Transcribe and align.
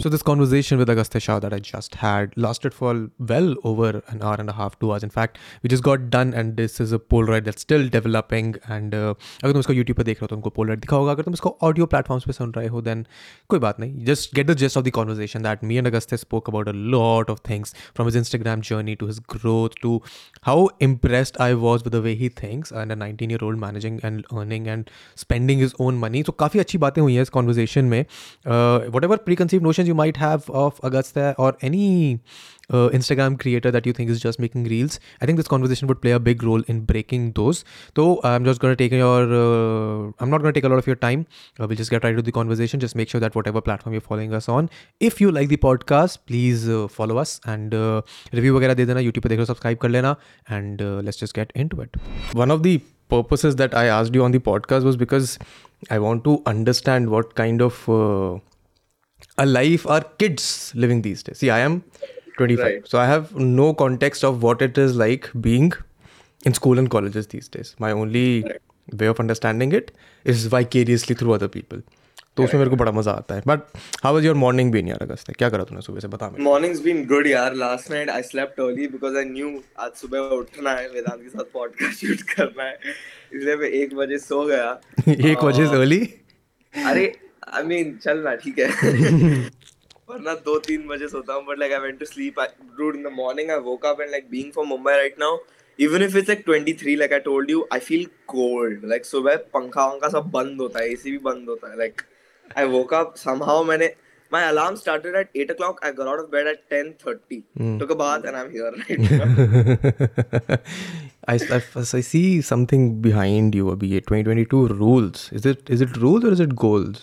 So 0.00 0.10
this 0.10 0.22
conversation 0.22 0.78
with 0.78 0.88
Agastya 0.88 1.20
Shah 1.20 1.40
that 1.40 1.52
I 1.52 1.58
just 1.58 1.96
had 1.96 2.32
lasted 2.36 2.72
for 2.72 3.08
well 3.18 3.56
over 3.64 4.02
an 4.08 4.22
hour 4.22 4.36
and 4.38 4.48
a 4.48 4.52
half, 4.52 4.78
two 4.78 4.92
hours. 4.92 5.02
In 5.02 5.10
fact, 5.10 5.38
we 5.62 5.68
just 5.68 5.82
got 5.82 6.10
done, 6.10 6.32
and 6.32 6.56
this 6.56 6.78
is 6.78 6.92
a 6.92 6.98
Polaroid 6.98 7.44
that's 7.44 7.62
still 7.62 7.88
developing. 7.88 8.54
And 8.68 8.94
uh, 8.94 9.14
अगर 9.44 9.52
तुम 9.52 9.60
इसको 9.60 9.74
YouTube 9.74 9.96
पे 9.96 10.04
देख 10.04 10.16
रहे 10.16 10.24
हो 10.24 10.26
तो 10.26 10.36
तुमको 10.36 10.52
Polaroid 10.58 10.80
दिखा 10.80 10.96
होगा 10.96 11.12
अगर 11.12 11.22
तुम 11.22 11.34
इसको 11.34 11.56
audio 11.68 11.88
platforms 11.94 12.26
पे 12.26 12.32
सुन 12.32 12.52
रहे 12.56 12.68
हो 12.74 12.82
then 12.82 13.02
कोई 13.50 13.58
बात 13.64 13.80
नहीं 13.80 14.04
just 14.10 14.34
get 14.40 14.50
the 14.50 14.56
gist 14.62 14.80
of 14.80 14.84
the 14.88 14.92
conversation 14.98 15.48
that 15.48 15.64
me 15.70 15.80
and 15.82 15.90
Agastya 15.92 16.20
spoke 16.24 16.52
about 16.52 16.70
a 16.74 16.76
lot 16.96 17.34
of 17.34 17.40
things 17.50 17.74
from 17.94 18.10
his 18.10 18.20
Instagram 18.22 18.64
journey 18.70 18.96
to 19.02 19.10
his 19.10 19.20
growth 19.34 19.80
to 19.86 19.96
how 20.50 20.58
impressed 20.90 21.40
I 21.48 21.50
was 21.64 21.88
with 21.88 21.98
the 21.98 22.04
way 22.06 22.14
he 22.22 22.30
thinks 22.42 22.70
and 22.82 22.96
a 22.98 23.00
19 23.02 23.36
year 23.36 23.42
old 23.42 23.62
managing 23.64 23.98
and 24.10 24.30
earning 24.44 24.70
and 24.76 24.94
spending 25.26 25.66
his 25.66 25.76
own 25.80 26.00
money. 26.06 26.24
So 26.30 26.38
काफ़ी 26.44 26.60
अच्छी 26.66 26.78
बातें 26.86 27.02
हुई 27.02 27.14
हैं 27.14 27.22
इस 27.22 27.36
conversation 27.40 27.92
में 27.96 28.00
uh, 28.04 28.90
whatever 28.96 29.22
preconceived 29.28 29.68
notions 29.70 29.89
you 29.90 29.94
might 29.94 30.16
have 30.16 30.48
of 30.50 30.80
Agastya 30.82 31.34
or 31.38 31.56
any 31.60 32.20
uh, 32.70 32.88
Instagram 32.88 33.38
creator 33.38 33.70
that 33.70 33.86
you 33.86 33.92
think 33.92 34.10
is 34.10 34.20
just 34.20 34.38
making 34.38 34.64
reels, 34.64 34.98
I 35.20 35.26
think 35.26 35.36
this 35.36 35.48
conversation 35.48 35.88
would 35.88 36.00
play 36.00 36.12
a 36.12 36.18
big 36.18 36.42
role 36.42 36.62
in 36.62 36.80
breaking 36.80 37.32
those. 37.32 37.64
So 37.96 38.20
I'm 38.24 38.44
just 38.44 38.60
going 38.60 38.72
to 38.72 38.76
take 38.76 38.92
your, 38.92 39.22
uh, 39.22 40.12
I'm 40.18 40.30
not 40.30 40.40
going 40.40 40.52
to 40.52 40.52
take 40.52 40.64
a 40.64 40.68
lot 40.68 40.78
of 40.78 40.86
your 40.86 40.96
time. 40.96 41.26
Uh, 41.60 41.66
we'll 41.66 41.76
just 41.76 41.90
get 41.90 42.04
right 42.04 42.16
to 42.16 42.22
the 42.22 42.32
conversation. 42.32 42.80
Just 42.80 42.96
make 42.96 43.08
sure 43.08 43.20
that 43.20 43.34
whatever 43.34 43.60
platform 43.60 43.92
you're 43.92 44.00
following 44.00 44.34
us 44.34 44.48
on, 44.48 44.70
if 45.00 45.20
you 45.20 45.30
like 45.30 45.48
the 45.48 45.56
podcast, 45.56 46.18
please 46.26 46.68
uh, 46.68 46.88
follow 46.88 47.18
us 47.18 47.40
and 47.44 47.74
uh, 47.74 48.02
review 48.32 48.54
वगैरह 48.56 48.74
दे 48.74 48.86
देना 48.86 49.00
YouTube 49.00 49.22
पे 49.22 49.28
देखो 49.28 49.46
subscribe 49.46 49.78
कर 49.82 49.88
लेना 49.88 50.16
and 50.48 50.82
uh, 50.82 51.00
let's 51.04 51.16
just 51.16 51.34
get 51.34 51.52
into 51.54 51.80
it. 51.80 51.96
One 52.32 52.50
of 52.50 52.62
the 52.62 52.80
purposes 53.08 53.56
that 53.56 53.74
I 53.74 53.86
asked 53.86 54.14
you 54.14 54.24
on 54.24 54.32
the 54.32 54.38
podcast 54.38 54.84
was 54.84 54.96
because 54.96 55.38
I 55.90 55.98
want 55.98 56.24
to 56.24 56.42
understand 56.46 57.10
what 57.10 57.34
kind 57.34 57.62
of 57.62 57.88
uh, 57.88 58.38
alive 59.45 59.83
are 59.95 60.01
kids 60.23 60.43
living 60.83 61.01
these 61.07 61.23
days. 61.27 61.37
See, 61.41 61.49
I 61.49 61.59
am 61.69 61.83
25, 62.37 62.65
right. 62.65 62.87
so 62.87 62.99
I 62.99 63.05
have 63.13 63.35
no 63.57 63.73
context 63.85 64.23
of 64.31 64.43
what 64.43 64.61
it 64.61 64.77
is 64.77 64.95
like 65.03 65.29
being 65.47 65.71
in 66.45 66.53
school 66.61 66.77
and 66.81 66.89
colleges 66.95 67.27
these 67.35 67.47
days. 67.55 67.73
My 67.79 67.91
only 68.03 68.25
right. 68.43 68.61
way 69.01 69.07
of 69.15 69.19
understanding 69.25 69.71
it 69.81 69.91
is 70.33 70.45
vicariously 70.57 71.15
through 71.23 71.33
other 71.39 71.51
people. 71.57 71.83
तो 72.37 72.43
उसमें 72.43 72.57
मेरे 72.59 72.69
को 72.69 72.75
बड़ा 72.79 72.91
मजा 72.95 73.11
आता 73.21 73.35
है 73.35 73.41
but 73.47 73.61
how 74.03 74.13
was 74.13 74.25
your 74.25 74.35
morning 74.41 74.71
been 74.71 74.87
यार 74.87 75.01
अगस्त 75.01 75.31
क्या 75.37 75.49
करा 75.55 75.63
तूने 75.69 75.81
सुबह 75.85 75.99
से 75.99 76.07
बता 76.13 76.29
मेरे 76.33 76.43
मॉर्निंग्स 76.43 76.79
बीन 76.81 77.03
गुड 77.07 77.27
यार 77.27 77.53
last 77.63 77.89
night 77.91 78.09
I 78.09 78.21
slept 78.27 78.59
early 78.65 78.87
because 78.93 79.17
I 79.17 79.25
knew 79.31 79.49
आज 79.85 79.91
सुबह 80.01 80.35
उठना 80.35 80.71
है 80.77 80.87
वेदांत 80.93 81.21
के 81.23 81.29
साथ 81.29 81.51
पॉडकास्ट 81.53 82.05
शूट 82.05 82.21
करना 82.31 82.63
है 82.67 82.77
इसलिए 83.33 83.55
मैं 83.63 83.71
1 83.85 83.93
बजे 83.97 84.17
सो 84.27 84.43
गया 84.51 84.71
1 85.09 85.43
बजे 85.43 85.67
से 85.73 85.81
अर्ली 85.81 85.99
अरे 86.91 87.05
आई 87.57 87.63
मीन 87.67 87.95
चल 88.03 88.17
ना 88.23 88.35
ठीक 88.43 88.59
है 88.59 88.67
वरना 90.09 90.33
दो 90.45 90.57
तीन 90.67 90.87
बजे 90.87 91.07
सोता 91.07 91.33
हूँ 91.33 91.45
but 91.47 91.59
like 91.59 91.73
I 91.73 91.79
went 91.85 91.99
to 91.99 92.05
sleep 92.05 92.39
dude 92.77 92.95
in 92.95 93.03
the 93.03 93.11
morning 93.15 93.51
I 93.51 93.57
woke 93.69 93.85
up 93.85 94.01
and 94.01 94.11
like 94.11 94.27
being 94.31 94.51
from 94.53 94.67
Mumbai 94.67 94.93
right 94.95 95.15
now 95.19 95.37
even 95.87 96.03
if 96.03 96.15
it's 96.15 96.29
like 96.29 96.41
twenty 96.45 96.73
three 96.81 96.95
like 97.01 97.13
I 97.13 97.19
told 97.29 97.49
you 97.51 97.67
I 97.73 97.79
feel 97.89 98.05
cold 98.35 98.85
like 98.89 99.05
सुबह 99.05 99.35
पंखा 99.53 99.85
वंखा 99.87 100.09
सब 100.19 100.29
बंद 100.35 100.61
होता 100.61 100.79
है 100.81 100.91
AC 100.93 101.11
भी 101.11 101.17
बंद 101.31 101.49
होता 101.49 101.71
है 101.71 101.77
like 101.79 102.01
I 102.57 102.65
woke 102.77 102.93
up 103.03 103.13
somehow 103.25 103.63
मैंने 103.73 103.93
My 104.33 104.39
alarm 104.49 104.75
started 104.79 105.15
at 105.19 105.33
8 105.43 105.49
o'clock. 105.53 105.79
I 105.87 105.89
got 105.95 106.09
out 106.09 106.19
of 106.19 106.27
bed 106.35 106.49
at 106.51 106.59
10.30. 106.73 107.39
Mm. 107.63 107.73
Took 107.81 107.89
a 107.95 107.95
bath 108.01 108.27
and 108.29 108.37
I'm 108.41 108.51
here 108.53 108.69
right 108.75 109.01
now. 109.07 109.65
I, 111.33 111.35
I, 111.57 111.59
I 111.99 112.01
see 112.11 112.23
something 112.51 112.85
behind 113.07 113.57
you, 113.61 113.71
Abhi. 113.73 113.91
2022 114.13 114.61
rules. 114.83 115.25
Is 115.41 115.49
it 115.53 115.73
is 115.79 115.83
it 115.87 115.99
rules 116.05 116.27
or 116.29 116.31
is 116.37 116.43
it 116.45 116.55
goals? 116.63 117.01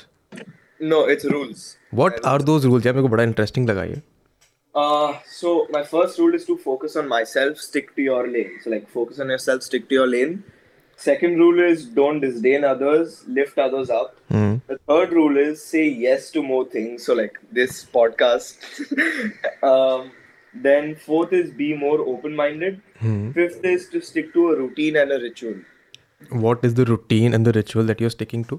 no 0.93 0.99
it's 1.13 1.25
rules 1.35 1.61
what 2.01 2.19
are 2.31 2.39
those 2.49 2.65
rules 2.71 2.85
यार 2.85 2.93
मेरे 2.93 3.07
को 3.07 3.09
बड़ा 3.15 3.23
interesting 3.23 3.69
लगा 3.69 3.83
ये 3.93 4.01
Uh, 4.81 5.09
so 5.31 5.49
my 5.73 5.79
first 5.89 6.17
rule 6.19 6.35
is 6.35 6.45
to 6.45 6.53
focus 6.61 6.95
on 6.99 7.07
myself, 7.09 7.59
stick 7.63 7.89
to 7.97 8.01
your 8.05 8.21
lane. 8.35 8.53
So 8.63 8.71
like 8.71 8.87
focus 8.93 9.19
on 9.25 9.29
yourself, 9.33 9.61
stick 9.65 9.83
to 9.89 9.95
your 9.97 10.07
lane. 10.13 10.31
Second 11.03 11.37
rule 11.41 11.59
is 11.65 11.83
don't 11.99 12.23
disdain 12.23 12.65
others, 12.69 13.13
lift 13.27 13.59
others 13.65 13.91
up. 13.97 14.15
Hmm. 14.37 14.55
The 14.71 14.77
third 14.93 15.13
rule 15.17 15.37
is 15.43 15.61
say 15.73 15.83
yes 16.05 16.31
to 16.37 16.41
more 16.47 16.63
things. 16.73 17.05
So 17.09 17.17
like 17.19 17.37
this 17.59 17.77
podcast. 17.99 18.65
um, 19.73 20.09
then 20.69 20.89
fourth 21.05 21.33
is 21.41 21.51
be 21.61 21.69
more 21.85 21.99
open-minded. 22.15 22.81
Hmm. 23.05 23.31
Fifth 23.37 23.63
is 23.75 23.87
to 23.89 24.01
stick 24.01 24.33
to 24.33 24.49
a 24.53 24.57
routine 24.63 24.99
and 25.05 25.11
a 25.11 25.21
ritual. 25.27 25.61
what 26.43 26.63
is 26.67 26.73
the 26.75 26.83
routine 26.89 27.33
and 27.37 27.45
the 27.47 27.51
ritual 27.55 27.83
that 27.87 27.99
you're 28.03 28.11
sticking 28.11 28.43
to 28.51 28.57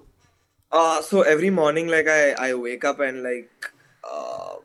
Uh, 0.71 1.01
so 1.01 1.21
every 1.23 1.49
morning, 1.49 1.87
like 1.87 2.07
I, 2.07 2.31
I 2.33 2.53
wake 2.53 2.83
up 2.85 2.99
and 2.99 3.23
like 3.23 3.51
uh, 4.03 4.55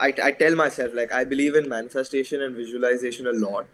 I, 0.00 0.12
I 0.22 0.30
tell 0.32 0.54
myself 0.54 0.92
like 0.94 1.12
I 1.12 1.24
believe 1.24 1.54
in 1.54 1.68
manifestation 1.68 2.40
and 2.42 2.56
visualization 2.56 3.26
a 3.26 3.32
lot, 3.32 3.66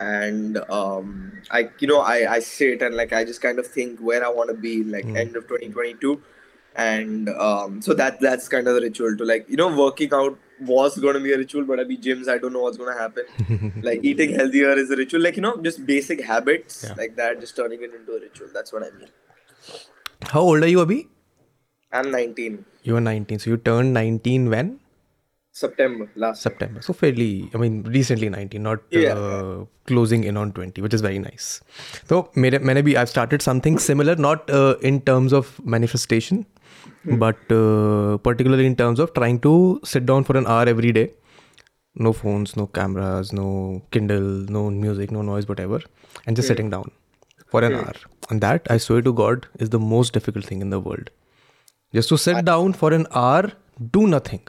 and 0.00 0.56
um, 0.70 1.32
I 1.50 1.68
you 1.78 1.86
know 1.88 2.00
I 2.00 2.32
I 2.32 2.38
sit 2.38 2.80
and 2.80 2.94
like 2.94 3.12
I 3.12 3.24
just 3.24 3.42
kind 3.42 3.58
of 3.58 3.66
think 3.66 3.98
where 4.00 4.24
I 4.24 4.30
want 4.30 4.48
to 4.48 4.56
be 4.56 4.82
like 4.82 5.04
mm. 5.04 5.14
end 5.16 5.36
of 5.36 5.42
2022, 5.48 6.22
and 6.74 7.28
um, 7.28 7.82
so 7.82 7.92
that 7.92 8.18
that's 8.20 8.48
kind 8.48 8.66
of 8.66 8.74
the 8.76 8.80
ritual 8.80 9.14
to 9.18 9.24
like 9.24 9.46
you 9.46 9.56
know 9.56 9.74
working 9.76 10.14
out 10.14 10.38
was 10.62 10.98
going 10.98 11.14
to 11.14 11.20
be 11.20 11.34
a 11.34 11.38
ritual, 11.38 11.64
but 11.66 11.78
I 11.80 11.84
be 11.84 11.98
gyms 11.98 12.28
I 12.28 12.38
don't 12.38 12.52
know 12.54 12.62
what's 12.62 12.78
going 12.78 12.94
to 12.94 12.98
happen. 12.98 13.82
like 13.82 14.02
eating 14.04 14.34
healthier 14.34 14.70
is 14.72 14.90
a 14.90 14.96
ritual, 14.96 15.20
like 15.20 15.36
you 15.36 15.42
know 15.42 15.58
just 15.60 15.84
basic 15.84 16.22
habits 16.24 16.86
yeah. 16.88 16.94
like 16.96 17.16
that, 17.16 17.40
just 17.40 17.54
turning 17.56 17.82
it 17.82 17.92
into 17.94 18.12
a 18.12 18.20
ritual. 18.20 18.48
That's 18.54 18.72
what 18.72 18.82
I 18.84 18.90
mean. 18.98 19.08
How 20.28 20.40
old 20.42 20.62
are 20.62 20.68
you, 20.68 20.78
Abhi? 20.84 21.06
I'm 21.92 22.10
19. 22.10 22.64
You're 22.84 23.00
19. 23.00 23.38
So 23.40 23.50
you 23.50 23.56
turned 23.56 23.92
19 23.94 24.50
when? 24.50 24.78
September 25.50 26.08
last. 26.14 26.42
September. 26.42 26.80
So 26.82 26.92
fairly, 26.92 27.50
I 27.52 27.56
mean, 27.58 27.82
recently 27.82 28.28
19, 28.28 28.62
not 28.62 28.78
uh, 28.78 28.80
yeah. 28.90 29.12
uh, 29.14 29.64
closing 29.86 30.22
in 30.22 30.36
on 30.36 30.52
20, 30.52 30.80
which 30.82 30.94
is 30.94 31.00
very 31.00 31.18
nice. 31.18 31.60
So 32.08 32.30
maybe 32.36 32.96
I've 32.96 33.08
started 33.08 33.42
something 33.42 33.78
similar, 33.78 34.14
not 34.14 34.48
uh, 34.50 34.76
in 34.82 35.00
terms 35.00 35.32
of 35.32 35.60
manifestation, 35.66 36.46
hmm. 37.02 37.18
but 37.18 37.36
uh, 37.50 38.16
particularly 38.18 38.66
in 38.66 38.76
terms 38.76 39.00
of 39.00 39.12
trying 39.14 39.40
to 39.40 39.80
sit 39.84 40.06
down 40.06 40.22
for 40.22 40.36
an 40.36 40.46
hour 40.46 40.68
every 40.68 40.92
day. 40.92 41.12
No 41.96 42.12
phones, 42.12 42.56
no 42.56 42.68
cameras, 42.68 43.32
no 43.32 43.82
Kindle, 43.90 44.20
no 44.52 44.70
music, 44.70 45.10
no 45.10 45.22
noise, 45.22 45.48
whatever, 45.48 45.80
and 46.26 46.36
just 46.36 46.46
hmm. 46.46 46.50
sitting 46.52 46.70
down 46.70 46.92
for 47.48 47.64
an 47.64 47.72
hmm. 47.72 47.78
hour 47.80 47.92
And 48.29 48.41
that, 48.41 48.67
I 48.69 48.77
swear 48.77 49.01
to 49.01 49.13
God, 49.13 49.47
is 49.59 49.69
the 49.69 49.79
most 49.79 50.13
difficult 50.13 50.45
thing 50.45 50.61
in 50.61 50.69
the 50.69 50.79
world. 50.79 51.09
Just 51.93 52.09
to 52.09 52.17
sit 52.17 52.43
down 52.45 52.73
for 52.73 52.91
an 52.93 53.07
hour, 53.13 53.51
do 53.91 54.07
nothing. 54.07 54.41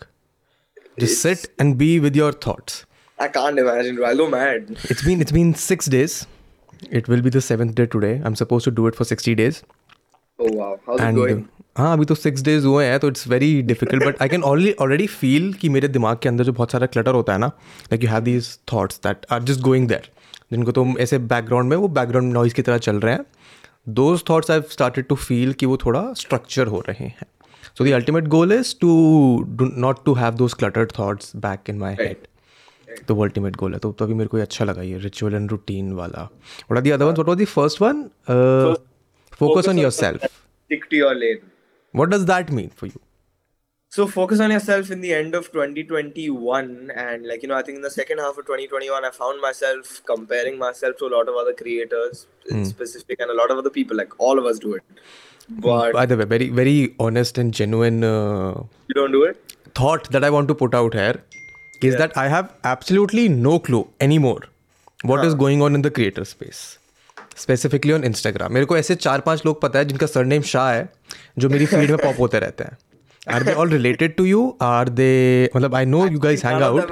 Just 0.99 1.21
sit 1.21 1.47
and 1.59 1.77
be 1.77 2.01
with 2.01 2.17
your 2.17 2.33
thoughts. 2.33 2.85
I 3.19 3.29
can't 3.29 3.59
imagine. 3.59 3.97
bro. 3.97 4.07
I'll 4.07 4.17
go 4.17 4.29
mad. 4.29 4.71
It's 4.85 5.05
been 5.05 5.21
it's 5.21 5.33
been 5.33 5.55
six 5.55 5.87
days. 5.87 6.17
It 6.91 7.09
will 7.09 7.23
be 7.23 7.31
the 7.31 7.41
seventh 7.41 7.75
day 7.75 7.87
today. 7.87 8.15
I'm 8.25 8.35
supposed 8.37 8.65
to 8.65 8.71
do 8.71 8.87
it 8.87 8.95
for 8.95 9.05
60 9.05 9.35
days. 9.35 9.63
Oh 10.39 10.51
wow, 10.53 10.81
how's 10.87 11.01
it 11.01 11.05
And 11.05 11.17
going? 11.17 11.45
हाँ 11.79 11.93
अभी 11.93 12.05
तो 12.05 12.15
six 12.15 12.43
days 12.43 12.65
हुए 12.65 12.85
हैं 12.85 12.99
तो 12.99 13.09
it's 13.09 13.27
very 13.29 13.51
difficult 13.63 14.05
but 14.05 14.21
I 14.23 14.29
can 14.29 14.43
already 14.43 14.73
already 14.83 15.07
feel 15.07 15.53
कि 15.61 15.69
मेरे 15.69 15.89
दिमाग 15.89 16.19
के 16.23 16.29
अंदर 16.29 16.45
जो 16.45 16.53
बहुत 16.53 16.71
सारा 16.73 16.87
क्लटर 16.87 17.15
होता 17.15 17.33
है 17.33 17.39
ना 17.39 17.47
like 17.47 18.05
you 18.05 18.11
have 18.11 18.23
these 18.25 18.49
thoughts 18.73 19.01
that 19.07 19.27
are 19.33 19.43
just 19.51 19.61
going 19.63 19.89
there 19.89 20.09
जिनको 20.53 20.73
तुम 20.79 20.97
ऐसे 21.01 21.19
बैकग्राउंड 21.33 21.69
में 21.71 21.77
वो 21.77 21.89
बैकग्राउंड 21.99 22.33
नॉइज 22.33 22.53
की 22.53 22.63
तरह 22.63 22.79
चल 22.87 23.01
रहे 23.01 23.15
हैं 23.15 23.25
those 23.90 24.24
thoughts 24.30 24.52
I 24.52 24.62
started 24.72 25.06
to 25.08 25.16
feel 25.16 25.54
कि 25.60 25.66
वो 25.66 25.78
थोड़ा 25.86 26.02
स्ट्रक्चर 26.18 26.68
हो 26.68 26.80
रहे 26.88 27.06
हैं 27.06 27.26
so 27.78 27.84
the 27.84 27.92
ultimate 27.92 28.28
goal 28.28 28.54
is 28.54 28.76
to 28.80 29.68
not 29.78 30.04
to 30.06 30.14
have 30.16 30.34
those 30.42 30.54
cluttered 30.60 30.92
thoughts 31.00 31.36
back 31.46 31.70
in 31.70 31.78
my 31.78 31.96
head 32.00 32.28
तो 33.08 33.16
वो 33.16 33.24
अल्टीमेट 33.24 33.56
गोल 33.56 33.74
है 33.74 33.80
तो 33.80 33.92
तभी 34.00 34.14
मेरे 34.14 34.28
को 34.30 34.38
अच्छा 34.42 34.66
लगा 34.66 34.82
ये 34.82 34.98
रिचुअल 35.00 35.34
एंड 35.36 35.50
रूटीन 35.52 35.92
वाला 35.94 36.28
what 36.72 36.78
are 36.78 36.82
the 36.84 36.92
other 36.92 37.06
one 37.06 37.14
what 37.22 37.28
was 37.28 37.42
the 37.42 37.46
first 37.56 37.82
one 37.82 38.04
focus 39.40 39.68
on 39.70 39.80
your 39.80 39.92
self 40.02 40.28
to 40.74 40.98
your 40.98 41.16
lane 41.16 41.40
what 42.00 42.10
does 42.10 42.24
that 42.32 42.52
mean 42.60 42.70
for 42.80 42.90
you 42.90 43.00
So 43.93 44.07
focus 44.07 44.41
on 44.41 44.51
yourself 44.51 44.91
in 44.91 45.01
the 45.01 45.15
end 45.15 45.35
of 45.35 45.51
2021, 45.53 46.91
and 46.95 47.27
like 47.27 47.43
you 47.43 47.49
know, 47.49 47.55
I 47.55 47.63
think 47.63 47.77
in 47.77 47.83
the 47.83 47.91
second 47.91 48.19
half 48.19 48.37
of 48.37 48.45
2021, 48.45 49.05
I 49.05 49.11
found 49.11 49.41
myself 49.41 50.03
comparing 50.05 50.59
myself 50.59 50.99
to 50.99 51.07
a 51.07 51.13
lot 51.17 51.31
of 51.31 51.37
other 51.37 51.55
creators 51.55 52.27
in 52.51 52.67
specific, 52.67 53.21
and 53.21 53.31
a 53.31 53.35
lot 53.35 53.51
of 53.51 53.57
other 53.57 53.71
people. 53.71 53.97
Like 53.97 54.13
all 54.19 54.39
of 54.39 54.45
us 54.45 54.59
do 54.59 54.75
it, 54.75 54.83
but 55.49 55.93
by 55.93 56.05
the 56.07 56.17
way 56.17 56.25
very 56.25 56.49
very 56.51 56.95
honest 56.99 57.39
and 57.39 57.55
genuine 57.55 58.05
uh, 58.05 58.63
you 58.89 58.95
don't 58.95 59.13
do 59.13 59.23
it. 59.23 59.57
thought 59.79 60.11
that 60.13 60.25
i 60.25 60.29
want 60.31 60.49
to 60.49 60.55
put 60.61 60.75
out 60.77 60.95
here 60.95 61.17
is 61.89 61.97
that 62.03 62.15
i 62.17 62.29
have 62.35 62.53
absolutely 62.71 63.25
no 63.29 63.59
clue 63.67 63.81
anymore 64.07 64.41
what 65.11 65.25
is 65.25 65.35
going 65.43 65.65
on 65.67 65.75
in 65.75 65.83
the 65.89 65.95
creator 66.01 66.25
space 66.37 66.67
specifically 67.37 67.93
on 67.93 68.05
Instagram 68.05 68.53
मेरे 68.53 68.67
को 68.67 68.77
ऐसे 68.77 68.95
चार 68.95 69.21
पांच 69.21 69.43
लोग 69.47 69.61
पता 69.63 69.79
है 69.79 69.85
जिनका 69.85 70.07
surname 70.07 70.43
Shah 70.51 70.71
है 70.73 70.89
जो 71.39 71.49
मेरी 71.49 71.67
फीड 71.67 71.91
में 71.91 71.99
पॉप 72.03 72.21
होते 72.21 72.39
रहते 72.41 72.65
हैं 72.65 72.79
Are 73.28 73.42
they 73.42 73.54
all 73.54 73.68
related 73.68 74.18
to 74.18 74.26
you? 74.26 74.56
Are 74.60 74.86
they 74.86 75.48
मतलब 75.56 75.76
I 75.76 75.86
know 75.86 76.06
you 76.06 76.20
guys 76.20 76.42
hang 76.42 76.62
out. 76.62 76.90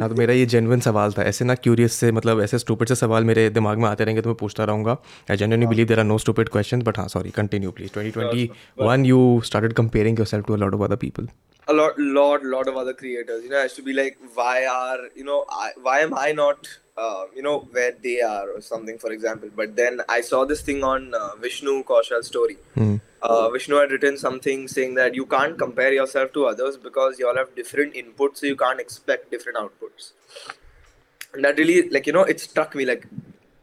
हाँ 0.00 0.08
तो 0.08 0.14
मेरा 0.14 0.34
ये 0.34 0.44
जेनविन 0.46 0.80
सवाल 0.80 1.12
था 1.12 1.22
ऐसे 1.28 1.44
ना 1.44 1.54
क्यूरियस 1.54 1.92
से 1.94 2.10
मतलब 2.12 2.40
ऐसे 2.40 2.58
स्टूपिड 2.58 2.88
से 2.88 2.94
सवाल 2.94 3.24
मेरे 3.30 3.48
दिमाग 3.50 3.78
में 3.78 3.84
आते 3.88 4.04
रहेंगे 4.04 4.22
तो 4.22 4.28
मैं 4.28 4.36
पूछता 4.40 4.64
रहूँगा 4.70 4.92
I 5.30 5.36
genuinely 5.36 5.66
believe 5.66 5.86
there 5.86 5.98
are 5.98 6.04
no 6.04 6.16
stupid 6.18 6.48
question 6.48 6.82
but 6.82 6.98
हाँ 6.98 7.06
sorry 7.08 7.30
continue 7.36 7.70
please 7.78 7.92
twenty 7.92 8.10
twenty 8.12 8.48
one 8.82 9.04
you 9.06 9.18
started 9.46 9.72
comparing 9.80 10.18
yourself 10.26 10.46
to 10.46 10.54
a lot 10.54 10.74
of 10.74 10.82
other 10.90 10.96
people 11.04 11.28
A 11.70 11.72
lot, 11.72 11.98
lot, 12.14 12.44
lot 12.52 12.68
of 12.70 12.78
other 12.80 12.92
creators. 13.00 13.42
You 13.42 13.50
know, 13.50 13.58
I 13.58 13.64
used 13.66 13.76
to 13.78 13.82
be 13.88 13.92
like, 13.96 14.16
why 14.38 14.54
are 14.70 15.02
you 15.18 15.26
know, 15.26 15.36
I, 15.64 15.66
why 15.88 15.96
am 16.06 16.14
I 16.22 16.30
not, 16.38 16.70
uh, 17.08 17.24
you 17.36 17.44
know, 17.46 17.52
where 17.76 17.92
they 18.06 18.14
are 18.30 18.46
or 18.54 18.60
something, 18.70 18.96
for 19.04 19.12
example. 19.18 19.52
But 19.60 19.76
then 19.82 20.00
I 20.14 20.16
saw 20.30 20.40
this 20.54 20.64
thing 20.70 20.80
on 20.92 21.06
uh, 21.18 21.20
Vishnu 21.44 21.76
Kaushal's 21.92 22.32
story. 22.32 22.56
Mm. 22.86 22.98
uh, 23.22 23.48
Vishnu 23.50 23.76
had 23.76 23.90
written 23.90 24.16
something 24.16 24.66
saying 24.68 24.94
that 24.94 25.14
you 25.14 25.26
can't 25.26 25.58
compare 25.58 25.92
yourself 25.92 26.32
to 26.34 26.46
others 26.46 26.76
because 26.76 27.18
you 27.18 27.28
all 27.28 27.36
have 27.36 27.54
different 27.54 27.94
inputs, 27.94 28.38
so 28.38 28.46
you 28.46 28.56
can't 28.56 28.80
expect 28.80 29.30
different 29.30 29.58
outputs. 29.58 30.12
And 31.34 31.44
that 31.44 31.58
really, 31.58 31.88
like, 31.90 32.06
you 32.06 32.12
know, 32.12 32.22
it 32.24 32.40
struck 32.40 32.74
me 32.74 32.84
like, 32.86 33.06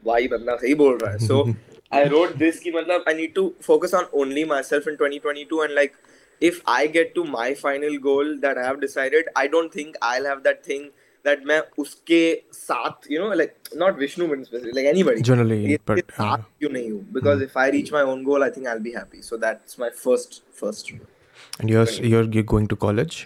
why 0.02 0.26
banda 0.26 0.56
sahi 0.58 0.76
bol 0.76 0.96
raha 0.98 1.18
hai? 1.18 1.18
So 1.26 1.54
I 1.92 2.08
wrote 2.08 2.38
this 2.38 2.60
ki, 2.60 2.72
matlab, 2.72 3.02
I 3.06 3.14
need 3.14 3.34
to 3.34 3.54
focus 3.60 3.92
on 3.94 4.06
only 4.12 4.44
myself 4.44 4.86
in 4.86 4.94
2022 4.94 5.60
and 5.62 5.74
like, 5.74 5.94
if 6.40 6.60
I 6.66 6.86
get 6.86 7.14
to 7.16 7.24
my 7.24 7.54
final 7.54 7.98
goal 7.98 8.38
that 8.38 8.56
I 8.58 8.64
have 8.64 8.80
decided, 8.80 9.26
I 9.34 9.48
don't 9.48 9.72
think 9.72 9.96
I'll 10.00 10.24
have 10.24 10.44
that 10.44 10.64
thing 10.64 10.90
that 11.28 11.46
मैं 11.46 11.58
उसके 11.84 12.20
साथ 12.58 13.10
you 13.12 13.20
know 13.24 13.32
like 13.42 13.54
not 13.84 13.98
Vishnu 14.04 14.28
but 14.32 14.44
specifically 14.50 14.82
like 14.82 14.94
anybody 14.94 15.20
generally 15.30 15.78
but 15.92 16.10
साथ 16.18 16.42
क्यों 16.58 16.70
नहीं 16.76 16.90
हूं 16.90 17.00
because 17.16 17.42
if 17.48 17.58
I 17.64 17.70
reach 17.78 17.92
my 17.96 18.02
own 18.12 18.22
goal 18.28 18.42
I 18.50 18.56
think 18.58 18.66
I 18.66 18.74
will 18.74 18.82
be 18.90 18.94
happy 18.98 19.20
so 19.30 19.36
that's 19.46 19.80
my 19.80 19.90
first 20.04 20.42
first 20.62 20.92
and 20.94 21.70
you 21.70 21.80
are 21.80 21.98
you 22.12 22.18
are 22.22 22.36
going 22.54 22.68
to 22.74 22.84
college 22.86 23.24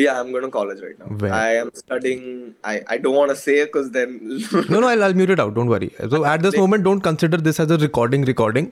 Yeah, 0.00 0.16
I'm 0.22 0.30
going 0.32 0.42
to 0.44 0.48
college 0.54 0.80
right 0.84 0.96
now. 1.02 1.06
Where? 1.20 1.28
I 1.34 1.52
am 1.58 1.68
studying. 1.78 2.24
I, 2.70 2.72
I 2.94 2.96
don't 3.04 3.16
want 3.18 3.32
to 3.34 3.38
say 3.42 3.54
because 3.68 3.86
then. 3.94 4.10
no, 4.72 4.80
no, 4.84 4.88
I'll, 4.88 5.04
I'll 5.06 5.14
mute 5.20 5.30
it 5.34 5.42
out. 5.44 5.52
Don't 5.58 5.72
worry. 5.74 5.88
So 6.14 6.20
at 6.32 6.44
this 6.46 6.58
moment, 6.62 6.84
don't 6.88 7.04
consider 7.06 7.38
this 7.46 7.60
as 7.64 7.72
a 7.76 7.78
recording. 7.84 8.26
Recording, 8.30 8.68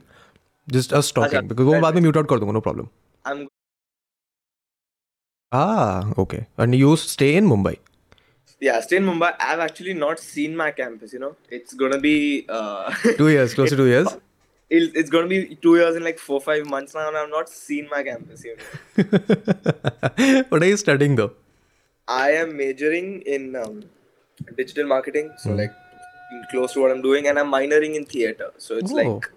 just 0.76 0.92
us 0.98 1.08
talking. 1.20 1.48
Because 1.52 1.70
वो 1.70 1.80
बाद 1.86 1.96
में 1.98 2.02
mute 2.08 2.18
out 2.22 2.28
Kar 2.32 2.38
dunga, 2.42 2.56
No 2.58 2.62
problem. 2.66 2.90
I'm. 3.32 3.40
Ah, 5.62 6.14
okay. 6.26 6.42
And 6.66 6.78
you 6.82 6.92
stay 7.06 7.30
in 7.40 7.50
Mumbai. 7.54 7.74
yeah, 8.66 8.80
stay 8.86 8.96
in 9.00 9.06
Mumbai. 9.08 9.30
I've 9.50 9.60
actually 9.66 9.94
not 10.04 10.18
seen 10.26 10.56
my 10.60 10.70
campus. 10.80 11.12
You 11.16 11.20
know, 11.24 11.32
it's 11.58 11.74
gonna 11.82 12.00
be 12.04 12.14
uh, 12.58 12.92
two 13.20 13.28
years, 13.34 13.54
close 13.58 13.74
to 13.76 13.82
two 13.84 13.90
years. 13.96 14.14
It, 14.76 14.94
it's 15.00 15.10
gonna 15.14 15.28
be 15.30 15.38
two 15.64 15.72
years 15.78 15.96
in 15.98 16.04
like 16.04 16.18
four 16.28 16.38
five 16.44 16.62
months 16.74 16.94
now, 16.98 17.02
and 17.08 17.18
I've 17.22 17.32
not 17.32 17.50
seen 17.56 17.88
my 17.90 17.98
campus 18.06 18.44
yet. 18.46 18.62
what 20.52 20.62
are 20.66 20.68
you 20.68 20.78
studying 20.82 21.16
though? 21.20 21.30
I 22.14 22.30
am 22.44 22.54
majoring 22.62 23.10
in 23.34 23.50
um, 23.64 23.76
digital 24.62 24.88
marketing, 24.94 25.28
so 25.44 25.50
mm. 25.50 25.60
like 25.64 26.48
close 26.54 26.74
to 26.78 26.82
what 26.84 26.94
I'm 26.96 27.04
doing, 27.08 27.28
and 27.32 27.42
I'm 27.42 27.52
minoring 27.58 27.94
in 28.00 28.08
theater. 28.14 28.48
So 28.66 28.80
it's 28.82 28.96
oh. 28.96 28.98
like, 29.02 29.28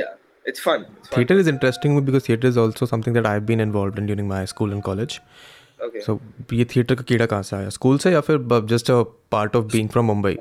yeah, 0.00 0.18
it's 0.52 0.64
fun. 0.68 0.84
it's 0.98 1.14
fun. 1.14 1.16
Theater 1.20 1.38
is 1.46 1.52
interesting 1.54 1.96
because 2.10 2.26
theater 2.30 2.54
is 2.56 2.60
also 2.66 2.90
something 2.94 3.20
that 3.20 3.30
I've 3.34 3.46
been 3.54 3.66
involved 3.70 4.02
in 4.04 4.12
during 4.14 4.32
my 4.36 4.44
school 4.56 4.76
and 4.78 4.84
college. 4.92 5.20
So 6.06 6.18
ये 6.52 6.64
theatre 6.74 6.94
का 6.94 7.02
कीड़ा 7.08 7.26
कहाँ 7.26 7.42
से 7.42 7.56
आया 7.56 7.68
school 7.78 7.98
से 8.04 8.12
या 8.12 8.20
फिर 8.28 8.38
just 8.74 8.90
a 8.90 9.00
part 9.32 9.56
of 9.56 9.64
being 9.72 9.88
from 9.88 10.06
Mumbai 10.06 10.36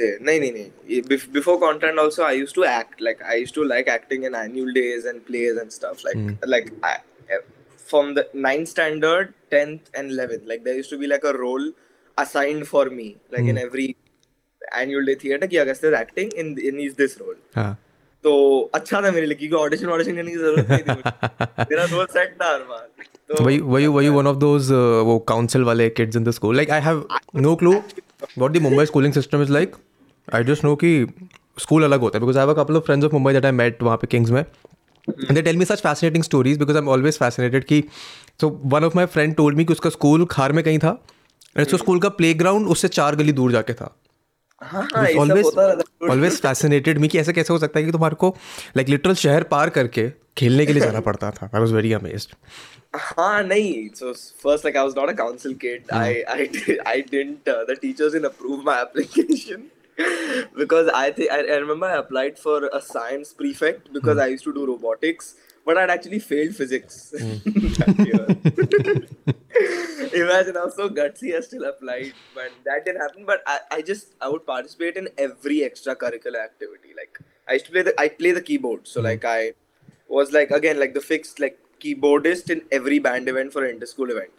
नहीं 0.00 0.40
नहीं 0.40 0.52
नहीं 0.52 1.00
before 1.32 1.56
content 1.62 2.00
also 2.00 2.24
i 2.24 2.28
used 2.38 2.56
to 2.58 2.64
act 2.72 3.00
like 3.06 3.22
i 3.30 3.38
used 3.38 3.56
to 3.56 3.62
like 3.70 3.88
acting 3.94 4.26
in 4.28 4.34
annual 4.40 4.68
days 4.76 5.08
and 5.12 5.24
plays 5.30 5.56
and 5.62 5.74
stuff 5.76 6.04
like 6.08 6.20
mm. 6.20 6.52
like 6.52 6.68
I, 6.90 6.92
from 7.92 8.12
the 8.18 8.24
9th 8.44 8.70
standard 8.74 9.32
10th 9.54 9.90
and 10.02 10.14
11th 10.18 10.46
like 10.52 10.62
there 10.68 10.76
used 10.78 10.92
to 10.94 10.98
be 11.02 11.10
like 11.14 11.26
a 11.32 11.32
role 11.38 11.66
assigned 12.26 12.68
for 12.70 12.84
me 13.00 13.08
like 13.08 13.46
mm. 13.46 13.52
in 13.54 13.60
every 13.64 13.88
annual 14.84 15.10
day 15.12 15.16
theater 15.24 15.50
ki 15.54 15.60
August 15.64 15.88
is 15.90 15.98
acting 16.04 16.32
in 16.44 16.54
in 16.72 16.80
is 16.86 16.96
this 17.04 17.18
role 17.24 17.38
हाँ. 17.58 17.68
तो 18.24 18.30
अच्छा 18.74 19.00
था 19.02 19.10
मेरे 19.10 19.26
लिए 19.26 19.34
क्योंकि 19.40 19.56
audition 19.56 19.86
audition 19.96 20.16
करने 20.16 20.30
की 20.30 20.36
जरूरत 20.36 20.68
नहीं 20.70 20.78
थी 20.78 21.62
मेरा 21.74 21.84
गोल 21.94 22.04
सेट 22.16 22.32
था 22.42 22.46
हर 22.52 22.62
बार 22.70 22.86
तो 23.28 23.44
वही 23.44 23.58
वही 23.58 23.84
अच्छा 23.84 23.94
वही 23.96 24.08
वन 24.16 24.26
ऑफ 24.26 24.36
दोस 24.36 24.70
वो 25.06 25.18
काउंसिल 25.28 25.62
वाले 25.68 25.88
kids 25.98 26.16
in 26.16 26.24
the 26.24 26.30
school 26.38 26.56
like 26.56 26.70
I 26.70 26.80
have 26.88 27.04
no 27.46 27.54
clue 27.62 27.72
what 28.38 28.50
the 28.56 28.62
Mumbai 28.62 28.86
schooling 28.86 29.12
system 29.14 29.42
is 29.42 29.50
like 29.58 29.76
I 30.34 30.44
just 30.44 30.64
know 30.64 30.74
कि 30.84 30.90
स्कूल 31.64 31.84
अलग 31.84 32.00
होता 32.06 32.18
है 32.18 32.20
because 32.24 32.36
I 32.36 32.46
have 32.46 32.54
a 32.54 32.62
couple 32.62 32.76
of 32.76 32.84
friends 32.86 33.06
of 33.06 33.12
Mumbai 33.12 33.32
that 33.32 33.44
I 33.44 33.52
met 33.60 33.82
वहां 33.82 33.96
पे 34.02 34.06
Kings 34.16 34.30
में 34.30 34.40
and 34.40 35.32
they 35.34 35.42
tell 35.42 35.56
me 35.58 35.64
such 35.64 35.82
fascinating 35.82 36.24
stories 36.24 36.58
because 36.58 36.76
I 36.76 36.82
am 36.82 36.88
always 36.98 37.18
fascinated 37.18 37.64
कि 37.70 37.82
so 38.40 38.48
one 38.74 38.84
of 38.84 38.96
my 38.96 39.06
friend 39.16 39.34
told 39.36 39.56
me 39.58 39.64
कि 39.64 39.72
उसका 39.72 39.90
school 40.00 40.24
खार 40.30 40.52
में 40.58 40.64
कहीं 40.64 40.78
था 40.86 40.98
एंड 41.56 41.66
उसका 41.66 41.78
स्कूल 41.84 41.98
का 42.00 42.08
प्ले 42.20 42.34
ग्राउंड 42.42 42.66
उससे 42.76 42.88
चार 42.98 43.16
गली 43.16 43.32
दूर 43.42 43.52
जाके 43.52 43.72
था 43.74 43.94
हाँ, 44.62 44.88
हाँ, 44.94 46.34
शहर 49.14 49.42
पार 49.50 49.68
करके 49.70 50.08
खेलने 50.38 50.64
के 50.66 50.72
लिए 50.72 50.82
जाना 50.84 51.00
पड़ता 51.08 51.30
था 51.30 51.50
I 51.54 51.60
was 51.64 51.70
very 51.76 51.92
amazed. 52.00 52.32
हाँ 52.94 53.42
नहीं 53.44 53.88
so 53.94 54.12
first 54.42 54.64
like 54.64 54.76
I 54.76 54.84
was 54.84 54.94
not 54.96 55.08
a 55.08 55.12
council 55.18 55.54
kid 55.64 55.90
I 55.92 56.20
I 56.34 56.76
I 56.86 57.00
didn't 57.10 57.48
the 57.70 57.76
teachers 57.80 58.14
in 58.14 58.24
approve 58.24 58.62
my 58.66 58.80
application 58.82 59.62
because 60.58 60.88
I 60.94 61.10
think 61.18 61.30
I 61.30 61.42
remember 61.58 61.86
I 61.88 61.96
applied 61.98 62.36
for 62.44 62.64
a 62.72 62.78
science 62.84 63.32
prefect 63.38 63.88
because 63.94 64.20
I 64.20 64.30
used 64.30 64.44
to 64.44 64.52
do 64.52 64.64
robotics 64.66 65.34
but 65.68 65.76
I'd 65.80 65.90
actually 65.94 66.18
failed 66.26 66.54
physics 66.58 66.98
mm. 67.22 69.08
Imagine 70.20 70.56
I 70.60 70.64
was 70.64 70.74
so 70.74 70.88
gutsy, 70.88 71.34
I 71.36 71.40
still 71.46 71.64
applied, 71.70 72.12
but 72.34 72.50
that 72.64 72.86
didn't 72.86 73.02
happen. 73.02 73.24
But 73.30 73.42
I, 73.54 73.58
I 73.76 73.82
just 73.82 74.14
I 74.22 74.28
would 74.30 74.46
participate 74.46 74.96
in 74.96 75.08
every 75.26 75.58
extracurricular 75.68 76.40
activity. 76.48 76.94
Like 77.00 77.18
I 77.46 77.52
used 77.58 77.66
to 77.66 77.72
play 77.74 77.82
the 77.88 77.94
I 78.04 78.08
play 78.22 78.30
the 78.38 78.44
keyboard, 78.50 78.88
so 78.92 79.00
mm. 79.00 79.04
like 79.10 79.26
hmm. 79.30 79.56
I 80.14 80.14
was 80.20 80.32
like 80.38 80.50
again 80.60 80.80
like 80.84 80.94
the 80.94 81.04
fixed 81.10 81.44
like 81.46 81.58
keyboardist 81.84 82.50
in 82.56 82.62
every 82.80 82.98
band 83.08 83.28
event 83.28 83.52
for 83.52 83.64
an 83.64 83.74
inter-school 83.74 84.16
event. 84.16 84.30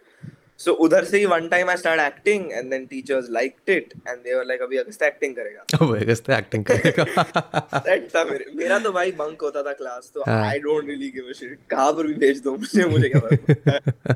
So 0.65 0.71
उधर 0.85 1.03
से 1.09 1.17
ही 1.19 1.25
one 1.31 1.47
time 1.49 1.69
I 1.69 1.77
start 1.77 2.01
acting 2.01 2.51
and 2.51 2.69
then 2.71 2.85
teachers 2.85 3.27
liked 3.31 3.69
it 3.73 3.93
and 4.07 4.17
they 4.23 4.33
were 4.35 4.45
like 4.45 4.61
अभी 4.61 4.77
अगस्त 4.77 5.03
acting 5.03 5.35
करेगा 5.35 5.63
अब 5.85 5.95
Agast 5.97 6.29
acting 6.37 6.63
करेगा 6.71 7.03
set 7.05 8.09
था 8.15 8.23
मेरे 8.31 8.45
मेरा 8.55 8.79
तो 8.87 8.91
भाई 8.97 9.11
बंक 9.21 9.41
होता 9.43 9.63
था 9.67 9.73
क्लास 9.83 10.11
तो 10.15 10.23
I 10.31 10.59
don't 10.67 10.87
really 10.89 11.09
give 11.15 11.29
a 11.29 11.33
shit 11.39 11.57
कहां 11.69 11.93
पर 11.99 12.07
भी 12.07 12.13
भेज 12.25 12.41
दो 12.49 12.55
मुझे 12.57 12.85
मुझे 12.95 13.09
क्या 13.15 14.15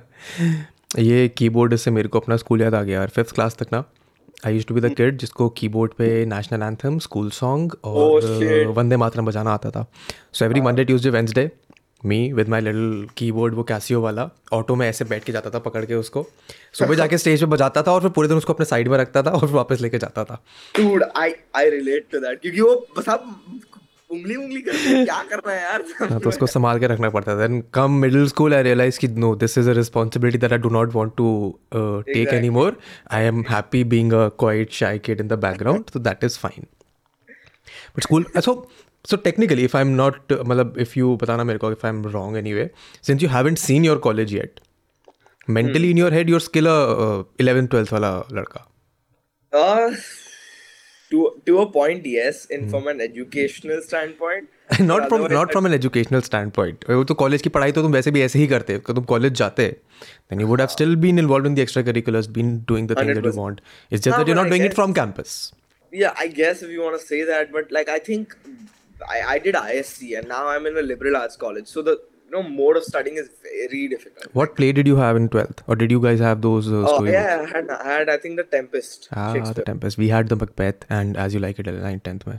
ये 1.01 1.27
कीबोर्ड 1.37 1.75
से 1.85 1.91
मेरे 1.91 2.07
को 2.15 2.19
अपना 2.19 2.35
स्कूल 2.37 2.61
याद 2.61 2.75
आ 2.75 2.81
गया 2.83 2.99
यार 2.99 3.09
फिफ्थ 3.19 3.33
क्लास 3.35 3.55
तक 3.59 3.73
ना 3.73 3.83
I 4.45 4.53
used 4.53 4.65
to 4.67 4.73
be 4.75 4.81
the 4.81 4.93
kid 4.95 5.17
जिसको 5.17 5.49
कीबोर्ड 5.57 5.93
पे 5.97 6.09
नेशनल 6.35 6.63
एंथम 6.67 6.97
स्कूल 7.07 7.29
सॉन्ग 7.41 7.75
और 7.83 8.21
oh, 8.21 8.75
वंदे 8.77 8.97
मातरम 9.03 9.25
बजाना 9.25 9.53
आता 9.53 9.69
था 9.77 9.85
so 10.33 10.45
every 10.45 10.61
Monday 10.61 10.83
Tuesday 10.85 11.09
Wednesday 11.09 11.49
me 12.05 12.17
with 12.33 12.49
my 12.49 12.61
little 12.61 13.07
की 13.17 13.31
बोर्ड 13.31 13.53
वो 13.55 13.63
कैसियो 13.63 14.01
वाला 14.01 14.29
ऑटो 14.53 14.75
में 14.75 14.87
ऐसे 14.87 15.05
बैठ 15.11 15.23
के 15.23 15.31
जाता 15.31 15.49
था 15.49 15.59
पकड़ 15.67 15.83
के 15.85 15.95
उसको 15.95 16.25
सुबह 16.79 16.95
जाके 16.95 17.17
स्टेज 17.17 17.39
पे 17.39 17.45
बजाता 17.53 17.83
था 17.83 17.91
और 17.91 18.01
फिर 18.01 18.09
पूरे 18.17 18.27
दिन 18.27 18.37
उसको 18.37 18.53
अपने 18.53 18.65
साइड 18.65 18.87
में 18.93 18.97
रखता 18.97 19.23
था 19.23 19.29
और 19.31 19.39
फिर 19.45 19.51
वापस 19.55 19.81
लेके 19.81 19.97
जाता 20.05 20.23
था 20.31 20.41
dude 20.79 21.03
I 21.17 21.33
I 21.55 21.69
relate 21.69 22.07
to 22.11 22.19
that 22.25 22.41
क्योंकि 22.41 22.61
वो 22.61 22.75
बस 22.97 23.05
उंगली 24.11 24.35
उंगली 24.35 24.61
क्या 24.61 25.21
करना 25.29 25.51
है 25.51 25.61
यार 25.61 25.83
हाँ, 26.09 26.19
तो 26.19 26.29
उसको 26.29 26.47
संभाल 26.47 26.79
के 26.79 26.87
रखना 26.87 27.09
पड़ता 27.09 27.35
था 27.39 27.47
come 27.73 27.91
middle 28.01 28.27
school 28.27 28.53
I 28.53 28.63
realise 28.63 28.97
कि 28.97 29.07
no 29.07 29.33
this 29.43 29.57
is 29.57 29.67
a 29.69 29.73
that 29.73 30.51
I 30.51 30.57
do 30.65 30.69
not 30.69 30.93
want 30.95 31.11
to 31.17 31.55
take 31.75 32.33
any 32.33 32.49
more 32.59 32.79
I 33.19 33.23
am 33.31 33.43
happy 33.49 33.83
being 33.95 34.13
a 34.13 34.27
quiet 34.43 34.77
kid 35.05 35.21
in 35.21 35.27
the 35.27 35.39
background 35.47 35.97
that 36.07 36.23
is 36.23 36.37
fine 36.39 36.65
but 37.97 38.03
school 38.03 38.25
so 38.43 38.53
so 39.09 39.17
technically 39.23 39.63
if 39.65 39.75
I 39.77 39.83
am 39.83 39.87
not 39.95 40.31
मतलब 40.33 40.75
if 40.79 40.91
you 40.97 41.15
बताना 41.21 41.43
मेरे 41.47 41.59
को 41.59 41.71
if 41.71 41.85
I 41.87 41.91
am 41.91 42.03
wrong 42.07 42.37
anyway 42.53 42.69
since 43.07 43.23
you 43.23 43.29
haven't 43.29 43.57
seen 43.57 43.85
your 43.85 43.97
college 44.07 44.33
yet 44.33 44.59
mentally 45.49 45.89
in 45.91 45.97
your 45.97 46.13
head 46.13 46.29
your 46.29 46.39
skill 46.41 46.67
eleven 47.39 47.65
twelfth 47.73 47.93
वाला 47.93 48.21
लड़का 48.39 48.67
to 51.13 51.23
to 51.47 51.55
a 51.61 51.63
point 51.73 52.05
yes 52.09 52.37
in 52.55 52.61
hmm. 52.61 52.69
from 52.69 52.87
an 52.91 53.01
educational 53.05 53.81
standpoint 53.87 54.77
not 54.85 55.03
from 55.09 55.25
not 55.33 55.51
from 55.55 55.67
an 55.69 55.75
educational 55.77 56.23
standpoint 56.27 56.87
वो 56.89 57.03
तो 57.11 57.13
college 57.19 57.41
की 57.41 57.49
पढ़ाई 57.57 57.71
तो 57.71 57.81
तुम 57.81 57.91
वैसे 57.93 58.11
भी 58.15 58.21
ऐसे 58.27 58.39
ही 58.39 58.47
करते 58.53 58.77
कि 58.87 58.93
तुम 58.99 59.03
कॉलेज 59.11 59.33
जाते 59.41 59.67
then 60.13 60.41
you 60.43 60.47
would 60.51 60.63
have 60.65 60.73
still 60.75 60.95
been 61.03 61.21
involved 61.25 61.49
in 61.49 61.57
the 61.59 61.65
extracurriculars 61.67 62.31
been 62.39 62.49
doing 62.71 62.89
the 62.93 62.97
things 63.01 63.19
that 63.19 63.27
you 63.31 63.35
want 63.43 63.61
it's 63.67 64.07
just 64.07 64.15
that 64.17 64.31
you're 64.31 64.39
not 64.41 64.51
doing 64.53 64.65
it 64.69 64.77
from 64.79 64.95
campus 65.01 65.35
yeah 66.01 66.25
i 66.25 66.27
guess 66.39 66.65
if 66.67 66.73
you 66.77 66.81
want 66.87 67.01
to 67.03 67.07
say 67.13 67.21
that 67.31 67.53
but 67.59 67.75
like 67.79 67.93
i 67.99 67.99
think 68.09 68.35
I, 69.08 69.18
I 69.34 69.38
did 69.38 69.54
ISC 69.54 70.18
and 70.18 70.28
now 70.28 70.46
I'm 70.48 70.66
in 70.66 70.76
a 70.76 70.82
liberal 70.82 71.16
arts 71.16 71.36
college, 71.36 71.66
so 71.68 71.82
the 71.82 71.92
you 72.26 72.32
know 72.32 72.42
mode 72.42 72.76
of 72.78 72.84
studying 72.84 73.16
is 73.16 73.28
very 73.44 73.82
difficult. 73.92 74.26
what 74.38 74.54
play 74.56 74.70
did 74.78 74.86
you 74.92 74.96
have 75.02 75.16
in 75.20 75.28
12th 75.34 75.60
or 75.66 75.76
did 75.82 75.90
you 75.96 76.00
guys 76.06 76.20
have 76.24 76.42
those 76.46 76.66
uh, 76.70 76.80
Oh 76.80 76.96
story 76.96 77.12
yeah, 77.12 77.44
I 77.44 77.46
had, 77.56 77.70
I 77.76 77.92
had 77.92 78.10
I 78.14 78.16
think 78.24 78.36
the 78.40 78.44
Tempest. 78.56 79.08
ah 79.12 79.28
the 79.32 79.38
Shakespeare. 79.38 79.64
tempest 79.68 79.98
we 80.02 80.08
had 80.14 80.28
the 80.34 80.36
macbeth 80.42 80.84
and 80.98 81.16
as 81.26 81.36
you 81.38 81.40
like 81.44 81.62
it 81.64 81.70
9th 81.76 82.02
10th 82.10 82.26
में 82.32 82.38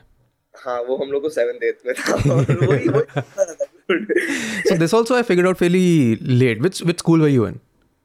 हाँ 0.65 0.77
वो 0.89 0.95
हम 1.01 1.11
लोग 1.15 1.21
को 1.23 1.29
seventh 1.39 1.63
एथ 1.71 1.85
में 1.87 1.93
था 1.97 2.13
और 2.35 2.65
वही 2.67 2.87
वही 2.89 3.05
चलता 3.15 3.43
रहता, 3.43 3.65
dude. 3.89 4.69
so 4.69 4.77
this 4.83 4.93
also 4.99 5.17
i 5.19 5.23
figured 5.31 5.47
out 5.51 5.59
fairly 5.63 5.83
late 6.43 6.63
which 6.67 6.81
which 6.91 7.03
school 7.05 7.25
were 7.27 7.33
you 7.35 7.45
in 7.51 7.59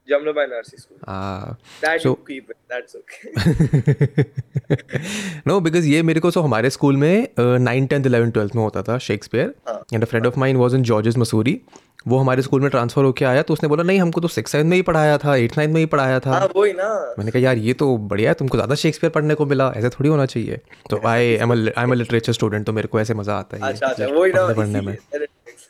Jamla 0.10 0.34
by 0.38 0.44
Narcissus. 0.52 0.88
Ah. 1.14 1.56
That 1.82 2.02
so, 2.02 2.10
you 2.10 2.16
keep 2.30 2.52
it. 2.54 2.58
That's 2.74 2.96
okay. 3.02 4.86
no, 5.52 5.60
because 5.68 5.86
ये 5.92 6.02
मेरे 6.10 6.20
को 6.26 6.32
सो 6.38 6.42
हमारे 6.48 6.70
स्कूल 6.78 6.98
में 7.04 7.28
नाइन 7.70 7.86
टेंथ 7.94 8.06
इलेवन 8.12 8.32
ट्वेल्थ 8.38 8.56
में 8.56 8.64
होता 8.64 8.84
था 8.90 8.98
Shakespeare 9.10 9.54
and 9.94 10.04
a 10.04 10.08
friend 10.14 10.26
of 10.28 10.38
mine 10.46 10.58
was 10.64 10.76
in 10.76 10.84
George's 10.92 11.18
Mussoorie 11.26 11.60
वो 12.08 12.18
हमारे 12.18 12.42
स्कूल 12.42 12.62
में 12.62 12.70
ट्रांसफर 12.72 13.04
होके 13.04 13.26
आया 13.26 13.42
तो 13.48 13.54
उसने 13.54 13.70
बोला 13.70 13.84
नहीं 13.90 14.00
हमको 14.00 14.22
तो 14.22 14.28
सिक्स 14.36 14.52
सेवन 14.52 14.68
में 14.68 14.76
ही 14.76 14.82
पढ़ाया 14.90 15.18
था 15.24 15.36
एट 15.46 15.58
नाइन्थ 15.58 15.74
में 15.74 15.80
ही 15.80 15.86
पढ़ाया 15.96 16.20
था 16.26 16.32
हाँ, 16.32 16.50
वो 16.56 16.64
ही 16.64 16.74
ना 16.74 16.88
मैंने 17.20 17.32
कहा 17.32 17.42
यार 17.42 17.58
ये 17.70 17.74
तो 17.84 17.96
बढ़िया 18.14 18.30
है 18.30 18.34
तुमको 18.42 18.58
ज़्यादा 18.58 18.76
शेक्सपियर 18.86 19.12
पढ़ने 19.18 19.36
को 19.42 19.46
मिला 19.54 19.72
ऐसा 19.78 19.90
थोड़ी 20.00 20.10
होना 20.10 20.26
चाहिए 20.36 20.60
तो 20.90 21.02
I 21.16 21.34
am 21.48 21.52
I 21.54 21.70
am 21.84 21.94
literature 21.94 22.34
student 22.40 22.66
तो 22.66 22.74
मेरे 22.80 22.88
को 22.96 23.00
ऐसे 23.00 23.14
मज़ा 23.24 23.38
आता 23.40 23.58
है 23.66 23.72
अच्छा, 23.74 23.88
अच्छा, 23.88 24.54
पढ़ने 24.56 24.82
में 24.82 24.98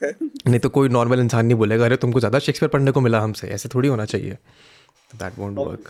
नहीं 0.04 0.60
तो 0.60 0.70
कोई 0.78 0.90
नॉर्मल 0.90 1.20
इंसान 1.20 1.46
नहीं 1.46 1.58
बोलेगा 1.58 1.86
अरे 1.86 1.96
तुमको 2.04 2.20
ज़्यादा 2.20 2.40
शेक्सपियर 2.40 2.70
पढ़ने 2.74 2.92
को 2.92 3.02
मिला 3.02 3.20
हमसे 3.22 3.48
ऐसे 3.56 3.70
थोड़ी 3.76 3.88
होना 3.90 4.06
चाहिए 4.14 4.38
दैट 5.24 5.40
वॉन्ट 5.40 5.58
वर्क 5.58 5.90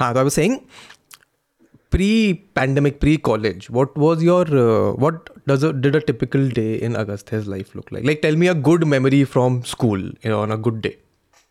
हाँ 0.00 0.12
तो 0.14 0.20
I 0.20 0.30
saying 0.40 0.58
pre 1.94 2.06
pandemic 2.58 2.94
pre 3.04 3.14
college 3.28 3.64
what 3.78 3.96
was 4.02 4.22
your 4.26 4.44
uh, 4.60 4.92
what 5.04 5.26
does 5.50 5.64
a, 5.66 5.68
did 5.86 5.96
a 5.98 6.00
typical 6.10 6.46
day 6.58 6.70
in 6.86 6.94
agastya's 7.00 7.50
life 7.54 7.74
look 7.80 7.90
like 7.96 8.06
like 8.10 8.22
tell 8.22 8.38
me 8.42 8.48
a 8.52 8.54
good 8.68 8.86
memory 8.92 9.18
from 9.34 9.58
school 9.72 10.06
you 10.28 10.32
know 10.34 10.38
on 10.46 10.54
a 10.56 10.58
good 10.68 10.78
day 10.86 10.92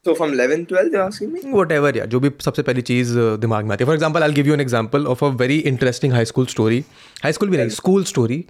so 0.08 0.16
from 0.22 0.34
11 0.38 0.66
12 0.72 0.98
you're 0.98 1.04
asking 1.04 1.36
me 1.36 1.44
whatever 1.60 1.92
yeah 2.00 2.10
जो 2.16 2.20
भी 2.26 2.32
सबसे 2.48 2.62
पहली 2.70 2.82
चीज 2.90 3.12
दिमाग 3.46 3.66
में 3.70 3.74
आती 3.76 3.84
है 3.84 3.88
for 3.90 3.96
example 3.96 4.24
I 4.30 4.34
give 4.40 4.48
you 4.48 4.54
an 4.54 4.62
example 4.66 5.06
of 5.14 5.24
a 5.24 5.28
very 5.44 5.58
interesting 5.74 6.14
high 6.14 6.26
school 6.32 6.46
story 6.56 6.84
high 7.24 7.34
school 7.40 7.50
भी 7.50 7.58
नहीं 7.58 7.70
school 7.82 8.04
story 8.14 8.44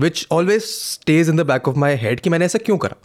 which 0.00 0.26
always 0.32 0.62
stays 0.62 1.28
in 1.28 1.36
the 1.36 1.40
back 1.46 1.68
of 1.68 1.76
my 1.84 1.94
head 2.02 2.20
कि 2.20 2.30
मैंने 2.30 2.44
ऐसा 2.44 2.58
क्यों 2.64 2.76
करा 2.82 2.96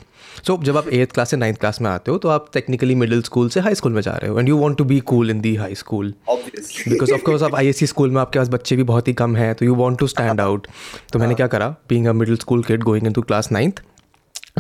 सो 0.48 0.54
so, 0.54 0.64
जब 0.64 0.78
आप 0.78 0.88
एट्थ 0.94 1.14
क्लास 1.14 1.30
से 1.30 1.38
नाइन्थ 1.38 1.60
क्लास 1.60 1.80
में 1.82 1.90
आते 1.90 2.12
हो 2.12 2.18
तो 2.26 2.30
आप 2.30 2.50
टेक्निकली 2.54 2.96
मिडिल 2.96 3.22
स्कूल 3.24 3.50
से 3.50 3.60
हाई 3.60 3.76
स्कूल 3.76 3.92
में 3.94 4.02
जा 4.02 4.12
रहे 4.12 4.32
हो 4.32 4.40
and 4.40 4.50
you 4.50 4.58
want 4.58 4.78
to 4.78 4.84
be 4.92 5.00
cool 5.12 5.30
in 5.32 5.40
the 5.42 5.56
high 5.56 5.76
school 5.76 6.14
because 6.30 7.12
of course 7.14 7.44
आप 7.48 7.56
आई 7.56 7.68
एस 7.68 7.78
सी 7.80 7.88
स्कूल 7.88 8.12
में 8.12 8.20
आपके 8.22 8.40
पास 8.40 8.50
बच्चे 8.50 8.76
भी 8.76 8.84
बहुत 8.92 9.08
ही 9.08 9.14
कम 9.24 9.36
हैं 9.36 9.54
तो 9.62 9.66
you 9.66 9.76
want 9.76 10.00
to 10.00 10.08
stand 10.14 10.42
out 10.42 10.68
तो 11.14 11.20
मैंने 11.20 11.32
हाँ। 11.32 11.36
क्या 11.38 11.48
करा 11.56 11.70
being 11.90 12.08
a 12.08 12.14
middle 12.22 12.36
school 12.46 12.64
kid 12.64 12.84
going 12.84 13.08
in 13.08 13.14
to 13.14 13.22
class 13.32 13.52
ninth 13.52 13.82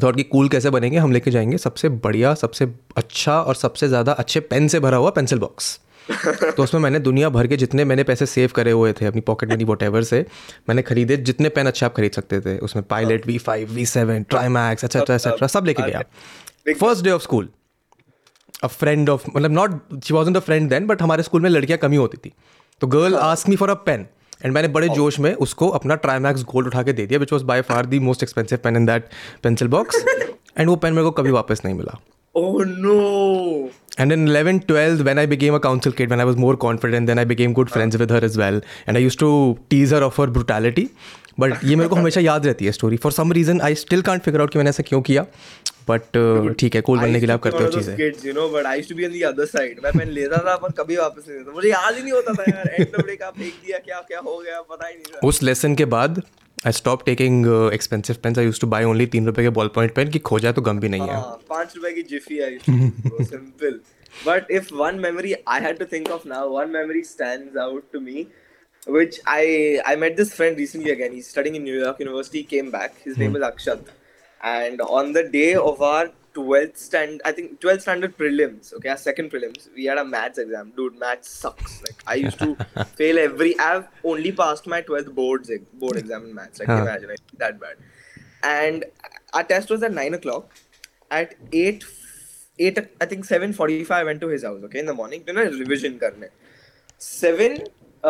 thought 0.03 0.15
कि 0.15 0.23
कूल 0.31 0.49
कैसे 0.49 0.69
बनेंगे 0.77 0.97
हम 0.97 1.11
लेके 1.11 1.31
जाएंगे 1.31 1.57
सबसे 1.67 1.89
बढ़िया 2.07 2.33
सबसे 2.35 2.67
अच्छा 2.97 3.39
और 3.41 3.55
सबसे 3.55 3.87
ज़्यादा 3.87 4.11
अच्छे 4.23 4.39
पेन 4.53 4.67
से 4.75 4.79
भरा 4.87 4.97
हुआ 4.97 5.09
पेंसिल 5.19 5.39
बॉक्स 5.39 5.77
तो 6.09 6.63
उसमें 6.63 6.79
मैंने 6.81 6.99
दुनिया 6.99 7.29
भर 7.35 7.47
के 7.47 7.57
जितने 7.57 7.83
मैंने 7.85 8.03
पैसे 8.03 8.25
सेव 8.25 8.51
करे 8.55 8.71
हुए 8.71 8.93
थे 8.93 9.05
अपनी 9.05 9.21
पॉकेट 9.29 9.51
मनी 9.51 9.63
वोट 9.63 9.83
से 10.05 10.25
मैंने 10.69 10.81
खरीदे 10.89 11.17
जितने 11.31 11.49
पेन 11.57 11.67
अच्छे 11.67 11.85
आप 11.85 11.95
खरीद 11.97 12.11
सकते 12.13 12.39
थे 12.41 12.57
उसमें 12.67 12.83
pilot 12.89 13.25
V 13.27 13.37
five 13.47 13.71
V 13.73 13.85
seven 13.91 14.23
Trimax 14.29 14.83
etcetera 14.83 15.15
etcetera 15.15 15.47
सब 15.55 15.65
लेके 15.65 15.83
गया 15.91 16.01
first 16.73 17.03
day 17.03 17.11
of 17.11 17.21
school 17.23 17.49
a 18.63 18.67
friend 18.67 19.09
of 19.09 19.23
मतलब 19.35 19.51
not 19.51 20.03
she 20.05 20.13
was 20.13 20.35
a 20.35 20.39
friend 20.39 20.69
then 20.69 20.87
but 20.87 21.01
हमारे 21.01 21.23
स्कूल 21.23 21.41
में 21.41 21.49
लड़कियाँ 21.49 21.77
कमी 21.79 21.95
होती 21.95 22.17
थी 22.25 22.33
तो 22.81 22.87
girl 22.95 23.15
ask 23.15 23.49
me 23.49 23.55
for 23.55 23.69
a 23.69 23.73
pen 23.87 24.05
and 24.43 24.53
मैंने 24.53 24.67
बड़े 24.77 24.87
हाँ। 24.87 24.95
जोश 24.95 25.19
में 25.25 25.33
उसको 25.45 25.67
अपना 25.79 25.95
ट्राईमैक्स 26.05 26.43
गोल्ड 26.51 26.67
उठा 26.67 26.81
के 26.83 26.93
दे 26.93 27.05
दिया 27.07 27.19
which 27.19 27.33
was 27.33 27.41
by 27.51 27.61
far 27.71 27.85
the 27.93 27.99
most 28.09 28.23
expensive 28.23 28.59
pen 28.63 28.75
in 28.75 28.85
that 28.85 29.05
pencil 29.43 29.67
box 29.77 30.03
and 30.57 30.69
वो 30.69 30.75
पेन 30.85 30.93
मेरे 30.93 31.03
को 31.03 31.11
कभी 31.21 31.31
वापस 31.39 31.61
नहीं 31.65 31.75
मिला 31.75 31.97
Oh 32.35 32.63
no. 32.63 33.69
And 33.99 34.11
in 34.11 34.27
11, 34.27 34.61
12, 34.61 35.03
when 35.05 35.19
I 35.19 35.27
became 35.27 35.53
a 35.53 35.59
council 35.59 35.91
kid, 35.91 36.09
when 36.09 36.19
I 36.19 36.25
was 36.25 36.35
more 36.35 36.57
confident, 36.57 37.05
then 37.05 37.19
I 37.19 37.25
became 37.25 37.53
good 37.53 37.69
friends 37.69 37.95
uh. 37.95 37.99
with 37.99 38.09
her 38.09 38.21
as 38.23 38.37
well. 38.37 38.59
And 38.87 38.97
I 38.97 39.01
used 39.01 39.19
to 39.19 39.57
tease 39.69 39.91
her 39.91 40.03
of 40.11 40.15
her 40.21 40.27
brutality. 40.37 40.87
But 41.39 41.63
ये 41.65 41.75
मेरे 41.75 41.89
को 41.89 41.95
हमेशा 41.95 42.21
याद 42.21 42.45
रहती 42.45 42.65
है 42.65 42.71
story 42.71 42.97
for 43.03 43.11
some 43.11 43.31
reason 43.33 43.61
I 43.67 43.75
still 43.75 44.01
can't 44.09 44.21
figure 44.23 44.41
out 44.41 44.49
कि 44.51 44.59
मैंने 44.59 44.69
ऐसा 44.69 44.83
क्यों 44.87 44.99
किया 45.07 45.25
बट 45.89 46.17
uh, 46.17 46.59
ठीक 46.59 46.75
है 46.75 46.81
कूल 46.89 46.99
बनने 46.99 47.19
के 47.19 47.25
लिए 47.25 47.33
आप 47.35 47.41
करते 47.43 47.63
हो 47.63 47.69
चीजें 47.71 47.95
kids 47.97 48.25
you 48.25 48.33
know 48.33 48.47
but 48.49 48.65
I 48.73 48.81
to 48.89 48.95
be 48.95 49.05
on 49.07 49.11
the 49.11 49.21
other 49.33 49.45
side 49.55 49.79
मैं 49.83 49.91
पेन 49.97 50.09
लेता 50.19 50.37
था 50.47 50.55
पर 50.65 50.71
कभी 50.83 50.97
वापस 50.97 51.25
नहीं 51.27 51.37
लेता 51.37 51.51
मुझे 51.55 51.69
याद 51.69 51.95
ही 51.95 52.01
नहीं 52.01 52.13
होता 52.13 52.33
था 52.33 52.43
यार 52.55 52.69
एंड 52.73 52.95
ऑफ 52.99 53.07
डे 53.07 53.15
का 53.23 53.31
फेंक 53.37 53.53
दिया 53.65 53.77
क्या 53.85 53.99
क्या 54.11 54.19
हो 54.25 54.37
गया 54.45 54.61
पता 54.75 54.87
ही 54.87 54.95
नहीं 54.95 55.29
उस 55.29 55.41
लेसन 55.43 55.75
के 55.81 55.85
बाद 55.97 56.21
I 56.67 56.71
stop 56.71 57.01
taking 57.05 57.45
expensive 57.73 58.15
pen 58.23 58.35
I 58.39 58.43
use 58.45 58.59
to 58.61 58.67
buy 58.73 58.83
only 58.89 59.05
तीन 59.15 59.25
रुपए 59.25 59.43
के 59.43 59.49
बॉल 59.57 59.67
पॉइंट 59.75 59.93
पेन 59.95 60.09
की 60.09 60.19
खोजा 60.29 60.51
तो 60.51 60.61
गम 60.67 60.79
भी 60.79 60.89
नहीं 60.89 61.01
है 61.07 61.15
हाँ, 61.15 61.39
पांच 61.49 61.75
रुपए 61.75 61.91
की 61.93 62.03
Jiffy 62.11 62.39
I 62.43 62.57
simple 62.67 63.79
but 64.27 64.51
if 64.59 64.71
one 64.81 64.99
memory 65.03 65.33
I 65.33 65.59
had 65.61 65.77
to 65.79 65.85
think 65.93 66.09
of 66.11 66.25
now 66.27 66.49
one 66.57 66.69
memory 66.77 67.03
stand 67.09 67.57
out 67.63 67.91
to 67.93 67.99
me 67.99 68.25
which 68.89 69.19
I 69.35 69.75
I 69.87 69.95
met 70.05 70.15
this 70.17 70.33
friend 70.35 70.57
recently 70.57 70.91
again 70.91 71.13
he 71.13 71.21
studying 71.21 71.55
in 71.55 71.63
New York 71.63 72.01
university 72.01 72.43
came 72.55 72.69
back 72.77 72.91
his 73.07 73.17
name 73.19 73.37
is 73.37 73.43
Akshat 73.51 73.85
and 74.45 74.81
on 74.81 75.13
the 75.13 75.29
day 75.33 75.53
of 75.69 75.81
our 75.95 76.11
12th 76.37 76.77
stand 76.87 77.21
i 77.29 77.31
think 77.37 77.49
12th 77.61 77.81
standard 77.85 78.13
prelims 78.19 78.65
okay 78.77 78.89
our 78.93 79.01
second 79.07 79.29
prelims 79.33 79.63
we 79.77 79.83
had 79.89 79.99
a 80.03 80.05
maths 80.13 80.39
exam 80.43 80.71
dude 80.77 80.95
maths 81.03 81.29
sucks 81.43 81.73
like 81.87 81.99
i 82.13 82.15
used 82.25 82.39
to 82.45 82.49
fail 83.01 83.19
every 83.27 83.51
i've 83.67 83.85
only 84.13 84.31
passed 84.41 84.67
my 84.73 84.81
12th 84.87 85.11
boards 85.19 85.51
board 85.83 85.97
exam 86.03 86.23
in 86.29 86.33
maths 86.39 86.59
like 86.59 86.67
huh. 86.69 86.81
imagine 86.87 87.09
like, 87.13 87.25
that 87.43 87.59
bad 87.63 87.77
and 88.43 88.85
our 89.33 89.43
test 89.51 89.69
was 89.69 89.83
at 89.89 89.93
9 90.01 90.13
o'clock 90.19 90.49
at 91.21 91.35
8 91.51 91.85
8 92.71 92.91
i 93.01 93.05
think 93.11 93.25
7.45 93.29 93.95
i 94.01 94.03
went 94.09 94.21
to 94.25 94.29
his 94.35 94.43
house 94.49 94.61
okay 94.69 94.79
in 94.85 94.89
the 94.91 94.97
morning 95.01 95.23
you 95.27 95.33
know 95.39 95.45
revision 95.61 95.95
karne 96.03 96.29
7 96.97 97.31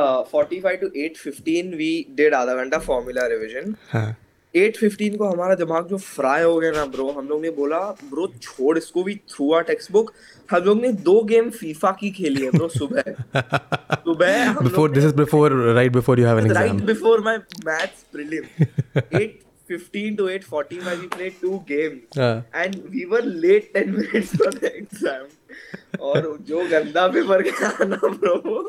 uh, 0.02 0.24
45 0.34 0.82
to 0.84 0.88
8.15 0.90 1.78
we 1.82 1.92
did 2.20 2.34
The 2.76 2.82
formula 2.92 3.24
revision 3.36 3.78
huh. 3.94 4.12
Eight 4.56 4.78
fifteen 4.78 5.16
को 5.18 5.28
हमारा 5.30 5.56
दिमाग 5.56 5.88
जो 5.90 5.98
fry 5.98 6.44
हो 6.44 6.58
गया 6.60 6.72
ना 6.72 6.86
bro 6.96 7.10
हम 7.12 7.28
लोग 7.28 7.42
ने 7.42 7.50
बोला 7.52 7.80
ब्रो 8.10 8.28
छोड़ 8.42 8.78
इसको 8.78 9.04
भी 9.04 9.16
थ्रू 9.36 9.52
आर 9.58 9.64
टेक्स्ट 9.70 9.92
बुक 9.92 10.12
हम 10.52 10.64
लोग 10.66 10.82
ने 10.82 10.92
दो 11.08 11.22
गेम 11.32 11.50
फीफा 11.60 11.92
की 12.00 12.12
खेली 12.18 12.44
है 12.44 12.50
ब्रो 12.52 12.68
सुबह 12.76 13.02
सुबह 14.04 14.54
before 14.62 14.92
this 14.92 15.06
is 15.06 15.14
before 15.16 15.54
right 15.76 15.92
before 15.94 16.20
you 16.20 16.28
have 16.28 16.40
an 16.40 16.46
exam 16.46 16.64
right 16.68 16.84
before 16.92 17.22
my 17.30 17.38
maths 17.66 18.04
prelim 18.16 19.24
8:15 19.24 20.18
to 20.20 20.26
8:40 20.36 20.82
we 21.02 21.08
played 21.16 21.36
two 21.42 21.50
two 21.50 21.60
game 21.72 22.48
and 22.56 22.76
we 22.96 23.06
were 23.16 23.26
late 23.48 23.72
10 23.78 23.88
minutes 23.98 24.36
for 24.38 24.54
the 24.60 24.72
exam 24.74 26.04
और 26.10 26.36
जो 26.48 26.66
गंदा 26.72 27.08
paper 27.18 27.42
का 27.50 27.74
ना 27.86 28.00
bro 28.08 28.62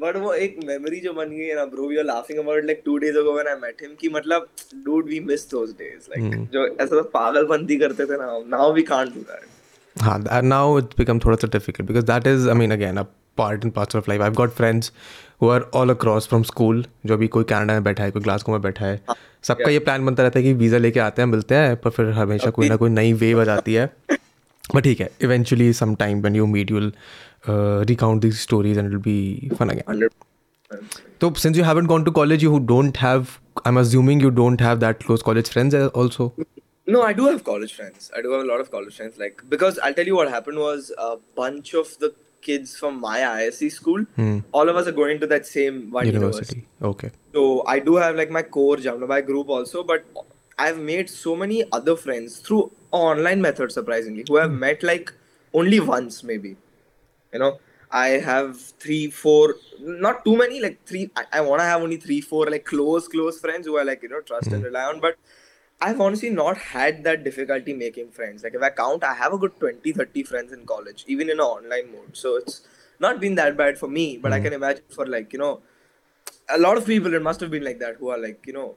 but 0.00 0.16
वो 0.22 0.32
एक 0.32 0.56
memory 0.66 0.98
जो 1.00 1.12
बन 1.12 1.30
गई 1.36 1.44
है 1.44 1.54
ना 1.56 1.64
bro 1.70 1.86
we 1.88 1.96
are 1.98 2.04
laughing 2.04 2.38
about 2.38 2.64
like 2.64 2.82
two 2.84 2.96
days 3.04 3.16
ago 3.22 3.32
when 3.34 3.46
I 3.48 3.54
met 3.62 3.82
him 3.82 3.94
कि 4.00 4.08
मतलब 4.16 4.48
dude 4.86 5.06
we 5.10 5.20
miss 5.30 5.48
those 5.50 5.70
days 5.78 6.06
like 6.10 6.36
जो 6.52 6.66
ऐसा 6.66 6.96
तो 6.96 7.02
पागलपंती 7.14 7.76
करते 7.76 8.04
थे 8.10 8.18
ना 8.22 8.26
now 8.56 8.72
we 8.74 8.82
can't 8.92 9.08
do 9.14 9.20
that 9.32 10.02
हां 10.02 10.18
हाँ 10.32 10.42
नाउ 10.50 10.78
इट्स 10.78 10.98
बिकम 10.98 11.18
थोड़ा 11.24 11.36
सा 11.44 11.48
difficult 11.56 11.88
because 11.90 12.04
that 12.10 12.26
is 12.34 12.46
I 12.48 12.54
mean 12.62 12.72
again 12.72 12.96
a 12.96 13.02
part 13.42 13.64
and 13.64 13.72
part 13.72 13.96
of 13.96 14.08
life 14.08 14.20
I 14.20 14.26
have 14.28 14.34
got 14.42 14.50
friends 14.60 14.92
who 15.42 15.48
are 15.56 15.68
all 15.82 15.90
across 15.94 16.28
from 16.28 16.42
school 16.52 16.84
जो 17.06 17.14
अभी 17.14 17.28
कोई 17.38 17.44
Canada 17.54 17.72
में 17.74 17.82
बैठा 17.90 18.04
है 18.04 18.10
कोई 18.10 18.22
ग्लासगो 18.22 18.52
में 18.52 18.60
बैठा 18.62 18.84
है 18.86 19.00
हाँ, 19.08 19.16
सबका 19.48 19.70
ये 19.70 19.78
प्लान 19.88 20.06
बनता 20.06 20.22
रहता 20.22 20.38
है 20.38 20.44
कि 20.44 20.52
वीज़ा 20.62 20.78
लेके 20.78 21.00
आते 21.10 21.22
हैं 21.22 21.28
मिलते 21.28 21.54
हैं 21.54 21.76
पर 21.80 21.90
फिर 21.98 22.10
हमेशा 22.22 22.50
कोई 22.60 22.68
ना 22.68 22.76
कोई 22.84 22.90
नई 23.00 23.12
वेव 23.24 23.40
आ 23.40 23.44
जाती 23.54 23.74
है 23.74 23.90
बट 24.75 24.83
ठीक 24.83 25.01
है 25.01 25.09
eventually 25.21 25.71
some 25.73 25.95
time 26.03 26.21
when 26.21 26.35
you 26.35 26.45
meet 26.57 26.71
you'll 26.71 26.91
recount 27.47 28.21
this 28.21 28.41
stories 28.43 28.77
and 28.77 28.87
will 28.89 28.97
be 29.07 29.49
fun 29.59 29.69
again 29.69 30.07
100 30.07 30.11
So 31.21 31.31
since 31.41 31.57
you 31.57 31.63
haven't 31.63 31.89
gone 31.89 32.03
to 32.05 32.11
college, 32.11 32.43
you 32.43 32.59
don't 32.69 32.97
have. 32.97 33.39
I'm 33.69 33.77
assuming 33.81 34.19
you 34.19 34.31
don't 34.39 34.63
have 34.67 34.79
that 34.79 35.03
close 35.09 35.21
college 35.27 35.51
friends 35.55 35.75
uh, 35.79 35.87
also. 36.01 36.33
No, 36.87 37.03
I 37.09 37.13
do 37.19 37.27
have 37.27 37.43
college 37.49 37.73
friends. 37.75 38.09
I 38.17 38.21
do 38.21 38.31
have 38.31 38.41
a 38.41 38.47
lot 38.47 38.63
of 38.63 38.71
college 38.71 38.97
friends. 38.97 39.19
Like 39.23 39.43
because 39.53 39.79
I'll 39.79 39.93
tell 39.93 40.11
you 40.11 40.15
what 40.15 40.29
happened 40.29 40.57
was 40.63 40.91
a 40.97 41.11
bunch 41.41 41.73
of 41.73 41.93
the 41.99 42.11
kids 42.41 42.75
from 42.77 42.99
my 42.99 43.19
ISC 43.19 43.71
school, 43.71 44.05
all 44.51 44.67
of 44.69 44.75
us 44.75 44.87
are 44.87 44.91
going 44.91 45.19
to 45.21 45.27
that 45.27 45.45
same 45.45 45.91
one 45.91 46.05
university. 46.05 46.57
University. 46.57 46.67
Okay. 46.91 47.11
So 47.33 47.63
I 47.65 47.79
do 47.79 47.95
have 47.95 48.17
like 48.17 48.29
my 48.29 48.41
core 48.41 48.75
Jamnabai 48.75 49.25
group 49.25 49.47
also, 49.47 49.83
but 49.83 50.03
I've 50.58 50.78
made 50.78 51.08
so 51.08 51.36
many 51.36 51.64
other 51.72 51.94
friends 51.96 52.38
through 52.40 52.72
online 52.90 53.40
methods, 53.40 53.74
surprisingly, 53.74 54.24
who 54.28 54.38
I've 54.38 54.50
hmm. 54.50 54.58
met 54.58 54.82
like 54.82 55.12
only 55.54 55.80
once, 55.80 56.22
maybe. 56.24 56.56
You 57.32 57.38
know, 57.38 57.58
I 57.90 58.08
have 58.30 58.60
three, 58.60 59.08
four, 59.10 59.54
not 59.80 60.24
too 60.24 60.36
many, 60.36 60.60
like 60.60 60.78
three. 60.84 61.10
I, 61.16 61.24
I 61.34 61.40
want 61.42 61.60
to 61.60 61.64
have 61.66 61.82
only 61.82 61.96
three, 61.96 62.20
four, 62.20 62.46
like 62.50 62.64
close, 62.64 63.06
close 63.06 63.38
friends 63.38 63.66
who 63.66 63.78
I 63.78 63.82
like, 63.84 64.02
you 64.02 64.08
know, 64.08 64.20
trust 64.20 64.48
and 64.48 64.56
hmm. 64.58 64.64
rely 64.70 64.82
on. 64.84 65.00
But 65.00 65.16
I've 65.80 66.00
honestly 66.00 66.30
not 66.30 66.56
had 66.56 67.04
that 67.04 67.22
difficulty 67.22 67.72
making 67.72 68.10
friends. 68.10 68.42
Like, 68.42 68.54
if 68.54 68.62
I 68.62 68.70
count, 68.70 69.04
I 69.04 69.14
have 69.14 69.32
a 69.32 69.38
good 69.38 69.58
20, 69.60 69.92
30 69.92 70.22
friends 70.24 70.52
in 70.52 70.66
college, 70.66 71.04
even 71.06 71.28
in 71.30 71.36
an 71.36 71.40
online 71.46 71.92
mode. 71.92 72.16
So 72.16 72.34
it's 72.36 72.62
not 72.98 73.20
been 73.20 73.36
that 73.36 73.56
bad 73.56 73.78
for 73.78 73.86
me, 73.86 74.16
but 74.16 74.32
mm. 74.32 74.34
I 74.34 74.38
hmm. 74.38 74.44
can 74.44 74.52
imagine 74.54 74.84
for 74.88 75.06
like, 75.06 75.32
you 75.32 75.38
know, 75.38 75.60
a 76.50 76.58
lot 76.58 76.76
of 76.76 76.84
people, 76.84 77.14
it 77.14 77.22
must 77.22 77.38
have 77.40 77.50
been 77.50 77.62
like 77.62 77.78
that 77.78 77.94
who 77.96 78.08
are 78.08 78.18
like, 78.20 78.44
you 78.44 78.52
know, 78.54 78.74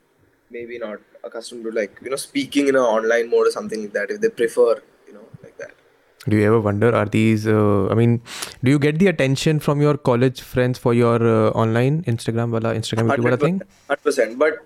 maybe 0.52 0.78
not 0.78 1.00
accustomed 1.28 1.64
to 1.68 1.72
like 1.82 2.00
you 2.06 2.10
know 2.14 2.20
speaking 2.24 2.68
in 2.72 2.78
an 2.80 2.88
online 2.96 3.30
mode 3.34 3.48
or 3.50 3.52
something 3.58 3.84
like 3.84 3.92
that 4.00 4.12
if 4.16 4.20
they 4.24 4.30
prefer 4.40 4.70
you 4.72 5.14
know 5.18 5.24
like 5.44 5.56
that 5.64 6.28
do 6.32 6.36
you 6.36 6.42
ever 6.48 6.60
wonder 6.66 6.90
are 7.00 7.06
these 7.14 7.46
uh, 7.54 7.88
i 7.92 7.94
mean 8.02 8.16
do 8.64 8.74
you 8.76 8.82
get 8.84 8.98
the 9.04 9.08
attention 9.14 9.62
from 9.68 9.84
your 9.86 9.96
college 10.10 10.42
friends 10.52 10.82
for 10.86 10.94
your 10.98 11.16
uh, 11.30 11.62
online 11.64 11.98
instagram 12.16 12.58
wala 12.58 12.74
instagram 12.82 13.12
youtube 13.14 13.30
wala 13.30 13.40
thing 13.46 13.58
100% 13.96 14.38
but 14.44 14.60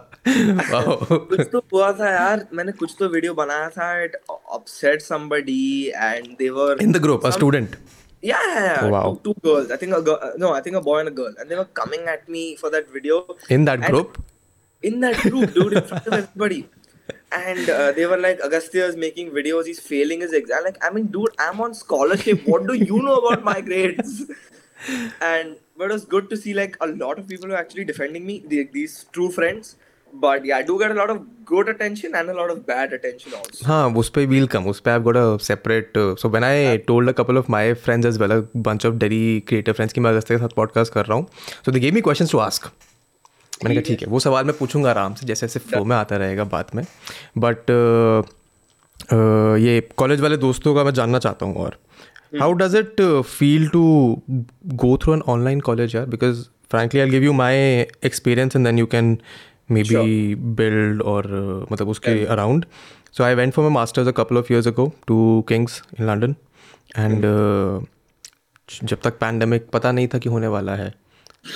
wow 0.60 0.98
kuch 1.32 1.44
to 1.56 1.64
hua 1.76 1.90
tha 2.02 2.12
yaar 2.18 2.36
maine 2.62 2.72
kuch 2.84 2.96
to 3.02 3.12
video 3.18 3.36
banaya 3.42 3.72
tha 3.78 3.90
it 4.10 4.18
upset 4.60 5.08
somebody 5.10 5.62
and 6.10 6.34
they 6.44 6.52
were 6.62 6.72
in 6.88 6.98
the 7.00 7.04
group 7.08 7.26
some, 7.30 7.36
a 7.36 7.40
student 7.42 7.78
yeah, 7.78 8.02
yeah, 8.32 8.64
yeah. 8.70 8.82
Wow. 8.98 9.06
Two, 9.28 9.34
two 9.38 9.48
girls 9.50 9.76
i 9.78 9.84
think 9.86 10.00
a 10.02 10.06
girl, 10.12 10.24
no 10.48 10.54
i 10.62 10.66
think 10.68 10.82
a 10.86 10.88
boy 10.92 11.00
and 11.06 11.16
a 11.18 11.20
girl 11.22 11.32
and 11.40 11.54
they 11.56 11.62
were 11.66 11.70
coming 11.84 12.12
at 12.18 12.34
me 12.38 12.46
for 12.66 12.76
that 12.80 12.96
video 13.00 13.22
in 13.60 13.70
that 13.72 13.88
group 13.92 14.22
in 14.92 15.04
that 15.08 15.22
group 15.30 15.58
dude 15.60 15.80
in 15.82 15.88
front 15.94 16.12
of 16.14 16.18
everybody 16.20 16.62
and 17.32 17.70
uh, 17.70 17.92
they 17.96 18.06
were 18.06 18.18
like 18.18 18.40
agastya 18.42 18.86
is 18.90 18.96
making 18.96 19.30
videos 19.32 19.66
he's 19.66 19.80
failing 19.80 20.22
his 20.22 20.34
exam 20.34 20.64
like 20.64 20.78
i 20.86 20.90
mean 20.90 21.08
dude 21.08 21.30
i'm 21.40 21.60
on 21.62 21.74
scholarship 21.74 22.42
what 22.46 22.66
do 22.68 22.74
you 22.74 23.02
know 23.02 23.16
about 23.24 23.44
my 23.44 23.62
grades 23.62 24.22
and 25.22 25.58
but 25.78 25.86
it 25.90 25.94
was 25.94 26.06
good 26.06 26.30
to 26.30 26.38
see 26.38 26.54
like 26.54 26.78
a 26.82 26.88
lot 26.88 27.18
of 27.20 27.28
people 27.28 27.48
were 27.50 27.56
actually 27.56 27.84
defending 27.86 28.26
me 28.26 28.44
the, 28.48 28.68
these 28.74 29.06
true 29.14 29.30
friends 29.30 29.76
but 30.14 30.44
yeah 30.44 30.58
i 30.58 30.64
do 30.64 30.80
get 30.80 30.90
a 30.90 30.94
lot 30.96 31.12
of 31.12 31.22
good 31.46 31.70
attention 31.70 32.16
and 32.16 32.30
a 32.30 32.34
lot 32.34 32.50
of 32.50 32.66
bad 32.66 32.92
attention 32.94 33.32
also 33.36 33.66
huh 33.66 34.26
we'll 34.28 34.48
come 34.48 34.68
us 34.68 34.82
i've 34.86 35.04
got 35.04 35.16
a 35.16 35.40
separate 35.40 35.96
uh, 35.96 36.16
so 36.16 36.28
when 36.28 36.44
i 36.44 36.60
yeah. 36.62 36.78
told 36.78 37.08
a 37.08 37.14
couple 37.14 37.38
of 37.38 37.48
my 37.48 37.76
friends 37.76 38.06
as 38.08 38.18
well 38.18 38.32
a 38.32 38.42
bunch 38.70 38.84
of 38.86 38.98
delhi 38.98 39.42
creative 39.42 39.76
friends 39.76 39.94
ki 39.94 40.02
main 40.08 40.20
podcast 40.64 40.92
kar 40.98 41.04
raha 41.04 41.20
hu 41.22 41.64
so 41.64 41.70
they 41.78 41.86
gave 41.88 41.94
me 41.94 42.02
questions 42.10 42.32
to 42.38 42.42
ask 42.50 42.72
मैंने 43.64 43.76
कहा 43.82 43.88
ठीक 43.88 44.02
है 44.02 44.08
वो 44.12 44.20
सवाल 44.20 44.46
मैं 44.46 44.56
पूछूंगा 44.58 44.90
आराम 44.90 45.14
से 45.16 45.26
जैसे 45.28 45.48
जैसे 45.48 45.60
फ्लो 45.70 45.84
में 45.92 45.96
आता 45.96 46.18
रहेगा 46.18 46.44
बात 46.54 46.76
में 46.76 46.84
बट 47.46 47.70
ये 49.66 49.80
कॉलेज 49.98 50.22
वाले 50.22 50.38
दोस्तों 50.44 50.76
का 50.76 50.84
मैं 50.84 50.94
जानना 51.00 51.20
चाहता 51.26 51.46
हूँ 51.46 51.56
और 51.66 51.78
how 52.40 52.54
does 52.62 52.76
it 52.76 53.02
feel 53.26 53.68
to 53.70 53.84
go 54.84 54.96
through 55.04 55.14
an 55.14 55.22
online 55.36 55.60
college 55.70 55.96
यार 55.96 56.06
because 56.16 56.46
frankly 56.72 57.00
I 57.00 57.10
give 57.10 57.24
you 57.24 57.34
my 57.34 57.56
experience 58.10 58.56
and 58.56 58.66
then 58.66 58.80
you 58.80 58.86
can 58.96 59.18
maybe 59.90 60.34
build 60.60 61.02
और 61.14 61.28
मतलब 61.72 61.90
उसके 61.90 62.26
around 62.36 62.66
so 63.18 63.24
I 63.24 63.36
went 63.36 63.54
for 63.54 63.66
my 63.66 63.74
masters 63.74 64.08
a 64.08 64.12
couple 64.20 64.38
of 64.38 64.52
years 64.52 64.68
ago 64.68 64.92
to 65.08 65.20
Kings 65.50 65.82
in 66.00 66.06
London 66.08 66.36
and 66.98 67.24
जब 68.90 68.98
तक 69.04 69.20
pandemic 69.20 69.70
पता 69.74 69.92
नहीं 69.92 70.08
था 70.14 70.18
कि 70.24 70.30
होने 70.30 70.48
वाला 70.56 70.76
है 70.76 70.94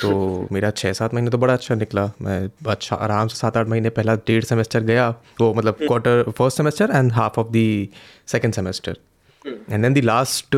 तो 0.02 0.48
मेरा 0.52 0.70
छः 0.72 0.94
सात 0.94 1.14
महीने 1.14 1.30
तो 1.30 1.38
बड़ा 1.38 1.54
अच्छा 1.54 1.76
निकला 1.76 2.12
मैं 2.22 2.40
अच्छा 2.72 2.96
आराम 2.96 3.28
से 3.28 3.36
सात 3.38 3.58
आठ 3.58 3.68
महीने 3.70 3.90
पहला 3.98 4.16
डेढ़ 4.28 4.44
सेमेस्टर 4.44 4.84
गया 4.84 5.10
वो 5.42 5.54
मतलब 5.54 5.78
quarter 5.88 6.24
first 6.38 6.58
semester 6.58 6.92
and 6.96 7.12
half 7.14 7.40
of 7.40 7.48
the 7.52 7.66
second 8.32 8.54
semester 8.54 8.98
and 9.48 9.82
then 9.84 9.94
the 9.94 10.02
last 10.02 10.56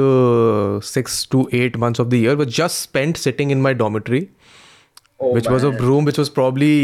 six 0.94 1.28
to 1.32 1.48
eight 1.54 1.78
months 1.86 2.00
of 2.00 2.08
the 2.08 2.14
year 2.14 2.36
was 2.44 2.56
just 2.58 2.82
spend 2.84 3.16
sitting 3.16 3.52
in 3.52 3.62
my 3.62 3.74
dormitory 3.84 4.28
which 5.34 5.48
was 5.50 5.66
a 5.66 5.72
room 5.80 6.06
which 6.06 6.20
was 6.20 6.30
probably 6.40 6.80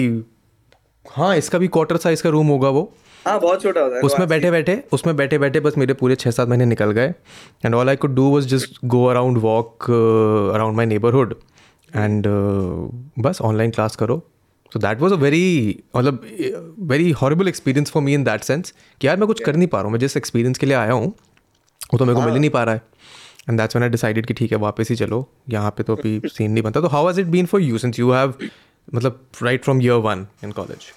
हाँ 1.11 1.35
इसका 1.37 1.57
भी 1.57 1.67
quarter 1.77 1.97
size 1.97 2.21
का 2.21 2.29
room 2.29 2.47
होगा 2.47 2.69
वो 2.79 2.91
हाँ 3.25 3.39
बहुत 3.39 3.61
छोटा 3.63 3.81
होता 3.81 3.95
है 3.95 4.01
उसमें 4.03 4.27
बैठे 4.29 4.51
बैठे 4.51 4.81
उसमें 4.93 5.15
बैठे 5.15 5.37
बैठे 5.39 5.59
बस 5.65 5.77
मेरे 5.77 5.93
पूरे 5.93 6.15
छः 6.23 6.31
सात 6.31 6.47
महीने 6.49 6.65
निकल 6.65 6.91
गए 6.91 7.13
and 7.65 7.75
all 7.75 7.89
I 7.89 7.95
could 8.03 8.15
do 8.15 8.23
was 8.31 8.47
just 8.55 8.77
go 8.93 9.05
around 9.05 9.37
walk 9.41 9.85
around 10.55 10.77
my 10.77 10.85
neighbourhood 10.85 11.33
and 11.95 12.27
uh, 12.27 13.23
बस 13.23 13.41
ऑनलाइन 13.41 13.71
क्लास 13.71 13.95
करो 13.95 14.17
so 14.73 14.79
that 14.79 14.99
was 14.99 15.11
a 15.11 15.15
very 15.23 15.41
मतलब 15.95 16.25
very 16.91 17.09
horrible 17.21 17.47
experience 17.47 17.91
for 17.91 18.03
me 18.03 18.13
in 18.13 18.23
that 18.23 18.43
sense 18.43 18.71
कि 19.01 19.07
यार 19.07 19.17
मैं 19.19 19.27
कुछ 19.27 19.39
कर 19.43 19.55
नहीं 19.55 19.67
पा 19.67 19.77
रहा 19.77 19.83
हूँ 19.85 19.91
मैं 19.91 19.99
जिस 19.99 20.17
एक्सपीरियंस 20.17 20.57
के 20.57 20.65
लिए 20.65 20.75
आया 20.75 20.93
हूँ 20.93 21.13
वो 21.93 21.97
तो 21.97 22.05
मेरे 22.05 22.15
को 22.15 22.21
मिल 22.21 22.29
ही 22.29 22.33
हाँ। 22.33 22.39
नहीं 22.39 22.49
पा 22.49 22.63
रहा 22.63 22.75
है 22.75 22.81
and 23.49 23.59
that's 23.59 23.75
one 23.75 23.83
I 23.83 23.89
decided 23.89 24.25
कि 24.25 24.33
ठीक 24.39 24.51
है 24.51 24.57
वापस 24.65 24.89
ही 24.89 24.95
चलो 24.95 25.27
यहाँ 25.49 25.71
पे 25.77 25.83
तो 25.83 25.95
अभी 25.95 26.19
सीन 26.31 26.51
नहीं 26.51 26.63
बनता 26.63 26.81
तो 26.81 26.87
how 26.95 27.07
has 27.07 27.19
it 27.21 27.27
been 27.35 27.45
for 27.53 27.61
you 27.61 27.77
since 27.85 27.99
you 27.99 28.11
have 28.11 28.33
मतलब 28.93 29.25
right 29.43 29.63
from 29.63 29.81
year 29.81 30.01
one 30.09 30.27
in 30.43 30.51
college 30.61 30.91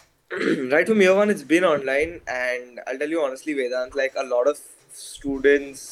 right 0.71 0.89
from 0.91 1.01
year 1.03 1.11
one 1.17 1.31
it's 1.33 1.45
been 1.51 1.65
online 1.67 2.15
and 2.37 2.79
i'll 2.85 2.97
tell 3.03 3.13
you 3.15 3.19
honestly 3.27 3.53
vedant 3.59 3.99
like 3.99 4.17
a 4.23 4.25
lot 4.31 4.49
of 4.53 4.63
students 5.01 5.85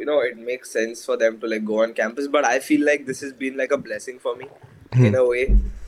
you 0.00 0.06
know 0.10 0.20
it 0.28 0.38
makes 0.50 0.70
sense 0.78 1.04
for 1.04 1.16
them 1.22 1.38
to 1.40 1.46
like 1.52 1.64
go 1.70 1.82
on 1.84 1.92
campus 2.00 2.28
but 2.36 2.44
i 2.54 2.58
feel 2.68 2.84
like 2.90 3.04
this 3.10 3.20
has 3.24 3.32
been 3.44 3.56
like 3.62 3.72
a 3.78 3.80
blessing 3.88 4.18
for 4.24 4.34
me 4.40 4.46
hmm. 4.46 5.04
in 5.04 5.14
a 5.14 5.24
way 5.32 5.44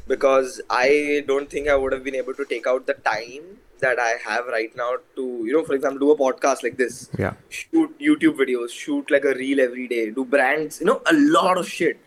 because 0.09 0.61
i 0.71 1.25
don't 1.31 1.49
think 1.55 1.69
i 1.69 1.77
would 1.81 1.93
have 1.97 2.05
been 2.09 2.21
able 2.23 2.35
to 2.43 2.45
take 2.53 2.67
out 2.67 2.87
the 2.87 2.97
time 3.13 3.51
that 3.85 4.01
i 4.09 4.13
have 4.29 4.47
right 4.55 4.75
now 4.77 4.91
to 5.19 5.25
you 5.47 5.53
know 5.53 5.65
for 5.69 5.75
example 5.75 6.01
do 6.05 6.11
a 6.15 6.19
podcast 6.25 6.63
like 6.67 6.77
this 6.83 6.99
yeah 7.19 7.35
shoot 7.59 7.99
youtube 8.09 8.41
videos 8.43 8.71
shoot 8.83 9.11
like 9.15 9.25
a 9.33 9.35
reel 9.43 9.61
every 9.69 9.87
day 9.95 10.03
do 10.19 10.25
brands 10.37 10.81
you 10.81 10.87
know 10.91 11.01
a 11.13 11.15
lot 11.39 11.57
of 11.57 11.69
shit 11.69 12.01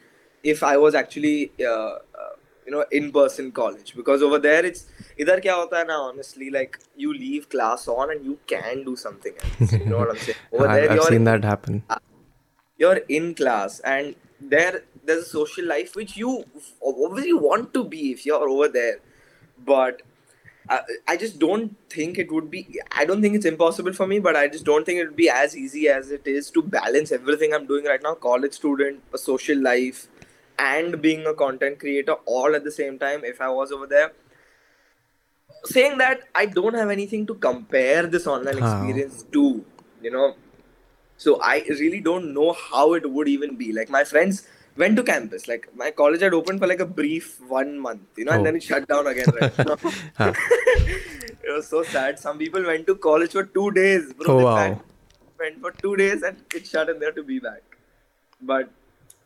if 0.43 0.61
i 0.73 0.75
was 0.85 0.93
actually 1.01 1.51
uh, 1.69 1.93
uh, 2.23 2.33
you 2.67 2.71
know 2.75 2.85
in 2.99 3.11
person 3.11 3.49
college 3.63 3.95
because 4.01 4.21
over 4.27 4.37
there 4.47 4.63
it's 4.69 4.85
इधर 5.20 5.40
क्या 5.40 5.54
होता 5.54 5.78
है 5.78 5.86
ना 5.86 5.96
honestly 6.08 6.50
like 6.56 6.78
you 7.04 7.14
leave 7.14 7.48
class 7.54 7.86
on 7.94 8.12
and 8.16 8.28
you 8.30 8.36
can 8.52 8.84
do 8.88 8.96
something 9.04 9.40
else 9.44 9.72
you 9.72 9.84
know 9.84 9.98
what 10.02 10.12
I'm 10.14 10.20
saying 10.26 10.38
over 10.52 10.68
I've, 10.68 10.74
there 10.74 10.90
I've 10.90 10.96
you're 10.96 11.10
seen 11.14 11.24
that 11.30 11.48
happen 11.52 11.82
you're 12.82 13.00
in 13.18 13.34
class 13.34 13.80
and 13.80 14.14
there 14.40 14.82
there's 15.04 15.24
a 15.24 15.30
social 15.30 15.66
life 15.66 15.96
which 15.96 16.16
you 16.16 16.44
obviously 16.82 17.32
want 17.32 17.72
to 17.74 17.84
be 17.84 18.12
if 18.12 18.24
you're 18.26 18.48
over 18.48 18.68
there 18.68 18.98
but 19.64 20.02
I, 20.68 20.80
I 21.08 21.16
just 21.16 21.38
don't 21.38 21.74
think 21.90 22.18
it 22.18 22.30
would 22.30 22.50
be 22.50 22.80
i 22.92 23.04
don't 23.04 23.22
think 23.22 23.34
it's 23.34 23.46
impossible 23.46 23.92
for 23.92 24.06
me 24.06 24.18
but 24.18 24.36
i 24.36 24.46
just 24.46 24.64
don't 24.64 24.84
think 24.84 25.00
it 25.00 25.06
would 25.06 25.16
be 25.16 25.28
as 25.30 25.56
easy 25.56 25.88
as 25.88 26.10
it 26.10 26.26
is 26.26 26.50
to 26.50 26.62
balance 26.62 27.10
everything 27.10 27.54
i'm 27.54 27.66
doing 27.66 27.84
right 27.84 28.02
now 28.02 28.14
college 28.14 28.52
student 28.52 29.02
a 29.12 29.18
social 29.18 29.60
life 29.60 30.06
and 30.58 31.00
being 31.00 31.26
a 31.26 31.34
content 31.34 31.78
creator 31.78 32.16
all 32.26 32.54
at 32.54 32.64
the 32.64 32.70
same 32.70 32.98
time 32.98 33.24
if 33.24 33.40
i 33.40 33.48
was 33.48 33.72
over 33.72 33.86
there 33.86 34.12
saying 35.65 35.97
that, 35.97 36.21
I 36.35 36.45
don't 36.45 36.75
have 36.75 36.89
anything 36.89 37.25
to 37.27 37.35
compare 37.35 38.05
this 38.05 38.27
online 38.27 38.57
experience 38.57 39.23
to, 39.31 39.63
you 40.01 40.11
know. 40.11 40.35
So 41.17 41.39
I 41.41 41.63
really 41.69 41.99
don't 42.01 42.33
know 42.33 42.53
how 42.53 42.93
it 42.93 43.09
would 43.09 43.27
even 43.27 43.55
be. 43.55 43.71
Like 43.71 43.89
my 43.89 44.03
friends 44.03 44.47
went 44.75 44.97
to 44.97 45.03
campus. 45.03 45.47
Like 45.47 45.69
my 45.75 45.91
college 45.91 46.21
had 46.21 46.33
opened 46.33 46.59
for 46.59 46.67
like 46.67 46.81
a 46.81 46.85
brief 46.85 47.39
one 47.47 47.79
month, 47.79 48.01
you 48.17 48.25
know, 48.25 48.31
oh. 48.31 48.35
and 48.35 48.45
then 48.45 48.55
it 48.57 48.63
oh. 48.63 48.67
shut 48.67 48.87
down 48.87 49.07
again. 49.07 49.25
Right? 49.29 49.51
it 51.39 51.51
was 51.51 51.67
so 51.67 51.83
sad. 51.83 52.19
Some 52.19 52.37
people 52.37 52.63
went 52.65 52.87
to 52.87 52.95
college 52.95 53.31
for 53.31 53.45
two 53.45 53.71
days, 53.71 54.11
bro. 54.13 54.39
Oh, 54.39 54.43
wow. 54.45 54.81
Went 55.39 55.61
for 55.61 55.71
two 55.71 55.95
days 55.95 56.23
and 56.23 56.37
it 56.53 56.67
shut 56.67 56.89
in 56.89 56.99
there 56.99 57.11
to 57.11 57.23
be 57.23 57.39
back. 57.39 57.61
But 58.41 58.69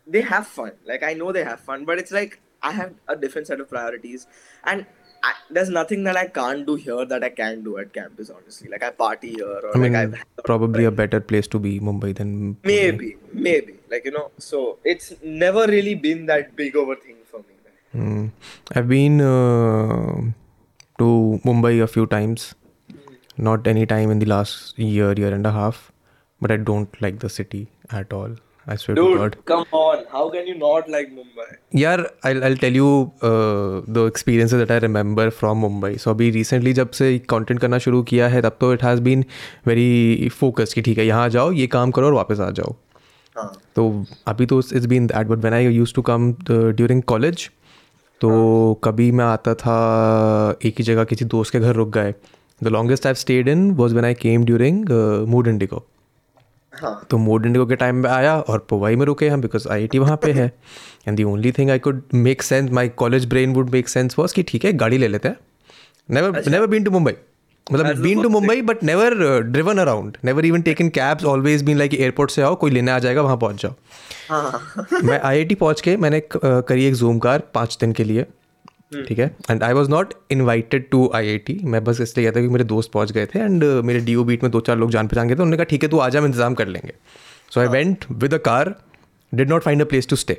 they 0.05 0.21
have 0.21 0.45
fun. 0.45 0.73
Like 0.85 1.01
I 1.01 1.13
know 1.13 1.31
they 1.31 1.43
have 1.43 1.61
fun, 1.61 1.85
but 1.85 1.97
it's 1.97 2.11
like 2.11 2.39
I 2.61 2.73
have 2.73 2.93
a 3.07 3.15
different 3.15 3.47
set 3.47 3.59
of 3.59 3.69
priorities. 3.69 4.27
And 4.65 4.85
I, 5.27 5.33
there's 5.49 5.69
nothing 5.75 6.03
that 6.05 6.17
I 6.19 6.27
can't 6.27 6.65
do 6.65 6.75
here 6.81 7.03
that 7.05 7.21
I 7.23 7.29
can 7.29 7.61
do 7.63 7.77
at 7.79 7.91
campus. 7.91 8.29
Honestly, 8.29 8.69
like 8.73 8.81
I 8.83 8.91
party 8.91 9.31
here. 9.33 9.61
I 9.75 9.77
mean, 9.77 9.91
like 10.11 10.25
probably 10.45 10.85
a 10.85 10.91
better 10.99 11.19
place 11.31 11.47
to 11.55 11.59
be 11.59 11.79
Mumbai 11.87 12.15
than 12.19 12.29
Pune. 12.37 12.55
maybe, 12.71 13.17
maybe. 13.33 13.73
Like 13.95 14.05
you 14.05 14.11
know, 14.11 14.25
so 14.37 14.61
it's 14.93 15.13
never 15.21 15.65
really 15.73 15.95
been 15.95 16.25
that 16.27 16.55
big 16.55 16.77
of 16.77 16.87
a 16.95 16.95
thing 16.95 17.17
for 17.33 17.41
me. 17.41 17.53
Mm. 18.05 18.31
I've 18.73 18.87
been 18.87 19.19
uh, 19.27 20.17
to 20.99 21.11
Mumbai 21.51 21.73
a 21.83 21.87
few 21.97 22.07
times. 22.17 22.47
Not 23.49 23.67
any 23.67 23.85
time 23.85 24.09
in 24.11 24.19
the 24.19 24.25
last 24.25 24.79
year, 24.79 25.11
year 25.13 25.33
and 25.33 25.45
a 25.45 25.51
half. 25.51 25.91
But 26.39 26.51
I 26.51 26.57
don't 26.69 27.01
like 27.01 27.19
the 27.19 27.29
city 27.29 27.67
at 27.91 28.13
all. 28.13 28.29
I 28.67 28.75
swear 28.77 28.95
Dude, 28.95 29.11
to 29.17 29.17
God. 29.17 29.37
Come 29.45 29.65
on. 29.71 29.96
how 30.17 30.23
can 30.33 30.47
you 30.49 30.55
not 30.59 30.87
like 30.93 31.09
Mumbai? 31.17 31.45
यार 31.81 32.01
I'll 32.29 32.43
I'll 32.49 32.55
tell 32.63 32.77
you 32.79 32.87
uh, 33.29 33.81
the 33.97 34.05
experiences 34.11 34.61
that 34.63 34.73
I 34.75 34.81
remember 34.85 35.25
from 35.39 35.63
Mumbai. 35.65 35.91
So 36.03 36.13
अभी 36.15 36.29
recently 36.37 36.73
जब 36.79 36.91
से 36.99 37.09
content 37.33 37.61
करना 37.65 37.77
शुरू 37.85 38.01
किया 38.11 38.27
है 38.35 38.41
तब 38.47 38.57
तो 38.61 38.71
it 38.77 38.85
has 38.89 39.03
been 39.07 39.23
very 39.73 40.29
focused 40.39 40.73
कि 40.73 40.81
ठीक 40.87 40.97
है 40.97 41.05
यहाँ 41.05 41.27
जाओ 41.37 41.51
ये 41.61 41.67
काम 41.77 41.91
करो 41.97 42.07
और 42.07 42.13
वापस 42.13 42.39
आ 42.39 42.49
जाओ 42.61 42.75
हाँ। 43.37 43.51
तो 43.75 43.87
अभी 44.27 44.45
तो 44.53 44.59
it's 44.59 44.85
been 44.93 45.07
that 45.07 45.27
but 45.27 45.37
when 45.43 45.53
I 45.53 45.65
use 45.73 45.93
to 45.93 46.01
come 46.09 46.31
during 46.51 47.01
college 47.11 47.49
तो 48.21 48.29
हाँ। 48.29 48.75
कभी 48.83 49.11
मैं 49.19 49.25
आता 49.25 49.53
था 49.63 49.75
एक 50.65 50.77
ही 50.79 50.83
जगह 50.83 51.03
किसी 51.11 51.25
दोस्त 51.33 51.51
के 51.53 51.59
घर 51.59 51.75
रुक 51.75 51.89
गए 51.97 52.13
the 52.63 52.67
longest 52.77 53.05
I 53.07 53.13
stayed 53.25 53.47
in 53.47 53.69
was 53.81 53.93
when 53.95 54.05
I 54.05 54.13
came 54.25 54.45
during 54.45 54.89
Mood 55.35 55.47
Indigo 55.47 55.85
हाँ. 56.81 57.01
तो 57.09 57.17
मोड 57.17 57.45
इंडिगो 57.45 57.65
के 57.65 57.75
टाइम 57.75 57.95
में 58.03 58.09
आया 58.09 58.37
और 58.39 58.65
पुवाई 58.69 58.95
में 58.95 59.05
रुके 59.05 59.29
हम 59.29 59.41
बिकॉज 59.41 59.67
आई 59.71 59.79
आई 59.81 59.87
टी 59.91 59.99
वहाँ 59.99 60.17
पे 60.23 60.31
है 60.33 60.47
and 61.07 61.17
the 61.17 61.23
only 61.23 61.51
thing 61.57 61.69
I 61.71 61.79
could 61.87 62.01
make 62.13 62.41
sense 62.43 62.69
my 62.79 62.89
college 63.03 63.25
brain 63.29 63.53
would 63.53 63.69
make 63.73 63.89
sense 63.89 64.15
was 64.19 64.33
कि 64.33 64.43
ठीक 64.51 64.65
है 64.65 64.73
गाड़ी 64.83 64.97
ले 64.97 65.07
लेते 65.07 65.27
हैं 65.29 65.37
never 66.15 66.43
never 66.51 66.67
been 66.75 66.83
to 66.83 66.91
Mumbai 66.91 67.13
मतलब 67.71 68.01
been 68.01 68.21
to 68.23 68.29
Mumbai 68.29 68.61
but 68.69 68.83
never 68.89 69.15
driven 69.51 69.77
around 69.79 70.17
never 70.25 70.45
even 70.45 70.63
in 70.79 70.89
cabs 70.99 71.25
always 71.33 71.63
been 71.63 71.77
like 71.77 71.93
airport 71.93 72.31
से 72.31 72.41
आओ 72.41 72.55
कोई 72.65 72.71
लेने 72.71 72.91
आ 72.91 72.99
जाएगा 73.07 73.21
वहाँ 73.21 73.37
पहुँच 73.37 73.61
जाओ 73.61 73.73
हाँ। 74.29 74.87
मैं 75.03 75.19
आई 75.19 75.37
आई 75.37 75.43
टी 75.45 75.55
पहुँच 75.55 75.81
के 75.81 75.97
मैंने 75.97 76.19
uh, 76.19 76.31
करी 76.43 76.85
एक 76.85 76.93
जूम 76.95 77.19
कार 77.27 77.43
पाँच 77.53 77.77
दिन 77.81 77.91
के 77.99 78.03
लिए 78.03 78.25
Hmm. 78.95 79.01
ठीक 79.07 79.19
है 79.19 79.25
and 79.51 79.63
I 79.63 79.73
was 79.73 79.89
not 79.89 80.13
invited 80.31 80.87
to 80.91 80.99
I 81.15 81.27
I 81.29 81.37
T 81.47 81.57
मैं 81.71 81.83
बस 81.83 81.99
इसलिए 82.01 82.23
गया 82.25 82.31
था 82.35 82.41
कि 82.45 82.53
मेरे 82.53 82.63
दोस्त 82.63 82.91
पहुंच 82.91 83.11
गए 83.11 83.25
थे 83.33 83.39
एंड 83.39 83.63
uh, 83.63 83.83
मेरे 83.85 83.99
डी 84.01 84.15
ओ 84.15 84.23
बीट 84.29 84.43
में 84.43 84.51
दो 84.51 84.59
चार 84.67 84.77
लोग 84.77 84.91
जान 84.91 85.07
पहचान 85.07 85.27
गए 85.27 85.33
थे 85.35 85.41
उन्होंने 85.41 85.57
कहा 85.57 85.63
ठीक 85.71 85.83
है 85.83 85.89
तू 85.89 85.99
जा 86.09 86.19
हम 86.19 86.25
इंतजाम 86.25 86.53
कर 86.59 86.67
लेंगे 86.67 86.93
so 87.53 87.61
I 87.61 87.67
went 87.73 88.05
with 88.21 88.33
a 88.33 88.37
car 88.45 88.73
did 89.35 89.49
not 89.49 89.63
find 89.63 89.81
a 89.81 89.85
place 89.85 90.07
to 90.09 90.15
stay 90.15 90.33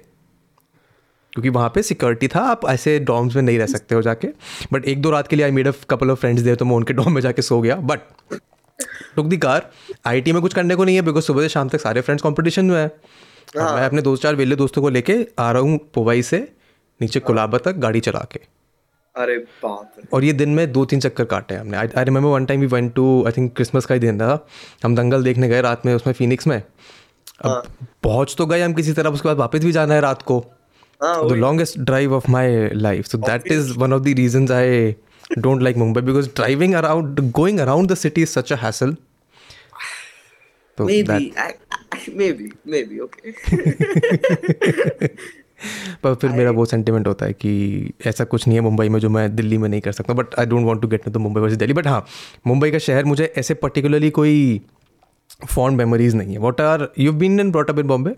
क्योंकि 1.32 1.48
वहाँ 1.58 1.68
पे 1.74 1.82
सिक्योरिटी 1.90 2.28
था 2.34 2.40
आप 2.50 2.64
ऐसे 2.68 2.98
डॉम्स 3.08 3.36
में 3.36 3.42
नहीं 3.42 3.58
रह 3.58 3.66
सकते 3.76 3.94
हो 3.94 4.02
जाके 4.02 4.28
बट 4.72 4.84
एक 4.94 5.02
दो 5.02 5.10
रात 5.10 5.28
के 5.28 5.36
लिए 5.36 5.44
I 5.44 5.50
made 5.60 5.68
a 5.68 5.72
couple 5.90 6.10
of 6.10 6.20
friends 6.20 6.42
there 6.42 6.56
तो 6.56 6.64
मैं 6.70 6.76
उनके 6.76 6.92
डॉम 7.02 7.12
में 7.14 7.20
जाके 7.22 7.42
सो 7.50 7.60
गया 7.60 7.76
but 7.92 8.34
took 9.16 9.26
the 9.26 9.36
car 9.46 9.70
I 10.06 10.32
में 10.32 10.40
कुछ 10.42 10.54
करने 10.54 10.74
को 10.80 10.84
नहीं 10.84 10.96
है 10.96 11.02
बिकॉज 11.12 11.22
सुबह 11.22 11.42
से 11.42 11.48
शाम 11.58 11.68
तक 11.68 11.80
सारे 11.80 12.00
फ्रेंड्स 12.08 12.22
कॉम्पिटिशन 12.22 12.64
में 12.64 12.76
है 12.82 12.90
हाँ। 13.58 13.74
मैं 13.76 13.84
अपने 13.86 14.02
दो 14.02 14.16
चार 14.24 14.34
वेले 14.36 14.56
दोस्तों 14.56 14.82
को 14.82 14.88
लेके 14.98 15.26
आ 15.40 15.50
रहा 15.52 15.62
हूँ 15.62 15.78
पोवाई 15.94 16.22
से 16.32 16.48
नीचे 17.00 17.20
कोलाबा 17.28 17.58
तक 17.66 17.76
गाड़ी 17.84 18.00
चला 18.06 18.20
के 18.32 18.40
अरे 19.22 19.34
बाप 19.62 20.14
और 20.14 20.20
ये 20.24 20.32
दिन 20.40 20.50
में 20.54 20.60
दो 20.72 20.82
तीन 20.92 21.00
चक्कर 21.00 21.24
काटे 21.32 21.54
हमने 21.54 21.76
I 21.76 22.04
remember 22.04 22.28
one 22.30 22.44
time 22.46 22.60
we 22.60 22.66
went 22.74 22.92
to 22.94 23.04
I 23.26 23.32
think 23.36 23.52
Christmas 23.56 23.84
का 23.86 23.94
ही 23.94 24.00
दिन 24.00 24.18
था 24.20 24.32
हम 24.84 24.94
दंगल 24.96 25.22
देखने 25.24 25.48
गए 25.48 25.60
रात 25.68 25.86
में 25.86 25.92
उसमें 25.94 26.12
फिनिक्स 26.14 26.46
में 26.46 26.56
अब 26.58 27.46
हाँ। 27.50 27.62
पहुंच 28.02 28.34
तो 28.38 28.46
गए 28.46 28.60
हम 28.62 28.72
किसी 28.74 28.92
तरह 28.92 29.10
उसके 29.18 29.28
बाद 29.28 29.36
वापस 29.38 29.58
भी 29.64 29.72
जाना 29.72 29.94
है 29.94 30.00
रात 30.00 30.22
को 30.30 30.38
the 31.02 31.32
longest 31.40 31.78
drive 31.88 32.14
of 32.14 32.28
my 32.36 32.68
life 32.74 33.06
so 33.06 33.18
that 33.18 33.42
is 33.52 33.72
one 33.78 33.92
of 33.92 34.00
the 34.02 34.14
reason 34.18 34.52
I 34.52 34.94
don't 35.38 35.62
like 35.62 35.76
Mumbai 35.84 36.00
because 36.10 36.26
driving 36.36 36.74
around 36.74 37.20
going 37.40 37.58
around 37.60 37.90
the 37.92 37.94
city 38.04 38.22
is 38.22 38.28
such 38.28 38.52
असल 38.52 38.96
तो 40.78 40.84
maybe, 40.86 41.06
that... 41.06 41.20
I, 41.20 41.22
I, 41.94 42.02
maybe, 42.18 42.44
maybe, 42.74 42.94
okay. 43.04 43.30
पर 46.02 46.14
फिर 46.22 46.30
मेरा 46.30 46.50
वो 46.58 46.64
sentiment 46.72 47.06
होता 47.06 47.26
है 47.26 47.32
कि 47.32 47.50
ऐसा 48.06 48.24
कुछ 48.32 48.46
नहीं 48.46 48.58
है 48.58 48.62
मुंबई 48.64 48.88
में 48.88 48.98
जो 49.00 49.08
मैं 49.10 49.34
दिल्ली 49.36 49.58
में 49.58 49.68
नहीं 49.68 49.80
कर 49.80 49.92
सकता 49.92 50.14
but 50.20 50.34
I 50.38 50.46
don't 50.46 50.64
want 50.66 50.80
to 50.82 50.88
get 50.88 51.08
to 51.08 51.18
Mumbai 51.20 51.40
versus 51.40 51.58
Delhi 51.58 51.74
but 51.74 51.86
हाँ 51.86 52.04
मुंबई 52.46 52.70
का 52.70 52.78
शहर 52.88 53.04
मुझे 53.12 53.32
ऐसे 53.38 53.54
पर्टिकुलरली 53.64 54.10
कोई 54.20 54.34
फॉन्ड 55.46 55.78
मेमोरीज 55.78 56.14
नहीं 56.16 56.32
है 56.32 56.38
what 56.46 56.60
are 56.60 56.88
you 56.98 57.12
been 57.24 57.40
and 57.40 57.50
brought 57.52 57.70
up 57.70 57.78
in 57.78 57.86
Bombay 57.86 58.14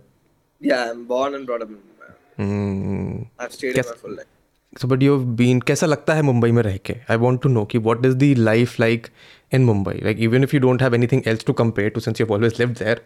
so 4.81 4.89
but 4.89 5.03
you 5.03 5.17
been 5.43 5.61
कैसा 5.69 5.87
लगता 5.87 6.15
है 6.15 6.23
मुंबई 6.23 6.51
में 6.57 6.63
रह 6.63 6.77
के 6.87 6.95
आई 7.11 7.17
वॉन्ट 7.19 7.43
टू 7.43 7.49
नो 7.49 7.65
कि 7.71 7.79
what 7.87 8.05
is 8.07 8.15
the 8.17 8.35
life 8.35 8.79
like 8.81 9.07
in 9.55 9.65
Mumbai 9.65 10.01
like 10.05 10.19
even 10.29 10.43
if 10.45 10.55
you 10.55 10.61
don't 10.61 10.83
have 10.83 10.95
anything 10.95 11.23
else 11.29 11.45
to 11.45 11.53
compare 11.63 11.89
to 11.95 12.01
since 12.01 12.21
you 12.21 12.27
always 12.35 12.61
live 12.61 12.69
there 12.83 13.01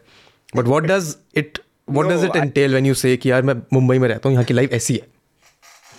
but 0.56 0.64
what 0.66 0.84
does 0.86 1.14
it 1.36 1.58
what 1.92 2.06
does 2.08 2.24
it 2.24 2.36
entail 2.36 2.70
when 2.70 2.86
you 2.86 2.94
say 2.94 3.18
यार 3.26 3.42
मैं 3.42 3.54
मुंबई 3.72 3.98
में 3.98 4.08
रहता 4.08 4.28
हूँ 4.28 4.34
यहाँ 4.34 4.44
की 4.46 4.54
life 4.54 4.72
ऐसी 4.72 4.94
है 4.94 5.06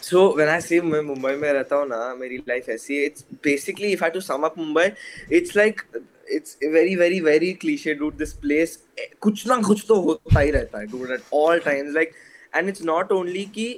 सो 0.09 0.27
when 0.37 0.49
I 0.49 0.61
see 0.61 0.79
मैं 0.81 1.01
मुंबई 1.01 1.33
में 1.41 1.51
रहता 1.51 1.75
हूँ 1.75 1.87
ना 1.89 2.13
मेरी 2.19 2.37
लाइफ 2.49 2.69
ऐसी 2.69 3.03
it's 3.05 3.25
basically 3.43 3.91
if 3.91 4.03
I 4.03 4.09
to 4.15 4.19
sum 4.21 4.43
up 4.45 4.57
Mumbai 4.57 4.85
it's 5.37 5.55
like 5.57 5.81
it's 6.35 6.57
very 6.73 6.95
very 6.95 7.19
very 7.21 7.51
cliche 7.63 7.93
dude 7.95 8.17
this 8.17 8.33
place 8.43 8.77
कुछ 9.21 9.45
ना 9.47 9.57
कुछ 9.67 9.83
तो 9.87 9.99
होता 10.01 10.39
ही 10.39 10.51
रहता 10.51 10.79
है 10.79 10.85
dude 10.91 11.11
at 11.13 11.19
all 11.41 11.59
times 11.65 11.95
like 11.95 12.11
and 12.55 12.69
it's 12.69 12.81
not 12.85 13.11
only 13.11 13.43
कि 13.55 13.71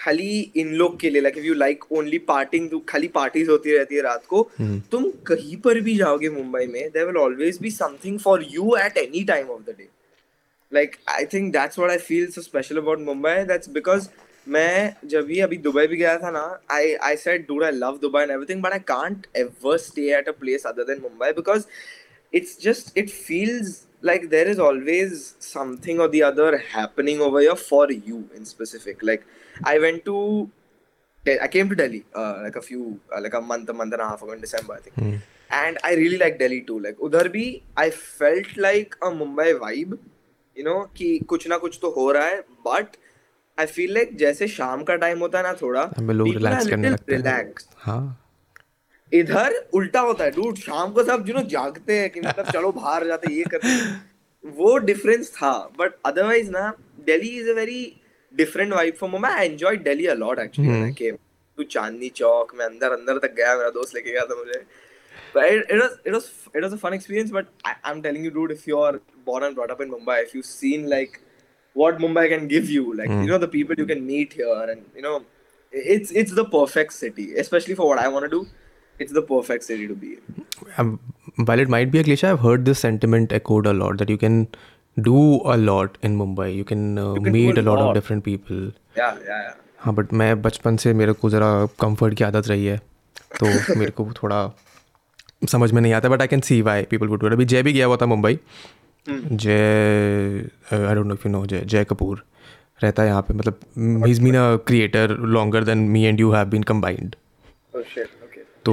खाली 0.00 0.28
इन 0.56 0.72
लोग 0.74 0.98
के 1.00 1.10
लिए 1.10 1.22
like 1.22 1.38
if 1.38 1.44
you 1.44 1.54
like 1.54 1.84
only 1.98 2.18
partying 2.32 2.70
खाली 2.88 3.08
पार्टीज 3.14 3.48
होती 3.48 3.76
रहती 3.76 3.94
है 3.94 4.02
रात 4.02 4.24
को 4.28 4.48
hmm. 4.60 4.78
तुम 4.90 5.04
कहीं 5.26 5.56
पर 5.64 5.80
भी 5.88 5.96
जाओगे 5.96 6.28
मुंबई 6.28 6.66
में 6.72 6.82
there 6.90 7.04
will 7.06 7.16
always 7.22 7.58
be 7.62 7.70
something 7.70 8.18
for 8.20 8.44
you 8.54 8.74
at 8.84 8.96
any 8.98 9.24
time 9.24 9.50
of 9.50 9.62
the 9.68 9.74
day 9.78 9.88
like 10.71 10.99
I 11.07 11.25
think 11.25 11.53
that's 11.53 11.77
what 11.77 11.89
I 11.89 11.97
feel 11.97 12.31
so 12.31 12.41
special 12.41 12.77
about 12.77 12.99
Mumbai. 12.99 13.47
That's 13.47 13.67
because 13.67 14.09
मैं 14.47 15.07
जब 15.09 15.25
भी 15.25 15.39
अभी 15.41 15.57
दुबई 15.57 15.85
भी 15.87 15.97
गया 15.97 16.17
था 16.23 16.29
ना 16.31 16.43
I 16.69 16.97
I 17.11 17.15
said 17.21 17.47
dude 17.47 17.63
I 17.63 17.71
love 17.71 17.99
Dubai 18.01 18.23
and 18.23 18.31
everything 18.31 18.61
but 18.65 18.73
I 18.73 18.79
can't 18.79 19.25
ever 19.43 19.77
stay 19.85 20.11
at 20.13 20.27
a 20.27 20.33
place 20.33 20.65
other 20.71 20.85
than 20.89 21.01
Mumbai 21.05 21.35
because 21.35 21.67
it's 22.31 22.55
just 22.65 22.91
it 22.95 23.09
feels 23.09 23.87
like 24.01 24.29
there 24.29 24.47
is 24.47 24.59
always 24.59 25.35
something 25.39 25.99
or 25.99 26.07
the 26.07 26.21
other 26.21 26.57
happening 26.57 27.21
over 27.21 27.39
here 27.39 27.55
for 27.55 27.91
you 27.91 28.29
in 28.35 28.45
specific 28.45 29.01
like 29.01 29.25
I 29.63 29.79
went 29.79 30.05
to 30.05 30.49
I 31.43 31.47
came 31.47 31.69
to 31.69 31.75
Delhi 31.75 32.05
uh, 32.13 32.41
like 32.43 32.55
a 32.55 32.61
few 32.61 32.99
uh, 33.15 33.21
like 33.21 33.33
a 33.33 33.41
month 33.41 33.69
a 33.69 33.73
month 33.73 33.93
and 33.93 34.01
a 34.01 34.07
half 34.07 34.21
ago 34.21 34.33
in 34.33 34.41
December 34.41 34.75
I 34.75 34.81
think 34.81 35.23
and 35.49 35.79
I 35.83 35.95
really 35.95 36.19
like 36.19 36.37
Delhi 36.37 36.61
too 36.61 36.79
like 36.79 36.99
उधर 36.99 37.29
भी 37.37 37.47
I 37.75 37.89
felt 37.89 38.57
like 38.57 38.95
a 39.01 39.09
Mumbai 39.21 39.53
vibe 39.63 39.97
you 40.60 40.64
know 40.64 40.80
कि 40.96 41.08
कुछ 41.32 41.46
ना 41.48 41.56
कुछ 41.66 41.78
तो 41.82 41.90
हो 41.98 42.10
रहा 42.12 42.24
है 42.32 42.40
बट 42.66 42.96
आई 43.60 43.66
फील 43.76 43.92
लाइक 43.94 44.16
जैसे 44.24 44.46
शाम 44.56 44.82
का 44.90 44.94
टाइम 45.04 45.18
होता 45.26 45.38
है 45.38 45.44
ना 45.44 45.52
थोड़ा 45.60 45.88
हमें 45.98 46.14
लोग 46.14 46.28
रिलैक्स 46.38 46.66
करने 46.72 46.90
लगते 46.96 47.20
हैं 47.28 47.52
हाँ 47.84 48.00
इधर 49.20 49.54
उल्टा 49.78 50.00
होता 50.08 50.24
है 50.24 50.30
डूड 50.34 50.56
शाम 50.64 50.92
को 50.96 51.02
सब 51.04 51.24
यू 51.28 51.34
नो 51.34 51.40
जागते 51.54 51.98
हैं 52.00 52.10
कि 52.16 52.20
मतलब 52.26 52.50
चलो 52.56 52.70
बाहर 52.80 53.06
जाते 53.06 53.32
ये 53.36 53.44
करते 53.54 53.74
वो 54.58 54.76
डिफरेंस 54.90 55.30
था 55.38 55.52
बट 55.78 55.94
अदरवाइज 56.10 56.50
ना 56.56 56.62
Delhi 57.08 57.28
is 57.38 57.48
a 57.48 57.54
very 57.60 57.80
different 58.42 58.72
vibe 58.72 58.94
for 59.00 59.10
home 59.16 59.24
I 59.32 59.46
enjoy 59.48 59.76
Delhi 59.88 60.06
a 60.12 60.14
lot 60.20 60.38
actually 60.44 60.70
when 60.70 60.84
I 60.84 60.92
came 61.02 61.16
to 61.56 61.64
Chandni 61.76 62.08
Chowk 62.22 62.54
मैं 62.60 62.66
अंदर 62.66 62.92
अंदर 62.98 63.18
तक 63.26 63.34
गया 63.40 63.56
मेरा 63.56 63.70
दोस्त 63.80 63.94
लेके 63.94 64.10
गया 64.12 64.24
था 64.30 64.38
मुझे 64.44 64.62
But 65.33 65.45
it, 65.53 65.65
it 65.69 65.79
was 65.83 65.97
it 66.05 66.11
was 66.17 66.27
it 66.53 66.63
was 66.63 66.73
a 66.73 66.77
fun 66.77 66.93
experience. 66.93 67.31
But 67.31 67.47
I, 67.65 67.75
I'm 67.83 68.01
telling 68.01 68.23
you, 68.23 68.31
dude, 68.31 68.51
if 68.51 68.67
you're 68.67 69.01
born 69.25 69.43
and 69.43 69.55
brought 69.55 69.71
up 69.71 69.81
in 69.81 69.91
Mumbai, 69.91 70.17
if 70.23 70.33
you've 70.33 70.45
seen 70.51 70.89
like 70.89 71.21
what 71.73 71.97
Mumbai 71.99 72.27
can 72.35 72.47
give 72.47 72.69
you, 72.69 72.83
like 73.01 73.09
you 73.09 73.27
know 73.33 73.37
the 73.37 73.47
people 73.55 73.75
you 73.83 73.85
can 73.85 74.05
meet 74.11 74.33
here, 74.33 74.61
and 74.75 74.85
you 74.95 75.01
know, 75.07 75.15
it's 75.71 76.11
it's 76.23 76.33
the 76.41 76.45
perfect 76.45 76.93
city, 76.93 77.27
especially 77.45 77.75
for 77.81 77.87
what 77.93 77.99
I 77.99 78.07
want 78.07 78.29
to 78.29 78.31
do. 78.35 78.47
It's 78.99 79.11
the 79.11 79.21
perfect 79.33 79.65
city 79.65 79.87
to 79.89 79.95
be 80.05 80.13
in. 80.13 80.45
um, 80.81 80.91
while 81.47 81.59
it 81.59 81.67
might 81.73 81.89
be 81.91 81.99
a 81.99 82.03
cliche 82.07 82.27
I've 82.27 82.39
heard 82.39 82.63
this 82.69 82.79
sentiment 82.83 83.33
echoed 83.37 83.65
a 83.67 83.73
lot 83.73 83.97
that 84.01 84.09
you 84.13 84.17
can 84.17 84.37
do 85.07 85.23
a 85.53 85.57
lot 85.57 85.97
in 86.01 86.13
Mumbai 86.19 86.45
you 86.55 86.63
can, 86.69 86.97
uh, 86.97 87.13
can 87.15 87.23
do 87.25 87.31
meet 87.31 87.57
a 87.57 87.61
a 87.61 87.65
lot 87.69 87.79
of 87.79 87.87
lot. 87.87 87.93
different 87.97 88.23
people 88.27 88.61
Yeah, 88.99 89.17
yeah, 89.29 89.41
yeah. 89.47 89.53
हाँ 89.85 89.93
but 89.95 90.13
मैं 90.21 90.29
बचपन 90.41 90.77
से 90.83 90.93
मेरे 91.01 91.13
को 91.23 91.29
ज़रा 91.29 91.49
comfort 91.81 92.13
की 92.17 92.23
आदत 92.23 92.47
रही 92.47 92.65
है 92.65 92.77
तो 93.39 93.45
मेरे 93.79 93.91
को 93.99 94.05
थोड़ा 94.23 94.39
समझ 95.48 95.70
में 95.72 95.80
नहीं 95.80 95.92
आता 95.94 96.08
but 96.08 96.20
I 96.22 96.28
can 96.28 96.40
see 96.48 96.60
why 96.62 96.82
people 96.90 97.06
would 97.08 97.32
अभी 97.32 97.44
जय 97.44 97.62
भी 97.62 97.72
गया 97.72 97.86
हुआ 97.86 97.96
था 98.02 98.06
मुंबई 98.06 98.38
हम्म। 99.08 99.36
Jay 99.36 99.60
I 100.72 100.94
don't 100.94 101.06
know 101.06 101.14
if 101.14 101.26
you 101.26 101.32
know 101.32 101.44
Jay 101.46 101.60
Jay 101.64 101.84
Kapoor 101.90 102.24
रहता 102.82 103.02
है 103.02 103.08
यहाँ 103.08 103.22
पे 103.28 103.34
मतलब 103.34 103.60
मीज़ 103.78 104.20
mean 104.22 104.36
a 104.36 104.56
creator 104.66 105.16
longer 105.36 105.64
than 105.64 105.78
me 105.94 106.04
and 106.04 106.20
you 106.20 106.30
have 106.32 106.44
been 106.50 106.62
combined 106.72 107.16
तो 108.64 108.72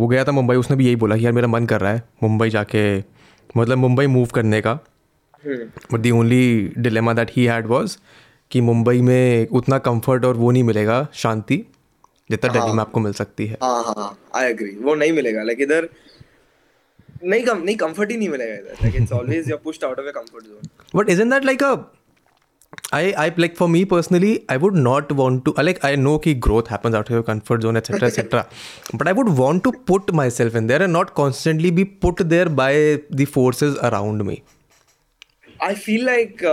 वो 0.00 0.06
गया 0.08 0.24
था 0.24 0.32
मुंबई 0.32 0.54
उसने 0.56 0.76
भी 0.76 0.86
यही 0.86 0.96
बोला 1.02 1.16
कि 1.16 1.24
यार 1.24 1.32
मेरा 1.32 1.48
मन 1.48 1.66
कर 1.66 1.80
रहा 1.80 1.92
है 1.92 2.02
मुंबई 2.22 2.48
जाके 2.50 2.82
मतलब 3.56 3.78
मुंबई 3.78 4.06
मूव 4.06 4.26
करने 4.34 4.60
का 4.66 4.78
but 5.46 5.98
the 6.00 6.10
only 6.10 6.72
dilemma 6.78 7.12
that 7.14 7.30
he 7.36 7.44
had 7.44 7.66
was 7.66 7.96
कि 8.50 8.60
मुंबई 8.60 9.00
में 9.02 9.46
उतना 9.60 9.78
कंफर्ट 9.88 10.24
और 10.24 10.36
वो 10.36 10.50
नहीं 10.50 10.64
मिलेगा 10.64 11.06
शांति 11.22 11.64
जितना 12.32 12.52
हाँ, 12.52 12.60
डेनिम 12.60 12.80
आपको 12.80 13.00
मिल 13.06 13.12
सकती 13.22 13.46
है 13.46 13.56
हाँ 13.62 13.82
हाँ 13.84 14.10
आई 14.40 14.50
एग्री 14.50 14.70
वो 14.84 14.94
नहीं 15.04 15.12
मिलेगा 15.12 15.42
लाइक 15.50 15.58
इधर 15.68 15.88
नहीं 17.32 17.44
कम 17.48 17.62
नहीं 17.64 17.76
कंफर्ट 17.82 18.10
ही 18.10 18.16
नहीं 18.20 18.28
मिलेगा 18.36 18.54
इधर 18.60 18.82
like 18.86 18.94
it's 19.02 19.12
always 19.18 19.50
you 19.50 19.56
are 19.56 19.60
pushed 19.64 19.84
out 19.88 19.98
of 19.98 20.04
your 20.10 20.22
comfort 20.22 20.46
zone 20.52 20.94
but 21.00 21.10
isn't 21.16 21.32
that 21.36 21.44
like 21.52 21.62
a 21.72 21.76
I, 22.96 23.00
I 23.22 23.24
like 23.42 23.54
for 23.56 23.66
me 23.72 23.80
personally, 23.90 24.28
I 24.52 24.54
would 24.62 24.76
not 24.84 25.10
want 25.18 25.42
to 25.48 25.52
like 25.68 25.80
I 25.88 25.88
know 26.04 26.12
ki 26.26 26.32
growth 26.46 26.70
happens 26.74 26.96
out 27.00 27.10
of 27.12 27.16
your 27.16 27.24
comfort 27.28 27.64
zone, 27.66 27.78
etc. 27.80 28.08
etc. 28.08 28.40
but 29.02 29.10
I 29.12 29.12
would 29.18 29.30
want 29.40 29.62
to 29.66 29.72
put 29.90 30.12
myself 30.20 30.56
in 30.60 30.70
there 30.70 30.78
and 30.86 30.96
not 30.98 31.12
constantly 31.20 31.72
be 31.80 31.84
put 32.04 32.22
there 32.32 32.52
by 32.60 32.68
the 33.22 33.26
forces 33.34 33.76
around 33.88 34.24
me. 34.30 34.36
I 35.68 35.70
feel 35.84 36.08
like 36.12 36.44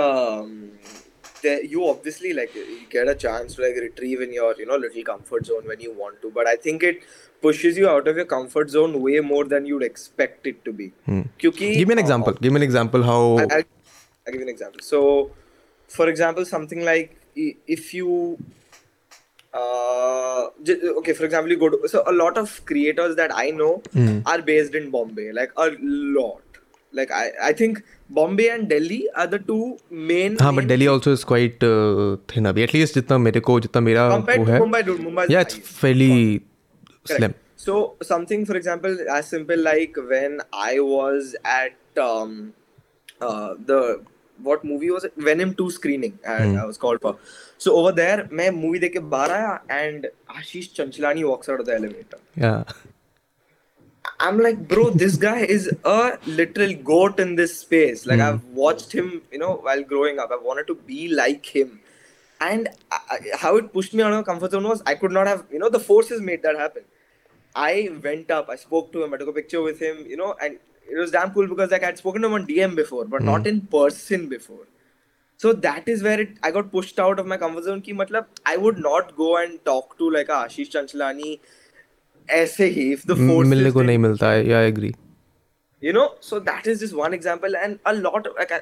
there, 1.41 1.63
you 1.63 1.87
obviously 1.87 2.33
like 2.33 2.53
you 2.55 2.63
get 2.89 3.07
a 3.07 3.15
chance 3.15 3.55
to 3.55 3.61
like 3.61 3.75
retrieve 3.75 4.21
in 4.21 4.33
your 4.33 4.55
you 4.57 4.65
know 4.65 4.75
little 4.75 5.03
comfort 5.03 5.45
zone 5.45 5.65
when 5.65 5.79
you 5.79 5.91
want 5.93 6.21
to 6.21 6.31
but 6.31 6.47
i 6.47 6.55
think 6.55 6.83
it 6.83 6.99
pushes 7.41 7.77
you 7.77 7.89
out 7.89 8.07
of 8.07 8.15
your 8.15 8.25
comfort 8.25 8.69
zone 8.69 9.01
way 9.01 9.19
more 9.19 9.43
than 9.45 9.65
you'd 9.65 9.83
expect 9.83 10.45
it 10.47 10.63
to 10.65 10.73
be 10.73 10.87
hmm. 11.05 11.21
give 11.37 11.59
me 11.59 11.93
an 11.97 11.97
uh, 11.97 12.01
example 12.07 12.33
uh, 12.33 12.37
give 12.41 12.51
me 12.51 12.57
an 12.57 12.63
example 12.63 13.03
how 13.03 13.37
I, 13.39 13.43
I'll, 13.43 13.65
I'll 14.27 14.33
give 14.33 14.41
you 14.41 14.47
an 14.49 14.49
example 14.49 14.81
so 14.81 15.31
for 15.87 16.07
example 16.09 16.45
something 16.45 16.83
like 16.83 17.15
if 17.35 17.93
you 17.93 18.37
uh, 19.53 20.47
okay 20.99 21.13
for 21.13 21.25
example 21.25 21.51
you 21.51 21.57
go 21.57 21.69
to 21.69 21.87
so 21.87 22.03
a 22.05 22.11
lot 22.11 22.37
of 22.37 22.63
creators 22.65 23.15
that 23.15 23.33
i 23.35 23.49
know 23.49 23.77
mm. 23.95 24.21
are 24.27 24.41
based 24.41 24.75
in 24.75 24.91
bombay 24.91 25.31
like 25.31 25.51
a 25.57 25.71
lot 25.81 26.41
Like 26.92 27.12
I, 27.18 27.22
I 27.44 27.52
think 27.58 27.78
Bombay 28.16 28.44
and 28.56 28.68
Delhi 28.72 28.98
are 29.20 29.26
the 29.30 29.38
two 29.46 29.62
main. 30.10 30.36
हाँ 30.42 30.52
but 30.52 30.58
main- 30.58 30.68
Delhi 30.68 30.86
also 30.86 31.12
is 31.12 31.24
quite 31.28 31.64
thin 32.34 32.46
अभी 32.48 32.62
at least 32.62 32.94
जितना 32.94 33.18
मेरे 33.18 33.40
को 33.48 33.58
जितना 33.60 33.80
मेरा 33.88 34.08
compared 34.10 34.38
वो 34.38 34.44
to 34.44 34.50
है 34.50 34.60
Mumbai, 34.60 34.82
dude, 34.88 35.00
Mumbai. 35.06 35.24
is 35.24 35.30
या 35.30 35.40
it's 35.40 35.54
highest. 35.54 35.72
फेली 35.80 36.10
Correct. 36.38 37.16
Slim 37.16 37.32
So 37.64 37.74
something, 38.06 38.42
for 38.48 38.54
example, 38.58 38.96
as 39.12 39.28
simple 39.32 39.60
like 39.66 39.98
when 40.08 40.32
I 40.64 40.72
was 40.86 41.28
at 41.52 42.00
um, 42.06 42.32
uh, 43.20 43.54
the 43.70 43.78
what 44.38 44.64
movie 44.70 44.90
was 44.94 45.06
it? 45.08 45.14
Venom 45.28 45.52
2 45.60 45.66
screening, 45.76 46.14
and 46.32 46.58
I 46.62 46.64
was 46.70 46.80
called 46.82 47.00
for. 47.04 47.12
So 47.66 47.74
over 47.80 47.92
there, 48.00 48.16
मैं 48.40 48.48
movie 48.56 48.80
देख 48.80 48.92
के 48.92 48.98
बाहर 49.14 49.30
आया, 49.32 49.52
and 49.78 50.08
Ashish 50.38 50.68
Chanchlani 50.80 51.24
walks 51.28 51.52
out 51.54 51.62
of 51.64 51.68
the 51.70 51.76
elevator. 51.76 52.20
Yeah. 52.44 52.74
I'm 54.21 54.37
like, 54.39 54.67
bro, 54.67 54.89
this 54.89 55.15
guy 55.15 55.39
is 55.41 55.69
a 55.85 56.17
literal 56.25 56.73
goat 56.73 57.19
in 57.21 57.35
this 57.35 57.57
space. 57.57 58.05
Like, 58.05 58.19
mm. 58.19 58.27
I've 58.33 58.43
watched 58.47 58.91
him, 58.91 59.21
you 59.31 59.39
know, 59.39 59.55
while 59.63 59.81
growing 59.81 60.19
up. 60.19 60.29
I 60.31 60.35
wanted 60.35 60.67
to 60.67 60.75
be 60.75 61.07
like 61.07 61.45
him. 61.45 61.79
And 62.41 62.67
I, 62.91 63.19
how 63.37 63.55
it 63.55 63.71
pushed 63.71 63.93
me 63.93 64.03
out 64.03 64.11
of 64.11 64.17
my 64.17 64.23
comfort 64.23 64.51
zone 64.51 64.63
was 64.63 64.83
I 64.85 64.95
could 64.95 65.11
not 65.11 65.27
have, 65.27 65.45
you 65.51 65.59
know, 65.59 65.69
the 65.69 65.79
forces 65.79 66.19
made 66.21 66.43
that 66.43 66.57
happen. 66.57 66.83
I 67.55 67.89
went 68.03 68.29
up, 68.29 68.49
I 68.49 68.55
spoke 68.57 68.91
to 68.93 69.03
him, 69.03 69.13
I 69.13 69.17
took 69.17 69.29
a 69.29 69.33
picture 69.33 69.61
with 69.61 69.79
him, 69.79 70.05
you 70.05 70.17
know, 70.17 70.35
and 70.41 70.57
it 70.89 70.97
was 70.97 71.11
damn 71.11 71.31
cool 71.31 71.47
because, 71.47 71.71
like, 71.71 71.83
I'd 71.83 71.97
spoken 71.97 72.21
to 72.21 72.27
him 72.27 72.33
on 72.33 72.45
DM 72.45 72.75
before, 72.75 73.05
but 73.05 73.21
mm. 73.21 73.25
not 73.25 73.41
hmm. 73.41 73.47
in 73.47 73.61
person 73.61 74.27
before. 74.27 74.67
So 75.37 75.53
that 75.53 75.87
is 75.87 76.03
where 76.03 76.19
it, 76.19 76.31
I 76.43 76.51
got 76.51 76.69
pushed 76.71 76.99
out 76.99 77.19
of 77.19 77.25
my 77.25 77.37
comfort 77.37 77.63
zone. 77.63 77.81
Ki, 77.81 77.93
matlab, 77.93 78.25
I 78.45 78.57
would 78.57 78.79
not 78.79 79.15
go 79.15 79.37
and 79.37 79.63
talk 79.63 79.97
to, 79.97 80.09
like, 80.09 80.27
ah, 80.29 80.45
Ashish 80.47 80.69
Chanchalani 80.71 81.39
ऐसे 82.37 82.65
ही 82.77 82.81
if 82.93 83.05
the 83.07 83.13
force 83.27 83.47
मिलने 83.49 83.71
को 83.71 83.81
नहीं 83.81 83.97
मिलता 84.07 84.31
है 84.31 84.47
या 84.49 84.61
agree 84.71 84.93
you 85.85 85.91
know 85.95 86.01
so 86.27 86.37
that 86.47 86.65
is 86.69 86.81
just 86.83 86.95
one 86.99 87.13
example 87.17 87.53
and 87.65 87.77
a 87.89 87.91
lot 87.97 88.25
of, 88.29 88.33
like 88.39 88.49
I, 88.55 88.57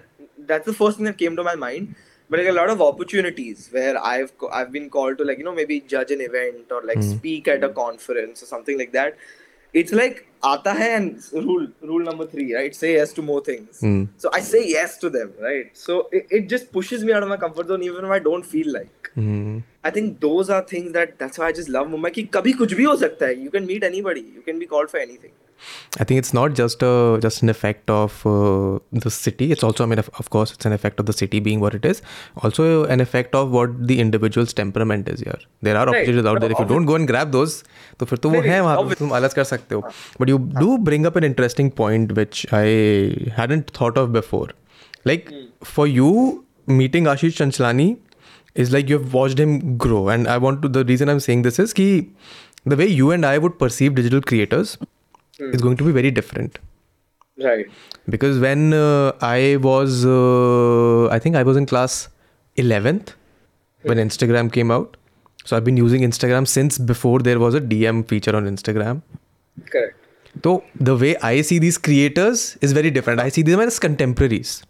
that's 0.49 0.67
the 0.71 0.75
first 0.80 0.99
thing 0.99 1.08
that 1.10 1.15
came 1.21 1.38
to 1.39 1.45
my 1.47 1.53
mind 1.63 1.95
but 2.34 2.39
like 2.39 2.49
a 2.51 2.53
lot 2.58 2.71
of 2.73 2.84
opportunities 2.88 3.63
where 3.77 3.93
i've 4.10 4.45
i've 4.60 4.69
been 4.75 4.86
called 4.97 5.17
to 5.21 5.25
like 5.30 5.41
you 5.43 5.47
know 5.47 5.53
maybe 5.60 5.77
judge 5.93 6.13
an 6.17 6.21
event 6.25 6.75
or 6.80 6.82
like 6.89 6.99
mm. 6.99 7.08
speak 7.15 7.49
at 7.56 7.65
a 7.69 7.71
conference 7.80 8.45
or 8.45 8.49
something 8.51 8.77
like 8.84 8.93
that 8.97 9.25
it's 9.82 9.95
like 10.01 10.19
aata 10.51 10.75
hai 10.82 10.91
and 10.99 11.25
rule 11.47 11.65
rule 11.93 12.06
number 12.12 12.30
3 12.36 12.45
right 12.60 12.77
say 12.82 12.91
yes 12.93 13.15
to 13.19 13.25
more 13.32 13.41
things 13.49 13.82
mm. 13.89 13.99
so 14.25 14.36
i 14.41 14.43
say 14.51 14.63
yes 14.73 14.95
to 15.06 15.12
them 15.17 15.34
right 15.47 15.84
so 15.86 15.97
it, 16.19 16.38
it 16.41 16.47
just 16.53 16.69
pushes 16.80 17.08
me 17.10 17.17
out 17.17 17.27
of 17.30 17.34
my 17.36 17.41
comfort 17.45 17.73
zone 17.73 17.88
even 17.89 18.12
if 18.12 18.15
i 18.19 18.21
don't 18.30 18.49
feel 18.53 18.71
like 18.80 19.12
mm. 19.25 19.58
I 19.87 19.90
think 19.90 20.20
those 20.20 20.50
are 20.50 20.62
things 20.72 20.92
that 20.92 21.18
that's 21.18 21.38
why 21.38 21.46
I 21.46 21.52
just 21.52 21.68
love 21.68 21.88
Mumbai. 21.94 22.11
कि 22.14 22.22
कभी 22.35 22.52
कुछ 22.58 22.74
भी 22.80 22.85
हो 22.85 22.96
सकता 22.96 23.26
है. 23.26 23.44
You 23.44 23.50
can 23.54 23.66
meet 23.70 23.88
anybody. 23.88 24.22
You 24.35 24.42
can 24.48 24.58
be 24.58 24.68
called 24.74 24.90
for 24.90 24.98
anything. 24.98 25.32
I 26.00 26.04
think 26.04 26.18
it's 26.18 26.32
not 26.37 26.54
just 26.58 26.82
a 26.82 27.18
just 27.24 27.42
an 27.42 27.48
effect 27.48 27.90
of 27.96 28.14
uh, 28.26 28.78
the 29.04 29.11
city. 29.16 29.50
It's 29.52 29.62
also, 29.62 29.85
I 29.85 29.87
mean, 29.87 30.00
of, 30.02 30.11
of 30.18 30.30
course, 30.30 30.52
it's 30.52 30.66
an 30.66 30.72
effect 30.72 30.98
of 30.98 31.06
the 31.06 31.12
city 31.12 31.40
being 31.48 31.61
what 31.61 31.74
it 31.74 31.85
is. 31.85 32.02
Also, 32.42 32.85
an 32.85 33.00
effect 33.00 33.35
of 33.40 33.50
what 33.50 33.76
the 33.90 33.98
individual's 34.04 34.52
temperament 34.52 35.08
is 35.08 35.20
here. 35.20 35.38
There 35.68 35.76
are 35.76 35.88
opportunities 35.88 36.30
out 36.32 36.40
there. 36.40 36.50
If 36.50 36.58
you 36.58 36.68
don't 36.72 36.85
go 36.92 36.96
and 37.00 37.06
grab 37.12 37.32
those, 37.32 37.62
तो 37.98 38.06
फिर 38.06 38.18
तो 38.18 38.30
वो 38.30 38.40
नहीं, 38.40 38.50
है 38.50 38.61
वहाँ 38.61 38.76
पे 38.76 38.82
obviously. 38.82 38.98
तुम 38.98 39.16
अलग 39.20 39.35
कर 39.35 39.44
सकते 39.44 39.74
हो. 39.74 39.82
But 40.18 40.28
you 40.28 40.38
do 40.61 40.78
bring 40.78 41.06
up 41.06 41.16
an 41.16 41.28
interesting 41.30 41.70
point 41.82 42.16
which 42.20 42.46
I 42.52 43.32
hadn't 43.40 43.70
thought 43.80 43.98
of 44.04 44.12
before. 44.12 44.48
Like 45.04 45.30
for 45.74 45.87
you, 45.87 46.44
meeting 46.66 47.04
Ashish 47.04 47.38
Chanchlani 47.42 47.88
is 48.63 48.73
like 48.73 48.89
you've 48.89 49.13
watched 49.13 49.39
him 49.39 49.77
grow. 49.77 50.09
And 50.09 50.27
I 50.27 50.37
want 50.37 50.61
to, 50.63 50.67
the 50.67 50.83
reason 50.83 51.09
I'm 51.09 51.19
saying 51.19 51.43
this 51.43 51.59
is 51.59 51.73
ki, 51.73 52.11
the 52.65 52.75
way 52.75 52.87
you 52.87 53.11
and 53.11 53.25
I 53.25 53.37
would 53.37 53.57
perceive 53.59 53.95
digital 53.95 54.19
creators 54.21 54.77
mm. 55.39 55.53
is 55.53 55.61
going 55.61 55.77
to 55.77 55.83
be 55.83 55.91
very 55.91 56.11
different. 56.11 56.59
Right. 57.41 57.67
Because 58.09 58.39
when 58.39 58.73
uh, 58.73 59.13
I 59.21 59.57
was, 59.61 60.05
uh, 60.05 61.07
I 61.09 61.19
think 61.19 61.35
I 61.35 61.43
was 61.43 61.55
in 61.55 61.67
class 61.67 62.09
11th 62.57 63.13
when 63.83 63.97
hmm. 63.99 64.03
Instagram 64.03 64.51
came 64.51 64.71
out. 64.71 64.97
So 65.45 65.55
I've 65.55 65.63
been 65.63 65.77
using 65.77 66.01
Instagram 66.01 66.47
since 66.47 66.77
before 66.79 67.19
there 67.19 67.37
was 67.39 67.53
a 67.53 67.61
DM 67.61 68.07
feature 68.07 68.35
on 68.35 68.45
Instagram. 68.45 69.03
Correct. 69.69 69.95
So 70.43 70.63
the 70.75 70.95
way 70.95 71.15
I 71.17 71.41
see 71.41 71.59
these 71.59 71.77
creators 71.77 72.57
is 72.61 72.71
very 72.71 72.89
different. 72.91 73.19
I 73.19 73.29
see 73.29 73.43
them 73.43 73.59
as 73.59 73.77
contemporaries. 73.79 74.63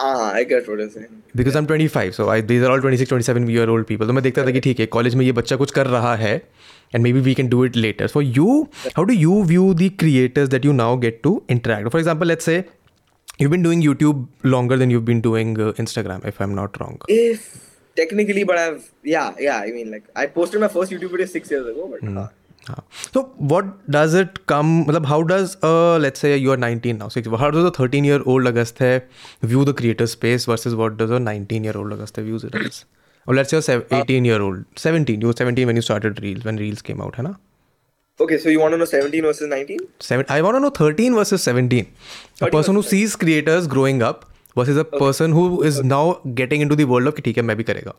हाँ 0.00 0.32
I 0.32 0.44
get 0.44 0.68
what 0.68 0.80
you 0.80 0.88
saying 0.88 1.34
because 1.36 1.56
I 1.56 1.62
am 1.62 1.66
25 1.68 2.12
so 2.16 2.28
I 2.30 2.42
these 2.50 2.62
are 2.64 2.70
all 2.70 2.80
26 2.82 3.10
27 3.12 3.48
year 3.50 3.68
old 3.68 3.86
people 3.86 4.06
तो 4.06 4.12
मैं 4.12 4.22
देखता 4.22 4.44
था 4.46 4.50
कि 4.50 4.60
ठीक 4.66 4.80
है 4.80 4.86
college 4.96 5.14
में 5.14 5.24
ये 5.24 5.32
बच्चा 5.38 5.56
कुछ 5.62 5.70
कर 5.78 5.86
रहा 5.94 6.14
है 6.16 6.34
and 6.94 7.02
maybe 7.12 7.20
we 7.20 7.34
can 7.34 7.48
do 7.48 7.64
it 7.64 7.76
later 7.76 8.06
for 8.08 8.22
you 8.24 8.62
how 8.96 9.04
do 9.04 9.14
you 9.14 9.42
view 9.46 9.72
the 9.82 9.90
creators 10.00 10.48
that 10.48 10.64
you 10.64 10.72
now 10.72 10.96
get 11.06 11.20
to 11.22 11.40
interact 11.50 11.88
for 11.88 12.00
example 12.00 12.28
let's 12.28 12.44
say 12.44 12.64
you've 13.40 13.50
been 13.50 13.64
doing 13.64 13.82
youtube 13.86 14.22
longer 14.52 14.76
than 14.80 14.92
you've 14.92 15.04
been 15.08 15.20
doing 15.24 15.50
uh, 15.64 15.66
instagram 15.82 16.24
if 16.30 16.40
i'm 16.46 16.54
not 16.58 16.78
wrong 16.80 16.96
if 17.16 17.44
technically 18.00 18.42
but 18.50 18.58
i've 18.62 18.88
yeah 19.12 19.38
yeah 19.44 19.68
i 19.68 19.68
mean 19.76 19.92
like 19.96 20.08
i 20.22 20.24
posted 20.38 20.64
my 20.64 20.70
first 20.72 20.94
youtube 20.96 21.14
video 21.18 21.30
six 21.34 21.54
years 21.54 21.68
ago 21.74 21.86
but 21.92 22.02
mm. 22.08 22.16
uh, 22.22 22.26
हाँ 22.68 22.86
so 23.14 23.20
what 23.52 23.64
does 23.90 24.14
it 24.20 24.38
come 24.48 24.66
मतलब 24.88 25.06
how 25.06 25.22
does 25.32 25.56
let's 26.02 26.20
say 26.20 26.34
you 26.36 26.50
are 26.52 26.58
nineteen 26.58 26.96
now 26.96 27.08
six 27.14 27.28
how 27.40 27.50
does 27.50 27.66
a 27.66 27.70
thirteen 27.80 28.04
year 28.04 28.20
old 28.34 28.48
August 28.48 28.80
है 28.82 28.92
view 29.44 29.64
the 29.64 29.74
creator 29.78 30.06
space 30.14 30.48
versus 30.48 30.72
what 30.82 30.96
does 31.02 31.12
a 31.12 31.18
nineteen 31.30 31.64
year 31.64 31.76
old 31.82 31.92
August 31.94 32.18
है 32.18 32.24
views 32.24 32.44
it 32.44 32.56
अगस्त 32.56 32.86
और 33.28 33.34
let's 33.34 33.64
say 33.66 33.74
eighteen 33.98 34.26
year 34.26 34.40
old 34.40 34.64
seventeen 34.86 35.22
you 35.22 35.32
seventeen 35.38 35.66
when 35.66 35.76
you 35.76 35.82
started 35.82 36.20
reels 36.20 36.46
when 36.46 36.58
reels 36.58 36.82
came 36.90 37.02
out 37.02 37.16
है 37.16 37.22
ना 37.28 37.34
Okay, 38.24 38.36
so 38.42 38.52
you 38.52 38.58
want 38.60 38.74
to 38.74 38.78
know 38.78 38.86
17 38.90 39.20
versus 39.24 39.46
19? 39.50 39.82
Seven, 40.04 40.24
I 40.36 40.36
want 40.46 40.56
to 40.58 40.60
know 40.62 40.70
13 40.78 41.12
versus 41.18 41.44
17. 41.50 41.84
A 42.46 42.48
person 42.54 42.78
who 42.78 42.80
sees 42.86 43.12
creators 43.22 43.68
growing 43.74 44.00
up 44.06 44.24
versus 44.60 44.80
a 44.82 44.84
okay. 44.86 44.98
person 45.02 45.36
who 45.36 45.44
is 45.68 45.78
okay. 45.82 45.88
now 45.92 46.00
getting 46.40 46.64
into 46.66 46.78
the 46.82 46.86
world 46.94 47.10
of 47.10 47.14
कि 47.18 47.22
ठीक 47.28 47.36
है 47.40 47.44
मैं 47.50 47.56
भी 47.60 47.66
करेगा. 47.68 47.94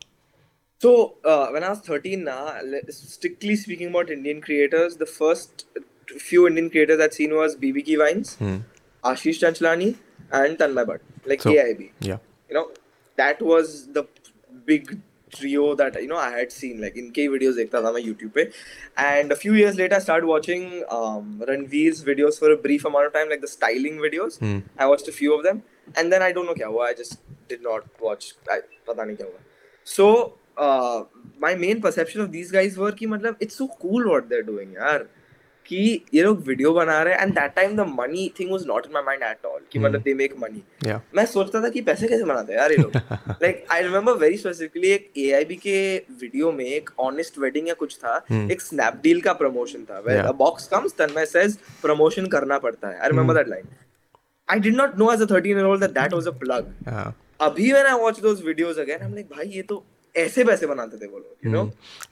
So 0.82 1.16
uh, 1.26 1.48
when 1.50 1.64
I 1.64 1.70
was 1.70 1.80
13, 1.80 2.24
now 2.24 2.56
strictly 2.90 3.56
speaking 3.58 3.88
about 3.90 4.10
Indian 4.10 4.40
creators, 4.42 4.96
the 4.96 5.06
first 5.06 5.66
few 6.08 6.48
Indian 6.48 6.70
creators 6.70 7.02
I'd 7.02 7.14
seen 7.14 7.36
was 7.36 7.56
BBK 7.58 7.98
Vines, 7.98 8.36
hmm. 8.36 8.60
Ashish 9.04 9.40
Chanchlani, 9.44 9.96
and 10.32 10.58
Tanmay 10.58 10.86
Bhatt, 10.88 11.00
like 11.26 11.42
so, 11.42 11.52
AIB. 11.52 11.92
Yeah. 12.00 12.18
You 12.48 12.56
know, 12.56 12.72
that 13.18 13.42
was 13.42 13.88
the 13.88 14.06
big 14.66 15.02
trio 15.34 15.76
that 15.76 16.02
you 16.02 16.08
know 16.08 16.16
I 16.18 16.30
had 16.38 16.52
seen. 16.54 16.80
Like 16.82 16.96
in 16.96 17.12
K 17.12 17.28
videos 17.28 17.58
देखता 17.58 17.82
था 17.82 17.92
मैं 17.98 18.02
YouTube 18.06 18.32
पे. 18.40 18.50
And 19.10 19.34
a 19.34 19.42
few 19.44 19.54
years 19.60 19.76
later, 19.84 19.96
I 19.98 20.04
started 20.08 20.28
watching 20.34 20.66
um, 20.90 21.44
Ranveer's 21.52 22.04
videos 22.06 22.40
for 22.40 22.54
a 22.54 22.58
brief 22.68 22.86
amount 22.86 23.06
of 23.08 23.14
time, 23.20 23.30
like 23.36 23.42
the 23.42 23.54
styling 23.58 23.98
videos. 24.08 24.40
Hmm. 24.40 24.58
I 24.78 24.86
watched 24.86 25.10
a 25.10 25.18
few 25.20 25.36
of 25.38 25.44
them, 25.50 25.64
and 25.98 26.10
then 26.16 26.22
I 26.30 26.34
don't 26.38 26.46
know 26.54 26.58
क्या 26.64 26.74
I 26.90 26.94
just 26.94 27.20
did 27.50 27.62
not 27.62 27.84
watch. 28.00 28.36
I 28.50 28.60
पता 28.88 29.04
नहीं 29.04 29.18
So 29.84 30.38
my 31.42 31.56
main 31.56 31.80
perception 31.82 32.22
of 32.22 32.28
these 32.30 32.52
guys 32.54 32.78
were 32.78 32.92
कि 33.00 33.06
मतलब 33.08 33.36
it's 33.42 33.58
so 33.58 33.66
cool 33.82 34.08
what 34.08 34.24
they 34.30 34.36
are 34.36 34.42
doing 34.46 34.74
यार 34.76 35.08
कि 35.66 35.82
ये 36.14 36.22
लोग 36.24 36.40
video 36.48 36.72
बना 36.74 37.02
रहे 37.04 37.14
हैं 37.14 37.22
and 37.22 37.34
that 37.34 37.52
time 37.56 37.76
the 37.78 37.86
money 37.88 38.30
thing 38.40 38.52
was 38.52 38.66
not 38.68 38.86
in 38.86 38.92
my 38.94 39.04
mind 39.06 39.24
at 39.24 39.46
all 39.46 39.60
कि 39.72 39.80
hmm. 39.80 39.86
मतलब 39.88 40.02
दे 40.02 40.14
मेक 40.22 40.34
मनी 40.40 40.64
मैं 41.16 41.26
सोचता 41.32 41.62
था 41.64 41.70
कि 41.76 41.82
पैसे 41.90 42.08
कैसे 42.08 42.24
बनाते 42.24 42.54
हैं 42.54 42.60
यार 42.60 42.72
ये 42.72 42.78
लोग 42.78 42.96
like 42.96 43.66
I 43.72 43.82
remember 43.84 44.14
very 44.24 44.38
specifically 44.38 44.88
एक 44.92 45.12
एआईबी 45.26 45.56
के 45.68 45.74
वीडियो 46.22 46.52
में 46.52 46.66
एक 46.66 46.90
ऑनेस्ट 47.10 47.38
वेडिंग 47.40 47.68
या 47.68 47.74
कुछ 47.84 47.98
था 48.04 48.18
hmm. 48.32 48.52
एक 48.52 48.62
स्नैप 48.62 49.00
डील 49.04 49.22
का 49.28 49.34
प्रमोशन 49.44 49.84
था 49.90 50.00
where 50.08 50.26
a 50.26 50.32
box 50.44 50.68
comes 50.74 50.96
Tanmay 51.00 51.26
says 51.36 51.58
promotion 51.82 52.28
करना 52.36 52.58
पड़ता 52.68 52.90
है 52.90 53.00
I 53.00 53.10
remember 53.10 53.36
that 53.38 53.48
line 53.50 53.66
I 54.52 54.60
did 54.60 54.76
not 54.76 54.98
know 55.00 55.12
as 55.14 55.22
a 55.22 55.26
13 55.36 55.46
year 55.48 55.64
old 55.72 55.82
that 55.86 55.92
that 56.00 56.14
was 56.14 56.28
a 56.28 56.32
plug 56.44 56.72
अभी 57.42 57.72
when 57.72 57.86
I 57.86 58.00
watch 58.02 58.20
those 58.22 58.42
videos 58.46 58.78
again 58.80 59.02
I 59.02 59.08
am 59.08 59.14
like 59.16 59.30
भाई 59.36 59.48
ये 59.56 59.62
तो 59.74 59.84
ऐसे 60.18 60.44
पैसे 60.46 60.68
बनाते 60.68 60.98
थे 60.98 61.06
वो 61.08 61.18
लोग 61.18 61.46
you 61.46 61.52
know 61.52 61.64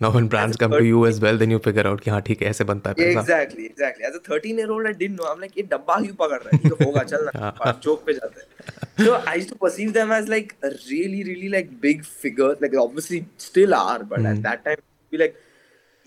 now 0.02 0.12
when 0.12 0.28
brands 0.30 0.58
come 0.60 0.78
to 0.78 0.84
you 0.84 1.06
as 1.06 1.20
well 1.24 1.38
then 1.40 1.52
you 1.52 1.58
figure 1.66 1.88
out 1.88 2.02
कि 2.02 2.10
हां 2.12 2.20
ठीक 2.28 2.42
है 2.42 2.50
ऐसे 2.50 2.64
बनता 2.72 2.90
है 2.90 2.96
पैसा 2.96 3.20
exactly 3.20 3.66
exactly 3.66 4.06
as 4.08 4.14
a 4.16 4.22
13 4.32 4.58
year 4.60 4.70
old 4.76 4.88
I 4.88 4.94
didn't 4.94 5.20
know 5.20 5.26
I 5.28 5.34
am 5.34 5.40
like 5.42 5.58
ये 5.58 5.64
डब्बा 5.72 5.96
क्यों 6.02 6.14
पकड़ 6.26 6.42
रहा 6.42 6.56
है 6.56 6.60
ये 6.64 6.70
तो 6.70 6.76
होगा 6.86 7.04
चल 7.04 7.26
ना 7.32 7.52
हाँ। 7.64 7.80
चौक 7.84 8.04
पे 8.08 8.14
जाते 8.20 8.42
हैं 8.42 9.06
so 9.06 9.14
I 9.14 9.38
used 9.38 9.50
to 9.50 9.56
perceive 9.62 9.92
them 9.98 10.14
as 10.14 10.30
like 10.30 10.54
really 10.66 11.24
really 11.32 11.48
like 11.58 11.72
big 11.82 12.04
figure 12.22 12.56
like 12.62 12.76
obviously 12.84 13.24
still 13.48 13.74
are 13.80 14.04
but 14.14 14.26
at 14.36 14.42
that 14.46 14.64
time 14.70 14.78
we 15.12 15.18
like 15.18 15.36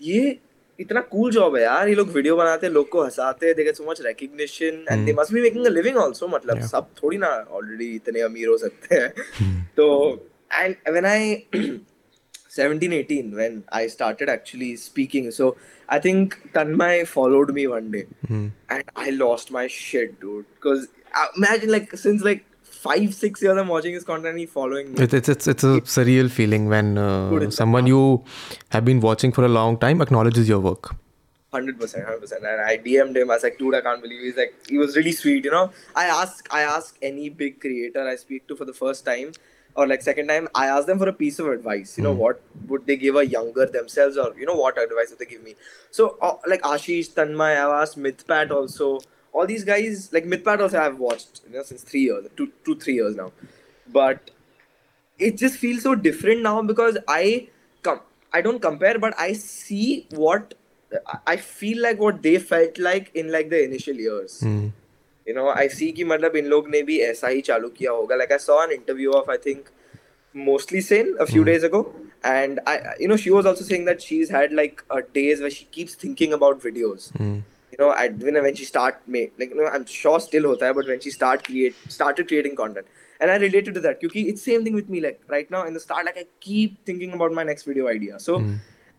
ये 0.07 0.37
इतना 0.79 1.01
कूल 1.15 1.31
जॉब 1.31 1.55
है 1.55 1.61
यार 1.61 1.87
ये 1.89 1.95
लोग 1.95 2.09
वीडियो 2.13 2.35
बनाते 2.37 2.65
हैं 2.67 2.73
लोग 2.73 2.87
को 2.89 3.03
हंसाते 3.03 3.45
हैं 3.45 3.55
they 3.55 3.63
get 3.63 3.75
so 3.75 3.89
much 3.91 4.01
recognition 4.05 4.83
and 4.91 5.05
they 5.05 5.13
must 5.19 5.33
be 5.33 5.41
making 5.41 5.65
a 5.65 5.69
living 5.69 5.97
also 6.03 6.27
मतलब 6.27 6.61
सब 6.73 6.87
थोड़ी 7.03 7.17
ना 7.27 7.29
ऑलरेडी 7.59 7.93
इतने 7.95 8.21
अमीर 8.31 8.47
हो 8.47 8.57
सकते 8.57 8.95
हैं 8.95 9.13
हम्म। 9.39 9.63
तो 9.77 9.87
and 10.59 10.77
when 10.87 11.05
I 11.05 11.45
17, 12.49 12.91
18, 12.91 13.33
when 13.35 13.63
I 13.71 13.87
started 13.87 14.27
actually 14.29 14.75
speaking, 14.75 15.31
so 15.31 15.55
I 15.89 15.99
think 15.99 16.53
Tanmay 16.53 17.07
followed 17.07 17.53
me 17.53 17.67
one 17.67 17.91
day, 17.91 18.05
mm. 18.27 18.51
and 18.69 18.83
I 18.95 19.09
lost 19.11 19.51
my 19.51 19.67
shit, 19.67 20.19
dude. 20.19 20.45
Because 20.55 20.87
uh, 21.15 21.27
imagine 21.37 21.71
like 21.71 21.95
since 21.97 22.21
like 22.23 22.45
five 22.61 23.13
six 23.13 23.41
years 23.41 23.57
I'm 23.57 23.67
watching 23.67 23.93
his 23.93 24.03
content 24.03 24.27
and 24.27 24.39
he's 24.39 24.49
following 24.49 24.93
me. 24.93 24.97
it's 25.03 25.13
it's 25.29 25.47
it's 25.47 25.63
a 25.63 25.75
it, 25.75 25.83
surreal 25.85 26.29
feeling 26.31 26.67
when 26.67 26.97
uh, 26.97 27.49
someone 27.51 27.85
you 27.87 28.23
have 28.71 28.83
been 28.85 28.99
watching 29.01 29.31
for 29.31 29.45
a 29.45 29.49
long 29.49 29.77
time 29.77 30.01
acknowledges 30.01 30.49
your 30.49 30.59
work. 30.59 30.95
Hundred 31.53 31.79
percent, 31.79 32.05
hundred 32.05 32.21
percent. 32.21 32.45
And 32.45 32.61
I 32.61 32.77
DM'd 32.77 33.17
him. 33.17 33.29
I 33.29 33.35
was 33.35 33.43
like, 33.43 33.57
dude, 33.59 33.75
I 33.75 33.81
can't 33.81 34.01
believe. 34.01 34.21
He's 34.23 34.37
like, 34.37 34.55
he 34.69 34.77
was 34.77 34.95
really 34.95 35.11
sweet. 35.11 35.43
You 35.43 35.51
know, 35.51 35.69
I 35.97 36.05
ask, 36.05 36.47
I 36.49 36.61
ask 36.61 36.97
any 37.01 37.27
big 37.27 37.59
creator 37.59 38.07
I 38.07 38.15
speak 38.15 38.47
to 38.47 38.55
for 38.55 38.63
the 38.63 38.71
first 38.71 39.03
time 39.05 39.33
or 39.75 39.87
like 39.87 40.01
second 40.01 40.27
time 40.27 40.47
i 40.61 40.67
asked 40.67 40.87
them 40.87 40.99
for 40.99 41.07
a 41.09 41.13
piece 41.13 41.39
of 41.39 41.47
advice 41.47 41.97
you 41.97 42.03
know 42.03 42.13
mm. 42.13 42.23
what 42.23 42.41
would 42.67 42.85
they 42.85 42.95
give 42.97 43.15
a 43.15 43.25
younger 43.25 43.65
themselves 43.65 44.17
or 44.17 44.33
you 44.37 44.45
know 44.45 44.55
what 44.55 44.77
advice 44.81 45.09
would 45.09 45.19
they 45.19 45.25
give 45.33 45.43
me 45.43 45.55
so 45.89 46.17
uh, 46.21 46.35
like 46.47 46.61
ashish 46.71 47.11
tanmay 47.19 47.49
i've 47.63 47.75
asked 47.83 47.97
mythpat 48.07 48.51
also 48.51 48.99
all 49.33 49.47
these 49.51 49.63
guys 49.63 50.09
like 50.11 50.25
mythpat 50.35 50.61
also 50.67 50.79
i've 50.81 50.99
watched 51.07 51.41
you 51.47 51.55
know 51.55 51.63
since 51.63 51.83
three 51.83 52.01
years 52.09 52.27
two 52.35 52.51
two 52.65 52.75
three 52.77 52.95
years 52.95 53.15
now 53.15 53.31
but 53.99 54.31
it 55.17 55.37
just 55.45 55.55
feels 55.57 55.83
so 55.89 55.95
different 55.95 56.41
now 56.41 56.61
because 56.73 56.97
i 57.07 57.47
come 57.83 58.01
i 58.33 58.41
don't 58.41 58.61
compare 58.67 58.99
but 58.99 59.13
i 59.27 59.31
see 59.33 60.07
what 60.25 60.53
i 61.33 61.37
feel 61.37 61.81
like 61.81 61.99
what 61.99 62.21
they 62.21 62.37
felt 62.37 62.77
like 62.77 63.11
in 63.15 63.31
like 63.31 63.49
the 63.49 63.63
initial 63.63 63.95
years 64.07 64.39
mm. 64.45 64.71
You 65.27 65.33
know 65.35 65.47
I 65.51 65.67
see 65.77 65.91
कि 65.97 66.03
मतलब 66.13 66.35
इन 66.35 66.45
लोग 66.53 66.69
ने 66.73 66.81
भी 66.89 66.97
ऐसा 67.09 67.27
ही 67.27 67.41
चालू 67.49 67.67
किया 67.77 67.91
होगा 67.91 68.15
like 68.15 68.31
I 68.31 68.37
saw 68.47 68.63
an 68.63 68.71
interview 68.79 69.11
of 69.21 69.29
I 69.29 69.37
think 69.45 69.63
mostly 70.47 70.81
sane 70.83 71.07
a 71.23 71.25
few 71.29 71.39
mm. 71.39 71.47
days 71.47 71.63
ago 71.67 71.79
and 72.33 72.59
i 72.73 72.73
you 73.03 73.07
know 73.11 73.15
she 73.23 73.31
was 73.37 73.47
also 73.49 73.63
saying 73.69 73.87
that 73.87 74.03
she's 74.09 74.29
had 74.35 74.53
like 74.59 74.77
uh, 74.97 74.99
days 75.17 75.41
where 75.45 75.53
she 75.55 75.65
keeps 75.77 75.97
thinking 76.03 76.35
about 76.37 76.61
videos 76.67 77.07
mm. 77.23 77.33
you 77.73 77.79
know 77.81 77.89
at, 78.03 78.21
when, 78.27 78.39
when 78.45 78.55
she 78.59 78.67
start 78.69 79.01
make 79.15 79.43
like 79.43 79.55
you 79.55 79.57
know 79.61 79.73
i'm 79.79 79.87
sure 79.95 80.21
still 80.27 80.47
hota 80.49 80.65
hai, 80.67 80.71
but 80.77 80.91
when 80.91 81.01
she 81.07 81.13
start 81.15 81.43
create 81.49 81.83
started 81.95 82.29
creating 82.31 82.55
content 82.61 83.03
and 83.19 83.33
i 83.33 83.37
related 83.43 83.77
to 83.79 83.83
that 83.87 83.99
because 84.05 84.31
it's 84.33 84.47
same 84.51 84.63
thing 84.69 84.79
with 84.81 84.95
me 84.95 85.03
like 85.09 85.19
right 85.35 85.51
now 85.57 85.65
in 85.71 85.77
the 85.79 85.83
start 85.87 86.09
like 86.11 86.21
i 86.23 86.25
keep 86.47 86.79
thinking 86.91 87.19
about 87.19 87.37
my 87.41 87.45
next 87.51 87.71
video 87.73 87.93
idea 87.97 88.21
so 88.29 88.39
mm. 88.45 88.55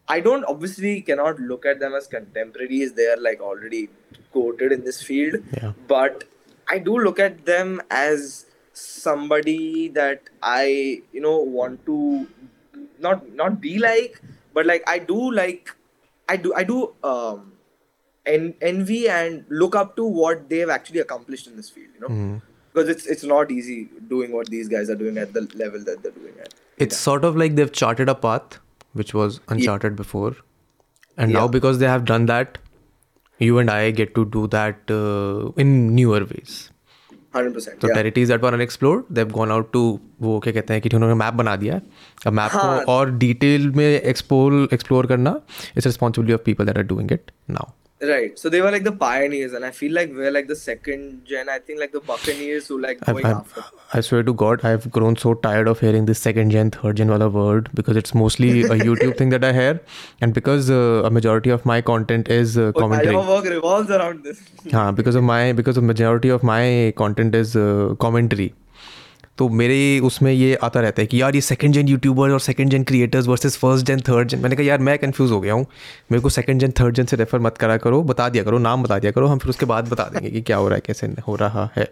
I 0.08 0.20
don't 0.20 0.44
obviously 0.44 1.00
cannot 1.02 1.40
look 1.40 1.64
at 1.66 1.80
them 1.80 1.94
as 1.94 2.06
contemporaries. 2.06 2.92
They 2.94 3.06
are 3.06 3.16
like 3.16 3.40
already 3.40 3.88
quoted 4.32 4.72
in 4.72 4.84
this 4.84 5.02
field, 5.02 5.42
yeah. 5.56 5.72
but 5.86 6.24
I 6.68 6.78
do 6.78 6.98
look 6.98 7.18
at 7.18 7.44
them 7.46 7.80
as 7.90 8.46
somebody 8.72 9.88
that 9.88 10.22
I 10.42 11.02
you 11.12 11.20
know 11.20 11.38
want 11.38 11.84
to 11.86 12.26
not 12.98 13.30
not 13.34 13.60
be 13.60 13.78
like, 13.78 14.20
but 14.54 14.66
like 14.66 14.82
I 14.88 14.98
do 14.98 15.30
like 15.32 15.70
I 16.28 16.36
do 16.36 16.52
I 16.54 16.64
do 16.64 16.94
um, 17.04 17.52
en- 18.26 18.54
envy 18.60 19.08
and 19.08 19.44
look 19.48 19.76
up 19.76 19.94
to 19.96 20.04
what 20.04 20.48
they've 20.48 20.68
actually 20.70 20.98
accomplished 20.98 21.46
in 21.46 21.56
this 21.56 21.70
field. 21.70 21.88
You 21.94 22.00
know. 22.00 22.08
mm 22.14 22.42
because 22.74 22.88
it's 22.88 23.04
it's 23.04 23.22
not 23.22 23.50
easy 23.52 23.86
doing 24.08 24.32
what 24.32 24.46
these 24.46 24.66
guys 24.66 24.88
are 24.88 24.94
doing 24.94 25.18
at 25.18 25.30
the 25.34 25.42
level 25.56 25.78
that 25.80 26.02
they're 26.02 26.10
doing 26.12 26.32
at. 26.40 26.54
It's 26.78 26.94
yeah. 26.94 26.98
sort 27.00 27.22
of 27.22 27.36
like 27.36 27.54
they've 27.54 27.70
charted 27.70 28.08
a 28.08 28.14
path 28.14 28.60
which 28.93 29.13
was 29.13 29.39
uncharted 29.55 29.95
before. 29.95 30.31
And 31.17 31.33
now 31.33 31.43
Yeah. 31.45 31.51
because 31.57 31.79
they 31.83 31.91
have 31.91 32.07
done 32.13 32.25
that, 32.31 32.57
you 33.39 33.59
and 33.59 33.71
I 33.75 33.91
get 33.99 34.15
to 34.15 34.25
do 34.37 34.47
that 34.55 34.91
uh, 34.95 35.51
in 35.65 35.71
newer 35.99 36.19
ways. 36.31 36.57
Hundred 37.35 37.53
percent. 37.55 37.81
So 37.81 37.89
Yeah. 37.89 37.97
territories 37.99 38.29
that 38.33 38.45
were 38.47 38.51
unexplored, 38.57 39.05
they've 39.17 39.33
gone 39.39 39.51
out 39.55 39.71
to 39.77 39.81
वो 40.27 40.39
क्या 40.43 40.53
कहते 40.53 40.73
हैं 40.73 40.81
कि 40.81 40.89
उन्होंने 40.95 41.15
map 41.15 41.33
बना 41.41 41.55
दिया 41.63 41.73
है 41.75 41.81
अब 42.27 42.33
मैप 42.33 42.51
हाँ. 42.51 42.85
को 42.85 42.91
और 42.91 43.11
डिटेल 43.23 43.69
में 43.79 43.85
एक्सप्लोर 43.85 44.53
एक्सप्लोर 44.73 45.07
करना 45.07 45.39
it's 45.77 45.85
responsibility 45.85 46.33
of 46.33 46.41
people 46.45 46.65
that 46.65 46.77
are 46.77 46.83
doing 46.93 47.11
it 47.11 47.31
now 47.49 47.71
Right. 48.08 48.36
So 48.38 48.48
they 48.48 48.60
were 48.60 48.70
like 48.72 48.82
the 48.84 48.90
pioneers, 49.00 49.52
and 49.52 49.64
I 49.64 49.70
feel 49.70 49.92
like 49.96 50.10
we're 50.20 50.32
like 50.36 50.48
the 50.48 50.56
second 50.60 51.24
gen. 51.32 51.48
I 51.54 51.58
think 51.66 51.78
like 51.82 51.92
the 51.96 52.00
Buccaneers 52.06 52.66
who 52.70 52.78
like 52.84 52.98
going 53.08 53.24
i 53.24 53.30
after. 53.32 53.62
I 53.94 54.00
swear 54.06 54.24
to 54.28 54.32
God, 54.42 54.64
I've 54.70 54.86
grown 54.96 55.16
so 55.24 55.34
tired 55.44 55.68
of 55.72 55.78
hearing 55.84 56.06
this 56.08 56.18
second 56.28 56.50
gen, 56.54 56.72
third 56.76 56.96
gen 57.02 57.10
wala 57.14 57.28
word 57.36 57.68
because 57.80 57.96
it's 58.02 58.12
mostly 58.22 58.50
a 58.62 58.64
YouTube 58.88 59.16
thing 59.20 59.28
that 59.36 59.44
I 59.44 59.52
hear, 59.58 59.76
and 60.20 60.34
because 60.40 60.68
uh, 60.78 61.08
a 61.08 61.10
majority 61.18 61.50
of 61.58 61.64
my 61.74 61.80
content 61.92 62.28
is 62.40 62.58
uh, 62.58 62.72
oh, 62.74 62.80
commentary. 62.80 63.14
My 63.18 63.28
work 63.28 63.44
revolves 63.54 63.90
around 64.00 64.24
this. 64.24 64.42
yeah, 64.64 64.90
because 64.90 65.14
of 65.14 65.22
my 65.30 65.42
because 65.62 65.76
of 65.76 65.84
majority 65.92 66.28
of 66.38 66.42
my 66.54 66.66
content 67.04 67.36
is 67.44 67.54
uh, 67.54 67.94
commentary. 68.06 68.52
तो 69.38 69.48
मेरे 69.60 69.76
उसमें 70.04 70.30
ये 70.32 70.54
आता 70.64 70.80
रहता 70.80 71.00
है 71.02 71.06
कि 71.08 71.20
यार 71.20 71.34
ये 71.34 71.40
सेकंड 71.40 71.74
जेन 71.74 71.88
यूट्यूबर 71.88 72.30
और 72.30 72.40
second 72.40 72.70
gen 72.70 72.82
creators 72.90 73.26
versus 73.26 73.56
first 73.58 73.86
gen 73.86 74.00
third 74.08 74.28
gen 74.28 74.40
मैंने 74.42 74.56
कहा 74.56 74.66
यार 74.66 74.78
मैं 74.88 74.98
कंफ्यूज 74.98 75.30
हो 75.32 75.40
गया 75.40 75.54
हूँ 75.54 75.66
मेरे 76.12 76.20
को 76.22 76.30
सेकंड 76.36 76.60
जेन 76.60 76.72
थर्ड 76.80 76.94
जेन 76.94 77.06
से 77.12 77.16
रेफ़र 77.16 77.38
मत 77.46 77.56
करा 77.58 77.76
करो 77.86 78.02
बता 78.10 78.28
दिया 78.34 78.44
करो 78.44 78.58
नाम 78.68 78.82
बता 78.82 78.98
दिया 78.98 79.12
करो 79.12 79.26
हम 79.26 79.38
फिर 79.44 79.50
उसके 79.50 79.66
बाद 79.72 79.88
बता 79.90 80.04
देंगे 80.14 80.30
कि 80.30 80.40
क्या 80.50 80.56
हो 80.56 80.68
रहा 80.68 80.74
है 80.76 80.82
कैसे 80.86 81.06
हो 81.28 81.36
रहा 81.44 81.68
है 81.76 81.88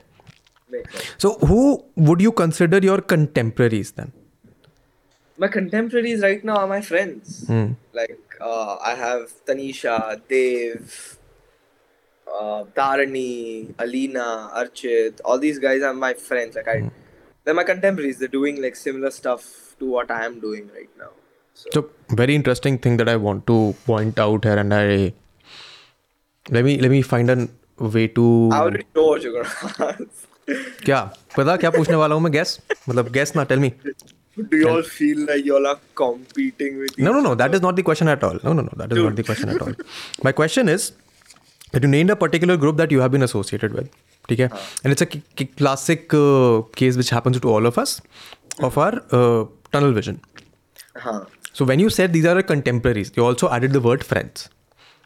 so 1.21 1.37
who 1.49 1.77
would 2.09 2.23
you 2.23 2.31
consider 2.45 2.85
your 2.85 3.01
contemporaries 3.15 3.93
then 4.01 4.13
My 5.43 5.49
contemporaries 5.53 6.19
right 6.27 6.43
now 6.49 6.55
are 6.63 6.67
my 6.71 6.79
friends. 6.87 7.37
Hmm. 7.51 7.69
Like 7.99 8.35
uh, 8.49 8.73
I 8.89 8.91
have 9.03 9.23
Tanisha, 9.51 9.95
Dave, 10.33 10.97
uh, 12.41 12.61
Dharani, 12.79 13.39
Alina, 13.85 14.27
Archit. 14.63 15.23
All 15.31 15.41
these 15.45 15.63
guys 15.63 15.87
are 15.91 15.95
my 16.03 16.11
friends. 16.27 16.59
Like 16.61 16.69
I, 16.73 16.75
hmm. 16.83 16.91
they're 17.44 17.54
my 17.54 17.64
contemporaries. 17.64 18.20
They're 18.20 18.36
doing 18.40 18.62
like 18.62 18.76
similar 18.76 19.12
stuff 19.12 19.76
to 19.80 19.90
what 19.96 20.12
I 20.12 20.26
am 20.26 20.40
doing 20.40 20.70
right 20.76 20.90
now. 20.98 21.12
So, 21.54 21.70
So 21.74 21.90
very 22.22 22.36
interesting 22.36 22.78
thing 22.78 22.98
that 22.98 23.10
I 23.10 23.16
want 23.16 23.46
to 23.48 23.76
point 23.86 24.20
out 24.20 24.44
here, 24.44 24.58
and 24.58 24.74
I 24.74 25.14
let 26.50 26.66
me 26.66 26.78
let 26.80 26.92
me 26.92 27.02
find 27.02 27.30
a 27.30 27.48
way 27.80 28.08
to 28.20 28.50
I 28.52 28.60
already 28.60 28.86
know 28.96 29.06
what 29.12 29.22
you're 29.24 29.34
gonna 29.34 29.92
ask. 29.92 30.32
क्या 30.86 31.00
पता 31.36 31.56
क्या 31.58 31.70
पूछने 31.72 31.96
वाला 31.96 32.16
हूँ 32.16 32.24
मैं 32.24 32.32
gas 32.34 32.60
मतलब 32.90 33.12
gas 33.12 33.36
ना 33.36 33.44
tell 33.52 33.60
me 33.60 33.72
Do 34.38 34.58
you 34.58 34.68
all 34.70 34.82
feel 34.84 35.20
like 35.28 35.46
y'all 35.46 35.66
are 35.68 35.80
competing 36.00 36.80
with 36.80 36.98
No, 36.98 37.12
each 37.12 37.16
no, 37.18 37.20
no. 37.26 37.36
That 37.42 37.54
is 37.58 37.62
not 37.66 37.78
the 37.78 37.84
question 37.90 38.10
at 38.14 38.24
all. 38.30 38.40
No, 38.44 38.54
no, 38.58 38.64
no. 38.64 38.74
That 38.82 38.92
is 38.92 38.98
not 39.02 39.16
the 39.20 39.24
question 39.24 39.52
at 39.54 39.62
all. 39.66 39.72
My 40.28 40.34
question 40.40 40.72
is 40.74 40.88
that 41.72 41.86
you 41.88 41.92
named 41.94 42.10
a 42.16 42.18
particular 42.24 42.58
group 42.64 42.82
that 42.82 42.92
you 42.96 43.00
have 43.04 43.14
been 43.14 43.24
associated 43.28 43.78
with. 43.78 43.88
ठीक 44.31 44.41
है. 44.41 44.51
And 44.85 44.97
it's 44.97 45.07
a 45.07 45.45
classic 45.61 46.15
uh, 46.15 46.63
case 46.81 46.99
which 47.01 47.11
happens 47.17 47.41
to 47.43 47.53
all 47.53 47.71
of 47.71 47.79
us 47.83 47.99
of 48.69 48.79
our 48.79 49.05
uh, 49.19 49.45
tunnel 49.73 49.97
vision. 49.99 50.21
So 51.53 51.65
when 51.71 51.81
you 51.81 51.91
said 51.99 52.13
these 52.13 52.27
are 52.31 52.43
contemporaries, 52.55 53.13
you 53.17 53.25
also 53.25 53.51
added 53.59 53.79
the 53.79 53.81
word 53.89 54.05
friends. 54.13 54.49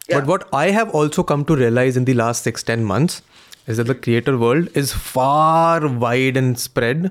Yeah. 0.08 0.18
But 0.18 0.26
what 0.28 0.48
I 0.64 0.70
have 0.78 0.90
also 1.00 1.22
come 1.32 1.44
to 1.50 1.56
realize 1.56 1.96
in 1.96 2.04
the 2.04 2.14
last 2.14 2.50
6-10 2.50 2.82
months 2.92 3.22
is 3.66 3.78
that 3.78 3.86
the 3.92 3.94
creator 4.06 4.36
world 4.38 4.76
is 4.82 4.92
far 4.92 5.88
wide 6.04 6.36
and 6.36 6.58
spread 6.58 7.10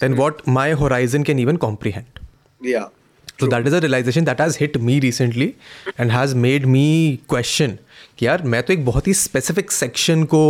than 0.00 0.16
what 0.16 0.46
my 0.46 0.70
horizon 0.80 1.24
can 1.24 1.38
even 1.38 1.56
comprehend. 1.56 2.20
Yeah. 2.74 2.88
So 3.40 3.46
that 3.52 3.66
is 3.66 3.72
a 3.72 3.80
realization 3.80 4.26
that 4.26 4.38
has 4.38 4.56
hit 4.56 4.80
me 4.88 5.00
recently 5.00 5.56
and 5.96 6.12
has 6.12 6.36
made 6.46 6.68
me 6.76 6.88
question 7.36 7.78
कि 8.22 8.26
यार 8.26 8.42
मैं 8.52 8.62
तो 8.62 8.72
एक 8.72 8.84
बहुत 8.84 9.06
ही 9.08 9.12
specific 9.18 9.70
section 9.72 10.22
को 10.32 10.40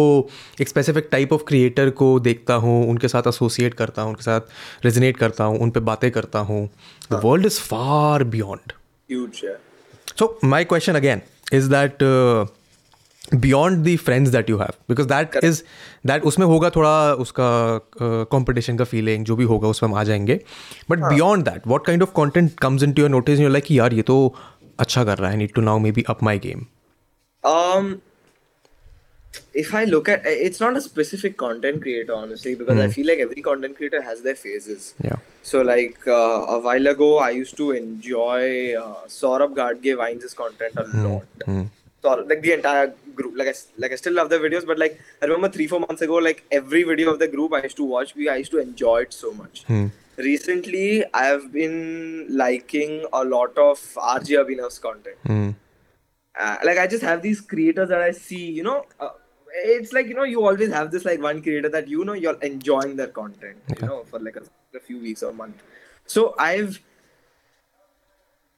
एक 0.60 0.68
specific 0.68 1.08
type 1.12 1.32
of 1.32 1.44
creator 1.48 1.90
को 2.00 2.08
देखता 2.20 2.54
हूँ 2.64 2.72
उनके 2.90 3.08
साथ 3.08 3.26
एसोसिएट 3.28 3.74
करता 3.74 4.02
हूँ 4.02 4.10
उनके 4.10 4.22
साथ 4.22 4.84
रेजनेट 4.84 5.16
करता 5.16 5.44
हूँ 5.52 5.58
उन 5.62 5.70
पर 5.76 5.80
बातें 5.90 6.10
करता 6.16 6.38
हूँ 6.48 6.66
the 7.12 7.20
world 7.24 7.46
is 7.46 7.58
far 7.70 8.24
beyond 8.34 8.72
so 10.18 10.36
my 10.50 10.64
question 10.72 10.94
again 11.00 11.20
is 11.58 11.68
that 11.74 11.96
beyond 13.40 13.78
the 13.84 13.96
friends 14.10 14.30
that 14.32 14.50
you 14.50 14.58
have 14.58 14.74
because 14.88 15.06
that 15.12 15.38
is 15.44 15.62
that 16.06 16.24
उसमें 16.32 16.46
होगा 16.46 16.70
थोड़ा 16.76 16.92
उसका 17.26 17.46
कॉम्पिटिशन 18.00 18.72
uh, 18.72 18.78
का 18.78 18.84
फीलिंग 18.92 19.24
जो 19.32 19.36
भी 19.36 19.44
होगा 19.54 19.68
उसमें 19.68 19.88
हम 19.90 19.96
आ 19.98 20.04
जाएंगे 20.10 20.40
but 20.90 20.98
beyond 21.14 21.48
that 21.48 21.66
what 21.74 21.86
kind 21.86 22.02
of 22.02 22.12
content 22.20 22.50
comes 22.62 22.82
in 22.82 22.92
to 22.92 23.02
your 23.02 23.10
notice 23.10 23.40
your 23.40 23.50
like 23.50 23.70
यार 23.80 23.92
ये 23.94 24.02
तो 24.12 24.18
अच्छा 24.80 25.04
कर 25.04 25.18
रहा 25.18 25.30
है 25.30 25.36
need 25.36 25.52
to 25.54 25.60
now 25.70 25.78
maybe 26.00 26.04
up 26.16 26.22
my 26.30 26.38
game 26.46 26.64
Um, 27.44 28.02
if 29.54 29.74
I 29.74 29.84
look 29.84 30.08
at 30.08 30.24
eh, 30.26 30.30
it's 30.30 30.60
not 30.60 30.76
a 30.76 30.80
specific 30.80 31.36
content 31.36 31.82
creator 31.82 32.14
honestly 32.14 32.54
because 32.54 32.76
mm. 32.76 32.82
I 32.82 32.86
hmm. 32.86 32.90
feel 32.92 33.06
like 33.06 33.18
every 33.18 33.42
content 33.42 33.76
creator 33.76 34.00
has 34.02 34.22
their 34.22 34.34
phases. 34.34 34.94
Yeah. 35.02 35.16
So 35.42 35.62
like 35.62 35.98
uh, 36.06 36.12
a 36.56 36.60
while 36.60 36.86
ago, 36.86 37.18
I 37.18 37.30
used 37.30 37.56
to 37.56 37.72
enjoy 37.72 38.74
uh, 38.76 39.06
Saurabh 39.06 39.56
Gadge 39.56 39.96
Vines' 39.96 40.34
content 40.34 40.74
a 40.76 40.84
mm. 40.84 41.04
lot. 41.12 41.24
Mm. 41.46 41.68
So 42.02 42.24
like 42.28 42.42
the 42.42 42.52
entire 42.52 42.92
group, 43.14 43.34
like 43.36 43.48
I 43.48 43.54
like 43.78 43.92
I 43.92 43.96
still 43.96 44.12
love 44.12 44.28
their 44.28 44.40
videos, 44.40 44.66
but 44.66 44.78
like 44.78 45.00
I 45.22 45.24
remember 45.26 45.48
three 45.48 45.66
four 45.66 45.80
months 45.80 46.02
ago, 46.02 46.16
like 46.16 46.44
every 46.50 46.82
video 46.84 47.10
of 47.12 47.18
the 47.18 47.28
group 47.28 47.52
I 47.54 47.62
used 47.62 47.76
to 47.78 47.84
watch, 47.84 48.14
I 48.18 48.36
used 48.36 48.52
to 48.52 48.58
enjoy 48.58 48.98
it 49.02 49.12
so 49.14 49.32
much. 49.32 49.64
Hmm. 49.64 49.86
Recently, 50.16 51.04
I've 51.14 51.50
been 51.52 52.26
liking 52.28 53.06
a 53.14 53.24
lot 53.24 53.56
of 53.56 53.78
RJ 53.96 54.44
Abhinav's 54.44 54.78
content 54.78 55.16
hmm 55.26 55.50
Uh, 56.39 56.57
like 56.63 56.77
I 56.77 56.87
just 56.87 57.03
have 57.03 57.21
these 57.21 57.41
creators 57.41 57.89
that 57.89 58.01
I 58.01 58.11
see, 58.11 58.51
you 58.51 58.63
know. 58.63 58.85
Uh, 58.99 59.09
it's 59.63 59.93
like 59.93 60.07
you 60.07 60.13
know 60.13 60.23
you 60.23 60.45
always 60.45 60.71
have 60.71 60.91
this 60.91 61.05
like 61.05 61.21
one 61.21 61.41
creator 61.41 61.69
that 61.69 61.87
you 61.87 62.05
know 62.05 62.13
you're 62.13 62.39
enjoying 62.41 62.95
their 62.95 63.07
content 63.07 63.57
you 63.79 63.87
know 63.87 64.03
for 64.09 64.19
like 64.19 64.35
a, 64.35 64.43
a 64.75 64.79
few 64.79 64.99
weeks 64.99 65.23
or 65.23 65.31
a 65.31 65.33
month 65.33 65.61
so 66.05 66.35
i've 66.37 66.79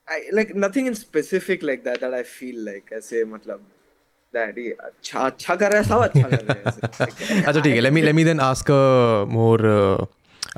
i 0.08 0.22
like 0.32 0.54
nothing 0.54 0.86
in 0.86 0.94
specific 0.94 1.62
like 1.62 1.84
that 1.84 2.00
that 2.00 2.14
i 2.14 2.22
feel 2.22 2.58
like 2.64 2.92
i 2.96 3.00
say 3.00 3.22
matlab 3.24 3.60
that 4.32 4.58
ये 4.58 4.76
अच्छा 4.80 5.20
अच्छा 5.20 5.56
कर 5.56 5.72
रहा 5.72 5.82
है 5.82 5.88
सब 5.88 6.00
अच्छा 6.00 6.28
कर 6.28 6.44
रहे 6.44 6.56
हैं 6.56 6.64
ऐसे. 6.66 7.42
अच्छा 7.42 7.60
ठीक 7.60 7.74
है 7.74 7.80
let 7.80 7.94
me 7.96 8.02
let 8.08 8.16
me 8.18 8.24
then 8.28 8.42
ask 8.46 8.70
a 8.74 9.26
more 9.36 9.58
uh, 9.70 10.04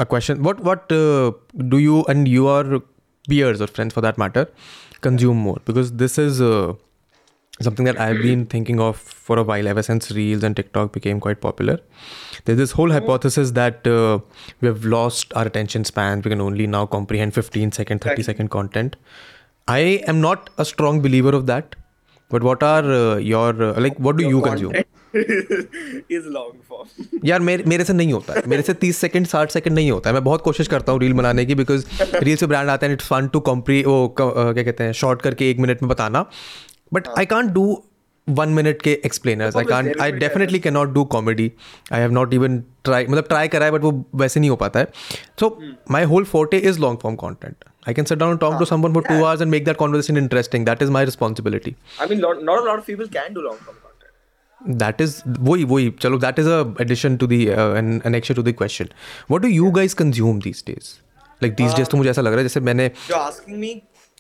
a 0.05 0.07
question 0.15 0.43
what 0.47 0.61
what 0.69 0.93
uh, 0.97 1.33
do 1.75 1.79
you 1.85 2.03
and 2.15 2.29
your 2.29 2.83
peers 3.31 3.63
or 3.67 3.69
friends 3.79 3.97
for 3.99 4.05
that 4.07 4.21
matter 4.25 4.45
consume 5.07 5.41
more 5.47 5.59
because 5.71 5.93
this 6.03 6.19
is 6.25 6.43
uh, 6.49 6.75
something 7.61 7.87
that 7.87 7.99
I've 8.01 8.21
been 8.21 8.45
thinking 8.47 8.81
of 8.81 8.97
for 9.27 9.37
a 9.39 9.43
while 9.49 9.69
ever 9.73 9.83
since 9.83 10.11
reels 10.13 10.43
and 10.43 10.57
TikTok 10.57 10.93
became 10.95 11.19
quite 11.21 11.41
popular 11.43 11.75
there's 12.45 12.59
this 12.59 12.73
whole 12.73 12.91
hypothesis 12.91 13.53
that 13.59 13.87
uh, 13.87 14.19
we 14.61 14.69
have 14.69 14.87
lost 14.95 15.37
our 15.37 15.51
attention 15.51 15.85
span 15.85 16.23
we 16.25 16.31
can 16.31 16.41
only 16.41 16.67
now 16.77 16.81
comprehend 16.97 17.35
15 17.35 17.73
second 17.73 18.07
30 18.09 18.27
second 18.31 18.51
content 18.57 18.97
I 19.69 19.83
am 20.13 20.21
not 20.23 20.51
a 20.59 20.65
strong 20.65 21.01
believer 21.03 21.35
of 21.41 21.47
that 21.53 21.77
but 22.31 22.43
what 22.43 22.63
are 22.63 22.83
uh, 22.95 23.17
your 23.35 23.51
uh, 23.63 23.71
like 23.87 24.01
what 24.09 24.17
do 24.17 24.29
you 24.29 24.41
consume 24.41 24.73
Content? 24.73 24.89
is 26.19 26.27
long 26.35 26.53
form. 26.69 26.87
यार 27.25 27.41
मेरे 27.49 27.65
मेरे 27.69 27.85
से 27.85 27.93
नहीं 27.93 28.13
होता 28.13 28.35
है 28.35 28.43
मेरे 28.49 28.63
से 28.63 28.75
तीस 28.85 28.97
सेकंड 28.99 29.27
साठ 29.27 29.51
सेकंड 29.51 29.75
नहीं 29.75 29.91
होता 29.91 30.11
है 30.11 30.15
मैं 30.15 30.23
बहुत 30.25 30.43
कोशिश 30.43 30.69
करता 30.69 30.93
हूँ 30.93 31.01
रील 31.01 31.13
बनाने 31.21 31.45
की 31.47 31.55
बिकॉज 31.55 31.85
रील 32.23 32.37
से 32.37 32.47
ब्रांड 32.53 32.71
आते 32.71 32.87
हैं 32.87 32.93
इट्स 32.93 33.07
फन 33.09 33.29
टू 33.33 33.41
कॉम्प्री 33.49 33.83
वो 33.85 33.97
क- 34.21 34.23
अ, 34.23 34.53
क्या 34.53 34.63
कहते 34.65 34.85
हैं 34.85 34.93
शॉर्ट 35.03 35.23
करके 35.23 35.51
एक 35.51 35.59
मिनट 35.67 35.83
में 35.83 35.89
बताना 35.89 36.25
but 36.95 37.09
I 37.19 37.27
can't 37.27 37.53
do 37.53 37.83
one 38.29 38.49
minute 38.55 38.83
के 38.83 38.91
explainers 39.05 39.57
I 39.57 39.65
Obviously, 39.65 39.85
can't 39.85 40.01
I 40.01 40.11
everybody 40.11 40.21
definitely 40.21 40.59
can 40.61 40.75
not 40.75 40.93
do 40.93 41.05
comedy 41.15 41.51
I 41.93 42.01
have 42.01 42.11
not 42.13 42.35
even 42.35 42.63
try 42.85 43.07
मतलब 43.07 43.25
ट्राई 43.29 43.49
करा 43.49 43.65
है 43.65 43.73
बट 43.73 43.83
वो 43.83 43.93
वैसे 44.15 44.41
नहीं 44.41 44.51
हो 44.51 44.57
पाता 44.57 44.81
है 44.81 44.87
सो 45.41 45.57
my 45.91 46.05
whole 46.13 46.25
forte 46.25 46.59
is 46.71 46.79
long 46.81 46.99
form 47.03 47.17
content 47.23 47.65
I 47.89 47.95
can 47.95 48.05
set 48.05 48.19
down 48.19 48.37
talk 48.45 48.59
to 48.59 48.65
someone 48.65 48.93
for 48.95 49.03
two 49.09 49.15
hours 49.15 49.41
and 49.43 49.51
make 49.51 49.65
that 49.65 49.77
conversation 49.77 50.17
interesting 50.19 50.67
that 50.67 50.83
is 50.83 50.91
my 50.99 51.05
responsibility 51.05 51.75
I 52.01 52.11
mean, 52.11 52.23
not, 52.27 52.45
not 52.51 52.63
a 52.63 52.69
lot 52.69 52.83
of 52.83 52.87
people 52.91 53.11
can 53.17 53.35
do 53.39 53.47
long 53.49 53.59
form 53.65 53.77
content. 53.77 54.79
that 54.81 55.01
is 55.07 55.17
वही 55.51 55.65
वही 55.75 55.91
चलो 56.01 56.19
that 56.27 56.39
is 56.45 56.53
a 56.57 56.61
addition 56.87 57.19
to 57.25 57.31
the 57.35 57.41
uh, 57.55 57.69
an 57.83 57.91
annexure 58.11 58.39
to 58.41 58.47
the 58.51 58.57
question 58.63 58.93
what 59.35 59.47
do 59.47 59.53
you 59.57 59.73
guys 59.81 59.99
consume 60.03 60.41
these 60.47 60.63
days 60.71 60.93
like 61.41 61.57
these 61.63 61.77
days 61.81 61.91
तो 61.91 61.97
मुझे 61.97 62.11
ऐसा 62.11 62.23
लग 62.23 62.33
रहा 62.33 62.39
है 62.39 62.49
जैसे 62.49 62.61
मैंने 62.71 62.91
You're 63.11 63.25
asking 63.27 63.61
me 63.65 63.75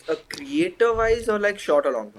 a 0.08 0.20
creator 0.36 0.92
wise 1.00 1.32
or 1.34 1.40
like 1.46 1.66
short 1.68 1.90
or 1.90 1.96
long 1.98 2.12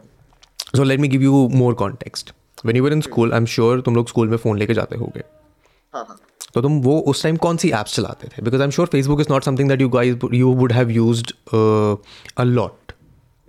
so 0.77 0.83
let 0.85 1.01
me 1.01 1.09
give 1.09 1.23
you 1.23 1.49
more 1.55 1.75
context 1.83 2.31
when 2.66 2.77
you 2.77 2.85
were 2.85 2.93
in 2.93 3.01
school 3.01 3.33
I 3.33 3.39
am 3.39 3.45
sure 3.57 3.81
तुम 3.85 3.95
लोग 3.97 4.09
स्कूल 4.09 4.29
में 4.29 4.37
फ़ोन 4.45 4.59
लेके 4.59 4.75
जाते 4.75 4.97
हो 4.99 5.12
गए 5.14 5.23
तो 6.55 6.61
तुम 6.62 6.81
वो 6.83 6.99
उस 7.12 7.23
टाइम 7.23 7.37
कौन 7.45 7.57
सी 7.62 7.71
ऐप्स 7.79 7.95
चलाते 7.97 8.29
थे 8.29 8.43
because 8.43 8.61
I 8.61 8.64
am 8.64 8.71
sure 8.79 8.87
Facebook 8.93 9.21
is 9.21 9.27
not 9.31 9.45
something 9.45 9.69
that 9.69 9.81
you 9.81 9.89
guys 9.95 10.27
you 10.35 10.53
would 10.61 10.73
have 10.73 10.91
use 10.91 11.23
a 11.55 12.45
lot 12.45 12.93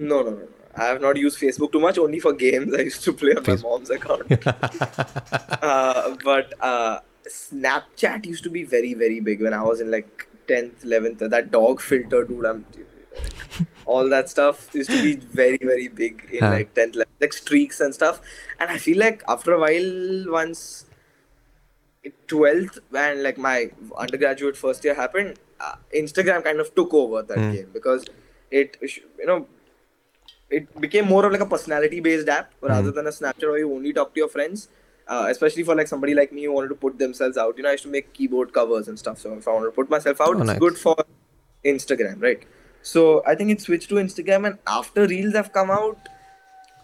no 0.01 0.21
no 0.23 0.29
no 0.29 0.47
I 0.83 0.85
have 0.87 0.99
not 1.03 1.17
used 1.19 1.37
Facebook 1.43 1.71
too 1.71 1.79
much, 1.83 1.97
only 2.01 2.19
for 2.25 2.31
games. 2.41 2.75
I 2.81 2.83
used 2.87 3.01
to 3.05 3.11
play 3.21 3.31
on 3.39 3.45
Facebook. 3.45 3.63
my 3.63 3.71
mom's 3.71 3.89
account. 3.95 5.63
uh, 5.71 6.03
but 6.27 6.53
uh, 6.67 6.93
Snapchat 7.37 8.29
used 8.29 8.45
to 8.47 8.51
be 8.53 8.61
very, 8.75 8.91
very 9.01 9.17
big 9.29 9.43
when 9.47 9.55
I 9.57 9.59
was 9.69 9.81
in 9.85 9.91
like 9.95 10.23
10th, 10.51 10.85
11th. 10.91 11.25
That 11.33 11.49
dog 11.57 11.83
filter, 11.89 12.23
dude. 12.29 12.47
I'm. 12.51 12.63
all 13.95 14.07
that 14.15 14.25
stuff 14.35 14.57
used 14.79 14.91
to 14.95 14.99
be 15.07 15.13
very 15.41 15.59
very 15.71 15.87
big 16.01 16.19
in 16.37 16.41
like 16.55 16.69
10th 16.79 16.95
level 16.99 17.15
like 17.23 17.35
streaks 17.41 17.77
and 17.85 17.97
stuff 17.99 18.17
and 18.59 18.73
i 18.75 18.77
feel 18.85 18.99
like 19.05 19.19
after 19.33 19.51
a 19.57 19.59
while 19.65 19.91
once 20.39 20.61
12th 22.33 22.77
when 22.95 23.23
like 23.27 23.37
my 23.49 23.55
undergraduate 24.03 24.57
first 24.65 24.85
year 24.87 24.95
happened 25.03 25.31
uh, 25.65 25.75
instagram 26.03 26.41
kind 26.47 26.59
of 26.65 26.69
took 26.79 26.91
over 27.03 27.21
that 27.31 27.41
mm. 27.45 27.53
game 27.55 27.69
because 27.77 28.03
it 28.59 28.77
you 29.21 29.27
know 29.31 29.39
it 30.57 30.67
became 30.85 31.07
more 31.13 31.23
of 31.27 31.31
like 31.35 31.45
a 31.47 31.51
personality 31.55 31.99
based 32.09 32.29
app 32.37 32.47
hmm. 32.53 32.69
rather 32.73 32.91
than 32.97 33.07
a 33.11 33.15
snapchat 33.17 33.47
where 33.51 33.59
you 33.63 33.71
only 33.77 33.91
talk 33.97 34.09
to 34.15 34.21
your 34.23 34.31
friends 34.37 34.59
uh, 35.13 35.25
especially 35.33 35.63
for 35.69 35.75
like 35.79 35.89
somebody 35.95 36.13
like 36.21 36.31
me 36.37 36.43
who 36.45 36.51
wanted 36.57 36.71
to 36.75 36.79
put 36.85 36.93
themselves 37.03 37.37
out 37.43 37.51
you 37.57 37.63
know 37.63 37.71
i 37.73 37.77
used 37.79 37.87
to 37.89 37.93
make 37.99 38.07
keyboard 38.19 38.49
covers 38.59 38.87
and 38.93 38.99
stuff 39.05 39.17
so 39.25 39.33
if 39.41 39.47
i 39.51 39.57
want 39.59 39.67
to 39.71 39.75
put 39.81 39.89
myself 39.97 40.23
out 40.27 40.33
oh, 40.35 40.39
it's 40.39 40.53
nice. 40.53 40.63
good 40.67 40.77
for 40.85 40.97
instagram 41.73 42.17
right 42.29 42.47
so 42.81 43.23
I 43.25 43.35
think 43.35 43.51
it 43.51 43.61
switched 43.61 43.89
to 43.89 43.95
Instagram, 43.95 44.45
and 44.47 44.57
after 44.67 45.05
Reels 45.07 45.33
have 45.35 45.51
come 45.53 45.69
out, 45.71 45.99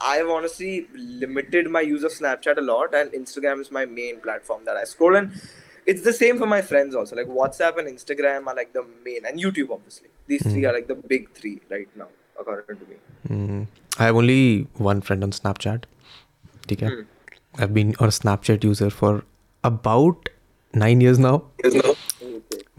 I've 0.01 0.29
honestly 0.29 0.87
limited 0.93 1.69
my 1.69 1.81
use 1.81 2.03
of 2.03 2.11
Snapchat 2.11 2.57
a 2.57 2.61
lot, 2.61 2.93
and 2.93 3.11
Instagram 3.11 3.59
is 3.61 3.71
my 3.71 3.85
main 3.85 4.19
platform 4.19 4.65
that 4.65 4.75
I 4.75 4.83
scroll. 4.83 5.15
And 5.15 5.31
it's 5.85 6.01
the 6.01 6.13
same 6.13 6.37
for 6.37 6.45
my 6.45 6.61
friends 6.61 6.95
also. 6.95 7.15
Like 7.15 7.27
WhatsApp 7.27 7.77
and 7.79 7.87
Instagram 7.87 8.47
are 8.47 8.55
like 8.55 8.73
the 8.73 8.85
main, 9.05 9.25
and 9.25 9.39
YouTube 9.39 9.71
obviously. 9.71 10.09
These 10.27 10.41
mm. 10.41 10.51
three 10.51 10.61
hmm. 10.63 10.67
are 10.69 10.73
like 10.73 10.87
the 10.87 10.95
big 10.95 11.31
three 11.31 11.61
right 11.69 11.87
now, 11.95 12.07
according 12.39 12.77
to 12.79 12.85
me. 12.89 12.95
Mm. 13.29 13.67
I 13.97 14.05
have 14.05 14.15
only 14.15 14.67
one 14.75 15.01
friend 15.01 15.23
on 15.23 15.31
Snapchat. 15.31 15.83
Okay. 16.71 16.87
Mm. 16.87 17.05
I've 17.57 17.73
been 17.73 17.91
a 17.99 18.07
Snapchat 18.19 18.63
user 18.63 18.89
for 18.89 19.23
about 19.63 20.27
nine 20.73 20.99
years 20.99 21.17
now. 21.19 21.43
Years 21.63 21.75
now. 21.75 21.93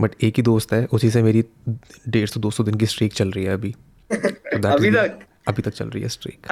But 0.01 0.15
एक 0.25 0.37
ही 0.37 0.43
दोस्त 0.43 0.73
है 0.73 0.85
उसी 0.95 1.11
से 1.11 1.23
मेरी 1.23 1.45
डेढ़ 2.09 2.27
सौ 2.29 2.41
दो 2.41 2.51
सौ 2.57 2.65
दिन 2.65 2.75
की 2.83 2.87
स्ट्रीक 2.95 3.13
चल 3.15 3.31
रही 3.37 3.45
है 3.45 3.53
अभी 3.55 3.75
तो 4.13 4.69
अभी 4.73 4.91
तक 4.93 5.19
अभी 5.49 5.63
तक 5.63 5.73
चल 5.75 5.89
रही 5.91 6.03
है 6.03 6.09
स्ट्रीक 6.09 6.47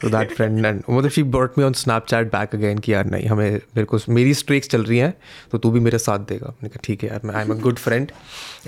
तो 0.00 0.08
दैट 0.10 0.30
फ्रेंड 0.34 0.64
एंड 0.64 0.82
मतलब 0.90 1.10
she 1.10 1.22
brought 1.36 1.58
me 1.58 1.64
on 1.64 1.72
Snapchat 1.80 2.26
back 2.32 2.54
again 2.54 2.78
कि 2.86 2.92
यार 2.92 3.04
नहीं 3.10 3.26
हमें 3.28 3.50
मेरे 3.54 3.84
को 3.92 3.98
मेरी 4.14 4.34
स्ट्रीक्स 4.34 4.68
चल 4.68 4.84
रही 4.84 4.98
हैं 4.98 5.12
तो 5.52 5.58
तू 5.64 5.70
भी 5.70 5.80
मेरे 5.86 5.98
साथ 6.06 6.26
देगा 6.30 6.48
मैंने 6.56 6.68
कहा 6.68 6.80
ठीक 6.84 7.02
है 7.04 7.08
यार 7.10 7.20
मैं 7.24 7.34
I 7.34 7.44
am 7.44 7.50
a 7.54 7.58
good 7.66 7.78
friend 7.84 8.10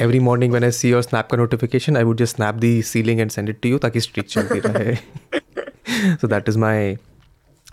every 0.07 0.19
morning 0.29 0.53
when 0.53 0.65
I 0.65 0.71
see 0.81 0.91
your 0.91 1.03
snap 1.03 1.29
का 1.31 1.37
notification 1.37 1.97
I 1.97 2.03
would 2.11 2.19
just 2.19 2.37
snap 2.37 2.55
the 2.67 2.81
ceiling 2.93 3.21
and 3.21 3.31
send 3.31 3.49
it 3.49 3.61
to 3.63 3.69
you 3.69 3.79
ताकि 3.87 4.01
स्ट्रीक 4.09 4.29
चलती 4.29 4.59
रहे 4.69 4.95
so 6.21 6.29
that 6.29 6.49
is 6.49 6.59
my 6.67 6.97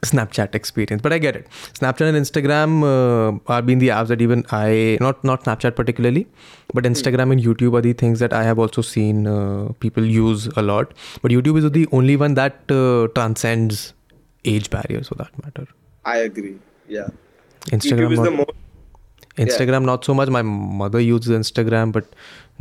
Snapchat 0.06 0.56
experience. 0.56 1.02
But 1.02 1.14
I 1.14 1.18
get 1.18 1.36
it. 1.36 1.48
Snapchat 1.74 2.08
and 2.12 2.18
Instagram 2.18 2.72
uh, 2.88 3.40
are 3.52 3.62
been 3.62 3.80
the 3.80 3.90
apps 3.90 4.08
that 4.08 4.22
even 4.22 4.46
I 4.52 4.98
not 5.02 5.24
not 5.24 5.44
Snapchat 5.44 5.76
particularly, 5.76 6.26
but 6.74 6.84
Instagram 6.94 7.32
and 7.36 7.42
YouTube 7.50 7.78
are 7.80 7.82
the 7.82 7.94
things 7.94 8.20
that 8.20 8.34
I 8.42 8.44
have 8.44 8.60
also 8.60 8.82
seen 8.82 9.26
uh, 9.28 9.72
people 9.80 10.06
use 10.06 10.48
a 10.58 10.62
lot. 10.62 10.94
But 11.22 11.32
YouTube 11.32 11.58
is 11.60 11.70
the 11.72 11.88
only 11.92 12.16
one 12.18 12.36
that 12.36 12.60
uh, 12.72 13.08
transcends 13.20 13.94
age 14.46 14.70
barriers 14.70 15.08
for 15.08 15.16
that 15.16 15.44
matter. 15.46 15.68
I 16.06 16.18
agree. 16.30 16.58
Yeah. 16.88 17.08
Instagram 17.78 18.10
YouTube 18.10 18.14
is 18.14 18.20
the 18.24 18.32
most 18.32 18.54
Instagram, 19.38 19.72
yeah. 19.82 19.86
not 19.86 20.06
so 20.06 20.14
much. 20.14 20.30
My 20.30 20.42
mother 20.44 21.00
uses 21.00 21.36
Instagram, 21.36 21.92
but 21.92 22.06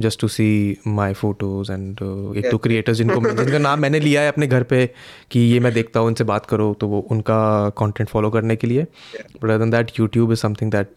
just 0.00 0.18
to 0.20 0.28
see 0.28 0.78
my 0.86 1.12
photos 1.12 1.68
and 1.68 2.00
uh, 2.00 2.06
एक 2.34 2.48
तो 2.50 2.60
creators 2.66 2.98
जिनको 2.98 3.34
जिनका 3.44 3.58
नाम 3.58 3.78
मैंने 3.80 4.00
लिया 4.00 4.20
है 4.22 4.28
अपने 4.28 4.46
घर 4.46 4.62
पे 4.72 4.86
कि 5.30 5.40
ये 5.50 5.58
मैं 5.66 5.72
देखता 5.74 6.00
हूँ 6.00 6.08
उनसे 6.08 6.24
बात 6.30 6.46
करो 6.52 6.72
तो 6.80 6.88
वो 6.88 7.00
उनका 7.16 7.38
कंटेंट 7.78 8.08
फॉलो 8.10 8.30
करने 8.36 8.56
के 8.56 8.66
लिए 8.66 8.86
but 9.42 9.50
other 9.50 9.66
that 9.76 9.90
YouTube 10.00 10.32
is 10.32 10.38
something 10.40 10.70
that 10.72 10.92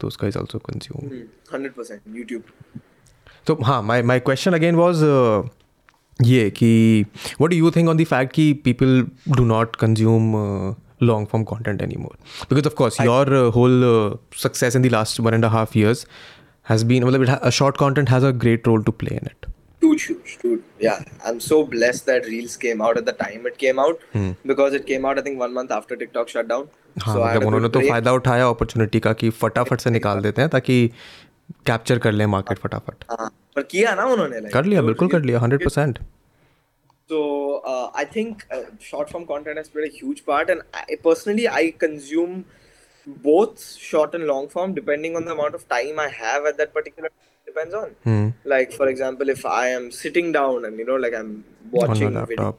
तो 0.00 0.06
उसका 0.06 0.28
is 0.28 0.36
also 0.36 0.58
consume 0.70 1.12
hundred 1.52 1.72
percent 1.74 2.00
YouTube 2.16 2.42
तो 3.46 3.58
हाँ 3.64 3.80
my 3.82 4.02
my 4.10 4.20
question 4.30 4.52
again 4.54 4.74
was 4.74 5.02
ये 6.28 6.48
कि 6.58 7.04
what 7.40 7.50
do 7.50 7.56
you 7.56 7.70
think 7.76 7.88
on 7.88 7.96
the 7.96 8.04
fact 8.04 8.32
कि 8.32 8.52
people 8.64 9.06
do 9.36 9.44
not 9.44 9.76
consume 9.84 10.32
long 11.00 11.26
form 11.26 11.44
content 11.44 11.82
anymore 11.82 12.14
because 12.48 12.66
of 12.66 12.74
course 12.74 12.98
I, 12.98 13.04
your 13.04 13.34
uh, 13.34 13.50
whole 13.50 14.06
uh, 14.12 14.16
success 14.34 14.74
in 14.74 14.82
the 14.82 14.88
last 14.90 15.20
one 15.20 15.34
and 15.34 15.44
a 15.44 15.48
half 15.50 15.76
years 15.76 16.06
has 16.62 16.84
been 16.84 17.04
well, 17.04 17.14
it 17.22 17.28
ha- 17.28 17.38
a 17.42 17.50
short 17.50 17.76
content 17.76 18.08
has 18.08 18.24
a 18.24 18.32
great 18.32 18.66
role 18.66 18.82
to 18.82 18.92
play 18.92 19.16
in 19.22 19.26
it 19.26 19.44
huge 19.80 20.04
huge 20.06 20.38
dude 20.40 20.62
yeah 20.80 21.02
i'm 21.24 21.38
so 21.40 21.64
blessed 21.64 22.06
that 22.06 22.24
reels 22.26 22.56
came 22.56 22.80
out 22.80 22.96
at 22.96 23.04
the 23.04 23.12
time 23.12 23.46
it 23.46 23.58
came 23.58 23.78
out 23.78 24.00
hmm. 24.12 24.32
because 24.46 24.72
it 24.72 24.86
came 24.86 25.04
out 25.04 25.18
i 25.18 25.22
think 25.22 25.38
one 25.38 25.52
month 25.52 25.70
after 25.70 25.96
tiktok 25.96 26.28
shut 26.28 26.48
down 26.48 26.68
हाँ 27.00 27.14
so 27.14 27.20
मतलब 27.20 27.44
उन्होंने 27.46 27.68
तो 27.68 27.80
फायदा 27.88 28.12
उठाया 28.18 28.46
opportunity 28.48 29.00
का 29.06 29.12
कि 29.20 29.28
फटाफट 29.40 29.80
से 29.80 29.90
निकाल 29.90 30.20
देते 30.22 30.42
हैं 30.42 30.50
ताकि 30.50 30.74
कैप्चर 31.66 31.98
कर 32.06 32.12
लें 32.12 32.24
मार्केट 32.34 32.58
फटाफट 32.58 33.04
पर 33.56 33.62
किया 33.70 33.94
ना 33.94 34.04
उन्होंने 34.12 34.48
कर 34.52 34.64
लिया 34.64 34.82
बिल्कुल 34.82 35.08
कर 35.08 35.20
लिया 35.22 35.40
hundred 35.40 35.64
percent 35.64 35.98
So 37.08 37.58
uh, 37.58 37.90
I 37.94 38.04
think 38.04 38.44
uh, 38.50 38.62
short 38.80 39.08
form 39.10 39.26
content 39.26 39.56
has 39.58 39.68
played 39.68 39.88
a 39.88 39.92
huge 39.94 40.26
part, 40.26 40.50
and 40.50 40.62
I, 40.74 40.96
personally, 41.02 41.48
I 41.48 41.70
consume 41.70 42.44
both 43.06 43.64
short 43.76 44.14
and 44.16 44.24
long 44.26 44.48
form 44.48 44.74
depending 44.74 45.14
on 45.14 45.24
the 45.24 45.30
amount 45.32 45.54
of 45.54 45.68
time 45.68 46.00
I 46.00 46.08
have 46.08 46.44
at 46.46 46.58
that 46.58 46.74
particular 46.74 47.08
depends 47.46 47.72
on. 47.74 47.88
Hmm. 48.02 48.28
Like 48.44 48.72
for 48.72 48.88
example, 48.88 49.28
if 49.28 49.46
I 49.46 49.68
am 49.68 49.92
sitting 49.92 50.32
down 50.32 50.64
and 50.64 50.76
you 50.80 50.84
know, 50.86 50.96
like 50.96 51.14
I'm 51.14 51.44
watching 51.70 52.12
video, 52.26 52.56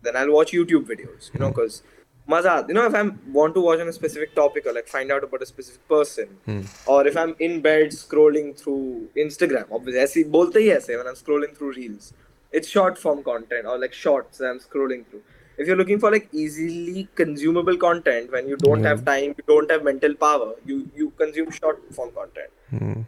then 0.00 0.16
I'll 0.16 0.32
watch 0.32 0.52
YouTube 0.52 0.86
videos, 0.86 1.30
you 1.34 1.40
know, 1.40 1.48
because 1.50 1.80
hmm. 1.80 2.30
maza, 2.30 2.64
you 2.66 2.72
know, 2.72 2.86
if 2.86 2.94
I 2.94 3.02
want 3.30 3.54
to 3.56 3.60
watch 3.60 3.80
on 3.80 3.88
a 3.88 3.92
specific 3.92 4.34
topic 4.34 4.64
or 4.64 4.72
like 4.72 4.88
find 4.88 5.12
out 5.12 5.22
about 5.22 5.42
a 5.42 5.46
specific 5.46 5.86
person, 5.86 6.28
hmm. 6.46 6.62
or 6.86 7.06
if 7.06 7.14
I'm 7.14 7.36
in 7.38 7.60
bed 7.60 7.88
scrolling 7.90 8.58
through 8.58 9.10
Instagram, 9.18 9.66
obviously, 9.70 10.00
I 10.00 10.06
see 10.06 10.22
both 10.22 10.54
the 10.54 10.62
yes 10.62 10.88
when 10.88 11.06
I'm 11.06 11.14
scrolling 11.14 11.54
through 11.54 11.74
reels 11.74 12.14
it's 12.51 12.67
short 12.69 12.97
form 12.97 13.23
content 13.23 13.65
or 13.65 13.77
like 13.77 13.93
shorts 13.93 14.37
that 14.39 14.47
I'm 14.49 14.59
scrolling 14.59 15.05
through. 15.09 15.21
If 15.57 15.67
you're 15.67 15.75
looking 15.75 15.99
for 15.99 16.11
like 16.11 16.27
easily 16.31 17.07
consumable 17.15 17.77
content 17.77 18.31
when 18.31 18.47
you 18.47 18.57
don't 18.57 18.83
have 18.83 19.03
time, 19.05 19.33
you 19.37 19.43
don't 19.47 19.71
have 19.71 19.83
mental 19.83 20.13
power, 20.25 20.49
you 20.65 20.89
you 20.95 21.11
consume 21.21 21.49
short 21.51 21.81
form 21.99 22.11
content. 22.11 22.51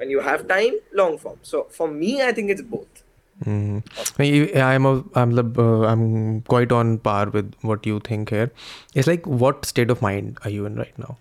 When 0.02 0.10
you 0.10 0.20
have 0.30 0.48
time, 0.48 0.80
long 0.94 1.18
form. 1.18 1.38
So 1.44 1.68
for 1.70 1.88
me, 1.88 2.22
I 2.24 2.32
think 2.40 2.50
it's 2.50 2.62
both. 2.62 3.04
Hmm. 3.44 3.78
I- 4.20 4.62
I'm 4.62 4.86
a, 4.86 5.04
I'm 5.16 5.32
the, 5.40 5.44
uh, 5.64 5.86
I'm 5.90 6.42
quite 6.54 6.72
on 6.72 6.98
par 6.98 7.30
with 7.30 7.54
what 7.62 7.86
you 7.86 8.00
think 8.00 8.30
here. 8.30 8.52
It's 8.96 9.08
like 9.08 9.26
what 9.44 9.66
state 9.66 9.90
of 9.96 10.02
mind 10.02 10.40
are 10.44 10.50
you 10.50 10.66
in 10.66 10.76
right 10.76 10.98
now? 10.98 11.18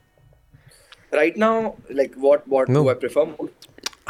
Right 1.12 1.36
now, 1.36 1.74
like 1.90 2.14
what 2.14 2.46
what 2.48 2.68
No. 2.68 2.82
do 2.82 2.90
I 2.90 2.94
prefer 2.94 3.26
more? 3.26 3.48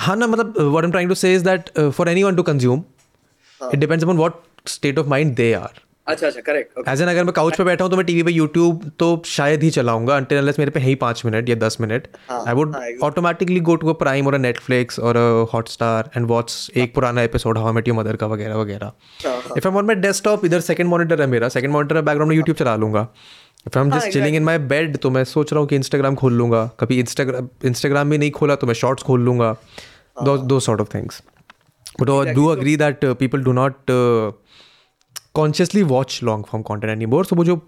हाँ 0.07 0.17
ना 0.17 0.27
मतलब 0.27 0.59
uh, 0.63 0.71
what 0.73 0.85
I'm 0.85 0.93
trying 0.93 1.09
to 1.09 1.17
say 1.17 1.33
is 1.33 1.43
that 1.43 1.71
uh, 1.77 1.91
for 1.91 2.09
anyone 2.09 2.37
to 2.37 2.43
it 3.74 3.80
depends 3.80 4.04
upon 4.04 4.18
what 4.18 4.34
state 4.70 5.00
of 5.00 5.08
mind 5.10 5.36
they 5.36 5.52
are 5.54 5.82
अच्छा 6.12 6.26
अच्छा 6.28 6.42
correct 6.46 6.88
as 6.90 7.02
an 7.02 7.08
अगर 7.08 7.24
मैं 7.24 7.34
couch 7.34 7.58
पे 7.58 7.64
बैठा 7.64 7.84
हूँ 7.84 7.90
तो 7.92 7.98
मैं 7.98 8.06
टीवी 8.06 8.24
पे 8.24 8.32
यूट्यूब 8.32 8.90
तो 9.00 9.08
शायद 9.26 9.62
ही 9.64 9.70
चलाऊंगा 9.78 10.16
अनटिल 10.18 10.38
अनलेस 10.38 10.58
मेरे 10.60 10.72
पे 10.72 10.80
है 10.80 10.86
ही 10.88 10.96
पांच 11.04 11.22
मिनट 11.26 11.50
या 11.50 11.56
दस 11.62 11.78
minute 11.82 12.08
I 12.32 12.54
would 12.56 12.76
automatically 13.04 13.60
go 13.70 13.76
to 13.84 13.90
a 13.90 13.94
Prime 14.00 14.28
और 14.28 14.38
नेटफ्लिक्स 14.38 15.00
और 15.00 15.18
हॉटस्टार 15.54 16.10
एंड 16.18 16.28
वॉच 16.30 16.56
एक 16.78 16.94
पुराना 16.96 17.22
episode 17.30 17.58
how 17.58 17.74
met 17.80 17.88
your 17.88 17.98
mother 17.98 18.16
का 18.24 18.28
वगैरह 18.34 18.56
वगैरह 18.62 18.92
if 19.58 19.68
I 19.68 19.74
on 19.74 19.86
my 19.86 19.96
desktop 20.08 20.46
इधर 20.46 20.60
सेकंड 20.70 20.90
मॉनिटर 20.90 21.22
है 21.22 21.28
मेरा 21.38 21.50
सेकंड 21.58 21.72
मॉनिटर 21.74 21.96
है 21.96 22.02
बैकग्राउंड 22.12 22.34
यूट्यूब 22.34 22.58
चला 22.58 22.76
लूंगा 22.84 23.08
if 23.68 23.78
I 23.78 23.84
am 23.84 23.92
just 23.98 24.08
chilling 24.14 24.36
in 24.36 24.44
my 24.44 24.58
bed 24.76 24.98
तो 25.06 25.10
मैं 25.18 25.24
सोच 25.36 25.52
रहा 25.54 25.60
हूँ 25.60 25.68
कि 25.70 25.76
इंस्टाग्राम 25.76 26.16
खोल 26.24 26.34
लूंगा 26.38 26.70
कभी 26.80 27.00
इंस्टाग्राम 27.00 27.48
इंस्टाग्राम 27.66 28.10
भी 28.10 28.18
नहीं 28.18 28.32
खोला 28.42 28.56
तो 28.56 28.68
मैं 28.68 28.74
शॉर्ट्स 28.84 29.04
खोल 29.04 29.22
लूंगा 29.26 29.56
दो 30.28 30.60
sort 30.60 30.82
of 30.82 30.94
things 30.96 31.22
But 32.00 32.10
exactly. 32.10 32.32
I 32.32 32.36
do 32.36 32.52
agree 32.52 32.76
that 32.78 33.04
uh, 33.04 33.14
people 33.14 33.40
do 33.42 33.54
not 33.54 33.90
uh, 33.90 34.32
consciously 35.36 35.84
watch 35.84 36.22
long 36.24 36.44
form 36.44 36.64
content 36.64 36.92
anymore. 36.92 37.26
So 37.26 37.36
वो 37.36 37.44
जो 37.46 37.62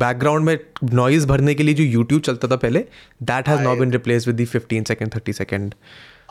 बैकग्राउंड 0.00 0.44
में 0.44 0.58
नॉइज 0.92 1.24
भरने 1.26 1.54
के 1.54 1.62
लिए 1.62 1.74
जो 1.74 1.84
यूट्यूब 1.84 2.20
चलता 2.22 2.48
था 2.48 2.56
पहले 2.64 2.84
has 3.30 3.48
I 3.48 3.62
now 3.62 3.74
been 3.80 3.90
replaced 3.94 4.26
with 4.30 4.36
the 4.36 4.46
15 4.58 4.84
second 4.90 5.14
30 5.14 5.32
second 5.32 5.74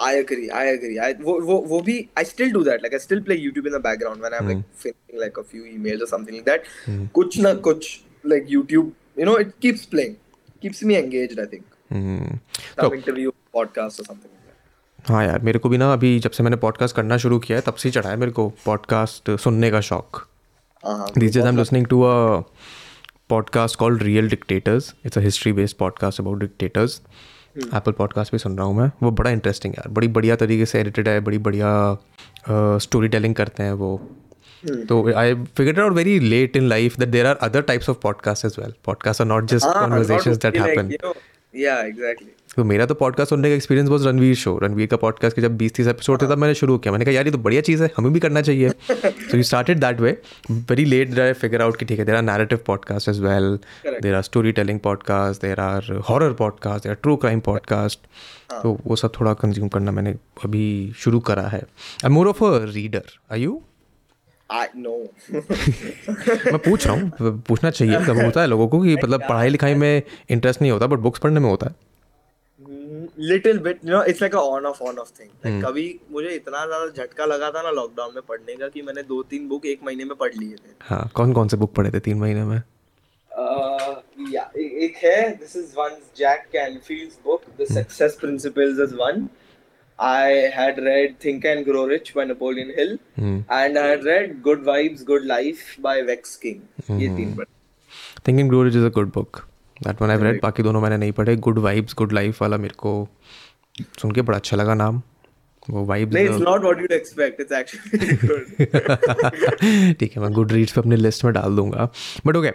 I 0.08 0.14
agree. 0.14 0.52
I 0.52 0.66
agree. 0.74 1.00
I 1.04 1.14
wo, 1.28 1.34
wo, 1.46 1.56
wo 1.70 1.78
bhi, 1.86 1.96
I 2.16 2.22
still 2.32 2.52
do 2.56 2.64
that. 2.66 2.84
Like 2.84 2.94
I 2.94 3.00
still 3.06 3.20
play 3.30 3.38
YouTube 3.44 3.66
in 3.70 3.74
the 3.76 3.80
background 3.80 4.22
when 4.22 4.32
I'm 4.40 4.44
hmm. 4.44 4.50
like 4.52 4.66
finishing 4.84 5.22
like 5.22 5.38
a 5.38 5.44
few 5.44 5.64
emails 5.72 6.04
or 6.04 6.08
something 6.12 6.36
like 6.36 6.46
that. 6.52 6.68
hmm. 6.86 7.02
Kuch 7.18 7.40
na 7.48 7.56
kuch 7.70 7.90
like 8.36 8.46
YouTube. 8.54 8.92
You 9.22 9.26
know, 9.32 9.36
it 9.48 9.60
keeps 9.60 9.88
playing, 9.96 10.16
keeps 10.62 10.84
me 10.84 11.00
engaged. 11.00 11.40
I 11.48 11.48
think. 11.56 11.66
hmm. 11.90 12.22
Some 12.24 12.90
so, 12.92 12.96
interview, 13.02 13.32
podcast 13.60 14.02
or 14.04 14.12
something. 14.12 14.32
हाँ 15.12 15.24
यार 15.26 15.40
मेरे 15.48 15.60
को 15.60 15.70
भी 15.70 15.78
ना 15.78 15.92
अभी 15.94 16.18
जब 16.20 16.32
से 16.32 16.44
मैंने 16.44 16.56
पॉडकास्ट 16.64 16.96
करना 16.96 17.18
शुरू 17.18 17.38
किया 17.40 17.58
है 17.58 17.62
तब 17.66 17.76
से 17.84 17.92
चढ़ा 17.92 18.10
है 18.10 18.16
मेरे 18.18 18.32
को 18.40 18.48
पॉडकास्ट 18.66 19.30
सुनने 19.44 19.70
का 19.72 19.82
शौक 19.90 20.26
this 21.18 21.30
is 21.30 21.42
I 21.44 21.50
am 21.50 21.58
listening 21.58 21.86
to 21.94 22.02
a 22.04 22.18
podcast 23.30 23.76
called 23.80 24.04
real 24.04 24.28
dictators 24.30 24.94
it's 25.06 25.18
a 25.18 25.22
history 25.22 25.52
based 25.54 25.78
podcast 25.78 26.20
about 26.22 26.40
dictators 26.40 27.02
Apple 27.66 27.92
podcast 27.92 28.32
भी 28.32 28.38
सुन 28.40 28.58
रहा 28.58 28.66
हूँ 28.68 28.78
मैं 28.80 28.92
वो 29.04 29.12
बड़ा 29.20 29.32
इंटरेस्टिंग 29.32 29.74
यार 29.78 29.88
बड़ी 29.94 30.08
बढ़िया 30.18 30.36
तरीके 30.44 30.66
से 30.72 30.80
एडिटेड 30.80 31.08
है 31.10 31.20
बड़ी 31.30 31.38
बढ़िया 31.50 31.70
स्टोरी 32.88 33.08
टेलिंग 33.16 33.36
करते 33.36 33.64
हैं 33.64 33.72
वो 33.84 33.96
hmm. 33.98 34.88
तो 34.90 35.14
I 35.14 35.34
figured 35.58 35.80
out 35.80 35.94
very 35.94 36.20
late 36.20 36.58
in 36.58 36.68
life 36.70 36.98
that 37.00 37.10
there 37.10 37.28
are 37.28 37.36
other 37.50 37.62
types 37.72 37.90
of 37.90 38.00
podcast 38.04 38.46
as 38.46 38.56
well 38.60 38.74
podcast 38.86 39.22
are 39.22 39.28
not 39.28 39.48
just 39.54 39.74
conversation 39.80 40.36
that 40.48 40.58
happen 40.58 40.94
या 41.62 41.80
एग्जैक्टली 41.86 42.32
तो 42.58 42.64
मेरा 42.66 42.86
तो 42.86 42.94
पॉडकास्ट 43.00 43.30
सुनने 43.30 43.50
का 43.50 43.56
एक्सपीरियंस 43.56 43.90
बहुत 43.90 44.04
रणवीर 44.06 44.36
शो 44.36 44.58
रणवीर 44.62 44.88
का 44.92 44.98
पॉडकास्ट 44.98 45.36
के 45.36 45.42
जब 45.42 45.58
बीस 45.58 45.74
तीस 45.76 45.88
एपिसोड 45.88 46.22
थे 46.22 46.26
तब 46.26 46.30
हाँ। 46.32 46.38
मैंने 46.42 46.54
शुरू 46.56 46.78
किया 46.78 46.92
मैंने 46.92 47.06
कहा 47.06 47.14
यार 47.14 47.26
ये 47.26 47.32
तो 47.32 47.38
बढ़िया 47.48 47.62
चीज़ 47.68 47.84
है 47.84 47.90
हमें 47.98 48.12
भी 48.14 48.20
करना 48.20 48.42
चाहिए 48.48 48.70
so 48.92 49.38
you 49.38 49.44
started 49.50 49.80
that 49.80 50.00
way 50.02 50.12
very 50.52 50.86
late 50.86 51.10
date 51.16 51.36
figure 51.38 51.62
out 51.62 51.76
कि 51.80 51.86
ठीक 51.86 52.00
है 52.00 52.06
there 52.06 52.16
are 52.16 52.22
narrative 52.24 52.60
podcast 52.68 53.10
as 53.10 53.20
well 53.24 53.56
there 54.02 54.16
are 54.16 54.22
story 54.30 54.52
telling 54.62 54.80
podcast 54.88 55.42
there 55.42 55.60
are 55.60 55.92
horror 56.10 56.32
podcast 56.40 56.84
there 56.84 56.92
are 56.92 56.98
true 57.04 57.16
crime 57.26 57.40
podcast 57.50 58.00
तो 58.64 58.78
वो 58.86 58.96
सब 59.04 59.12
थोड़ा 59.20 59.34
कंज्यूम 59.46 59.68
करना 59.78 59.92
मैंने 60.02 60.16
अभी 60.46 60.66
शुरू 61.04 61.20
करा 61.32 61.48
है 61.56 61.62
I 62.06 62.10
more 62.18 62.28
of 62.30 62.44
a 62.44 62.52
reader 62.74 63.18
I 63.32 63.42
you 63.44 63.62
मैं 64.82 66.58
पूछ 66.58 66.88
रहा 66.88 66.96
हूँ 66.96 67.40
पूछना 67.48 67.70
चाहिए 67.70 68.24
होता 68.26 68.42
है 68.42 68.48
लोगों 68.48 68.68
को 68.68 68.80
कि 68.82 68.96
मतलब 68.96 69.22
पढ़ाई 69.30 69.50
लिखाई 69.50 69.74
में 69.86 70.02
इंटरेस्ट 70.32 70.62
नहीं 70.62 70.72
होता 70.72 70.88
बट 70.96 71.00
बुक्स 71.08 71.20
पढ़ने 71.24 71.40
में 71.40 71.50
होता 71.50 71.68
है 71.70 71.76
little 73.20 73.60
bit 73.60 73.80
you 73.86 73.92
know 73.96 74.04
it's 74.10 74.22
like 74.22 74.36
a 74.36 74.40
on 74.40 74.66
off 74.66 74.82
on 74.88 74.98
off 75.00 75.12
thing 75.20 75.30
like 75.46 75.64
कभी 75.66 75.88
मुझे 76.12 76.30
इतना 76.36 76.66
ज्यादा 76.66 76.90
झटका 77.04 77.26
लगा 77.26 77.50
था 77.52 77.62
ना 77.64 77.72
लॉकडाउन 77.78 78.14
में 78.16 78.22
पढ़ने 78.30 78.56
का 78.56 78.68
कि 78.76 78.82
मैंने 78.88 79.04
दो 79.04 79.22
तीन 79.30 79.48
बुक 79.50 79.66
एक 79.74 79.80
महीने 79.86 80.06
में 80.06 80.16
पढ़ 80.20 80.34
लिए 80.36 80.56
थे 80.56 80.74
हाँ 80.90 81.10
कौन 81.16 81.34
कौन 81.40 81.48
से 81.54 81.58
बुक 81.64 81.74
पढ़े 81.76 81.90
थे 81.94 82.00
तीन 82.10 82.18
महीने 82.20 82.44
में 82.52 82.62
या 84.32 84.42
एक 84.58 84.96
है 85.04 85.18
this 85.38 85.56
is 85.56 85.74
one 85.78 85.92
Jack 86.18 86.46
Canfield's 86.54 87.18
book 87.26 87.42
the 87.62 87.66
success 87.74 88.18
principles 88.22 88.80
is 88.90 88.98
one 89.02 89.28
I 90.06 90.32
had 90.56 90.80
read 90.88 91.14
Think 91.24 91.46
and 91.52 91.64
Grow 91.70 91.84
Rich 91.92 92.10
by 92.18 92.26
Napoleon 92.32 92.70
Hill, 92.80 92.92
mm. 93.28 93.40
and 93.62 93.80
I 93.86 93.88
had 93.94 94.06
read 94.10 94.36
Good 94.50 94.62
Vibes, 94.70 95.02
Good 95.10 95.26
Life 95.34 95.64
by 95.90 95.96
Vex 96.14 96.36
King. 96.46 96.62
Mm. 96.88 97.20
Think 98.30 98.44
and 98.46 98.54
Grow 98.56 98.62
Rich 98.70 98.78
is 98.84 98.90
a 98.96 98.98
good 98.98 99.10
book. 99.22 99.40
That 99.84 100.02
one 100.02 100.10
I 100.12 100.18
read 100.30 100.40
बाकी 100.44 100.64
दोनों 100.64 100.82
मैंने 100.82 100.98
नहीं 100.98 101.12
पढ़े 101.20 101.36
Good 101.48 101.58
Vibes 101.66 101.96
Good 101.98 102.14
Life 102.20 102.38
वाला 102.42 102.58
मेरे 102.66 102.74
को 102.78 102.92
सुन 104.02 104.12
के 104.12 104.22
बड़ा 104.30 104.38
अच्छा 104.38 104.58
लगा 104.58 104.74
नाम 104.82 104.96
वो 105.70 105.84
वाइब्स 105.86 106.14
नहीं 106.14 106.26
it's 106.26 106.40
not 106.42 106.62
what 106.64 106.80
you 106.80 106.86
expect 106.96 107.40
it's 107.42 107.52
actually 107.60 108.66
ठीक 110.00 110.14
है 110.16 110.22
मैं 110.22 110.32
गुड 110.34 110.52
रीड्स 110.52 110.72
पे 110.74 110.82
अपनी 110.82 110.96
लिस्ट 110.96 111.24
में 111.26 111.34
डाल 111.34 111.56
दूंगा 111.56 111.86
but 112.28 112.36
okay 112.38 112.48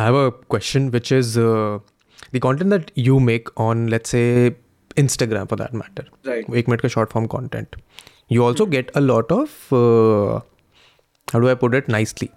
I 0.00 0.04
have 0.04 0.14
a 0.24 0.28
question 0.50 0.88
which 0.90 1.12
is 1.12 1.34
the 1.38 2.40
content 2.44 2.70
that 2.70 2.90
you 2.98 3.18
make 3.30 3.48
on 3.66 3.88
let's 3.88 4.10
say 4.10 4.24
Instagram 4.98 5.46
for 5.52 5.58
that 5.58 5.74
matter 5.84 6.30
एक 6.58 6.68
मिनट 6.68 6.80
का 6.80 6.88
short 6.96 7.10
form 7.10 7.26
content 7.38 7.76
you 8.32 8.44
also 8.44 8.66
get 8.76 8.90
a 8.96 9.00
lot 9.00 9.32
of 9.32 9.48
how 9.74 11.40
do 11.40 11.48
I 11.48 11.54
put 11.60 11.74
it 11.74 11.88
nicely 11.88 12.28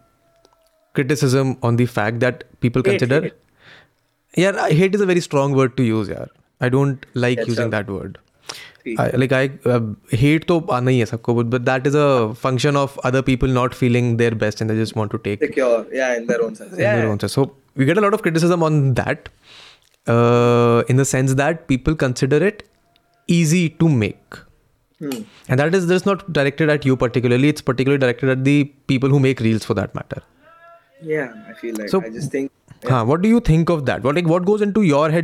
criticism 0.97 1.57
on 1.63 1.77
the 1.77 1.87
fact 1.87 2.21
that 2.21 2.45
people 2.61 2.83
Hate, 2.87 2.91
consider 2.99 3.21
hate. 3.23 3.39
yeah 4.45 4.59
I- 4.67 4.73
hate 4.81 4.95
is 5.01 5.01
a 5.01 5.07
very 5.13 5.23
strong 5.29 5.55
word 5.61 5.77
to 5.79 5.87
use 5.93 6.11
यार 6.17 6.29
I 6.67 6.69
don't 6.75 7.07
like 7.25 7.39
That's 7.39 7.49
using 7.55 7.71
a- 7.73 7.75
that 7.77 7.89
word 7.97 8.19
ठीक 8.85 9.01
I, 9.03 9.05
like 9.23 9.33
I 9.39 9.43
uh, 9.73 9.81
hate 10.23 10.45
तो 10.51 10.59
आना 10.77 10.91
ही 10.91 10.99
है 10.99 11.05
सबको 11.07 11.35
but, 11.39 11.51
but 11.55 11.65
that 11.71 11.87
is 11.91 11.97
a 12.05 12.07
function 12.45 12.79
of 12.83 12.99
other 13.11 13.23
people 13.31 13.53
not 13.59 13.77
feeling 13.81 14.09
their 14.23 14.37
best 14.45 14.61
and 14.65 14.73
they 14.73 14.77
just 14.83 14.97
want 15.01 15.13
to 15.17 15.21
take 15.27 15.45
secure 15.47 15.77
yeah 16.01 16.15
in 16.21 16.27
their 16.31 16.43
own 16.47 16.57
sense 16.61 16.73
in 16.79 16.83
yeah 16.85 16.97
their 17.01 17.11
own 17.13 17.21
sense. 17.25 17.37
So 17.41 17.45
we 17.83 17.89
get 17.91 18.01
a 18.03 18.05
lot 18.07 18.17
of 18.19 18.23
criticism 18.27 18.65
on 18.69 18.81
that, 19.01 19.29
uh, 20.07 20.83
in 20.89 20.97
the 21.03 21.05
sense 21.05 21.35
that 21.43 21.67
people 21.69 21.95
consider 21.95 22.43
it 22.49 22.65
easy 23.29 23.63
to 23.83 23.89
make, 24.03 24.41
Hmm. 25.05 25.23
and 25.49 25.61
that 25.61 25.75
is 25.81 25.87
just 25.93 26.05
not 26.11 26.27
directed 26.41 26.69
at 26.77 26.85
you 26.91 26.97
particularly. 27.05 27.49
It's 27.55 27.63
particularly 27.71 28.03
directed 28.07 28.29
at 28.37 28.45
the 28.51 28.57
people 28.93 29.09
who 29.17 29.21
make 29.29 29.41
reels 29.49 29.65
for 29.71 29.75
that 29.81 29.95
matter. 30.01 30.21
think 31.02 31.60
जब 33.72 34.02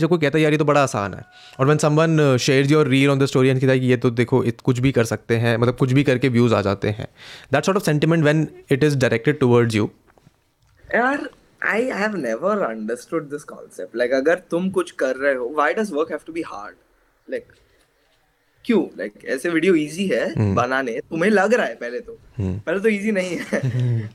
कोई 0.10 0.18
कहता 0.18 0.38
है 0.38 0.44
यार 0.44 0.52
ये 0.52 0.58
तो 0.58 0.66
बड़ा 0.66 0.82
आसान 0.84 1.14
है 1.14 1.22
और 1.60 1.76
uh, 1.76 2.40
कहता 2.40 3.72
है 3.72 3.78
ये 3.80 3.96
तो 4.06 4.10
देखो 4.22 4.44
इत 4.54 4.62
कुछ 4.70 4.80
भी 4.88 4.92
कर 4.98 5.06
सकते 5.14 5.38
हैं 5.46 5.56
मतलब 5.58 5.76
कुछ 5.78 5.92
भी 6.00 6.04
करके 6.12 6.30
व्यूज 6.38 6.54
आ 6.54 6.62
जाते 6.70 6.90
हैं 7.00 7.08
that 7.54 7.66
sort 7.66 7.78
of 7.78 7.86
sentiment 7.86 8.24
when 8.24 8.48
it 8.72 8.84
is 8.84 8.98
directed 9.02 9.40
towards 9.40 9.76
you 9.76 9.90
यार 10.96 11.30
आई 11.74 11.86
हैव 11.96 12.16
अगर 14.18 14.40
तुम 14.52 14.70
कुछ 14.80 14.92
कर 15.04 15.16
रहे 15.16 15.34
हो 15.36 15.50
why 15.56 15.74
does 15.74 15.92
work 15.94 16.20
to 16.26 16.34
be 16.34 16.42
hard 16.54 16.76
like 17.32 17.54
क्यों 18.66 18.82
लाइक 18.98 19.14
like, 19.14 19.26
ऐसे 19.34 19.50
वीडियो 19.50 19.74
इजी 19.76 20.06
है 20.08 20.26
hmm. 20.34 20.54
बनाने 20.56 20.92
तुम्हें 21.10 21.30
लग 21.32 21.54
रहा 21.54 21.66
है 21.68 21.76
पहले 21.82 22.00
तो 22.10 22.14
hmm. 22.40 22.60
पहले 22.66 22.80
तो 22.86 22.90
इजी 22.90 23.12
नहीं 23.20 23.38
है 23.50 23.62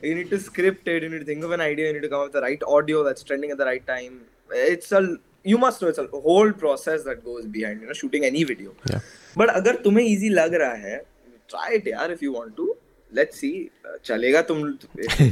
you 0.09 0.15
need 0.17 0.31
to 0.31 0.39
script 0.47 0.89
it 0.89 1.03
you 1.05 1.09
need 1.11 1.27
think 1.29 1.45
of 1.45 1.53
an 1.53 1.61
idea 1.61 1.87
you 1.89 1.93
need 1.95 2.03
to 2.03 2.09
come 2.17 2.23
up 2.27 2.31
the 2.37 2.41
right 2.47 2.63
audio 2.77 3.03
that's 3.09 3.25
trending 3.27 3.53
at 3.53 3.59
the 3.59 3.63
right 3.71 3.85
time 3.87 4.19
it's 4.67 4.95
a 4.95 5.01
you 5.47 5.59
must 5.67 5.83
know 5.83 5.89
it's 5.89 6.01
a 6.01 6.07
whole 6.29 6.53
process 6.65 7.01
that 7.09 7.19
goes 7.25 7.45
behind 7.59 7.83
you 7.83 7.87
know 7.89 7.95
shooting 8.01 8.25
any 8.25 8.45
video 8.53 8.75
but 9.39 9.49
अगर 9.61 9.77
तुम्हें 9.85 10.05
easy 10.07 10.29
लग 10.41 10.55
रहा 10.65 10.75
है 10.89 10.97
try 11.51 11.77
it 11.77 11.89
यार 11.89 12.13
if 12.13 12.23
you 12.23 12.33
want 12.39 12.57
to 12.57 12.75
let's 13.17 13.39
see 13.41 13.53
चलेगा 14.05 14.43
तुम 14.53 14.63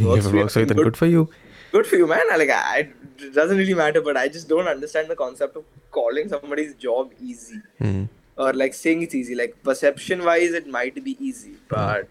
works 0.04 0.54
so 0.54 0.60
it 0.60 0.72
good 0.82 0.94
for 0.96 1.08
you 1.08 1.24
good 1.72 1.86
for 1.86 2.00
you 2.00 2.06
man 2.12 2.28
like 2.36 2.50
I 2.58 2.82
doesn't 2.82 3.56
really 3.56 3.74
matter 3.80 4.00
but 4.10 4.16
I 4.16 4.28
just 4.36 4.48
don't 4.50 4.66
understand 4.74 5.08
the 5.08 5.16
concept 5.18 5.56
of 5.56 5.64
calling 5.92 6.30
calling 6.30 6.30
somebody's 6.34 6.72
job 6.84 7.14
easy. 7.28 7.58
Mm. 7.86 8.02
or 8.38 8.52
like 8.52 8.74
saying 8.74 9.02
it's 9.02 9.14
easy 9.14 9.34
like 9.34 9.54
perception 9.62 10.24
wise 10.24 10.52
it 10.52 10.66
might 10.66 10.94
be 11.02 11.16
easy 11.28 11.54
but 11.68 12.08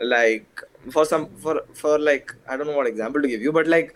like 0.00 0.60
for 0.90 1.04
some 1.04 1.26
for 1.36 1.60
for 1.74 1.98
like 1.98 2.34
i 2.48 2.56
don't 2.56 2.66
know 2.66 2.76
what 2.76 2.86
example 2.86 3.20
to 3.20 3.28
give 3.28 3.42
you 3.42 3.52
but 3.52 3.66
like 3.66 3.94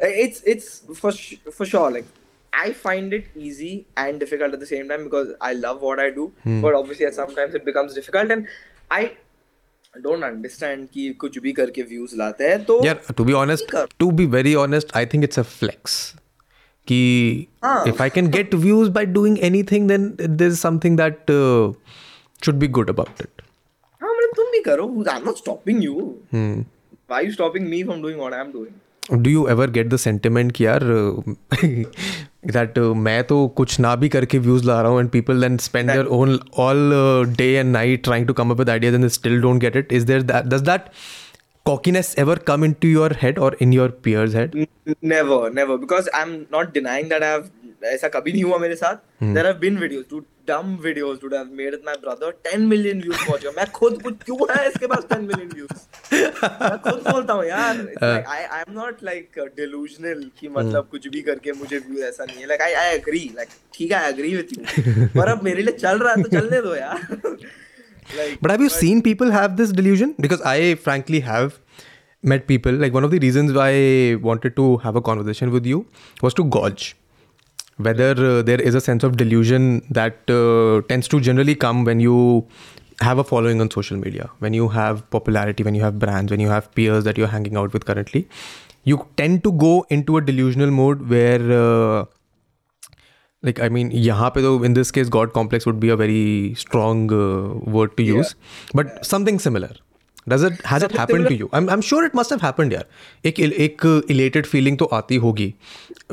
it's 0.00 0.40
it's 0.42 0.82
for 0.98 1.12
for 1.50 1.64
sure 1.66 1.90
like 1.90 2.06
I 2.54 2.74
find 2.74 3.14
it 3.14 3.28
easy 3.34 3.86
and 3.96 4.20
difficult 4.20 4.52
at 4.52 4.60
the 4.60 4.66
same 4.66 4.86
time 4.86 5.04
because 5.04 5.28
I 5.40 5.54
love 5.54 5.80
what 5.80 5.98
I 5.98 6.10
do. 6.10 6.34
Hmm. 6.42 6.60
But 6.60 6.74
obviously, 6.74 7.06
at 7.06 7.14
sometimes 7.18 7.54
it 7.58 7.64
becomes 7.68 7.94
difficult, 7.94 8.30
and 8.34 8.46
I 8.98 9.12
don't 10.08 10.22
understand 10.28 10.90
कि 10.96 11.08
कुछ 11.24 11.38
भी 11.46 11.52
करके 11.60 11.82
views 11.92 12.14
लाते 12.22 12.48
हैं 12.48 12.62
तो 12.64 12.78
यार 12.86 13.00
to 13.20 13.24
be 13.30 13.36
honest 13.44 13.72
to 14.04 14.10
be 14.20 14.26
very 14.36 14.54
honest 14.64 14.92
I 14.92 15.04
think 15.14 15.28
it's 15.30 15.38
a 15.38 15.44
flex 15.52 15.96
कि 16.88 17.00
if 17.88 18.00
I 18.02 18.10
can 18.10 18.28
get 18.30 18.54
views 18.64 18.88
by 18.92 19.06
doing 19.06 19.38
anything 19.50 19.88
then 19.88 20.12
there 20.20 20.50
is 20.50 20.58
something 20.58 20.96
that 20.96 21.30
should 22.44 22.54
be 22.62 22.68
good 22.78 22.90
about 22.90 23.20
it 23.22 23.42
हां 24.02 24.10
मतलब 24.16 24.32
तुम 24.36 24.50
भी 24.52 24.60
करो 24.70 24.88
I 25.10 25.18
am 25.18 25.24
not 25.26 25.36
stopping 25.38 25.84
you 25.84 26.14
why 26.34 27.24
you 27.26 27.32
stopping 27.32 27.68
me 27.68 27.82
from 27.84 28.02
doing 28.02 28.18
what 28.18 28.34
I 28.34 28.40
am 28.40 28.52
doing 28.52 29.20
do 29.22 29.30
you 29.30 29.46
ever 29.50 29.70
get 29.70 29.86
the 29.88 29.96
sentiment 29.96 30.52
कि 30.56 30.64
यार 30.66 30.82
that 30.84 32.74
uh, 32.74 32.84
uh, 32.84 32.94
मैं 32.96 33.22
तो 33.26 33.46
कुछ 33.56 33.78
ना 33.80 33.94
भी 34.02 34.08
करके 34.16 34.38
व्यूज 34.38 34.64
ला 34.64 34.80
रहा 34.82 34.90
हूँ 34.90 35.00
and 35.00 35.10
people 35.10 35.40
then 35.40 35.56
spend 35.70 35.90
their 35.90 36.06
own 36.18 36.38
all 36.66 36.90
day 37.38 37.52
and 37.58 37.72
night 37.72 38.04
trying 38.04 38.26
to 38.26 38.32
come 38.42 38.50
up 38.50 38.60
with 38.60 39.06
still 39.18 39.40
don't 39.40 39.60
get 39.60 39.76
it 39.76 39.92
is 39.92 40.02
there 40.12 40.22
that 40.32 40.52
that 40.60 40.88
cockiness 41.64 42.08
ever 42.18 42.34
come 42.36 42.64
into 42.64 42.88
your 42.88 43.10
head 43.22 43.38
or 43.38 43.52
in 43.64 43.72
your 43.72 43.88
peers 43.88 44.32
head 44.38 44.54
never 45.00 45.42
never 45.58 45.76
because 45.82 46.08
i'm 46.20 46.32
not 46.56 46.74
denying 46.78 47.08
that 47.14 47.22
i've 47.32 47.50
ऐसा 47.90 48.08
कभी 48.14 48.32
नहीं 48.32 48.42
हुआ 48.44 48.56
मेरे 48.62 48.74
साथ 48.80 48.96
there 49.34 49.46
have 49.46 49.54
been 49.60 49.78
videos 49.78 50.04
too 50.10 50.18
dumb 50.48 50.76
videos 50.82 51.18
to 51.20 51.28
have 51.32 51.48
made 51.60 51.74
my 51.86 51.94
brother 52.04 52.34
10 52.50 52.58
million 52.72 53.00
views 53.02 53.16
पहुंच 53.26 53.40
गया 53.42 53.52
मैं 53.56 53.66
खुद 53.78 54.00
कुछ 54.02 54.14
क्यों 54.24 54.46
है 54.50 54.66
इसके 54.68 54.86
पास 54.92 55.06
10 55.12 55.20
मिलियन 55.30 55.48
व्यूज 55.54 56.38
मैं 56.42 56.78
खुद 56.84 57.00
बोलता 57.08 57.32
हूं 57.32 57.44
यार 57.46 57.80
I 58.04 58.20
I 58.42 58.60
am 58.60 58.72
not 58.78 59.02
like 59.10 59.38
delusional 59.56 60.22
कि 60.38 60.46
hmm. 60.48 60.56
मतलब 60.58 60.88
कुछ 60.90 61.08
भी 61.14 61.20
करके 61.30 61.52
मुझे 61.64 61.78
व्यू 61.88 62.02
ऐसा 62.10 62.24
नहीं 62.24 62.38
है 62.40 62.46
like 62.52 62.62
I 62.68 62.72
I 62.84 62.94
agree 62.96 63.24
like 63.36 63.48
ठीक 63.74 63.92
है 63.92 63.98
आई 63.98 64.10
एग्री 64.12 64.34
विद 64.36 64.54
यू 64.58 65.06
पर 65.20 65.30
अब 65.32 65.42
मेरे 65.50 65.62
लिए 65.62 65.76
चल 65.82 65.98
रहा 66.04 66.14
है 66.14 66.22
तो 66.22 66.38
चलने 66.38 66.62
दो 66.68 66.74
यार 66.76 67.06
Like, 68.16 68.38
but 68.42 68.50
have 68.50 68.60
you 68.60 68.68
but, 68.68 68.76
seen 68.78 69.02
people 69.02 69.30
have 69.30 69.56
this 69.56 69.70
delusion? 69.70 70.14
Because 70.20 70.42
I 70.42 70.74
frankly 70.76 71.20
have 71.20 71.58
met 72.22 72.46
people. 72.46 72.72
Like 72.72 72.92
one 72.92 73.04
of 73.04 73.10
the 73.10 73.18
reasons 73.18 73.52
why 73.52 73.68
I 73.68 74.14
wanted 74.16 74.56
to 74.56 74.76
have 74.78 74.96
a 74.96 75.02
conversation 75.02 75.50
with 75.50 75.64
you 75.66 75.86
was 76.20 76.34
to 76.34 76.44
gauge 76.44 76.96
whether 77.78 78.10
uh, 78.12 78.42
there 78.42 78.60
is 78.60 78.74
a 78.74 78.80
sense 78.80 79.02
of 79.02 79.16
delusion 79.16 79.82
that 79.90 80.18
uh, 80.30 80.82
tends 80.88 81.08
to 81.08 81.18
generally 81.20 81.54
come 81.54 81.84
when 81.84 82.00
you 82.00 82.46
have 83.00 83.18
a 83.18 83.24
following 83.24 83.60
on 83.62 83.70
social 83.70 83.96
media, 83.96 84.28
when 84.40 84.52
you 84.52 84.68
have 84.68 85.08
popularity, 85.10 85.62
when 85.64 85.74
you 85.74 85.82
have 85.82 85.98
brands, 85.98 86.30
when 86.30 86.38
you 86.38 86.48
have 86.48 86.72
peers 86.74 87.02
that 87.04 87.16
you're 87.18 87.26
hanging 87.28 87.56
out 87.56 87.72
with 87.72 87.84
currently. 87.86 88.28
You 88.84 89.06
tend 89.16 89.42
to 89.44 89.52
go 89.52 89.86
into 89.90 90.16
a 90.16 90.20
delusional 90.20 90.70
mode 90.70 91.08
where. 91.08 91.50
Uh, 91.50 92.04
like 93.48 93.60
i 93.60 93.68
mean 93.76 93.90
yahan 93.92 94.42
though 94.48 94.56
in 94.62 94.74
this 94.74 94.90
case 94.98 95.08
god 95.08 95.32
complex 95.38 95.64
would 95.66 95.80
be 95.80 95.88
a 95.88 95.96
very 95.96 96.54
strong 96.56 97.00
uh, 97.20 97.54
word 97.76 97.96
to 97.96 98.02
use 98.08 98.34
yeah. 98.34 98.82
but 98.82 99.04
something 99.12 99.38
similar 99.38 99.72
does 100.32 100.42
it 100.44 100.60
has 100.72 100.84
it 100.86 100.92
happened 100.92 101.26
similar? 101.26 101.30
to 101.30 101.36
you 101.36 101.48
I'm, 101.52 101.68
I'm 101.68 101.80
sure 101.80 102.04
it 102.04 102.14
must 102.14 102.30
have 102.30 102.40
happened 102.40 102.70
yeah. 102.72 102.82
ek 103.24 103.40
ek 103.40 103.82
elated 104.14 104.46
feeling 104.46 104.76
to 104.76 104.86
aati 104.86 105.18
hogi 105.24 105.48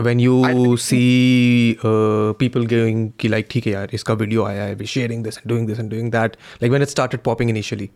when 0.07 0.17
you 0.19 0.77
see 0.77 1.77
uh, 1.83 2.33
people 2.43 2.65
going 2.75 3.11
ki 3.23 3.29
like 3.37 3.49
theek 3.55 3.69
hai 3.71 3.75
yaar 3.77 3.87
iska 3.99 4.17
video 4.25 4.45
aaya 4.51 4.63
hai 4.69 4.73
we 4.79 4.89
sharing 4.99 5.23
this 5.29 5.37
and 5.41 5.53
doing 5.55 5.67
this 5.71 5.83
and 5.85 5.93
doing 5.95 6.09
that 6.19 6.37
like 6.63 6.75
when 6.77 6.87
it 6.87 6.95
started 6.95 7.23
popping 7.29 7.53
initially 7.55 7.89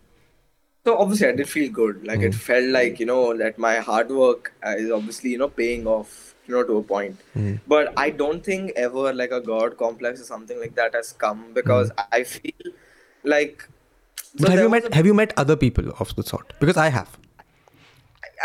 so 0.87 0.95
obviously 1.05 1.27
i 1.31 1.35
did 1.41 1.49
feel 1.55 1.71
good 1.81 2.07
like 2.11 2.21
mm. 2.21 2.29
it 2.29 2.37
hmm. 2.37 2.45
felt 2.51 2.71
like 2.77 3.01
you 3.05 3.09
know 3.11 3.19
that 3.41 3.59
my 3.65 3.73
hard 3.89 4.15
work 4.21 4.53
uh, 4.69 4.75
is 4.85 4.93
obviously 4.99 5.33
you 5.37 5.41
know 5.45 5.49
paying 5.61 5.87
off 5.97 6.15
You 6.50 6.54
know 6.56 6.62
to 6.68 6.76
a 6.78 6.82
point. 6.90 7.24
But 7.70 7.88
I 8.02 8.10
don't 8.18 8.42
think 8.50 8.70
ever 8.84 9.12
like 9.22 9.32
a 9.38 9.40
god 9.48 9.76
complex 9.80 10.22
or 10.22 10.28
something 10.28 10.60
like 10.60 10.74
that 10.82 10.94
has 10.94 11.10
come 11.24 11.42
because 11.58 11.90
I 12.20 12.22
feel 12.36 12.70
like. 13.34 13.66
but 14.40 14.46
So 14.46 14.50
have 14.50 14.56
there 14.56 14.64
you 14.64 14.70
was 14.70 14.76
met 14.76 14.86
a- 14.92 14.94
have 15.00 15.06
you 15.10 15.16
met 15.18 15.34
other 15.42 15.56
people 15.64 15.90
of 16.04 16.14
the 16.20 16.24
sort 16.30 16.54
because 16.62 16.78
I 16.84 16.88
have 16.96 17.18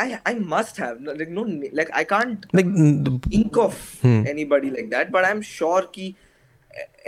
I 0.04 0.20
I 0.26 0.34
must 0.52 0.78
have 0.84 1.00
no- 1.08 1.16
like 1.22 1.30
no 1.38 1.42
like 1.80 1.90
I 2.02 2.04
can't 2.12 2.46
like 2.60 2.70
mm, 2.76 2.92
the- 3.08 3.16
think 3.30 3.58
of 3.64 3.80
anybody 4.34 4.72
like 4.76 4.90
that, 4.94 5.12
but 5.16 5.26
I'm 5.32 5.42
sure 5.54 5.82
कि 5.98 6.14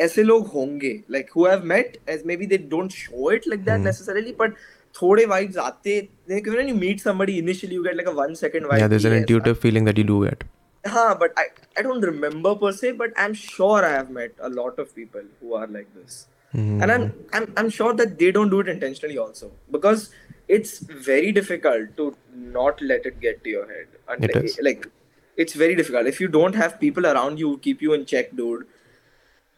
ऐसे 0.06 0.24
लोग 0.24 0.48
होंगे 0.56 0.94
like 1.18 1.30
who 1.36 1.46
have 1.52 1.64
met 1.72 1.96
as 2.16 2.26
maybe 2.32 2.50
they 2.52 2.58
don't 2.74 2.98
show 3.04 3.30
it 3.38 3.48
like 3.54 3.64
that 3.70 3.80
necessarily, 3.90 4.34
but 4.44 4.60
थोड़े 5.02 5.26
vibes 5.32 5.58
आते 5.68 5.96
like 6.34 6.46
when 6.58 6.68
you 6.72 6.76
meet 6.82 7.02
somebody 7.06 7.38
initially 7.46 7.80
you 7.80 7.84
get 7.88 7.98
like 8.02 8.12
a 8.12 8.16
one 8.20 8.36
second 8.42 8.70
vibe 8.74 8.84
yeah 8.84 8.92
there's 8.94 9.08
an 9.10 9.16
कि 9.16 9.20
yes, 9.20 9.24
intuitive 9.24 9.58
feeling 9.66 9.90
that 9.90 9.98
you 10.02 10.06
do 10.12 10.20
get 10.26 10.46
huh, 10.87 11.15
but 11.19 11.33
I, 11.37 11.45
I 11.77 11.83
don't 11.83 12.01
remember 12.01 12.55
per 12.55 12.73
se, 12.73 12.93
but 12.93 13.11
I'm 13.17 13.35
sure 13.35 13.85
I 13.85 13.91
have 13.91 14.11
met 14.11 14.33
a 14.41 14.49
lot 14.49 14.79
of 14.79 14.95
people 14.95 15.23
who 15.41 15.55
are 15.55 15.67
like 15.67 15.93
this. 15.95 16.27
Mm. 16.55 16.83
And 16.83 16.93
I'm, 16.93 17.09
hmm. 17.11 17.21
I'm 17.33 17.53
I'm 17.57 17.71
sure 17.71 17.95
that 17.95 18.19
they 18.19 18.33
don't 18.33 18.51
do 18.51 18.59
it 18.59 18.69
intentionally 18.69 19.17
also. 19.19 19.53
Because 19.71 20.11
it's 20.49 20.79
very 20.81 21.31
difficult 21.31 21.97
to 21.97 22.17
not 22.35 22.83
let 22.83 23.07
it 23.07 23.21
get 23.21 23.45
to 23.45 23.51
your 23.51 23.69
head. 23.69 23.87
And 24.09 24.25
it 24.25 24.35
is. 24.35 24.59
like 24.61 24.89
it's 25.37 25.53
very 25.55 25.77
difficult. 25.77 26.07
If 26.09 26.21
you 26.21 26.27
don't 26.27 26.57
have 26.57 26.81
people 26.81 27.07
around 27.07 27.39
you 27.39 27.59
keep 27.59 27.81
you 27.81 27.93
in 27.93 28.05
check, 28.05 28.35
dude. 28.35 28.67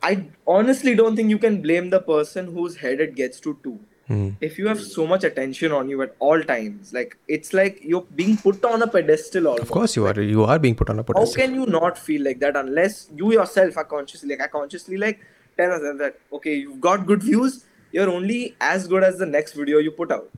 I 0.03 0.27
honestly 0.47 0.95
don't 0.95 1.16
think 1.16 1.31
you 1.31 1.39
can 1.39 1.62
blame 1.62 1.89
the 1.89 2.01
person 2.01 2.53
whose 2.53 2.77
head 2.77 3.01
it 3.01 3.14
gets 3.14 3.41
to 3.41 3.59
two. 3.62 3.81
Mm. 4.12 4.32
If 4.46 4.58
you 4.58 4.68
have 4.68 4.80
so 4.84 5.06
much 5.10 5.24
attention 5.28 5.72
on 5.76 5.88
you 5.92 6.02
at 6.02 6.14
all 6.28 6.42
times, 6.48 6.92
like 6.96 7.12
it's 7.36 7.52
like 7.58 7.78
you're 7.92 8.04
being 8.22 8.36
put 8.36 8.64
on 8.70 8.82
a 8.82 8.86
pedestal. 8.94 9.46
Almost. 9.50 9.62
Of 9.66 9.70
course, 9.76 9.94
you 9.98 10.06
are. 10.10 10.14
You 10.32 10.42
are 10.44 10.56
being 10.64 10.74
put 10.80 10.90
on 10.94 10.98
a 10.98 11.04
pedestal. 11.10 11.30
How 11.30 11.40
can 11.46 11.54
you 11.58 11.64
not 11.74 11.96
feel 12.08 12.22
like 12.26 12.40
that 12.42 12.56
unless 12.62 12.98
you 13.20 13.30
yourself 13.34 13.78
are 13.78 13.84
consciously, 13.92 14.28
like, 14.32 14.42
I 14.42 14.48
consciously 14.56 14.98
like 15.04 15.20
tell 15.60 15.70
myself 15.74 15.96
that 16.02 16.18
okay, 16.40 16.54
you've 16.56 16.80
got 16.88 17.06
good 17.12 17.22
views. 17.28 17.56
You're 17.98 18.10
only 18.16 18.42
as 18.72 18.86
good 18.90 19.02
as 19.10 19.16
the 19.22 19.26
next 19.36 19.54
video 19.62 19.78
you 19.86 19.92
put 20.02 20.12
out. 20.18 20.30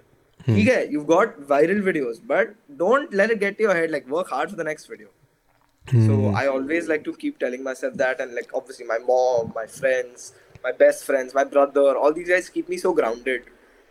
Hmm. 0.44 0.60
Okay, 0.60 0.78
you've 0.94 1.08
got 1.12 1.34
viral 1.54 1.82
videos, 1.88 2.20
but 2.34 2.54
don't 2.84 3.12
let 3.22 3.30
it 3.36 3.40
get 3.44 3.56
to 3.58 3.64
your 3.68 3.74
head. 3.80 3.90
Like, 3.96 4.06
work 4.18 4.28
hard 4.36 4.50
for 4.50 4.56
the 4.56 4.64
next 4.70 4.86
video. 4.94 5.06
So 5.90 6.14
hmm. 6.18 6.36
I 6.42 6.46
always 6.52 6.86
like 6.90 7.02
to 7.06 7.14
keep 7.24 7.38
telling 7.46 7.62
myself 7.70 7.94
that, 8.04 8.20
and 8.26 8.34
like 8.40 8.54
obviously 8.60 8.86
my 8.92 8.98
mom, 9.10 9.52
my 9.58 9.66
friends, 9.78 10.32
my 10.62 10.70
best 10.84 11.04
friends, 11.10 11.34
my 11.40 11.44
brother, 11.56 11.88
all 12.04 12.12
these 12.20 12.28
guys 12.34 12.48
keep 12.58 12.68
me 12.68 12.76
so 12.84 12.92
grounded 13.00 13.44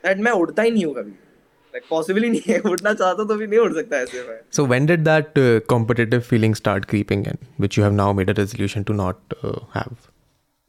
that 0.06 0.18
मैं 0.26 0.32
उड़ता 0.44 0.62
ही 0.64 0.72
नहीं 0.72 0.86
हूँ 0.86 0.94
कभी 0.96 1.12
like 1.12 1.84
possible 1.90 2.24
ही 2.24 2.30
नहीं 2.30 2.42
है 2.54 2.60
उड़ना 2.72 2.94
चाहता 2.94 3.24
तो 3.28 3.36
भी 3.36 3.48
नहीं 3.48 3.60
उड़ 3.60 3.74
सकता 3.74 4.00
ऐसे 4.06 4.24
में 4.30 4.38
so 4.58 4.66
when 4.74 4.86
did 4.86 5.04
that 5.10 5.34
competitive 5.76 6.20
feeling 6.32 6.56
start 6.62 6.86
creeping 6.94 7.28
in 7.28 7.38
which 7.60 7.78
you 7.78 7.84
have 7.86 7.94
now 8.02 8.14
made 8.20 8.30
a 8.30 8.34
resolution 8.42 8.84
to 8.90 8.94
not 9.06 9.36
have 9.76 9.96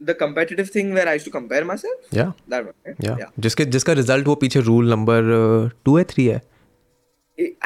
the 0.08 0.14
competitive 0.20 0.70
thing 0.72 0.88
where 0.96 1.06
I 1.10 1.12
used 1.16 1.26
to 1.26 1.30
compare 1.34 1.66
myself. 1.68 2.08
Yeah. 2.16 2.32
That 2.54 2.64
one. 2.68 2.74
Right? 2.88 2.96
Yeah. 3.04 3.20
yeah. 3.20 3.28
जिसके 3.44 3.64
जिसका 3.76 3.92
result 3.98 4.26
वो 4.30 4.34
पीछे 4.42 4.60
rule 4.66 4.90
number 4.92 5.30
two 5.84 5.94
है 5.98 6.02
three 6.10 6.26
है. 6.26 6.40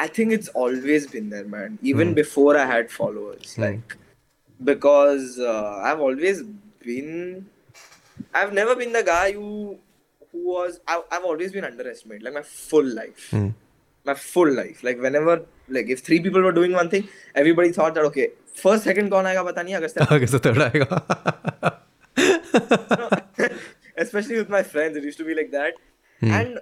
I 0.03 0.05
think 0.17 0.35
it's 0.35 0.51
always 0.65 1.07
been 1.15 1.27
there, 1.33 1.47
man. 1.55 1.75
Even 1.93 2.05
mm. 2.11 2.15
before 2.19 2.53
I 2.61 2.65
had 2.69 2.93
followers, 2.93 3.49
mm. 3.55 3.65
like 3.65 3.95
because 4.71 5.27
uh, 5.55 5.73
I've 5.89 6.05
always 6.09 6.41
been. 6.87 7.13
I've 8.43 8.55
never 8.61 8.77
been 8.83 8.95
the 8.99 9.03
guy 9.11 9.25
who 9.39 9.51
who 10.31 10.41
was 10.53 10.79
I, 10.87 11.01
i've 11.11 11.23
always 11.23 11.51
been 11.51 11.63
underestimated 11.65 12.23
like 12.23 12.33
my 12.33 12.41
full 12.41 12.85
life 13.01 13.29
mm. 13.31 13.53
my 14.05 14.13
full 14.13 14.51
life 14.61 14.83
like 14.83 14.99
whenever 15.05 15.35
like 15.67 15.89
if 15.89 15.99
three 16.07 16.19
people 16.19 16.41
were 16.41 16.51
doing 16.59 16.71
one 16.73 16.89
thing 16.89 17.07
everybody 17.35 17.71
thought 17.71 17.93
that 17.95 18.05
okay 18.11 18.29
first 18.63 18.83
second 18.83 19.09
कौन 19.11 19.25
आएगा 19.31 19.43
पता 19.49 19.61
नहीं 19.63 19.75
अगस्त 19.75 19.97
अगस्त 20.11 20.45
third 20.45 20.61
आएगा 20.61 21.77
especially 24.03 24.39
with 24.41 24.51
my 24.57 24.63
friends 24.73 24.99
it 25.01 25.07
used 25.09 25.21
to 25.23 25.27
be 25.29 25.35
like 25.39 25.49
that 25.59 25.79
mm. 26.23 26.35
and 26.39 26.59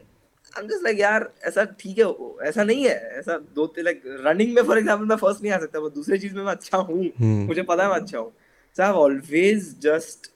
I'm 0.58 0.68
just 0.70 0.84
like 0.88 1.00
यार 1.00 1.24
ऐसा 1.48 1.64
ठीक 1.80 1.98
है 2.00 2.06
ऐसा 2.50 2.64
नहीं 2.68 2.86
है 2.88 2.94
ऐसा 3.20 3.38
दो 3.56 3.66
like 3.88 4.02
running 4.28 4.54
में 4.56 4.62
for 4.70 4.78
example 4.84 5.08
मैं 5.12 5.16
first 5.26 5.42
नहीं 5.42 5.52
आ 5.52 5.58
सकता 5.64 5.80
वो 5.80 5.90
दूसरी 5.98 6.20
चीज 6.20 6.34
में 6.34 6.44
मैं 6.44 6.52
अच्छा 6.52 6.78
हूँ 6.78 6.98
hmm. 7.08 7.48
मुझे 7.52 7.62
पता 7.72 7.84
है 7.84 7.90
मैं 7.90 8.00
अच्छा 8.00 8.18
हूँ 8.18 8.32
so 8.80 8.88
I've 8.88 9.00
always 9.04 9.68
just 9.88 10.32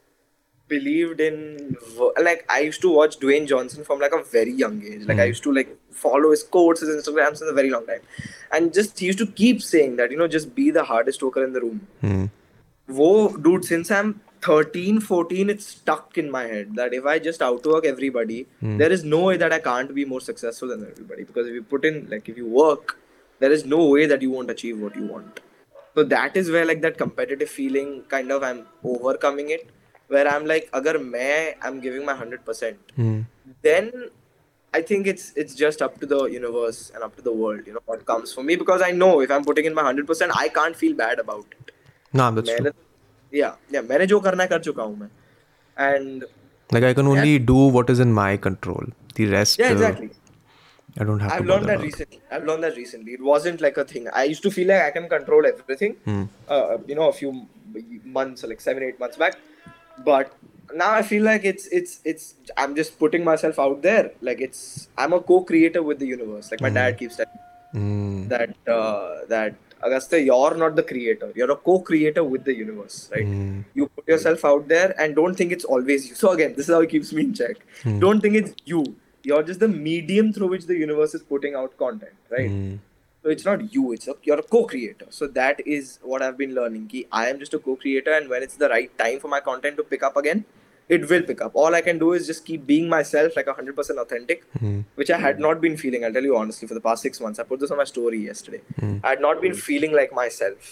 believed 0.74 1.22
in 1.28 1.36
like 2.28 2.42
I 2.56 2.60
used 2.70 2.82
to 2.86 2.92
watch 3.00 3.20
Dwayne 3.24 3.48
Johnson 3.52 3.88
from 3.88 4.00
like 4.04 4.16
a 4.20 4.24
very 4.38 4.54
young 4.64 4.78
age. 4.92 5.04
Like 5.12 5.18
mm. 5.18 5.26
I 5.26 5.28
hmm. 5.30 5.34
used 5.34 5.44
to 5.50 5.54
like 5.58 5.70
follow 6.04 6.32
his 6.36 6.44
quotes, 6.56 6.82
his 6.86 6.92
Instagrams 6.98 7.40
since 7.42 7.54
a 7.54 7.58
very 7.62 7.72
long 7.76 7.86
time, 7.92 8.04
and 8.60 8.74
just 8.80 9.00
he 9.04 9.10
used 9.12 9.24
to 9.24 9.30
keep 9.42 9.64
saying 9.72 9.96
that 10.02 10.16
you 10.16 10.20
know 10.22 10.30
just 10.38 10.56
be 10.62 10.68
the 10.80 10.86
hardest 10.92 11.24
worker 11.28 11.46
in 11.50 11.54
the 11.60 11.64
room. 11.68 11.80
Mm. 12.14 12.26
Whoa, 13.00 13.16
dude! 13.50 13.66
Since 13.74 13.92
I'm 13.98 14.10
13, 14.48 15.00
14, 15.10 15.50
it's 15.56 15.68
stuck 15.76 16.18
in 16.24 16.32
my 16.38 16.44
head 16.54 16.72
that 16.80 16.96
if 17.02 17.06
I 17.12 17.20
just 17.28 17.42
outwork 17.50 17.86
everybody, 17.92 18.40
mm. 18.70 18.78
there 18.84 18.92
is 18.98 19.04
no 19.16 19.20
way 19.28 19.38
that 19.44 19.54
I 19.58 19.60
can't 19.68 19.94
be 20.00 20.04
more 20.16 20.24
successful 20.30 20.72
than 20.76 20.82
everybody 20.94 21.24
because 21.32 21.52
if 21.52 21.54
you 21.60 21.64
put 21.76 21.86
in 21.92 22.02
like 22.16 22.34
if 22.36 22.42
you 22.44 22.50
work, 22.64 22.98
there 23.46 23.54
is 23.60 23.64
no 23.78 23.82
way 23.96 24.04
that 24.14 24.28
you 24.28 24.32
won't 24.38 24.56
achieve 24.58 24.82
what 24.88 25.00
you 25.02 25.06
want. 25.16 25.40
So 26.00 26.04
that 26.16 26.42
is 26.44 26.50
where 26.56 26.66
like 26.74 26.82
that 26.88 26.98
competitive 27.06 27.50
feeling 27.60 27.90
kind 28.18 28.34
of 28.38 28.44
I'm 28.52 28.60
overcoming 28.96 29.50
it 29.58 29.72
Where 30.11 30.29
I'm 30.33 30.45
like, 30.47 30.69
agar 30.73 30.99
main, 30.99 31.55
I'm 31.63 31.81
giving 31.81 32.05
my 32.05 32.15
100%, 32.15 32.75
then 33.63 33.91
I 34.73 34.81
think 34.83 35.07
it's 35.13 35.33
it's 35.43 35.55
just 35.61 35.83
up 35.87 35.99
to 36.01 36.07
the 36.07 36.19
universe 36.35 36.81
and 36.95 37.03
up 37.07 37.17
to 37.17 37.23
the 37.29 37.33
world, 37.33 37.67
you 37.67 37.73
know, 37.77 37.83
what 37.87 38.05
comes 38.11 38.33
for 38.33 38.45
me. 38.49 38.57
Because 38.57 38.83
I 38.89 38.91
know 38.93 39.21
if 39.21 39.31
I'm 39.37 39.45
putting 39.45 39.65
in 39.65 39.75
my 39.75 39.83
100%, 39.83 40.31
I 40.43 40.49
can't 40.59 40.77
feel 40.77 40.95
bad 40.95 41.19
about 41.19 41.47
it. 41.61 41.73
No, 42.21 42.31
that's 42.37 42.49
true. 42.51 42.71
मैंने 42.71 43.39
या 43.39 43.49
या 43.75 43.83
मैंने 43.89 44.07
जो 44.13 44.21
करना 44.27 44.43
है 44.43 44.49
कर 44.49 44.61
चुका 44.69 44.83
हूँ 44.83 44.99
मैं 45.01 45.09
and 45.95 46.25
Like 46.75 46.85
I 46.91 46.93
can 46.99 47.09
only 47.15 47.33
do 47.49 47.57
what 47.79 47.91
is 47.95 48.01
in 48.05 48.13
my 48.21 48.31
control. 48.47 48.87
The 49.19 49.27
rest, 49.33 49.59
yeah 49.65 49.69
uh, 49.73 49.75
exactly 49.75 50.09
I 51.01 51.05
don't 51.11 51.21
have 51.25 51.33
I've 51.33 51.45
to 51.45 51.49
learned 51.51 51.67
bother 51.67 51.67
that 51.67 51.79
about. 51.81 51.85
recently 51.89 52.21
I've 52.37 52.47
learned 52.51 52.65
that 52.69 52.77
recently 52.81 53.13
it 53.19 53.27
wasn't 53.33 53.61
like 53.67 53.77
a 53.83 53.85
thing 53.93 54.09
I 54.23 54.25
used 54.31 54.43
to 54.47 54.51
feel 54.57 54.69
like 54.73 54.83
I 54.87 54.91
can 54.97 55.07
control 55.13 55.47
everything 55.53 55.95
uh, 56.49 56.79
you 56.93 56.97
know 57.01 57.09
a 57.09 57.17
few 57.21 57.31
months 58.19 58.45
like 58.53 58.65
seven 58.69 58.83
eight 58.89 58.99
months 59.05 59.21
back 59.25 59.37
but 60.04 60.34
now 60.74 60.92
I 60.94 61.02
feel 61.02 61.24
like 61.24 61.44
it's 61.44 61.68
it's 61.68 62.00
it's 62.06 62.36
I'm 62.58 62.76
just 62.76 62.98
putting 62.98 63.24
myself 63.24 63.60
out 63.60 63.82
there. 63.82 64.12
Like 64.22 64.40
it's 64.42 64.88
I'm 64.98 65.14
a 65.14 65.20
co-creator 65.20 65.84
with 65.84 66.00
the 66.00 66.08
universe. 66.08 66.50
Like 66.52 66.62
my 66.62 66.70
mm. 66.70 66.74
dad 66.74 66.98
keeps 66.98 67.18
telling 67.18 67.46
mm. 67.76 68.30
that 68.30 68.56
uh, 68.72 69.20
that 69.30 69.56
Agastya, 69.84 70.20
you're 70.24 70.56
not 70.56 70.76
the 70.76 70.84
creator. 70.84 71.32
You're 71.36 71.52
a 71.52 71.56
co-creator 71.56 72.24
with 72.24 72.44
the 72.46 72.54
universe, 72.56 73.10
right? 73.12 73.26
Mm. 73.26 73.66
You 73.74 73.88
put 73.88 74.08
yourself 74.08 74.46
out 74.46 74.68
there 74.68 74.94
and 75.00 75.16
don't 75.16 75.34
think 75.36 75.52
it's 75.52 75.66
always 75.66 76.08
you. 76.08 76.16
So 76.16 76.32
again, 76.32 76.54
this 76.56 76.70
is 76.70 76.74
how 76.76 76.82
it 76.82 76.90
keeps 76.90 77.12
me 77.12 77.24
in 77.24 77.34
check. 77.34 77.56
Hmm. 77.82 77.98
Don't 78.00 78.22
think 78.22 78.36
it's 78.36 78.54
you. 78.64 78.84
You're 79.24 79.42
just 79.42 79.60
the 79.60 79.68
medium 79.68 80.34
through 80.34 80.50
which 80.50 80.66
the 80.68 80.76
universe 80.76 81.16
is 81.16 81.22
putting 81.24 81.56
out 81.56 81.76
content, 81.78 82.12
right? 82.30 82.48
Hmm 82.50 82.76
it's 83.26 83.46
not 83.46 83.74
you 83.74 83.92
it's 83.92 84.08
a 84.08 84.16
you're 84.24 84.40
a 84.40 84.44
co-creator 84.44 85.06
so 85.10 85.28
that 85.28 85.60
is 85.66 86.00
what 86.02 86.22
i've 86.24 86.38
been 86.38 86.54
learning 86.60 86.88
ki 86.94 87.02
i 87.12 87.24
am 87.32 87.40
just 87.42 87.54
a 87.54 87.60
co-creator 87.66 88.14
and 88.20 88.30
when 88.34 88.44
it's 88.48 88.58
the 88.64 88.70
right 88.74 88.96
time 89.02 89.20
for 89.24 89.30
my 89.36 89.40
content 89.48 89.78
to 89.78 89.84
pick 89.92 90.04
up 90.08 90.16
again 90.22 90.44
it 90.96 91.06
will 91.12 91.24
pick 91.30 91.42
up 91.46 91.52
all 91.64 91.76
i 91.76 91.82
can 91.88 91.98
do 92.04 92.08
is 92.20 92.26
just 92.32 92.44
keep 92.48 92.66
being 92.72 92.88
myself 92.94 93.38
like 93.40 93.52
100% 93.54 94.02
authentic 94.04 94.42
mm. 94.62 94.84
which 95.02 95.12
i 95.18 95.20
had 95.26 95.40
not 95.48 95.62
been 95.66 95.78
feeling 95.84 96.04
i'll 96.08 96.18
tell 96.18 96.30
you 96.32 96.36
honestly 96.40 96.68
for 96.72 96.80
the 96.80 96.86
past 96.88 97.10
6 97.12 97.22
months 97.26 97.40
i 97.40 97.44
put 97.52 97.60
this 97.66 97.72
on 97.72 97.78
my 97.84 97.88
story 97.92 98.22
yesterday 98.32 98.62
mm. 98.86 98.98
i 99.06 99.10
had 99.14 99.22
not 99.28 99.42
been 99.46 99.56
feeling 99.68 99.96
like 100.02 100.18
myself 100.22 100.72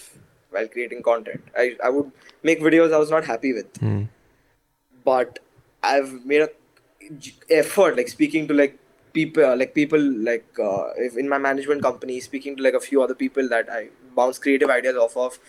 while 0.57 0.67
creating 0.77 1.05
content 1.11 1.53
i, 1.65 1.77
I 1.87 1.89
would 1.97 2.09
make 2.51 2.65
videos 2.69 2.97
i 2.99 3.03
was 3.05 3.11
not 3.17 3.29
happy 3.33 3.53
with 3.59 3.81
mm. 3.83 4.01
but 5.11 5.39
i've 5.93 6.11
made 6.33 6.45
a 6.47 7.55
effort 7.63 7.95
like 7.99 8.09
speaking 8.17 8.47
to 8.51 8.55
like 8.61 8.73
people 9.19 9.45
uh, 9.47 9.55
like 9.61 9.71
people 9.79 10.05
like 10.27 10.61
uh, 10.69 10.87
if 11.07 11.17
in 11.23 11.31
my 11.35 11.39
management 11.47 11.87
company 11.87 12.19
speaking 12.29 12.57
to 12.59 12.67
like 12.67 12.77
a 12.81 12.85
few 12.89 13.05
other 13.05 13.17
people 13.23 13.53
that 13.55 13.73
i 13.79 13.81
bounce 14.19 14.43
creative 14.45 14.75
ideas 14.77 15.01
off 15.05 15.17
of 15.25 15.39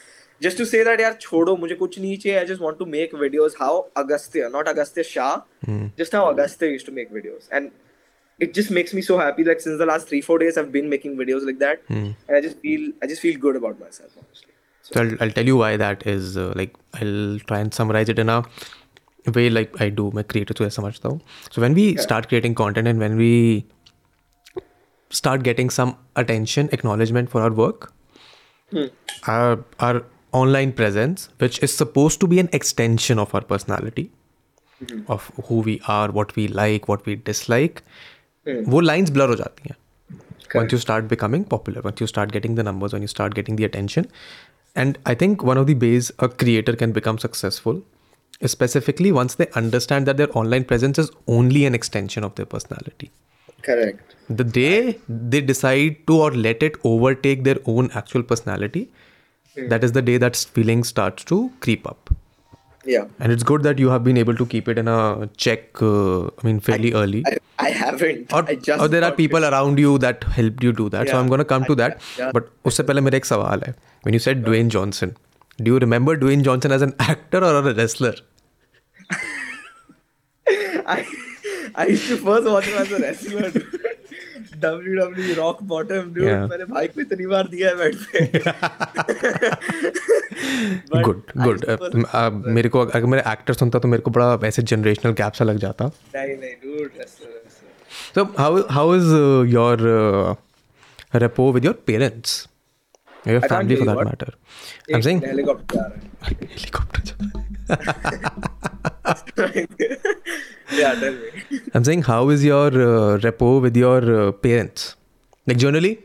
just 0.47 0.63
to 0.63 0.67
say 0.73 0.83
that 0.89 1.03
yaar 1.05 1.13
chodo 1.29 1.55
mujhe 1.65 1.79
kuch 1.85 1.99
nahi 2.05 2.21
chahiye 2.25 2.41
i 2.43 2.47
just 2.53 2.65
want 2.67 2.81
to 2.85 2.89
make 2.97 3.15
videos 3.25 3.59
how 3.65 3.73
agastya 4.05 4.51
not 4.59 4.71
agastya 4.75 5.07
shah 5.13 5.31
mm. 5.37 5.87
just 6.03 6.19
how 6.21 6.25
agastya 6.35 6.73
used 6.75 6.91
to 6.93 6.97
make 7.01 7.15
videos 7.21 7.49
and 7.59 8.45
it 8.47 8.55
just 8.61 8.73
makes 8.81 8.95
me 9.01 9.05
so 9.11 9.19
happy 9.21 9.49
like 9.51 9.63
since 9.67 9.81
the 9.85 9.91
last 9.93 10.13
3 10.15 10.21
4 10.33 10.45
days 10.45 10.61
i've 10.63 10.71
been 10.81 10.91
making 10.97 11.19
videos 11.25 11.49
like 11.51 11.61
that 11.67 11.91
mm. 11.99 12.07
and 12.29 12.41
i 12.41 12.45
just 12.49 12.63
feel 12.67 12.87
i 13.07 13.13
just 13.15 13.27
feel 13.27 13.41
good 13.49 13.61
about 13.63 13.85
myself 13.87 14.21
honestly 14.23 14.47
so, 14.47 14.93
so 14.95 15.03
I'll, 15.03 15.15
I'll 15.25 15.35
tell 15.41 15.51
you 15.53 15.59
why 15.65 15.71
that 15.87 16.07
is 16.17 16.37
uh, 16.45 16.47
like 16.63 16.79
i'll 17.01 17.35
try 17.53 17.61
and 17.67 17.81
summarize 17.81 18.15
it 18.17 18.23
in 18.25 18.35
a 18.37 18.39
way 19.28 19.50
like 19.50 19.82
I 19.82 19.90
do. 19.90 20.12
मैं 20.16 20.24
creator 20.24 20.58
तो 20.58 20.66
ऐसा 20.66 20.82
समझता 20.82 21.10
हूँ. 21.10 21.22
So 21.52 21.62
when 21.62 21.74
we 21.74 21.98
start 21.98 22.28
creating 22.28 22.54
content 22.54 22.88
and 22.88 23.00
when 23.00 23.18
we 23.18 23.66
start 25.10 25.44
getting 25.44 25.70
some 25.70 25.96
attention, 26.16 26.70
acknowledgement 26.74 27.30
for 27.30 27.42
our 27.42 27.52
work, 27.52 27.94
our 29.28 29.58
our 29.80 30.04
online 30.32 30.72
presence, 30.72 31.30
which 31.38 31.64
is 31.64 31.74
supposed 31.74 32.20
to 32.20 32.28
be 32.28 32.40
an 32.40 32.50
extension 32.54 33.20
of 33.20 33.34
our 33.36 33.42
personality, 33.42 34.12
of 35.08 35.32
who 35.48 35.60
we 35.60 35.82
are, 35.88 36.12
what 36.12 36.36
we 36.36 36.48
like, 36.48 36.88
what 36.88 37.06
we 37.06 37.16
dislike, 37.16 37.82
वो 38.48 38.82
lines 38.82 39.12
blur 39.12 39.28
हो 39.28 39.36
जाती 39.36 39.70
हैं. 39.70 39.76
once 40.56 40.72
you 40.72 40.78
start 40.78 41.08
becoming 41.08 41.44
popular, 41.44 41.82
once 41.82 42.00
you 42.02 42.08
start 42.08 42.32
getting 42.32 42.56
the 42.56 42.64
numbers, 42.64 42.94
when 42.94 43.02
you 43.02 43.08
start 43.08 43.34
getting 43.34 43.56
the 43.56 43.64
attention. 43.64 44.08
And 44.76 44.98
I 45.06 45.16
think 45.16 45.44
one 45.44 45.58
of 45.58 45.68
the 45.68 45.74
ways 45.74 46.12
a 46.20 46.28
creator 46.28 46.76
can 46.76 46.92
become 46.92 47.18
successful 47.18 47.82
is 47.82 47.89
Specifically, 48.47 49.13
once 49.13 49.35
they 49.35 49.47
understand 49.49 50.07
that 50.07 50.17
their 50.17 50.35
online 50.37 50.65
presence 50.65 50.99
is 50.99 51.11
only 51.27 51.67
an 51.67 51.75
extension 51.75 52.25
of 52.25 52.35
their 52.37 52.47
personality. 52.47 53.11
Correct. 53.63 54.15
The 54.31 54.45
day 54.45 54.99
they 55.09 55.43
decide 55.43 56.07
to 56.07 56.19
or 56.19 56.31
let 56.31 56.63
it 56.63 56.77
overtake 56.83 57.45
their 57.45 57.57
own 57.67 57.91
actual 57.93 58.23
personality, 58.23 58.89
mm. 59.59 59.69
that 59.69 59.85
is 59.85 59.93
the 59.93 60.01
day 60.01 60.17
that 60.17 60.37
feeling 60.37 60.85
starts 60.85 61.23
to 61.25 61.53
creep 61.61 61.87
up. 61.87 62.15
Yeah. 62.87 63.05
And 63.19 63.31
it's 63.31 63.43
good 63.43 63.63
that 63.65 63.79
you 63.79 63.91
have 63.91 64.03
been 64.03 64.17
able 64.17 64.35
to 64.35 64.47
keep 64.47 64.67
it 64.69 64.79
in 64.79 64.89
a 64.89 65.29
check, 65.37 65.83
uh, 65.83 66.23
I 66.25 66.31
mean, 66.43 66.61
fairly 66.61 66.95
I, 66.95 66.97
early. 67.03 67.25
I, 67.27 67.37
I, 67.59 67.69
haven't. 67.69 68.33
Or, 68.33 68.43
I 68.49 68.55
just 68.55 68.81
or 68.81 68.89
there 68.89 69.05
are 69.05 69.13
people 69.13 69.45
it. 69.45 69.53
around 69.53 69.79
you 69.79 69.99
that 69.99 70.25
helped 70.25 70.65
you 70.65 70.73
do 70.73 70.89
that. 70.89 71.07
Yeah. 71.07 71.13
So 71.13 71.21
I'm 71.21 71.27
going 71.29 71.41
to 71.41 71.45
come 71.45 71.65
to 71.67 71.73
I, 71.73 71.75
that. 71.75 72.01
Yeah. 72.19 72.31
But 72.33 72.47
usse 72.65 72.83
pehle 72.87 73.03
mera 73.05 73.17
ek 73.17 73.25
sawal 73.25 73.67
hai. 73.67 73.75
When 74.01 74.15
you 74.15 74.19
said 74.19 74.43
Dwayne 74.47 74.69
Johnson, 74.71 75.15
do 75.59 75.73
you 75.75 75.79
remember 75.79 76.17
Dwayne 76.17 76.43
Johnson 76.43 76.73
as 76.73 76.81
an 76.81 76.95
actor 77.01 77.45
or 77.45 77.57
a 77.59 77.75
wrestler? 77.75 78.15
I 79.13 81.03
I 81.77 81.95
too 81.97 82.19
first 82.25 82.45
watch 82.47 82.69
as 82.69 82.93
a 82.93 82.95
wrestler 83.01 83.59
W 84.63 84.95
W 84.99 85.35
Rock 85.35 85.61
Bottom 85.73 86.09
do 86.15 86.25
मैंने 86.51 86.65
भाई 86.73 86.89
को 86.95 87.01
इतनी 87.01 87.27
बार 87.27 87.47
दिया 87.49 87.69
है 87.69 87.75
बैठ 87.77 87.95
पे 88.15 88.23
good 91.03 91.23
good 91.45 91.63
मेरे 92.59 92.69
को 92.77 92.81
अगर 92.87 93.07
मेरे 93.15 93.23
एक्टर 93.33 93.55
सुनता 93.61 93.79
तो 93.85 93.89
मेरे 93.95 94.03
को 94.03 94.11
बड़ा 94.19 94.27
वैसे 94.47 94.63
जनरेशनल 94.73 95.13
गैप 95.21 95.33
सा 95.41 95.45
लग 95.45 95.57
जाता 95.67 95.85
नहीं 96.17 98.27
how 98.39 98.59
how 98.77 98.89
is 98.97 99.07
your 99.53 99.85
rapport 101.27 101.47
with 101.53 101.65
your 101.65 101.75
parents 101.87 102.33
your 103.29 103.41
family 103.49 103.77
for 103.77 103.87
that 103.89 103.99
matter 104.11 104.29
I 104.29 104.93
am 104.95 105.01
saying 105.09 105.19
helicopter 105.27 105.87
helicopter 106.29 107.03
जा 107.03 107.15
yeah, 107.79 108.25
tell 109.35 111.13
me. 111.13 111.59
I'm 111.75 111.85
saying, 111.85 112.03
how 112.03 112.29
is 112.31 112.45
your 112.45 112.67
uh, 112.87 113.19
rapport 113.19 113.61
with 113.61 113.77
your 113.77 113.99
uh, 114.21 114.33
parents? 114.33 114.97
Like, 115.47 115.57
generally, 115.59 115.99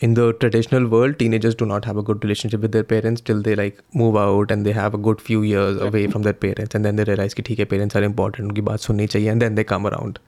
in 0.00 0.14
the 0.14 0.32
traditional 0.34 0.86
world, 0.88 1.18
teenagers 1.18 1.54
do 1.54 1.66
not 1.66 1.84
have 1.84 1.96
a 1.96 2.02
good 2.02 2.22
relationship 2.24 2.60
with 2.60 2.72
their 2.72 2.84
parents 2.84 3.20
till 3.20 3.42
they 3.42 3.54
like 3.56 3.80
move 3.94 4.16
out 4.16 4.50
and 4.52 4.64
they 4.64 4.72
have 4.72 4.94
a 4.94 4.98
good 4.98 5.20
few 5.20 5.42
years 5.42 5.80
away 5.80 6.06
from 6.06 6.22
their 6.22 6.34
parents, 6.46 6.74
and 6.74 6.84
then 6.84 6.96
they 6.96 7.04
realize 7.04 7.34
that 7.34 7.68
parents 7.70 7.96
are 7.96 8.02
important, 8.02 8.56
and 8.56 9.38
then 9.42 9.54
they 9.54 9.64
come 9.64 9.86
around. 9.86 10.18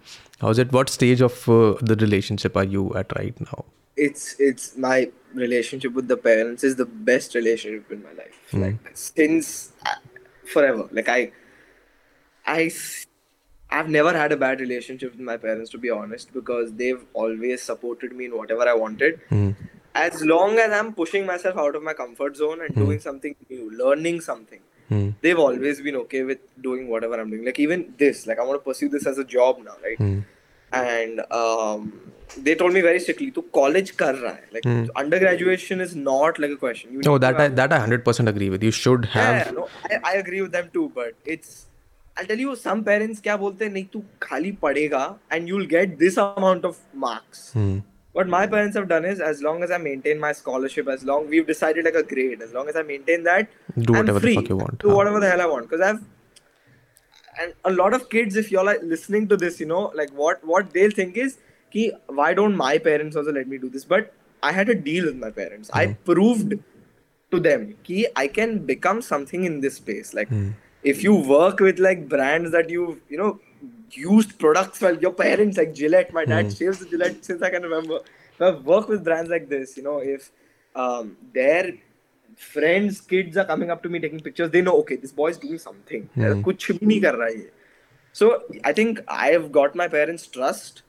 How's 0.40 0.58
it? 0.58 0.72
What 0.72 0.88
stage 0.88 1.20
of 1.20 1.48
uh, 1.48 1.74
the 1.82 1.96
relationship 1.96 2.56
are 2.56 2.64
you 2.64 2.92
at 2.96 3.14
right 3.16 3.38
now? 3.40 3.64
It's 3.96 4.34
it's 4.38 4.76
my 4.78 5.08
relationship 5.34 5.92
with 5.92 6.08
the 6.08 6.16
parents 6.16 6.64
is 6.64 6.76
the 6.76 6.86
best 7.10 7.34
relationship 7.34 7.92
in 7.92 8.02
my 8.02 8.12
life. 8.20 8.38
Mm. 8.52 8.62
Like 8.62 8.92
since 8.96 9.72
forever. 10.54 10.86
Like 10.98 11.08
I, 11.08 11.20
I, 12.46 12.70
I've 13.70 13.88
never 13.88 14.12
had 14.12 14.32
a 14.32 14.36
bad 14.36 14.60
relationship 14.60 15.12
with 15.12 15.20
my 15.32 15.36
parents 15.36 15.70
to 15.72 15.78
be 15.78 15.90
honest 15.90 16.32
because 16.32 16.72
they've 16.74 17.04
always 17.14 17.62
supported 17.62 18.12
me 18.12 18.26
in 18.26 18.36
whatever 18.36 18.68
I 18.68 18.74
wanted. 18.74 19.20
Mm. 19.30 19.54
As 19.94 20.24
long 20.24 20.58
as 20.64 20.72
I'm 20.78 20.92
pushing 20.94 21.24
myself 21.26 21.56
out 21.58 21.74
of 21.76 21.82
my 21.82 21.92
comfort 21.94 22.36
zone 22.36 22.60
and 22.64 22.74
mm. 22.74 22.84
doing 22.86 23.00
something 23.00 23.34
new, 23.48 23.70
learning 23.84 24.20
something, 24.20 24.60
mm. 24.90 25.14
they've 25.22 25.38
always 25.46 25.80
been 25.80 25.96
okay 26.02 26.22
with 26.22 26.38
doing 26.68 26.88
whatever 26.88 27.20
I'm 27.20 27.30
doing. 27.30 27.44
Like 27.44 27.58
even 27.58 27.94
this, 27.98 28.26
like 28.26 28.38
I 28.38 28.44
want 28.44 28.60
to 28.60 28.64
pursue 28.68 28.88
this 28.88 29.06
as 29.06 29.18
a 29.18 29.24
job 29.24 29.58
now, 29.64 29.76
right? 29.88 29.96
Hmm 29.98 30.20
and 30.73 31.21
um, 31.31 31.93
they 32.45 32.55
told 32.55 32.73
me 32.73 32.81
very 32.81 32.99
strictly 32.99 33.29
to 33.37 33.41
college 33.59 33.91
kar 34.01 34.13
raha 34.13 34.33
hai 34.37 34.55
like 34.57 34.65
undergraduation 35.03 35.81
is 35.85 35.95
not 36.07 36.39
like 36.45 36.51
a 36.57 36.59
question 36.65 36.91
you 36.97 37.01
No, 37.07 37.13
need 37.13 37.21
to 37.21 37.25
that 37.27 37.39
I, 37.39 37.43
have- 37.43 37.55
that 37.61 37.73
I 37.77 37.79
hundred 37.85 38.03
percent 38.09 38.29
agree 38.33 38.49
with. 38.55 38.63
You 38.69 38.71
should 38.81 39.05
have. 39.17 39.35
yeah, 39.37 39.51
no, 39.59 39.67
I, 39.91 39.99
I 40.11 40.13
agree 40.25 40.41
with 40.47 40.51
them 40.59 40.69
too 40.77 40.91
but 40.99 41.13
it's 41.35 41.55
I'll 42.17 42.25
tell 42.31 42.41
you 42.45 42.55
some 42.63 42.83
parents 42.89 43.21
क्या 43.27 43.35
बोलते 43.37 43.65
हैं 43.65 43.71
नहीं 43.71 43.85
तू 43.93 44.03
खाली 44.23 44.51
पढ़ेगा 44.61 45.03
and 45.37 45.49
you'll 45.53 45.69
get 45.75 45.97
this 46.05 46.17
amount 46.25 46.67
of 46.71 46.77
marks 47.05 47.41
Hmm. 47.59 47.73
what 48.19 48.29
my 48.33 48.41
parents 48.55 48.77
have 48.79 48.85
done 48.91 49.05
is 49.13 49.21
as 49.29 49.41
long 49.47 49.63
as 49.67 49.71
I 49.77 49.79
maintain 49.85 50.19
my 50.25 50.31
scholarship 50.41 50.91
as 50.93 51.03
long 51.09 51.25
we've 51.33 51.47
decided 51.53 51.89
like 51.89 51.97
a 52.01 52.03
grade 52.11 52.45
as 52.49 52.53
long 52.59 52.69
as 52.73 52.77
I 52.81 52.83
maintain 52.91 53.25
that 53.29 53.57
Do 53.87 53.93
I'm 53.93 53.99
whatever 54.01 54.19
the 54.19 54.25
free 54.27 54.35
fuck 54.37 54.51
you 54.53 54.59
want, 54.61 54.77
do 54.85 54.89
huh? 54.93 54.95
whatever 54.99 55.19
the 55.25 55.31
hell 55.33 55.43
I 55.47 55.49
want 55.53 55.69
because 55.69 55.83
I've 55.89 55.99
and 57.38 57.54
a 57.64 57.70
lot 57.72 57.92
of 57.94 58.08
kids, 58.10 58.36
if 58.36 58.50
you're 58.50 58.64
like 58.64 58.82
listening 58.82 59.28
to 59.28 59.36
this, 59.36 59.58
you 59.60 59.66
know, 59.66 59.90
like 59.94 60.10
what 60.10 60.44
what 60.44 60.70
they'll 60.72 60.90
think 60.90 61.16
is, 61.16 61.38
"Ki 61.70 61.92
why 62.08 62.32
don't 62.34 62.56
my 62.56 62.76
parents 62.78 63.16
also 63.16 63.32
let 63.32 63.48
me 63.48 63.58
do 63.58 63.68
this?" 63.68 63.84
But 63.84 64.12
I 64.42 64.52
had 64.52 64.68
a 64.68 64.74
deal 64.74 65.04
with 65.06 65.16
my 65.16 65.30
parents. 65.30 65.70
Mm. 65.70 65.80
I 65.82 65.86
hmm. 65.86 65.96
proved 66.12 66.54
to 67.32 67.40
them 67.46 67.68
ki 67.84 68.06
I 68.16 68.26
can 68.26 68.58
become 68.72 69.02
something 69.02 69.44
in 69.44 69.60
this 69.60 69.74
space. 69.82 70.12
Like 70.14 70.30
mm. 70.30 70.54
if 70.82 71.04
you 71.04 71.14
work 71.14 71.60
with 71.60 71.78
like 71.78 72.08
brands 72.08 72.50
that 72.52 72.70
you've 72.70 72.98
you 73.08 73.18
know 73.18 73.32
used 73.92 74.38
products 74.38 74.80
well, 74.80 74.98
your 75.08 75.12
parents 75.12 75.56
like 75.58 75.74
Gillette. 75.74 76.12
My 76.12 76.24
dad 76.24 76.46
mm. 76.46 76.58
shaves 76.58 76.78
the 76.78 76.86
Gillette 76.86 77.24
since 77.24 77.42
I 77.42 77.50
can 77.50 77.62
remember. 77.62 78.00
If 78.34 78.42
I 78.48 78.50
work 78.74 78.88
with 78.88 79.04
brands 79.04 79.30
like 79.30 79.48
this, 79.48 79.76
you 79.76 79.82
know, 79.82 79.98
if 79.98 80.30
um, 80.74 81.16
their 81.34 81.72
friends 82.39 83.01
kids 83.11 83.37
are 83.41 83.45
coming 83.51 83.69
up 83.75 83.83
to 83.83 83.89
me 83.89 83.99
taking 84.05 84.19
pictures 84.29 84.49
they 84.55 84.61
know 84.69 84.73
okay 84.79 84.95
this 85.03 85.13
boy 85.19 85.27
is 85.33 85.37
doing 85.43 85.59
something 85.67 86.07
कुछ 86.47 86.71
भी 86.71 86.85
नहीं 86.85 87.01
कर 87.01 87.15
रहा 87.21 87.27
है 87.27 87.37
ये 87.39 87.49
so 88.19 88.27
i 88.71 88.73
think 88.79 88.99
i 89.19 89.27
have 89.35 89.45
got 89.59 89.77
my 89.81 89.87
parents 89.93 90.25
trust 90.37 90.81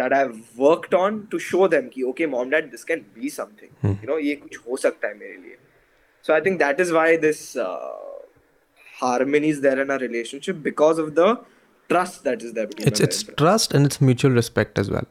that 0.00 0.12
i've 0.18 0.58
worked 0.64 0.94
on 1.00 1.16
to 1.34 1.40
show 1.46 1.68
them 1.76 1.88
कि 1.94 2.04
okay 2.12 2.28
mom 2.34 2.50
dad 2.56 2.68
this 2.74 2.84
can 2.90 3.04
be 3.20 3.30
something 3.38 3.72
you 3.88 4.10
know 4.10 4.18
ये 4.28 4.34
कुछ 4.44 4.58
हो 4.66 4.76
सकता 4.86 5.08
है 5.08 5.18
मेरे 5.22 5.36
लिए 5.46 5.56
so 6.28 6.34
i 6.38 6.40
think 6.46 6.60
that 6.64 6.82
is 6.86 6.92
why 6.98 7.06
this 7.26 7.40
uh, 7.66 7.94
harmony 9.00 9.48
is 9.56 9.60
there 9.66 9.80
in 9.86 9.90
our 9.90 9.98
relationship 9.98 10.62
because 10.68 10.98
of 11.06 11.14
the 11.20 11.28
trust 11.92 12.22
that 12.24 12.42
is 12.48 12.52
there 12.58 12.66
between 12.72 12.88
It's 12.92 13.00
my 13.00 13.06
it's 13.08 13.22
parents. 13.22 13.40
trust 13.42 13.74
and 13.78 13.90
it's 13.90 14.00
mutual 14.10 14.36
respect 14.40 14.78
as 14.82 14.90
well. 14.96 15.08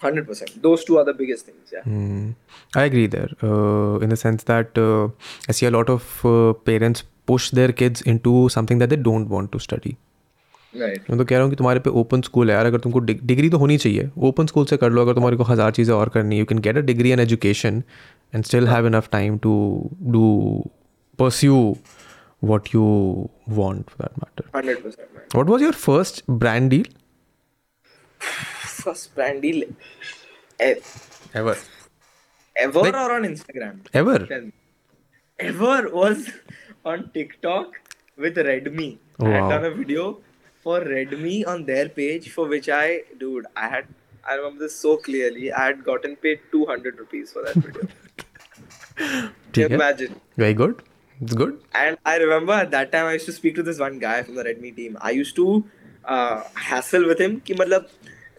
100% 0.00 0.62
those 0.62 0.84
two 0.84 0.98
are 0.98 1.04
the 1.04 1.14
biggest 1.22 1.46
things 1.46 1.72
yeah 1.76 1.88
Hmm. 1.88 2.28
I 2.74 2.84
agree 2.90 3.06
there. 3.06 3.30
Uh, 3.42 3.98
in 4.04 4.12
the 4.14 4.16
sense 4.16 4.44
that 4.44 4.78
uh, 4.78 5.08
I 5.48 5.52
see 5.52 5.66
a 5.66 5.70
lot 5.70 5.90
of 5.94 6.06
uh, 6.24 6.52
parents 6.68 7.02
push 7.26 7.50
their 7.58 7.72
kids 7.80 8.00
into 8.12 8.32
something 8.54 8.78
that 8.78 8.94
they 8.94 9.00
don't 9.08 9.28
want 9.36 9.52
to 9.56 9.60
study. 9.66 9.96
right 10.74 11.08
मैं 11.10 11.18
तो 11.18 11.24
कह 11.24 11.34
रहा 11.36 11.42
हूँ 11.42 11.50
कि 11.50 11.56
तुम्हारे 11.56 11.80
पे 11.84 11.90
open 12.00 12.20
school 12.22 12.50
है 12.50 12.56
यार 12.56 12.66
अगर 12.66 12.80
तुमको 12.80 12.98
डिग्री 13.30 13.48
तो 13.50 13.58
होनी 13.58 13.76
चाहिए 13.84 14.10
ओपन 14.28 14.46
स्कूल 14.46 14.64
से 14.72 14.76
कर 14.82 14.90
लो 14.90 15.02
अगर 15.02 15.14
तुम्हारे 15.14 15.36
को 15.36 15.44
हज़ार 15.44 15.70
चीज़ें 15.78 15.94
और 15.94 16.08
करनी 16.16 16.38
you 16.38 16.44
can 16.52 16.58
get 16.66 16.76
a 16.76 16.80
degree 16.90 17.10
and 17.10 17.20
education 17.20 17.82
and 18.34 18.44
still 18.44 18.68
have 18.68 18.86
enough 18.86 19.08
time 19.12 19.38
to 19.46 19.54
do 20.16 20.22
pursue 21.18 21.56
what 22.42 22.68
you 22.72 22.84
want 23.56 23.90
for 23.90 23.98
that 24.02 24.14
matter 24.20 24.44
100% 24.58 25.00
man 25.16 25.24
what 25.38 25.50
was 25.54 25.64
your 25.64 25.72
first 25.80 26.22
brand 26.44 26.70
deal 26.74 26.86
first 28.85 29.07
brand 29.17 29.41
deal 29.45 29.61
ever. 30.69 31.57
Ever. 32.65 32.81
or 33.05 33.09
on 33.17 33.23
Instagram? 33.31 33.75
Ever. 34.03 34.17
Ever 35.49 35.79
was 36.01 36.27
on 36.93 37.03
TikTok 37.17 37.79
with 38.25 38.37
Redmi. 38.49 38.89
Oh, 39.19 39.25
wow. 39.25 39.33
I 39.33 39.35
had 39.39 39.49
done 39.55 39.65
a 39.71 39.73
video 39.81 40.03
for 40.63 40.79
Redmi 40.95 41.35
on 41.53 41.65
their 41.69 41.87
page 41.99 42.27
for 42.35 42.47
which 42.53 42.67
I, 42.77 42.87
dude, 43.23 43.45
I 43.65 43.69
had, 43.75 43.87
I 44.29 44.35
remember 44.41 44.63
this 44.65 44.77
so 44.85 44.91
clearly. 45.07 45.47
I 45.61 45.65
had 45.71 45.83
gotten 45.89 46.15
paid 46.25 46.39
200 46.53 46.99
rupees 47.03 47.33
for 47.33 47.43
that 47.47 47.55
video. 47.65 47.87
Can 49.15 49.59
you 49.59 49.65
imagine? 49.79 50.19
Very 50.43 50.53
good. 50.63 50.81
It's 51.21 51.33
good. 51.41 51.59
And 51.81 51.97
I 52.11 52.15
remember 52.25 52.53
at 52.63 52.71
that 52.71 52.91
time 52.93 53.05
I 53.09 53.13
used 53.17 53.25
to 53.33 53.35
speak 53.41 53.55
to 53.59 53.63
this 53.67 53.79
one 53.83 53.99
guy 54.07 54.17
from 54.23 54.35
the 54.39 54.43
Redmi 54.47 54.71
team. 54.79 54.97
I 55.09 55.11
used 55.19 55.35
to 55.43 55.47
uh, 56.15 56.43
hassle 56.69 57.05
with 57.11 57.19
him. 57.25 57.39
Ki, 57.49 57.53
matlab, 57.61 57.89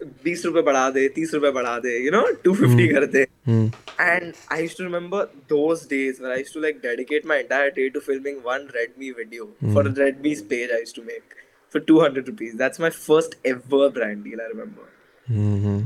बीस 0.03 0.45
रुपए 0.45 0.61
बढ़ा 0.61 0.89
दे 0.95 1.07
तीस 1.15 1.33
रुपए 1.33 1.51
बढ़ा 1.51 1.77
दे 1.79 1.97
you 2.05 2.11
know 2.11 2.21
two 2.43 2.53
fifty 2.55 2.87
कर 2.87 3.05
दे 3.15 3.21
and 3.49 4.33
I 4.51 4.61
use 4.61 4.77
to 4.77 4.83
remember 4.83 5.23
those 5.49 5.83
days 5.89 6.17
when 6.19 6.31
I 6.33 6.39
use 6.39 6.53
to 6.53 6.59
like 6.61 6.77
dedicate 6.83 7.25
my 7.27 7.39
entire 7.39 7.69
day 7.75 7.87
to 7.89 7.99
filming 8.07 8.37
one 8.47 8.67
Redmi 8.75 9.11
video 9.17 9.45
for 9.73 9.89
Redmi's 9.97 10.41
page 10.49 10.71
I 10.71 10.79
use 10.79 10.93
to 10.95 11.01
make 11.07 11.33
for 11.73 11.85
200 11.91 12.23
rupees 12.31 12.53
that's 12.63 12.81
my 12.85 12.89
first 13.05 13.33
ever 13.53 13.87
brand 13.95 14.21
deal 14.27 14.41
i 14.43 14.49
remember 14.51 14.85
mm-hmm. 15.31 15.81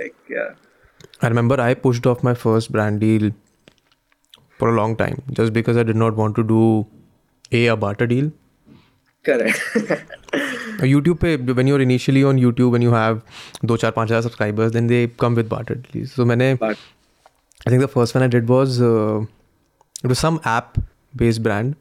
like 0.00 0.30
yeah 0.34 1.24
i 1.28 1.30
remember 1.32 1.58
i 1.64 1.70
pushed 1.86 2.08
off 2.12 2.22
my 2.28 2.34
first 2.44 2.72
brand 2.76 3.02
deal 3.04 3.26
for 4.62 4.68
a 4.72 4.74
long 4.80 4.94
time 5.02 5.18
just 5.40 5.56
because 5.58 5.82
i 5.84 5.86
did 5.90 6.00
not 6.04 6.20
want 6.22 6.38
to 6.40 6.46
do 6.52 6.62
a, 6.74 7.60
a 7.62 7.76
barter 7.84 8.08
deal 8.12 8.30
correct 9.30 10.69
YouTube 10.86 11.16
पे 11.22 11.34
when 11.36 11.68
you 11.68 11.74
are 11.74 11.80
initially 11.82 12.22
on 12.30 12.38
YouTube 12.38 12.72
when 12.72 12.82
you 12.82 12.92
have 12.92 13.20
दो 13.64 13.76
चार 13.76 13.90
पाँच 13.90 14.08
हज़ार 14.08 14.22
subscribers 14.22 14.72
then 14.72 14.86
they 14.86 15.06
come 15.20 15.34
with 15.34 15.52
at 15.70 15.86
least 15.96 16.10
so 16.12 16.24
मैंने 16.26 16.50
I 16.62 16.74
think 17.70 17.82
the 17.82 17.86
first 17.94 18.16
one 18.16 18.22
I 18.22 18.28
did 18.28 18.46
was 18.46 18.76
it 18.80 20.06
was 20.06 20.16
some 20.16 20.38
app 20.56 20.72
based 21.18 21.42
brand 21.42 21.74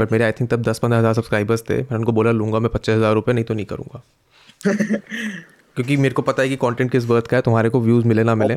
but 0.00 0.12
मेरे 0.12 0.24
I 0.24 0.32
think 0.32 0.50
तब 0.50 0.62
दस 0.68 0.78
पंद्रह 0.78 0.98
हज़ार 0.98 1.14
सब्सक्राइबर्स 1.14 1.62
थे 1.70 1.76
मैं 1.82 1.96
उनको 1.98 2.12
बोला 2.20 2.30
लूँगा 2.32 2.58
मैं 2.58 2.70
पच्चीस 2.74 2.94
हज़ार 2.94 3.14
रुपये 3.14 3.34
नहीं 3.34 3.44
तो 3.44 3.54
नहीं 3.54 3.66
करूँगा 3.72 4.02
क्योंकि 4.90 5.96
मेरे 5.96 6.14
को 6.14 6.22
पता 6.22 6.42
है 6.42 6.48
कि 6.48 6.56
कॉन्टेंट 6.56 6.90
किस 6.90 7.04
बर्थ 7.04 7.26
का 7.26 7.36
है 7.36 7.42
तुम्हारे 7.42 7.68
को 7.68 7.80
व्यूज़ 7.80 8.06
मिले 8.08 8.24
ना 8.24 8.34
मिले 8.42 8.56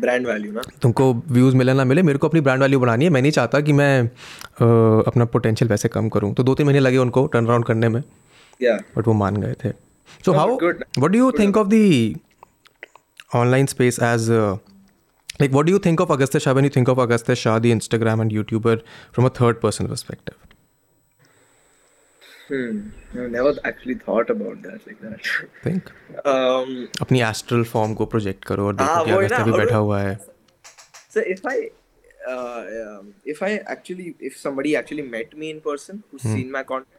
ब्रांड 0.00 0.26
वैल्यू 0.26 0.52
ना 0.52 0.60
तुमको 0.82 1.12
व्यूज़ 1.32 1.54
मिले 1.56 1.72
ना 1.74 1.84
मिले 1.84 2.02
मेरे 2.02 2.18
को 2.18 2.28
अपनी 2.28 2.40
ब्रांड 2.48 2.62
वैल्यू 2.62 2.80
बढ़ानी 2.80 3.04
है 3.04 3.10
मैं 3.10 3.20
नहीं 3.22 3.32
चाहता 3.32 3.60
कि 3.68 3.72
मैं 3.72 3.92
आ, 4.02 4.06
uh, 4.06 5.06
अपना 5.06 5.24
पोटेंशियल 5.36 5.68
वैसे 5.70 5.88
कम 5.96 6.08
करूँ 6.16 6.32
तो 6.34 6.42
दो 6.44 6.54
तीन 6.54 6.66
महीने 6.66 6.80
लगे 6.80 6.98
उनको 7.04 7.26
टर्न 7.32 7.46
अराउंड 7.46 7.64
करने 7.66 7.88
में 7.88 8.02
बट 8.62 9.06
वो 9.06 9.12
मान 9.12 9.36
गए 9.42 9.54
थे 9.64 9.70
so 10.24 10.32
how 10.32 10.58
what 10.62 10.84
do 11.10 11.18
you 11.18 11.30
think 11.38 11.56
of 11.56 11.66
the 11.66 12.16
online 13.34 13.66
space 13.74 13.98
as 14.02 14.30
like 15.40 15.52
what 15.52 15.66
do 15.66 15.72
you 15.72 15.78
think 15.86 16.02
of 16.04 16.12
agastya 16.16 16.40
shah 16.44 16.52
when 16.58 16.66
you 16.68 16.74
think 16.78 16.90
of 16.94 17.00
agastya 17.06 17.34
shah 17.44 17.54
the 17.66 17.70
instagram 17.76 18.20
and 18.26 18.34
youtuber 18.38 18.74
from 19.16 19.26
a 19.30 19.32
third 19.38 19.58
person 19.64 19.88
perspective 19.94 20.42
hmm 22.52 22.82
i 23.22 23.24
never 23.34 23.52
actually 23.70 23.96
thought 24.06 24.28
about 24.34 24.62
that 24.68 24.86
like 24.90 25.00
that 25.08 25.28
think 25.66 25.90
um 26.34 26.72
अपनी 27.06 27.20
astral 27.32 27.64
form 27.72 27.94
को 28.00 28.08
project 28.14 28.44
करो 28.52 28.66
और 28.66 28.76
देखो 28.82 29.04
कि 29.04 29.10
अगस्त्य 29.18 29.42
भी 29.44 29.52
बैठा 29.62 29.76
हुआ 29.88 30.00
है 30.02 30.16
so 30.18 31.24
if 31.34 31.44
i 31.54 31.56
uh, 32.34 32.62
if 33.34 33.42
i 33.48 33.50
actually 33.76 34.08
if 34.30 34.38
somebody 34.44 34.74
actually 34.82 35.06
met 35.16 35.36
me 35.44 35.50
in 35.54 35.58
person 35.70 36.00
who's 36.06 36.28
hmm. 36.28 36.38
seen 36.38 36.54
my 36.58 36.64
content 36.72 36.95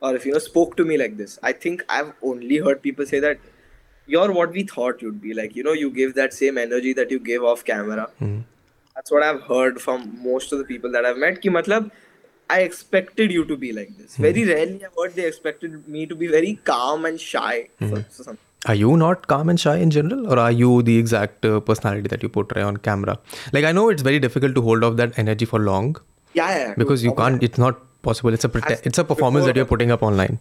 or 0.00 0.16
if 0.16 0.26
you 0.26 0.32
know 0.32 0.38
spoke 0.40 0.76
to 0.80 0.84
me 0.90 0.96
like 1.02 1.16
this 1.16 1.38
i 1.50 1.52
think 1.66 1.84
i've 1.98 2.12
only 2.32 2.58
heard 2.66 2.80
people 2.82 3.06
say 3.14 3.20
that 3.26 3.46
you're 4.14 4.32
what 4.40 4.52
we 4.58 4.62
thought 4.74 5.02
you'd 5.06 5.20
be 5.24 5.34
like 5.40 5.56
you 5.60 5.64
know 5.68 5.72
you 5.84 5.90
give 6.00 6.14
that 6.20 6.34
same 6.36 6.58
energy 6.62 6.92
that 7.00 7.10
you 7.16 7.20
give 7.30 7.44
off 7.52 7.64
camera 7.70 8.06
mm. 8.22 8.38
that's 8.94 9.12
what 9.16 9.22
i've 9.30 9.42
heard 9.50 9.80
from 9.86 10.06
most 10.28 10.52
of 10.52 10.58
the 10.60 10.64
people 10.74 10.96
that 10.98 11.10
i've 11.10 11.20
met 11.24 11.40
ki 11.46 11.52
matlab 11.58 11.90
i 12.58 12.60
expected 12.68 13.34
you 13.38 13.42
to 13.50 13.56
be 13.64 13.72
like 13.80 13.90
this 13.96 14.14
mm. 14.14 14.28
very 14.28 14.46
rarely 14.52 14.78
i've 14.88 15.02
heard 15.02 15.18
they 15.20 15.26
expected 15.32 15.76
me 15.98 16.06
to 16.14 16.18
be 16.22 16.30
very 16.36 16.54
calm 16.72 17.08
and 17.12 17.22
shy 17.26 17.56
mm. 17.58 17.90
for, 17.92 18.02
for 18.30 18.38
are 18.72 18.78
you 18.80 18.96
not 19.02 19.26
calm 19.32 19.50
and 19.54 19.62
shy 19.66 19.76
in 19.84 19.92
general 19.98 20.24
or 20.32 20.38
are 20.46 20.52
you 20.62 20.72
the 20.90 20.96
exact 21.02 21.46
uh, 21.50 21.52
personality 21.68 22.14
that 22.14 22.26
you 22.26 22.32
portray 22.38 22.64
on 22.70 22.80
camera 22.88 23.18
like 23.58 23.68
i 23.72 23.76
know 23.80 23.86
it's 23.96 24.08
very 24.10 24.24
difficult 24.28 24.58
to 24.62 24.66
hold 24.70 24.88
off 24.90 24.98
that 25.04 25.22
energy 25.24 25.50
for 25.54 25.62
long 25.68 25.92
yeah, 25.94 26.34
yeah, 26.40 26.58
yeah 26.66 26.74
because 26.84 27.06
you 27.08 27.14
can't 27.22 27.46
it's 27.50 27.62
not 27.66 27.86
possible. 28.01 28.33
It's 28.33 28.43
a 28.43 28.49
prete- 28.49 28.85
it's 28.91 28.97
a 28.97 29.03
performance 29.03 29.45
that 29.45 29.55
you're 29.55 29.65
putting 29.71 29.91
up 29.91 30.03
online. 30.03 30.39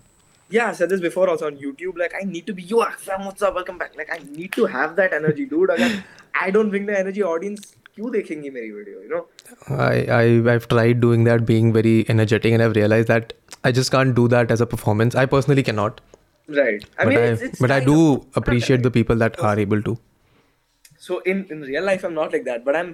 Yeah, 0.51 0.69
I 0.69 0.73
said 0.73 0.91
this 0.91 1.01
before 1.01 1.29
also 1.31 1.47
on 1.47 1.57
YouTube. 1.57 1.97
Like, 1.99 2.15
I 2.21 2.25
need 2.25 2.47
to 2.47 2.53
be 2.53 2.63
you, 2.63 2.83
Akram, 2.83 3.25
what's 3.25 3.43
up, 3.43 3.55
welcome 3.55 3.79
back. 3.79 3.97
Like, 3.97 4.11
I 4.13 4.19
need 4.31 4.53
to 4.53 4.67
have 4.67 4.97
that 4.97 5.13
energy, 5.13 5.47
dude. 5.47 5.71
Again, 5.71 6.05
I 6.35 6.51
don't 6.51 6.71
bring 6.71 6.87
the 6.93 6.99
energy, 6.99 7.23
audience 7.23 7.73
क्यों 7.97 8.11
देखेंगी 8.13 8.51
मेरी 8.51 8.71
video 8.73 9.03
you 9.03 9.09
know 9.11 9.19
I, 9.85 9.99
I 10.15 10.53
I've 10.53 10.65
tried 10.73 11.01
doing 11.03 11.25
that, 11.29 11.45
being 11.51 11.69
very 11.77 11.93
energetic, 12.15 12.55
and 12.57 12.63
I've 12.65 12.73
realized 12.79 13.09
that 13.13 13.33
I 13.69 13.71
just 13.77 13.93
can't 13.97 14.17
do 14.17 14.25
that 14.33 14.51
as 14.55 14.61
a 14.65 14.67
performance. 14.73 15.15
I 15.23 15.25
personally 15.35 15.65
cannot, 15.69 16.01
right 16.57 16.87
I 16.99 17.05
but 17.05 17.11
mean 17.13 17.19
I 17.19 17.29
it's, 17.35 17.45
it's 17.49 17.61
but 17.67 17.71
I 17.71 17.79
kind 17.79 17.93
do 17.93 18.01
of- 18.15 18.41
appreciate 18.43 18.83
the 18.89 18.93
people 18.97 19.23
that 19.25 19.39
are 19.51 19.55
able 19.67 19.87
to. 19.91 19.95
so 21.05 21.17
in 21.31 21.41
in 21.55 21.63
real 21.69 21.85
life 21.87 22.05
i'm 22.09 22.15
not 22.19 22.35
like 22.35 22.45
that 22.45 22.63
but 22.67 22.77
i'm 22.81 22.91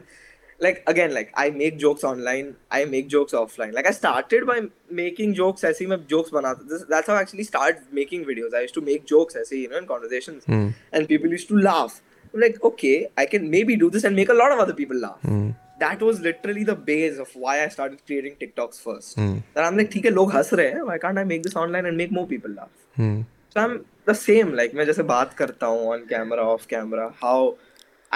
like 0.59 0.81
again 0.87 1.13
like 1.13 1.31
i 1.35 1.49
make 1.49 1.77
jokes 1.77 2.03
online 2.03 2.55
i 2.71 2.85
make 2.85 3.07
jokes 3.09 3.33
offline 3.33 3.73
like 3.73 3.85
i 3.87 3.91
started 3.91 4.45
by 4.45 4.61
making 5.01 5.33
jokes 5.39 5.63
aise 5.63 5.81
main 5.81 6.05
jokes 6.07 6.29
banata 6.31 6.67
this, 6.69 6.85
that's 6.87 7.07
how 7.07 7.15
i 7.15 7.21
actually 7.21 7.43
started 7.43 7.81
making 7.91 8.23
videos 8.23 8.55
i 8.55 8.61
used 8.61 8.73
to 8.73 8.81
make 8.81 9.05
jokes 9.05 9.35
aise 9.35 9.51
you 9.51 9.67
know 9.67 9.77
in 9.77 9.85
conversations 9.87 10.45
mm. 10.45 10.73
and 10.93 11.07
people 11.09 11.29
used 11.29 11.47
to 11.49 11.57
laugh 11.57 12.01
i'm 12.33 12.39
like 12.39 12.63
okay 12.71 13.09
i 13.17 13.25
can 13.25 13.49
maybe 13.49 13.75
do 13.75 13.89
this 13.89 14.05
and 14.05 14.15
make 14.15 14.29
a 14.29 14.39
lot 14.43 14.51
of 14.53 14.59
other 14.59 14.73
people 14.73 14.95
laugh 14.97 15.21
mm. 15.23 15.53
That 15.77 16.01
was 16.07 16.21
literally 16.21 16.63
the 16.63 16.73
base 16.73 17.17
of 17.19 17.29
why 17.35 17.61
I 17.61 17.67
started 17.67 17.99
creating 18.05 18.35
TikToks 18.41 18.77
first. 18.81 19.17
Mm. 19.17 19.43
and 19.55 19.61
I'm 19.65 19.77
like, 19.79 19.89
ठीक 19.93 20.05
है 20.05 20.11
लोग 20.11 20.31
हंस 20.33 20.53
रहे 20.53 20.67
हैं 20.75 20.83
why 20.89 20.95
can't 21.05 21.21
I 21.21 21.25
make 21.31 21.43
this 21.47 21.55
online 21.63 21.89
and 21.89 21.99
make 22.01 22.13
more 22.17 22.25
people 22.29 22.53
laugh? 22.59 22.71
Mm. 23.07 23.17
So 23.55 23.59
I'm 23.63 23.73
the 24.11 24.15
same 24.19 24.53
like 24.59 24.77
main 24.79 24.87
jaise 24.91 25.01
baat 25.09 25.33
karta 25.41 25.71
hu 25.73 25.89
on 25.95 26.05
camera 26.11 26.45
off 26.51 26.63
camera 26.75 27.07
how 27.25 27.35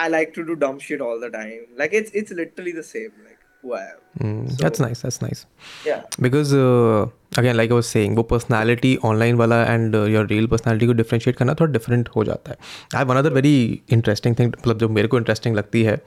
I 0.04 0.08
like 0.16 0.34
to 0.36 0.44
do 0.50 0.56
dumb 0.62 0.78
shit 0.84 1.02
all 1.06 1.20
the 1.22 1.30
time. 1.36 1.68
Like 1.82 1.94
it's 2.00 2.16
it's 2.22 2.36
literally 2.40 2.74
the 2.80 2.84
same. 2.92 3.12
Like 3.24 3.48
who 3.64 3.74
I 3.78 3.82
am. 3.88 3.98
Mm, 4.26 4.44
so, 4.52 4.58
that's 4.62 4.82
nice. 4.86 5.02
That's 5.06 5.18
nice. 5.24 5.42
Yeah. 5.88 6.04
Because 6.26 6.54
uh, 6.60 7.08
again, 7.42 7.58
like 7.62 7.74
I 7.76 7.78
was 7.80 7.90
saying, 7.96 8.16
वो 8.20 8.26
personality 8.30 8.92
online 9.12 9.42
वाला 9.42 9.58
and 9.74 9.98
uh, 10.02 10.04
your 10.14 10.24
real 10.30 10.48
personality 10.54 10.88
को 10.92 10.96
differentiate 11.00 11.38
करना 11.42 11.56
थोड़ा 11.62 11.72
different 11.74 12.10
हो 12.16 12.24
जाता 12.30 12.52
है. 12.52 12.58
I 12.94 12.98
have 13.04 13.14
another 13.16 13.34
very 13.40 13.54
interesting 13.98 14.38
thing 14.42 14.54
मतलब 14.56 14.80
जो 14.86 14.90
मेरे 15.00 15.08
को 15.16 15.20
interesting 15.24 15.56
लगती 15.62 15.84
है, 15.90 15.98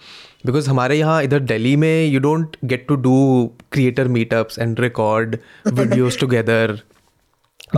because 0.50 0.68
हमारे 0.74 0.98
यहाँ 1.02 1.20
इधर 1.30 1.40
दिल्ली 1.52 1.74
में 1.84 1.92
you 2.14 2.22
don't 2.28 2.58
get 2.74 2.88
to 2.92 2.98
do 3.10 3.16
creator 3.78 4.08
meetups 4.18 4.62
and 4.66 4.84
record 4.86 5.38
videos 5.82 6.22
together. 6.24 6.64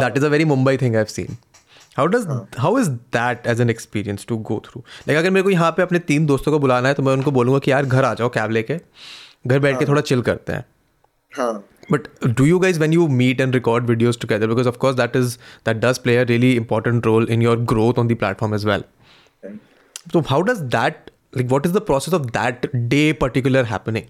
That 0.05 0.17
is 0.19 0.25
a 0.25 0.29
very 0.37 0.45
Mumbai 0.53 0.79
thing 0.79 0.97
I've 1.01 1.11
seen. 1.11 1.37
How 1.97 2.07
does 2.12 2.26
how 2.59 2.78
is 2.78 2.88
that 3.16 3.47
as 3.47 3.61
an 3.61 3.70
experience 3.70 4.24
to 4.28 4.36
go 4.51 4.61
through 4.64 4.82
like 5.09 5.18
अगर 5.18 5.30
मेरे 5.30 5.42
को 5.45 5.51
यहाँ 5.51 5.70
पे 5.76 5.82
अपने 5.82 5.99
तीन 6.09 6.26
दोस्तों 6.26 6.53
को 6.53 6.59
बुलाना 6.59 6.88
है 6.88 6.95
तो 6.95 7.03
मैं 7.03 7.12
उनको 7.12 7.30
बोलूँगा 7.36 7.59
कि 7.64 7.70
यार 7.70 7.84
घर 7.86 8.05
आ 8.05 8.12
जाओ 8.20 8.28
कैब 8.36 8.51
लेके 8.57 8.76
घर 9.47 9.59
बैठ 9.59 9.78
के 9.78 9.84
हाँ। 9.84 9.88
थोड़ा 9.90 10.01
चिल 10.11 10.22
करते 10.28 10.53
हैं 10.53 11.55
but 11.92 12.03
do 12.38 12.45
you 12.47 12.59
guys 12.59 12.78
when 12.80 12.92
you 12.92 13.07
meet 13.22 13.40
and 13.40 13.55
record 13.55 13.86
videos 13.90 14.18
together 14.20 14.47
because 14.49 14.66
of course 14.66 14.97
that 14.97 15.16
is 15.16 15.38
that 15.66 15.76
does 15.84 15.99
play 16.07 16.16
a 16.16 16.22
really 16.32 16.53
important 16.57 17.07
role 17.07 17.26
in 17.30 17.42
your 17.42 17.59
growth 17.74 17.99
on 17.99 18.09
the 18.09 18.16
platform 18.18 18.55
is 18.55 18.64
well 18.66 18.84
तो 20.12 20.20
how 20.28 20.42
does 20.51 20.61
that 20.76 21.11
like 21.36 21.49
what 21.51 21.66
is 21.66 21.72
the 21.72 21.80
process 21.92 22.14
of 22.14 22.26
that 22.38 22.70
day 22.74 23.12
particular 23.20 23.64
happening 23.74 24.07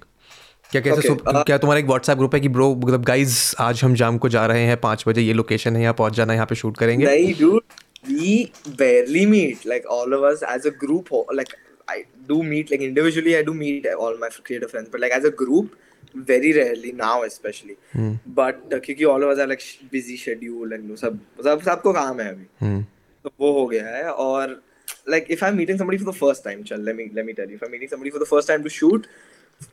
क्या 0.75 0.81
कैसे 0.83 1.09
okay, 1.09 1.09
सुप, 1.09 1.19
uh, 1.33 1.43
क्या 1.47 1.57
तुम्हारा 1.63 1.79
एक 1.81 1.87
WhatsApp 1.87 2.19
group 2.19 2.35
है 2.35 2.41
कि 2.41 2.49
bro 2.55 2.65
मतलब 2.85 3.03
guys 3.09 3.35
आज 3.65 3.81
हम 3.85 3.95
जाम 4.01 4.17
को 4.25 4.29
जा 4.35 4.45
रहे 4.53 4.63
हैं 4.67 4.77
पाँच 4.85 5.05
बजे 5.09 5.21
ये 5.23 5.33
लोकेशन 5.41 5.77
है 5.77 5.83
यहाँ 5.83 5.95
पहुँच 5.99 6.13
जाना 6.17 6.35
यहाँ 6.35 6.47
पे 6.53 6.55
शूट 6.63 6.77
करेंगे 6.79 7.05
नहीं 7.07 7.33
dude 7.41 8.09
we 8.09 8.33
barely 8.79 9.25
meet 9.35 9.67
like 9.73 9.87
all 9.97 10.15
of 10.15 10.25
us 10.33 10.41
as 10.55 10.67
a 10.73 10.77
group 10.85 11.13
like 11.41 11.55
I 11.93 11.95
do 12.29 12.37
meet 12.51 12.71
like 12.73 12.83
individually. 12.85 13.33
I 13.39 13.41
do 13.47 13.55
meet 13.57 13.87
all 14.05 14.15
my 14.21 14.29
creative 14.45 14.71
friends, 14.75 14.91
but 14.93 15.01
like 15.03 15.15
as 15.17 15.25
a 15.29 15.31
group, 15.41 15.75
very 16.31 16.53
rarely 16.59 16.93
now, 17.01 17.17
especially. 17.27 17.75
Hmm. 17.97 18.07
But 18.39 18.63
because 18.71 19.03
uh, 19.03 19.11
all 19.15 19.27
of 19.27 19.33
us 19.33 19.43
are 19.45 19.47
like 19.51 19.67
busy 19.97 20.17
schedule 20.23 20.73
and 20.77 20.95
सब 21.03 21.19
सब 21.49 21.65
सबको 21.67 21.93
काम 21.99 22.21
है 22.25 22.29
अभी. 22.35 22.47
Hmm. 22.63 22.81
तो 23.25 23.33
वो 23.45 23.51
हो 23.59 23.67
गया 23.75 23.85
है 23.97 24.09
और 24.27 24.57
like 25.15 25.29
if 25.37 25.45
I'm 25.49 25.61
meeting 25.63 25.83
somebody 25.83 26.01
for 26.05 26.09
the 26.13 26.17
first 26.23 26.47
time, 26.49 26.65
चल 26.73 26.89
let 26.91 27.01
me 27.03 27.09
let 27.21 27.29
me 27.33 27.37
tell 27.43 27.55
you, 27.57 27.61
if 27.61 27.69
I'm 27.69 27.77
meeting 27.79 27.93
somebody 27.93 28.15
for 28.17 28.25
the 28.25 28.31
first 28.35 28.53
time 28.55 28.67
to 28.69 28.75
shoot, 28.81 29.11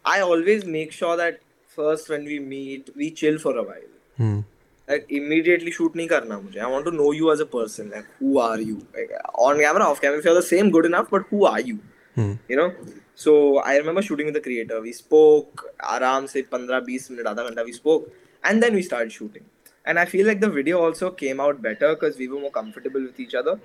I 0.04 0.20
always 0.20 0.64
make 0.64 0.92
sure 0.92 1.16
that 1.16 1.40
first 1.76 2.08
when 2.08 2.24
we 2.24 2.38
meet, 2.38 2.90
we 2.96 3.10
chill 3.10 3.38
for 3.38 3.56
a 3.56 3.62
while. 3.62 3.88
Hmm 4.20 4.44
Like 4.90 5.06
immediately 5.10 5.72
shoot 5.76 5.96
नहीं 5.96 6.08
करना 6.08 6.38
मुझे. 6.42 6.60
I 6.62 6.66
want 6.66 6.84
to 6.84 6.92
know 6.98 7.10
you 7.12 7.32
as 7.32 7.40
a 7.40 7.46
person. 7.46 7.90
Like 7.90 8.06
who 8.20 8.38
are 8.38 8.60
you? 8.60 8.76
Like, 8.96 9.10
on 9.34 9.58
camera, 9.58 9.84
off 9.84 10.00
camera, 10.00 10.18
if 10.18 10.24
you're 10.24 10.34
the 10.34 10.46
same, 10.50 10.70
good 10.70 10.86
enough. 10.86 11.10
But 11.10 11.26
who 11.30 11.44
are 11.44 11.60
you? 11.60 11.78
Hmm 12.18 12.38
You 12.50 12.56
know. 12.56 12.70
So 13.14 13.32
I 13.58 13.76
remember 13.76 14.02
shooting 14.02 14.26
with 14.26 14.34
the 14.34 14.40
creator. 14.40 14.80
We 14.80 14.92
spoke 14.92 15.64
आराम 15.96 16.26
से 16.26 16.42
15-20 16.54 17.10
minute 17.10 17.26
आधा 17.26 17.48
घंटा 17.50 17.64
we 17.64 17.72
spoke, 17.72 18.08
and 18.44 18.62
then 18.62 18.74
we 18.74 18.82
started 18.82 19.12
shooting. 19.12 19.46
And 19.86 19.98
I 19.98 20.04
feel 20.04 20.26
like 20.26 20.40
the 20.40 20.50
video 20.50 20.80
also 20.84 21.10
came 21.10 21.40
out 21.40 21.62
better 21.62 21.94
because 21.94 22.18
we 22.18 22.28
were 22.28 22.40
more 22.40 22.50
comfortable 22.50 23.00
with 23.00 23.20
each 23.24 23.34
other. 23.34 23.58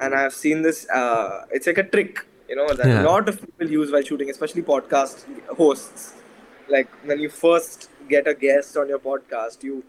And 0.00 0.14
I've 0.20 0.34
seen 0.34 0.62
this. 0.62 0.88
Uh, 0.90 1.44
it's 1.50 1.66
like 1.66 1.78
a 1.78 1.84
trick, 1.84 2.24
you 2.48 2.56
know, 2.56 2.68
that 2.68 2.86
Yeah. 2.86 3.02
a 3.02 3.04
lot 3.08 3.28
of 3.28 3.40
people 3.40 3.70
use 3.70 3.92
while 3.92 4.02
shooting, 4.02 4.30
especially 4.30 4.62
podcast 4.62 5.24
hosts. 5.62 6.12
Like 6.68 6.88
when 7.10 7.18
you 7.20 7.28
first 7.28 7.88
get 8.08 8.26
a 8.26 8.34
guest 8.34 8.76
on 8.76 8.88
your 8.88 8.98
podcast, 8.98 9.62
you 9.62 9.82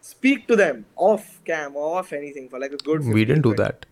speak 0.00 0.46
to 0.48 0.56
them 0.56 0.84
off 0.96 1.40
cam 1.44 1.76
or 1.76 1.98
off 1.98 2.12
anything 2.12 2.48
for 2.48 2.58
like 2.58 2.72
a 2.72 2.76
good 2.88 3.00
we 3.00 3.20
15, 3.20 3.26
didn't 3.26 3.42
do 3.42 3.54
20 3.54 3.62
that 3.62 3.86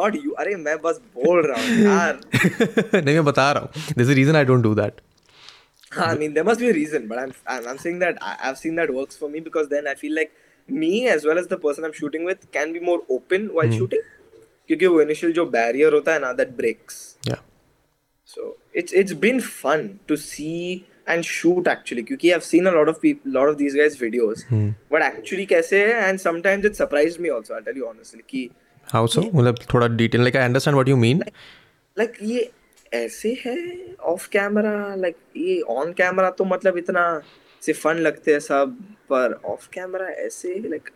not 0.00 0.16
you 0.24 0.32
अरे 0.38 0.56
मैं 0.64 0.76
बस 0.82 1.00
बोल 1.14 1.40
रहा 1.46 1.60
हूँ 1.60 1.76
यार 1.84 2.20
नहीं 3.04 3.14
मैं 3.14 3.24
बता 3.24 3.50
रहा 3.52 3.62
हूँ 3.62 3.94
there's 4.00 4.10
a 4.14 4.16
reason 4.18 4.38
I 4.40 4.44
don't 4.50 4.66
do 4.68 4.74
that 4.80 5.00
I 6.04 6.14
mean, 6.20 6.34
there 6.34 6.44
must 6.44 6.60
be 6.60 6.68
a 6.68 6.72
reason, 6.76 7.04
but 7.10 7.18
I'm 7.20 7.32
I'm, 7.52 7.66
I'm 7.72 7.78
saying 7.82 8.00
that 8.00 8.18
I, 8.20 8.32
I've 8.48 8.58
seen 8.62 8.74
that 8.80 8.90
works 8.96 9.16
for 9.20 9.28
me 9.34 9.40
because 9.44 9.68
then 9.70 9.86
I 9.88 9.94
feel 10.00 10.14
like 10.18 10.32
me 10.80 10.90
as 11.12 11.24
well 11.28 11.38
as 11.42 11.46
the 11.52 11.58
person 11.62 11.86
I'm 11.88 11.94
shooting 11.98 12.26
with 12.30 12.42
can 12.56 12.74
be 12.74 12.80
more 12.88 12.98
open 13.16 13.46
while 13.58 13.70
shooting. 13.76 14.02
क्योंकि 14.71 14.85
वो 14.91 15.01
initial 15.01 15.31
जो 15.33 15.45
barrier 15.53 15.93
होता 15.93 16.13
है 16.13 16.19
ना 16.23 16.31
that 16.33 16.49
breaks 16.57 16.93
so 18.33 18.43
it's 18.81 18.93
it's 18.99 19.13
been 19.23 19.39
fun 19.55 19.89
to 20.07 20.15
see 20.21 20.51
and 21.09 21.23
shoot 21.29 21.67
actually 21.67 22.03
क्योंकि 22.03 22.27
I 22.27 22.31
have 22.31 22.41
seen 22.49 22.65
a 22.67 22.71
lot 22.73 22.89
of 22.89 22.99
people 23.01 23.31
lot 23.37 23.49
of 23.49 23.55
these 23.61 23.75
guys 23.77 24.01
videos 24.01 24.45
but 24.51 25.01
actually 25.07 25.45
कैसे 25.45 25.81
है 25.87 26.07
and 26.09 26.19
times 26.43 26.65
it 26.65 26.75
surprised 26.75 27.21
me 27.21 27.29
also 27.37 27.53
I 27.53 27.61
tell 27.65 27.77
you 27.77 27.85
honestly 27.85 28.21
कि 28.29 28.49
how 28.93 29.07
so 29.17 29.21
मतलब 29.21 29.59
थोड़ा 29.73 29.87
detail 30.03 30.21
like 30.21 30.35
I 30.35 30.45
understand 30.51 30.75
what 30.75 30.89
you 30.89 30.97
mean 31.05 31.23
like 31.99 32.13
ये 32.31 32.49
ऐसे 33.03 33.35
है 33.45 33.57
off 34.13 34.27
camera 34.37 34.73
like 35.01 35.17
ये 35.49 35.59
on 35.77 35.93
camera 35.99 36.29
तो 36.41 36.45
मतलब 36.55 36.77
इतना 36.85 37.03
से 37.65 37.73
फन 37.83 37.97
लगते 38.09 38.31
हैं 38.33 38.39
सब 38.51 38.77
पर 39.09 39.39
ऑफ 39.57 39.67
कैमरा 39.73 40.07
ऐसे 40.29 40.55
like 40.69 40.89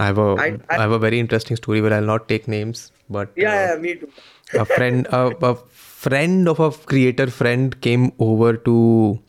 I 0.00 0.06
have 0.06 0.24
I 0.40 0.50
have 0.80 0.92
a 0.94 1.02
very 1.06 1.18
interesting 1.18 1.56
story 1.56 1.80
but 1.82 1.92
I 1.92 1.98
will 1.98 2.06
not 2.10 2.28
take 2.28 2.48
names 2.48 2.90
but 3.10 3.30
yeah, 3.36 3.50
uh, 3.50 3.54
yeah 3.54 3.76
me 3.80 3.94
too. 3.94 4.08
a 4.58 4.64
friend, 4.64 5.06
a, 5.08 5.28
a 5.36 5.54
friend 5.56 6.48
of 6.48 6.60
a 6.60 6.70
creator 6.70 7.26
friend 7.30 7.80
came 7.80 8.12
over 8.18 8.56
to 8.56 9.20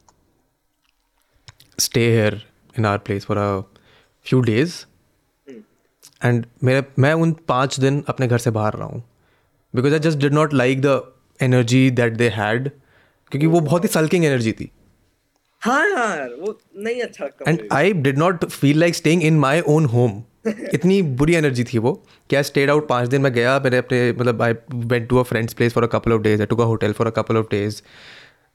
stay 1.77 2.11
here 2.11 2.41
in 2.75 2.85
our 2.85 2.99
place 2.99 3.25
for 3.25 3.37
a 3.37 3.63
few 4.21 4.41
days. 4.51 4.85
And 6.23 6.43
hmm. 6.45 6.51
मेरे 6.63 6.83
मैं 6.99 7.13
उन 7.13 7.31
पाँच 7.47 7.79
दिन 7.79 8.03
अपने 8.09 8.27
घर 8.27 8.37
से 8.37 8.51
बाहर 8.51 8.73
रहा 8.73 8.85
हूँ 8.87 9.03
because 9.75 9.93
I 9.93 9.99
just 9.99 10.19
did 10.19 10.33
not 10.33 10.53
like 10.53 10.81
the 10.81 11.01
energy 11.43 11.89
that 11.97 12.13
they 12.17 12.27
had 12.35 12.69
क्योंकि 13.31 13.47
वो 13.55 13.59
बहुत 13.61 13.83
ही 13.83 13.87
सल्किंग 13.95 14.25
एनर्जी 14.25 14.51
थी 14.59 14.69
हाँ 15.65 15.81
हाँ 15.95 16.27
वो 16.39 16.57
नहीं 16.83 17.01
अच्छा 17.01 17.27
and 17.47 17.67
I 17.73 17.93
did 18.07 18.17
not 18.19 18.45
feel 18.45 18.79
like 18.79 18.95
staying 18.95 19.23
in 19.23 19.39
my 19.39 19.61
own 19.75 19.85
home 19.95 20.21
इतनी 20.47 21.01
बुरी 21.19 21.33
एनर्जी 21.35 21.63
थी 21.73 21.77
वो 21.85 21.91
क्या 22.29 22.41
स्टेड 22.49 22.69
आउट 22.69 22.87
पाँच 22.87 23.07
दिन 23.09 23.21
में 23.21 23.31
गया 23.33 23.59
मैंने 23.63 23.77
अपने 23.77 24.11
मतलब 24.11 24.41
I 24.41 24.53
went 24.73 25.07
to 25.09 25.17
a 25.17 25.23
friend's 25.29 25.53
place 25.61 25.73
for 25.73 25.83
a 25.83 25.87
couple 25.93 26.13
of 26.13 26.21
days 26.21 26.41
to 26.41 26.55
a 26.55 26.63
hotel 26.65 26.91
for 26.99 27.07
a 27.07 27.11
couple 27.21 27.37
of 27.37 27.47
days 27.51 27.81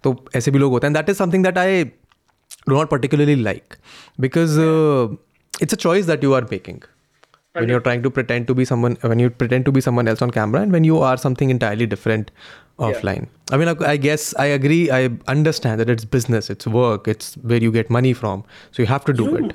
तो 0.04 0.14
ऐसे 0.36 0.50
भी 0.50 0.58
लोग 0.58 0.72
होते 0.72 0.86
हैं 0.86 0.94
that 0.94 1.08
is 1.10 1.16
something 1.16 1.44
that 1.44 1.58
I 1.58 1.82
do 1.84 2.74
not 2.76 2.88
particularly 2.90 3.34
like 3.42 3.74
because 4.20 4.56
it's 5.62 5.74
a 5.74 5.76
choice 5.76 6.06
that 6.06 6.24
you 6.24 6.32
are 6.32 6.44
making 6.52 6.78
when 7.56 7.70
you 7.70 7.76
are 7.76 7.80
trying 7.82 8.02
to 8.02 8.10
pretend 8.18 8.46
to 8.46 8.54
be 8.54 8.64
someone 8.64 8.96
when 9.04 9.20
you 9.20 9.30
pretend 9.38 9.64
to 9.64 9.72
be 9.72 9.80
someone 9.80 10.08
else 10.08 10.22
on 10.22 10.30
camera 10.38 10.62
and 10.62 10.72
when 10.72 10.84
you 10.84 10.98
are 11.10 11.16
something 11.24 11.50
entirely 11.50 11.86
different 11.94 12.30
offline 12.88 13.26
I 13.52 13.58
mean 13.58 13.74
I 13.86 13.98
guess 13.98 14.32
I 14.40 14.52
agree 14.52 14.86
I 14.98 15.08
understand 15.28 15.78
that 15.82 15.90
it's 15.96 16.04
business 16.12 16.50
it's 16.50 16.68
work 16.78 17.08
it's 17.08 17.34
where 17.44 17.62
you 17.64 17.72
get 17.72 17.90
money 17.98 18.12
from 18.22 18.42
so 18.76 18.82
you 18.82 18.88
have 18.90 19.00
to 19.12 19.12
do 19.24 19.36
it 19.44 19.52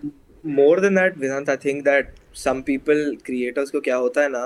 more 0.62 0.80
than 0.82 0.96
that 0.96 1.18
Vedant 1.18 1.50
I 1.50 1.58
think 1.66 1.84
that 1.86 2.14
some 2.44 2.62
people 2.68 3.06
creators 3.26 3.70
को 3.72 3.80
क्या 3.88 3.96
होता 4.06 4.22
है 4.22 4.30
ना 4.30 4.46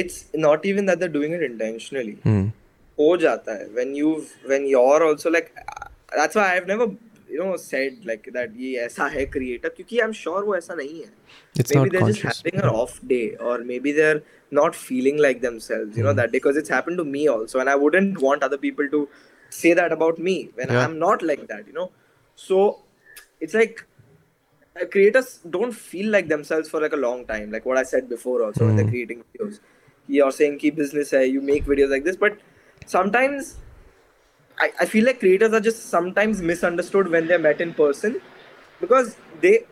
it's 0.00 0.24
not 0.38 0.66
even 0.66 0.86
that 0.94 1.10
doing 1.12 1.34
it 1.34 1.42
intentionally 1.50 2.16
हो 3.00 3.16
जाता 3.22 3.54
है 3.58 3.68
when 3.74 3.94
you 3.96 4.12
when 4.48 4.64
you 4.66 4.80
are 4.92 5.02
also 5.06 5.30
like 5.30 5.48
that's 5.54 6.36
why 6.36 6.48
I 6.50 6.56
have 6.58 6.68
never 6.68 6.96
you 7.34 7.44
know 7.44 7.56
said 7.56 7.98
like 8.06 8.28
that 8.32 8.54
ये 8.60 8.72
ऐसा 8.84 9.06
है 9.16 9.24
क्रिएटर 9.38 9.68
क्योंकि 9.76 9.98
आई 9.98 10.06
एम 10.06 10.12
श्योर 10.22 10.44
वो 10.44 10.56
ऐसा 10.56 10.74
नहीं 10.74 11.02
है 11.02 11.10
maybe 11.78 11.86
they're 11.92 12.12
just 12.12 12.24
having 12.46 12.60
a 12.62 12.66
off 12.80 12.98
day 13.12 13.26
और 13.50 13.62
maybe 13.86 13.92
they're 14.00 14.22
not 14.60 14.74
feeling 14.88 15.20
like 15.20 15.40
themselves 15.40 15.98
you 15.98 16.04
know 16.04 16.12
that 16.20 16.30
because 16.32 16.58
it's 16.58 16.72
happened 16.72 16.96
to 16.98 17.04
me 17.18 17.26
also 17.36 17.60
and 17.60 17.68
I 17.68 17.76
wouldn't 17.86 18.18
want 18.22 18.44
other 18.44 18.56
people 18.66 18.86
to 18.96 19.06
say 19.62 19.74
that 19.74 19.92
about 19.92 20.20
me 20.30 20.36
when 20.58 20.76
I 20.76 20.84
am 20.84 20.96
not 21.06 21.22
like 21.32 21.40
that 21.54 21.68
you 21.68 21.74
know 21.80 21.90
so 22.48 22.60
it's 23.42 23.54
like 23.54 23.80
Uh, 24.80 24.86
creators 24.86 25.38
don't 25.50 25.72
feel 25.72 26.10
like 26.10 26.28
themselves 26.28 26.66
for 26.70 26.80
like 26.80 26.94
a 26.94 26.96
long 26.96 27.26
time 27.26 27.50
like 27.52 27.64
what 27.66 27.76
i 27.76 27.82
said 27.82 28.08
before 28.08 28.42
also 28.42 28.60
mm. 28.62 28.68
when 28.68 28.76
they're 28.76 28.86
hmm. 28.86 28.90
creating 28.92 29.22
videos 29.38 29.58
you're 30.06 30.32
saying 30.32 30.56
key 30.58 30.70
business 30.70 31.10
hey, 31.10 31.26
you 31.26 31.42
make 31.42 31.66
videos 31.66 31.90
like 31.90 32.04
this 32.04 32.16
but 32.16 32.38
sometimes 32.86 33.56
I, 34.58 34.70
I 34.80 34.86
feel 34.86 35.04
like 35.04 35.18
creators 35.20 35.52
are 35.52 35.60
just 35.60 35.90
sometimes 35.90 36.40
misunderstood 36.40 37.08
when 37.10 37.26
they're 37.26 37.38
met 37.38 37.60
in 37.60 37.74
person 37.74 38.22
because 38.80 39.14
they 39.42 39.64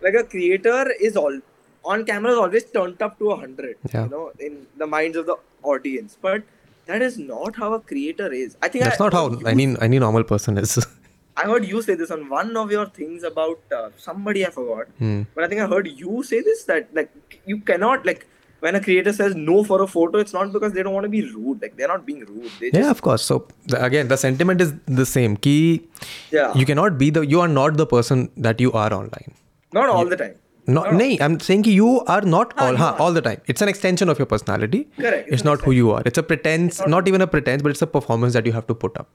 like 0.00 0.14
a 0.14 0.24
creator 0.24 0.90
is 0.98 1.14
all 1.14 1.38
on 1.84 2.06
camera 2.06 2.32
is 2.32 2.38
always 2.38 2.64
turned 2.64 3.02
up 3.02 3.18
to 3.18 3.26
100 3.26 3.76
yeah. 3.92 4.04
you 4.04 4.08
know 4.08 4.32
in 4.38 4.66
the 4.78 4.86
minds 4.86 5.18
of 5.18 5.26
the 5.26 5.36
audience 5.62 6.16
but 6.22 6.42
that 6.86 7.02
is 7.02 7.18
not 7.18 7.54
how 7.54 7.74
a 7.74 7.80
creator 7.80 8.32
is 8.32 8.56
i 8.62 8.68
think 8.68 8.82
that's 8.84 8.98
I, 8.98 9.04
not 9.04 9.12
how 9.12 9.38
I 9.44 9.50
any 9.50 9.76
any 9.82 9.98
normal 9.98 10.24
person 10.24 10.56
is 10.56 10.78
I 11.36 11.42
heard 11.48 11.64
you 11.64 11.80
say 11.82 11.94
this 11.94 12.10
on 12.10 12.28
one 12.28 12.56
of 12.56 12.70
your 12.70 12.86
things 12.86 13.22
about 13.22 13.58
uh, 13.74 13.88
somebody 13.96 14.44
I 14.46 14.50
forgot, 14.50 14.86
hmm. 14.98 15.22
but 15.34 15.44
I 15.44 15.48
think 15.48 15.60
I 15.62 15.66
heard 15.66 15.86
you 15.88 16.22
say 16.22 16.40
this 16.40 16.64
that 16.64 16.88
like 16.94 17.10
you 17.46 17.58
cannot 17.60 18.04
like 18.04 18.26
when 18.60 18.74
a 18.74 18.80
creator 18.80 19.12
says 19.14 19.34
no 19.34 19.64
for 19.64 19.82
a 19.82 19.86
photo, 19.86 20.18
it's 20.18 20.32
not 20.34 20.52
because 20.52 20.72
they 20.74 20.82
don't 20.82 20.92
want 20.92 21.04
to 21.04 21.08
be 21.10 21.22
rude. 21.30 21.60
Like 21.62 21.76
they're 21.78 21.88
not 21.88 22.04
being 22.06 22.20
rude. 22.20 22.50
They 22.60 22.66
yeah, 22.66 22.80
just... 22.82 22.90
of 22.90 23.00
course. 23.02 23.24
So 23.24 23.48
again, 23.74 24.08
the 24.08 24.16
sentiment 24.18 24.60
is 24.60 24.74
the 24.86 25.06
same. 25.06 25.36
Key. 25.38 25.82
Yeah. 26.30 26.52
You 26.54 26.66
cannot 26.66 26.98
be 26.98 27.08
the. 27.10 27.22
You 27.26 27.40
are 27.40 27.48
not 27.48 27.76
the 27.78 27.86
person 27.86 28.30
that 28.36 28.60
you 28.60 28.70
are 28.72 28.92
online. 28.92 29.32
Not 29.72 29.88
all 29.88 30.04
you, 30.04 30.10
the 30.10 30.16
time. 30.16 30.34
No, 30.68 30.82
nay, 30.92 31.18
I'm 31.20 31.40
saying 31.40 31.64
you 31.64 32.00
are 32.02 32.20
not 32.20 32.54
ah, 32.56 32.66
all, 32.68 32.76
ha, 32.76 32.96
all 33.00 33.12
the 33.12 33.22
time. 33.22 33.40
It's 33.48 33.60
an 33.62 33.68
extension 33.68 34.08
of 34.08 34.16
your 34.18 34.26
personality. 34.26 34.86
Correct. 34.96 35.26
It's, 35.26 35.32
it's 35.38 35.44
not 35.44 35.60
who 35.62 35.72
you 35.72 35.90
are. 35.90 36.02
It's 36.06 36.18
a 36.18 36.22
pretense, 36.22 36.78
not, 36.80 36.90
not 36.90 37.08
even 37.08 37.20
a 37.20 37.26
pretense, 37.26 37.62
but 37.62 37.70
it's 37.70 37.82
a 37.82 37.86
performance 37.86 38.32
that 38.34 38.46
you 38.46 38.52
have 38.52 38.68
to 38.68 38.74
put 38.74 38.96
up. 38.96 39.08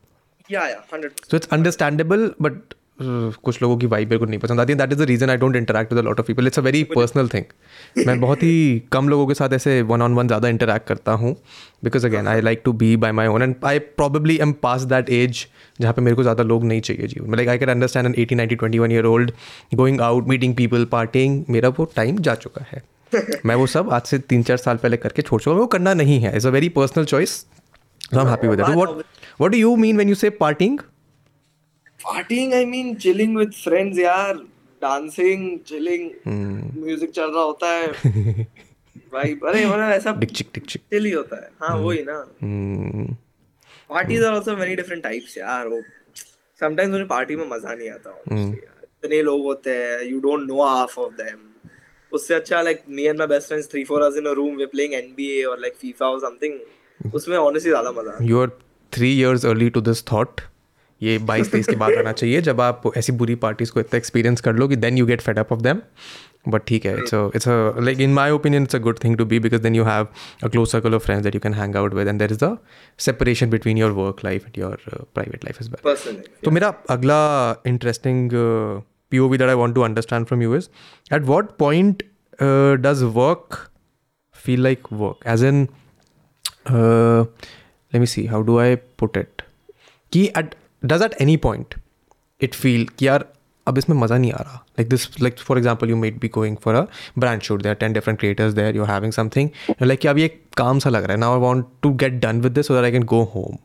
So 0.54 1.36
it's 1.38 1.48
understandable 1.54 2.32
but 2.42 2.74
कुछ 3.02 3.62
लोगों 3.62 3.78
की 3.78 3.86
vibe 3.88 4.14
नहीं 4.30 4.38
पसंद 4.40 4.60
आती 4.60 4.74
that 4.76 4.92
is 4.92 4.98
the 4.98 5.02
reason 5.10 5.30
I 5.30 5.38
don't 5.38 5.56
interact 5.56 5.92
with 5.94 6.04
lot 6.06 6.20
of 6.20 6.26
people 6.28 6.48
it's 6.48 6.60
a 6.60 6.62
very 6.62 6.84
personal 6.96 7.28
thing 7.34 8.06
मैं 8.08 8.20
बहुत 8.22 8.44
ही 8.44 8.52
कम 8.92 9.10
लोगों 9.10 9.26
के 9.28 9.34
साथ 9.40 9.54
ऐसे 9.54 9.82
वन 9.92 10.02
ऑन 10.02 10.14
वन 10.16 10.28
ज़्यादा 10.28 10.48
इंटरेक्ट 10.50 10.88
करता 10.88 11.12
हूँ 11.24 11.36
because 11.84 12.06
again 12.06 12.28
I 12.28 12.42
like 12.42 12.62
to 12.66 12.74
be 12.84 12.96
by 13.06 13.12
my 13.20 13.28
own 13.34 13.42
and 13.42 13.56
I 13.74 13.80
probably 14.00 14.38
am 14.42 14.52
past 14.64 14.82
that 14.94 15.10
age 15.20 15.46
जहाँ 15.82 15.94
पे 15.94 16.02
मेरे 16.08 16.16
को 16.16 16.22
ज़्यादा 16.24 16.44
लोग 16.54 16.64
नहीं 16.72 16.82
चाहिए 16.90 17.08
जीवन 17.08 17.36
like 17.36 17.50
I 17.50 17.58
can 17.58 17.70
understand 17.70 18.06
an 18.06 18.16
eighty 18.22 18.36
ninety 18.36 18.56
twenty 18.64 18.80
one 18.80 18.92
year 18.92 19.06
old 19.12 19.32
going 19.76 20.02
out 20.10 20.28
meeting 20.30 20.56
people 20.56 20.86
partying 20.96 21.44
मेरा 21.58 21.70
वो 21.80 21.86
टाइम 21.96 22.18
जा 22.30 22.36
चुका 22.46 22.66
है 22.72 22.82
मैं 23.46 23.56
वो 23.56 23.68
सब 23.78 23.90
आज 23.94 24.02
से 24.06 24.20
तीन 24.32 24.44
चार 24.44 24.58
साल 24.68 24.78
पहले 24.78 24.98
करके 25.08 25.22
छोड़ 25.22 25.42
चुका 25.42 25.52
हूँ 25.52 25.62
वो 25.62 25.68
करना 25.78 25.94
नहीं 26.04 26.20
है 26.24 26.36
is 26.38 26.48
a 26.48 26.52
very 26.58 26.70
personal 26.80 27.06
choice 27.14 27.46
I 28.16 28.22
am 28.22 28.28
happy 28.30 28.48
with 28.48 28.60
that 28.62 29.06
What 29.38 29.52
do 29.52 29.58
you 29.60 29.78
mean 29.78 29.98
when 29.98 30.08
you 30.08 30.16
say 30.16 30.32
partying? 30.32 30.80
Partying, 32.04 32.54
I 32.60 32.66
mean 32.66 32.98
chilling 32.98 33.36
with 33.36 33.54
friends, 33.54 33.98
यार. 34.00 34.44
Dancing, 34.82 35.62
chilling, 35.66 36.10
hmm. 36.24 36.82
music 36.84 37.12
चल 37.14 37.30
रहा 37.36 37.44
होता 37.44 37.68
है. 37.74 38.48
भाई 39.14 39.34
अरे 39.48 39.66
मतलब 39.66 39.92
ऐसा 39.92 40.12
टिक 40.20 40.32
चिक 40.38 40.50
टिक 40.54 40.66
चिक 40.70 40.82
चिल 40.92 41.06
ही 41.06 41.12
होता 41.12 41.36
है 41.44 41.50
हाँ 41.62 41.70
hmm. 41.76 41.86
वही 41.86 42.02
ना 42.10 43.16
parties 43.90 44.24
are 44.24 44.34
also 44.34 44.56
many 44.58 44.76
different 44.76 45.04
types 45.04 45.38
यार 45.38 45.68
वो 45.68 45.82
समटाइम्स 46.60 46.92
मुझे 46.92 47.04
पार्टी 47.14 47.36
में 47.36 47.46
मजा 47.50 47.74
नहीं 47.74 47.90
आता 47.92 48.16
इतने 48.34 49.22
लोग 49.30 49.44
होते 49.44 49.76
हैं 49.78 50.04
you 50.12 50.20
don't 50.28 50.48
know 50.50 50.62
half 50.64 50.98
of 51.06 51.12
them 51.22 51.48
उससे 52.20 52.34
अच्छा 52.36 52.62
like 52.70 52.84
me 53.00 53.04
and 53.04 53.18
my 53.20 53.28
best 53.34 53.48
friends 53.48 53.70
3 53.76 53.86
4 53.92 54.02
hours 54.02 54.18
in 54.18 54.26
a 54.26 54.32
room 54.42 54.56
we 54.58 54.66
playing 54.76 54.94
NBA 55.04 55.44
और 55.52 55.60
लाइक 55.66 55.76
फीफा 55.82 56.06
और 56.16 56.20
समथिंग 56.30 57.14
उसमें 57.16 57.38
ऑनेस्टली 57.38 57.72
ज्यादा 57.72 57.92
मजा 58.02 58.12
आता 58.12 58.24
है 58.24 58.30
you 58.30 58.42
are 58.42 58.52
three 58.94 59.12
years 59.20 59.46
early 59.46 59.70
to 59.78 59.82
this 59.82 60.04
thought 60.08 60.42
ये 61.04 61.18
बाईस 61.32 61.52
तेईस 61.52 61.68
के 61.68 61.76
बाद 61.76 61.94
आना 61.98 62.12
चाहिए 62.12 62.42
जब 62.42 62.62
आप 62.62 62.82
ऐसी 62.98 63.12
बुरी 63.22 63.36
पार्टीज 63.42 63.70
को 63.70 63.80
इतना 63.80 63.98
एक्सपीरियंस 63.98 64.42
कर 64.42 64.54
लो 64.56 64.68
कि 64.68 64.76
then 64.86 64.98
you 64.98 65.06
get 65.06 65.22
fed 65.22 65.40
up 65.40 65.52
of 65.54 65.60
them 65.62 65.82
but 66.52 66.62
ठीक 66.68 66.86
है 66.86 66.94
it's 66.98 67.14
it's 67.36 67.48
like 67.86 68.00
in 68.02 68.14
my 68.14 68.32
opinion 68.32 68.64
it's 68.64 68.76
a 68.76 68.80
good 68.88 69.00
thing 69.04 69.18
to 69.18 69.26
be 69.34 69.40
because 69.40 69.62
then 69.62 69.76
you 69.76 69.84
have 69.84 70.08
a 70.44 70.48
close 70.48 70.68
circle 70.72 70.94
of 70.96 71.06
friends 71.06 71.24
that 71.24 71.36
you 71.36 71.42
can 71.42 71.54
hang 71.54 71.76
out 71.76 71.94
with 71.94 72.08
and 72.08 72.20
there 72.20 72.32
is 72.32 72.44
the 72.44 72.58
separation 73.06 73.50
between 73.50 73.78
your 73.78 73.92
work 74.00 74.24
life 74.26 74.46
and 74.46 74.58
your 74.60 74.78
private 75.14 75.44
life 75.46 75.62
is 75.62 75.70
bare 75.86 75.96
तो 76.46 76.52
मेरा 76.52 76.74
अगला 76.98 77.20
interesting 77.68 78.30
P 79.12 79.20
O 79.20 79.28
V 79.30 79.38
that 79.38 79.48
I 79.50 79.56
want 79.56 79.76
to 79.76 79.82
understand 79.82 80.26
from 80.28 80.42
you 80.44 80.56
is 80.56 80.70
at 81.14 81.22
what 81.34 81.58
point 81.60 82.04
does 82.82 83.04
work 83.16 83.64
feel 84.46 84.62
like 84.64 84.92
work 84.94 85.28
as 85.34 85.44
an 85.44 85.68
let 87.95 88.01
me 88.05 88.09
see 88.15 88.27
how 88.33 88.43
do 88.51 88.59
i 88.65 88.69
put 89.03 89.17
it 89.23 89.43
कि 90.13 90.27
at 90.41 90.55
does 90.93 91.03
at 91.09 91.17
any 91.27 91.37
point 91.47 91.75
it 92.47 92.59
feel 92.65 92.87
कि 92.99 93.07
यार 93.07 93.25
अब 93.69 93.79
इसमें 93.79 93.97
मज़ा 93.97 94.17
नहीं 94.19 94.33
आ 94.33 94.41
रहा 94.43 94.65
like 94.79 94.89
this 94.93 95.05
like 95.25 95.43
for 95.49 95.57
example 95.59 95.91
you 95.93 95.97
might 96.05 96.17
be 96.23 96.31
going 96.37 96.57
for 96.63 96.73
a 96.79 96.87
brand 97.25 97.45
shoot 97.49 97.63
there 97.67 97.75
are 97.77 97.81
10 97.83 97.93
different 97.99 98.21
creators 98.23 98.55
there 98.61 98.71
you're 98.79 98.89
having 98.93 99.13
something 99.19 99.51
you're 99.69 99.89
like 99.91 100.01
कि 100.03 100.09
अब 100.09 100.19
ये 100.19 100.29
काम 100.57 100.79
सा 100.85 100.91
लग 100.91 101.05
रहा 101.05 101.17
है 101.17 101.23
now 101.25 101.31
I 101.37 101.43
want 101.45 101.69
to 101.87 101.93
get 102.05 102.19
done 102.25 102.41
with 102.47 102.57
this 102.59 102.71
so 102.73 102.79
that 102.79 102.89
I 102.89 102.93
can 102.97 103.07
go 103.13 103.21
home 103.37 103.61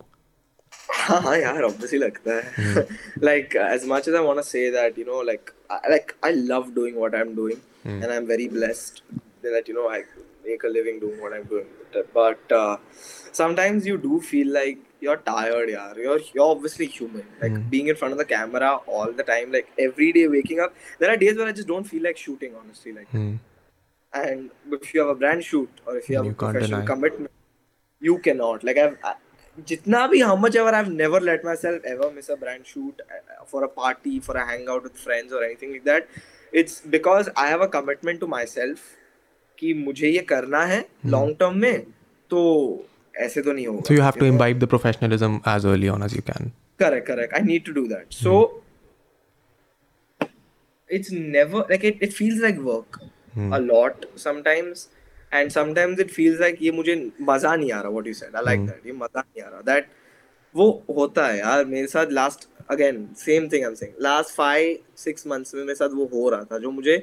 हाँ 0.98 1.20
हाँ 1.22 1.38
यार 1.38 1.64
obviously 1.70 2.00
लगता 2.00 2.36
है 2.36 2.86
like 3.30 3.56
as 3.64 3.88
much 3.94 4.08
as 4.12 4.20
I 4.20 4.24
want 4.28 4.42
to 4.44 4.46
say 4.50 4.64
that 4.78 4.98
you 5.02 5.06
know 5.10 5.24
like 5.32 5.52
I, 5.70 5.80
like 5.96 6.14
I 6.30 6.32
love 6.54 6.70
doing 6.78 6.96
what 7.04 7.16
I'm 7.22 7.34
doing 7.42 7.62
and 7.86 8.12
I'm 8.18 8.28
very 8.34 8.48
blessed 8.60 9.02
that 9.56 9.68
you 9.72 9.76
know 9.80 9.90
I 9.98 10.00
make 10.48 10.64
a 10.70 10.72
living 10.78 11.00
doing 11.06 11.20
what 11.26 11.34
I'm 11.38 11.46
doing 11.54 11.68
but 12.20 12.56
uh, 12.62 12.78
sometimes 13.32 13.86
you 13.92 13.98
do 13.98 14.20
feel 14.22 14.52
like 14.60 14.80
you're 15.06 15.18
tired 15.30 15.70
yeah 15.70 15.94
you're 16.06 16.20
you're 16.36 16.50
obviously 16.54 16.88
human 16.94 17.26
like 17.42 17.58
being 17.74 17.88
in 17.94 17.96
front 17.96 18.12
of 18.18 18.18
the 18.24 18.26
camera 18.32 18.70
all 18.96 19.12
the 19.20 19.26
time 19.34 19.52
like 19.58 19.68
every 19.88 20.12
day 20.18 20.28
waking 20.38 20.60
up 20.60 20.74
there 21.00 21.12
are 21.14 21.18
days 21.26 21.38
where 21.38 21.48
I 21.48 21.52
just 21.60 21.68
don't 21.68 21.84
feel 21.94 22.04
like 22.10 22.18
shooting 22.18 22.56
honestly 22.62 22.94
like 23.00 23.10
Hmm. 23.18 23.36
and 24.14 24.50
if 24.72 24.94
you 24.94 25.00
have 25.02 25.10
a 25.10 25.16
brand 25.16 25.44
shoot 25.44 25.70
or 25.86 25.98
if 25.98 26.10
you 26.10 26.16
have 26.18 26.26
You 26.26 26.32
a 26.32 26.36
can't 26.36 26.54
professional 26.54 26.82
deny. 26.82 26.94
commitment 26.94 27.32
you 28.02 28.18
cannot 28.28 28.64
like 28.64 28.78
i've 28.78 28.96
I, 29.04 29.14
jitna 29.70 30.02
bhi 30.14 30.24
how 30.30 30.36
much 30.46 30.56
ever 30.64 30.74
i've 30.80 30.92
never 30.92 31.20
let 31.20 31.44
myself 31.44 31.86
ever 31.94 32.10
miss 32.18 32.30
a 32.30 32.38
brand 32.44 32.66
shoot 32.74 33.02
uh, 33.06 33.46
for 33.54 33.64
a 33.64 33.70
party 33.80 34.20
for 34.28 34.36
a 34.38 34.46
hangout 34.52 34.84
with 34.90 34.98
friends 35.06 35.34
or 35.34 35.44
anything 35.48 35.72
like 35.78 35.86
that 35.92 36.08
it's 36.64 36.80
because 36.98 37.30
i 37.44 37.48
have 37.54 37.62
a 37.62 37.68
commitment 37.78 38.20
to 38.26 38.28
myself 38.36 38.94
कि 39.60 39.74
मुझे 39.74 40.10
ये 40.10 40.20
करना 40.32 40.60
है 40.72 40.84
long 41.06 41.36
term 41.40 41.56
में 41.62 41.86
तो 42.30 42.42
ऐसे 43.21 43.41
तो 43.43 43.53
नहीं 43.53 43.67
होगा 43.67 43.81
so 43.89 43.95
you 43.95 44.03
have 44.03 44.13
to 44.21 44.27
imbibe 44.27 44.59
the 44.59 44.65
professionalism 44.75 45.41
as 45.57 45.67
early 45.67 45.89
on 45.95 46.03
as 46.03 46.15
you 46.17 46.21
can 46.27 46.51
correct 46.81 47.07
correct 47.07 47.35
I 47.35 47.43
need 47.47 47.65
to 47.65 47.73
do 47.81 47.87
that 47.95 48.13
so 48.23 48.37
it's 50.97 51.11
never 51.35 51.61
like 51.69 51.85
it, 51.89 52.03
it 52.07 52.11
feels 52.17 52.41
like 52.45 52.59
work 52.65 52.97
hmm. 53.03 53.53
a 53.59 53.61
lot 53.69 54.03
sometimes 54.25 54.81
and 55.39 55.53
sometimes 55.55 56.03
it 56.05 56.11
feels 56.17 56.43
like 56.45 56.61
ये 56.65 56.71
मुझे 56.81 56.97
मजा 57.31 57.55
नहीं 57.55 57.71
आ 57.73 57.81
रहा 57.83 57.93
what 57.93 58.11
you 58.11 58.17
said 58.19 58.37
I 58.39 58.43
like 58.49 58.61
hmm. 58.61 58.67
that 58.71 58.87
ये 58.87 58.93
मजा 59.05 59.21
नहीं 59.27 59.43
आ 59.43 59.49
रहा 59.49 59.61
that 59.69 59.89
वो 60.61 60.67
होता 60.99 61.27
है 61.27 61.39
यार 61.39 61.65
मेरे 61.73 61.87
साथ 61.95 62.13
last 62.19 62.45
again 62.77 63.01
same 63.23 63.49
thing 63.55 63.65
I'm 63.69 63.79
saying 63.83 63.95
last 64.09 64.37
five 64.41 64.77
six 65.07 65.29
months 65.33 65.55
में 65.55 65.63
मेरे 65.63 65.75
साथ 65.81 65.97
वो 66.01 66.09
हो 66.13 66.29
रहा 66.37 66.45
था 66.53 66.59
जो 66.67 66.71
मुझे 66.81 67.03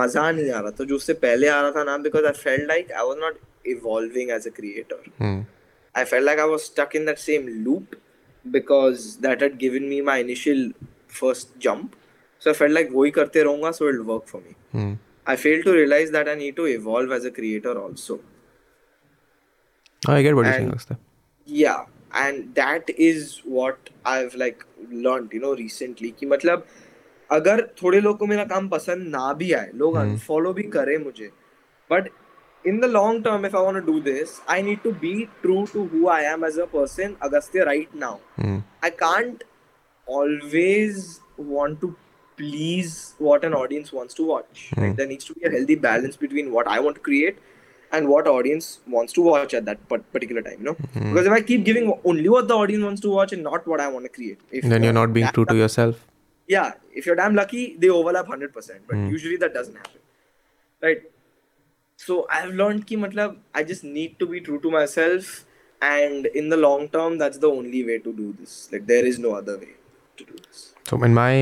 मजा 0.00 0.30
नहीं 0.30 0.50
आ 0.50 0.60
रहा 0.60 0.70
था 0.80 0.84
जो 0.92 0.96
उससे 0.96 1.14
पहले 1.26 1.48
आ 1.54 1.60
रहा 1.60 1.70
था 1.78 1.84
ना 1.90 1.96
because 2.08 2.30
I 2.32 2.36
felt 2.44 2.70
like 2.72 2.94
I 3.04 3.08
was 3.12 3.22
not 3.24 3.42
evolving 3.67 4.31
as 4.31 4.47
a 4.47 4.51
creator 4.59 5.09
Hmm. 5.23 5.39
I 5.95 6.05
felt 6.09 6.25
like 6.29 6.39
I 6.41 6.47
was 6.49 6.65
stuck 6.69 6.93
in 6.99 7.05
that 7.09 7.19
same 7.21 7.47
loop 7.67 7.95
because 8.45 9.05
that 9.25 9.41
had 9.45 9.55
given 9.63 9.87
me 9.91 10.01
my 10.09 10.17
initial 10.23 10.59
first 11.19 11.55
jump. 11.65 11.95
So 12.41 12.51
I 12.51 12.53
felt 12.59 12.75
like 12.77 12.91
वही 12.93 13.11
करते 13.11 13.43
रहूंगा 13.43 13.71
so 13.77 13.87
it'll 13.91 14.05
work 14.11 14.27
for 14.33 14.41
me. 14.43 14.53
Hmm. 14.75 14.91
I 15.27 15.35
failed 15.45 15.65
to 15.69 15.73
realize 15.77 16.11
that 16.17 16.29
I 16.33 16.35
need 16.41 16.55
to 16.59 16.67
evolve 16.73 17.15
as 17.17 17.25
a 17.29 17.31
creator 17.39 17.73
also. 17.81 18.19
Oh, 20.03 20.13
I 20.13 20.21
get 20.21 20.35
what 20.35 20.45
you're 20.45 20.53
saying, 20.53 20.69
And- 20.69 20.81
Akshay. 20.81 20.97
Yeah, 21.47 21.85
and 22.23 22.55
that 22.55 22.89
is 23.09 23.41
what 23.57 23.89
I've 24.05 24.35
like 24.35 24.63
learned, 25.07 25.33
you 25.37 25.41
know, 25.45 25.53
recently 25.63 26.11
कि 26.19 26.25
मतलब 26.35 26.65
अगर 27.29 27.61
थोड़े 27.81 27.99
लोग 28.01 28.17
को 28.17 28.25
मेरा 28.27 28.43
काम 28.51 28.67
पसंद 28.69 29.07
ना 29.15 29.31
भी 29.41 29.51
आए 29.53 29.71
लोग 29.81 29.95
अनफॉलो 30.03 30.53
भी 30.53 30.63
करें 30.75 30.97
मुझे 31.03 31.29
but 31.91 32.09
in 32.64 32.80
the 32.80 32.88
long 32.88 33.22
term, 33.22 33.44
if 33.44 33.54
I 33.54 33.60
want 33.60 33.76
to 33.76 33.82
do 33.92 34.00
this, 34.00 34.40
I 34.48 34.60
need 34.62 34.82
to 34.82 34.92
be 34.92 35.28
true 35.42 35.66
to 35.68 35.86
who 35.86 36.08
I 36.08 36.20
am 36.22 36.44
as 36.44 36.56
a 36.56 36.66
person, 36.66 37.16
Agastya, 37.20 37.64
right 37.66 37.94
now. 37.94 38.20
Mm. 38.38 38.62
I 38.82 38.90
can't 38.90 39.44
always 40.06 41.20
want 41.36 41.80
to 41.82 41.94
please 42.36 43.14
what 43.18 43.44
an 43.44 43.54
audience 43.54 43.92
wants 43.92 44.14
to 44.14 44.24
watch. 44.26 44.70
Mm. 44.76 44.86
Like, 44.86 44.96
there 44.96 45.06
needs 45.06 45.24
to 45.26 45.34
be 45.34 45.44
a 45.44 45.50
healthy 45.50 45.74
balance 45.74 46.16
between 46.16 46.50
what 46.52 46.66
I 46.66 46.80
want 46.80 46.96
to 46.96 47.00
create 47.02 47.38
and 47.92 48.08
what 48.08 48.26
audience 48.26 48.80
wants 48.88 49.12
to 49.12 49.22
watch 49.22 49.54
at 49.54 49.64
that 49.66 49.78
particular 49.88 50.42
time 50.42 50.56
you 50.58 50.64
know 50.64 50.74
mm. 50.74 50.94
because 51.12 51.26
if 51.26 51.32
i 51.32 51.40
keep 51.40 51.64
giving 51.64 51.92
only 52.04 52.28
what 52.28 52.48
the 52.48 52.54
audience 52.54 52.82
wants 52.82 53.00
to 53.00 53.10
watch 53.10 53.32
and 53.32 53.44
not 53.44 53.64
what 53.68 53.78
i 53.78 53.86
want 53.86 54.04
to 54.04 54.08
create 54.08 54.40
if 54.50 54.64
then 54.64 54.82
you're 54.82 54.92
not 54.92 55.12
being 55.12 55.28
true 55.28 55.44
to 55.44 55.54
yourself 55.54 56.04
yeah 56.48 56.72
if 56.92 57.06
you're 57.06 57.14
damn 57.14 57.36
lucky 57.36 57.76
they 57.78 57.88
overlap 57.88 58.26
100% 58.26 58.80
but 58.88 58.96
hmm. 58.96 59.06
usually 59.10 59.36
that 59.36 59.54
doesn't 59.54 59.76
happen 59.76 60.00
right 60.82 61.02
so 61.96 62.26
i've 62.36 62.52
learned 62.60 62.86
ki 62.86 62.96
matlab 63.04 63.36
i 63.54 63.62
just 63.70 63.84
need 63.84 64.18
to 64.18 64.26
be 64.32 64.40
true 64.48 64.60
to 64.64 64.70
myself 64.70 65.32
and 65.94 66.26
in 66.40 66.48
the 66.48 66.56
long 66.56 66.88
term 66.88 67.18
that's 67.18 67.38
the 67.38 67.48
only 67.58 67.84
way 67.90 67.98
to 67.98 68.12
do 68.12 68.34
this 68.40 68.68
like 68.72 68.86
there 68.86 69.04
is 69.06 69.18
no 69.18 69.34
other 69.40 69.56
way 69.58 69.74
to 70.16 70.24
do 70.24 70.34
this 70.46 70.64
so 70.90 71.00
in 71.02 71.14
my 71.14 71.32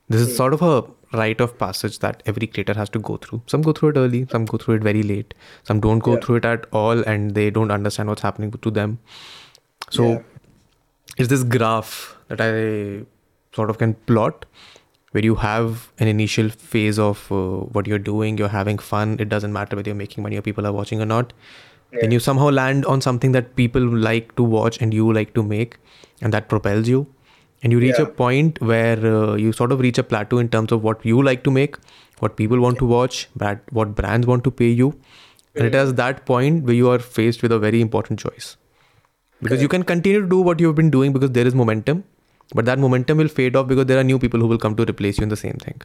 this 0.08 0.20
is 0.20 0.28
hmm. 0.28 0.34
sort 0.40 0.54
of 0.58 0.62
a 0.62 0.72
rite 1.12 1.40
of 1.40 1.58
passage 1.58 1.98
that 2.00 2.22
every 2.26 2.46
creator 2.46 2.74
has 2.74 2.88
to 2.90 2.98
go 2.98 3.16
through. 3.16 3.42
Some 3.46 3.62
go 3.62 3.72
through 3.72 3.90
it 3.90 3.96
early, 3.96 4.26
some 4.30 4.44
go 4.44 4.58
through 4.58 4.76
it 4.76 4.82
very 4.82 5.02
late, 5.02 5.34
some 5.64 5.80
don't 5.80 5.98
go 6.00 6.14
yeah. 6.14 6.20
through 6.20 6.36
it 6.36 6.44
at 6.44 6.66
all 6.72 7.00
and 7.00 7.34
they 7.34 7.50
don't 7.50 7.70
understand 7.70 8.08
what's 8.08 8.22
happening 8.22 8.52
to 8.52 8.70
them. 8.70 8.98
So 9.90 10.04
yeah. 10.08 10.18
it's 11.16 11.28
this 11.28 11.42
graph 11.42 12.16
that 12.28 12.40
I 12.40 13.04
sort 13.56 13.70
of 13.70 13.78
can 13.78 13.94
plot 13.94 14.46
where 15.12 15.24
you 15.24 15.34
have 15.34 15.90
an 15.98 16.06
initial 16.06 16.48
phase 16.48 16.96
of 16.98 17.30
uh, 17.32 17.58
what 17.74 17.88
you're 17.88 17.98
doing, 17.98 18.38
you're 18.38 18.48
having 18.48 18.78
fun, 18.78 19.16
it 19.18 19.28
doesn't 19.28 19.52
matter 19.52 19.74
whether 19.74 19.88
you're 19.88 19.96
making 19.96 20.22
money 20.22 20.36
or 20.36 20.42
people 20.42 20.66
are 20.66 20.72
watching 20.72 21.00
or 21.00 21.06
not. 21.06 21.32
Yeah. 21.92 22.02
Then 22.02 22.12
you 22.12 22.20
somehow 22.20 22.50
land 22.50 22.86
on 22.86 23.00
something 23.00 23.32
that 23.32 23.56
people 23.56 23.84
like 23.84 24.36
to 24.36 24.44
watch 24.44 24.80
and 24.80 24.94
you 24.94 25.12
like 25.12 25.34
to 25.34 25.42
make, 25.42 25.78
and 26.20 26.32
that 26.32 26.48
propels 26.48 26.86
you 26.88 27.08
and 27.62 27.72
you 27.72 27.80
reach 27.80 27.96
yeah. 27.98 28.04
a 28.04 28.06
point 28.06 28.60
where 28.60 28.98
uh, 29.14 29.34
you 29.34 29.52
sort 29.52 29.72
of 29.72 29.80
reach 29.80 29.98
a 29.98 30.02
plateau 30.02 30.38
in 30.38 30.48
terms 30.48 30.72
of 30.72 30.82
what 30.82 31.04
you 31.04 31.22
like 31.22 31.44
to 31.44 31.50
make 31.50 31.76
what 32.18 32.36
people 32.36 32.60
want 32.60 32.78
to 32.78 32.86
watch 32.86 33.28
what 33.78 33.94
brands 33.94 34.26
want 34.26 34.44
to 34.44 34.50
pay 34.50 34.68
you 34.68 34.88
and 35.56 35.66
it 35.66 35.74
has 35.74 35.94
that 35.94 36.24
point 36.26 36.64
where 36.64 36.74
you 36.74 36.88
are 36.88 36.98
faced 36.98 37.42
with 37.42 37.52
a 37.52 37.58
very 37.58 37.80
important 37.80 38.18
choice 38.18 38.56
because 39.42 39.48
Correct. 39.48 39.62
you 39.62 39.68
can 39.68 39.82
continue 39.82 40.20
to 40.22 40.28
do 40.28 40.40
what 40.40 40.60
you've 40.60 40.74
been 40.74 40.90
doing 40.90 41.12
because 41.12 41.32
there 41.32 41.46
is 41.46 41.54
momentum 41.54 42.04
but 42.54 42.64
that 42.66 42.78
momentum 42.78 43.18
will 43.18 43.28
fade 43.28 43.56
off 43.56 43.68
because 43.68 43.86
there 43.86 43.98
are 43.98 44.04
new 44.04 44.18
people 44.18 44.40
who 44.40 44.46
will 44.46 44.58
come 44.58 44.74
to 44.76 44.84
replace 44.84 45.18
you 45.18 45.22
in 45.22 45.28
the 45.28 45.36
same 45.44 45.54
thing 45.54 45.80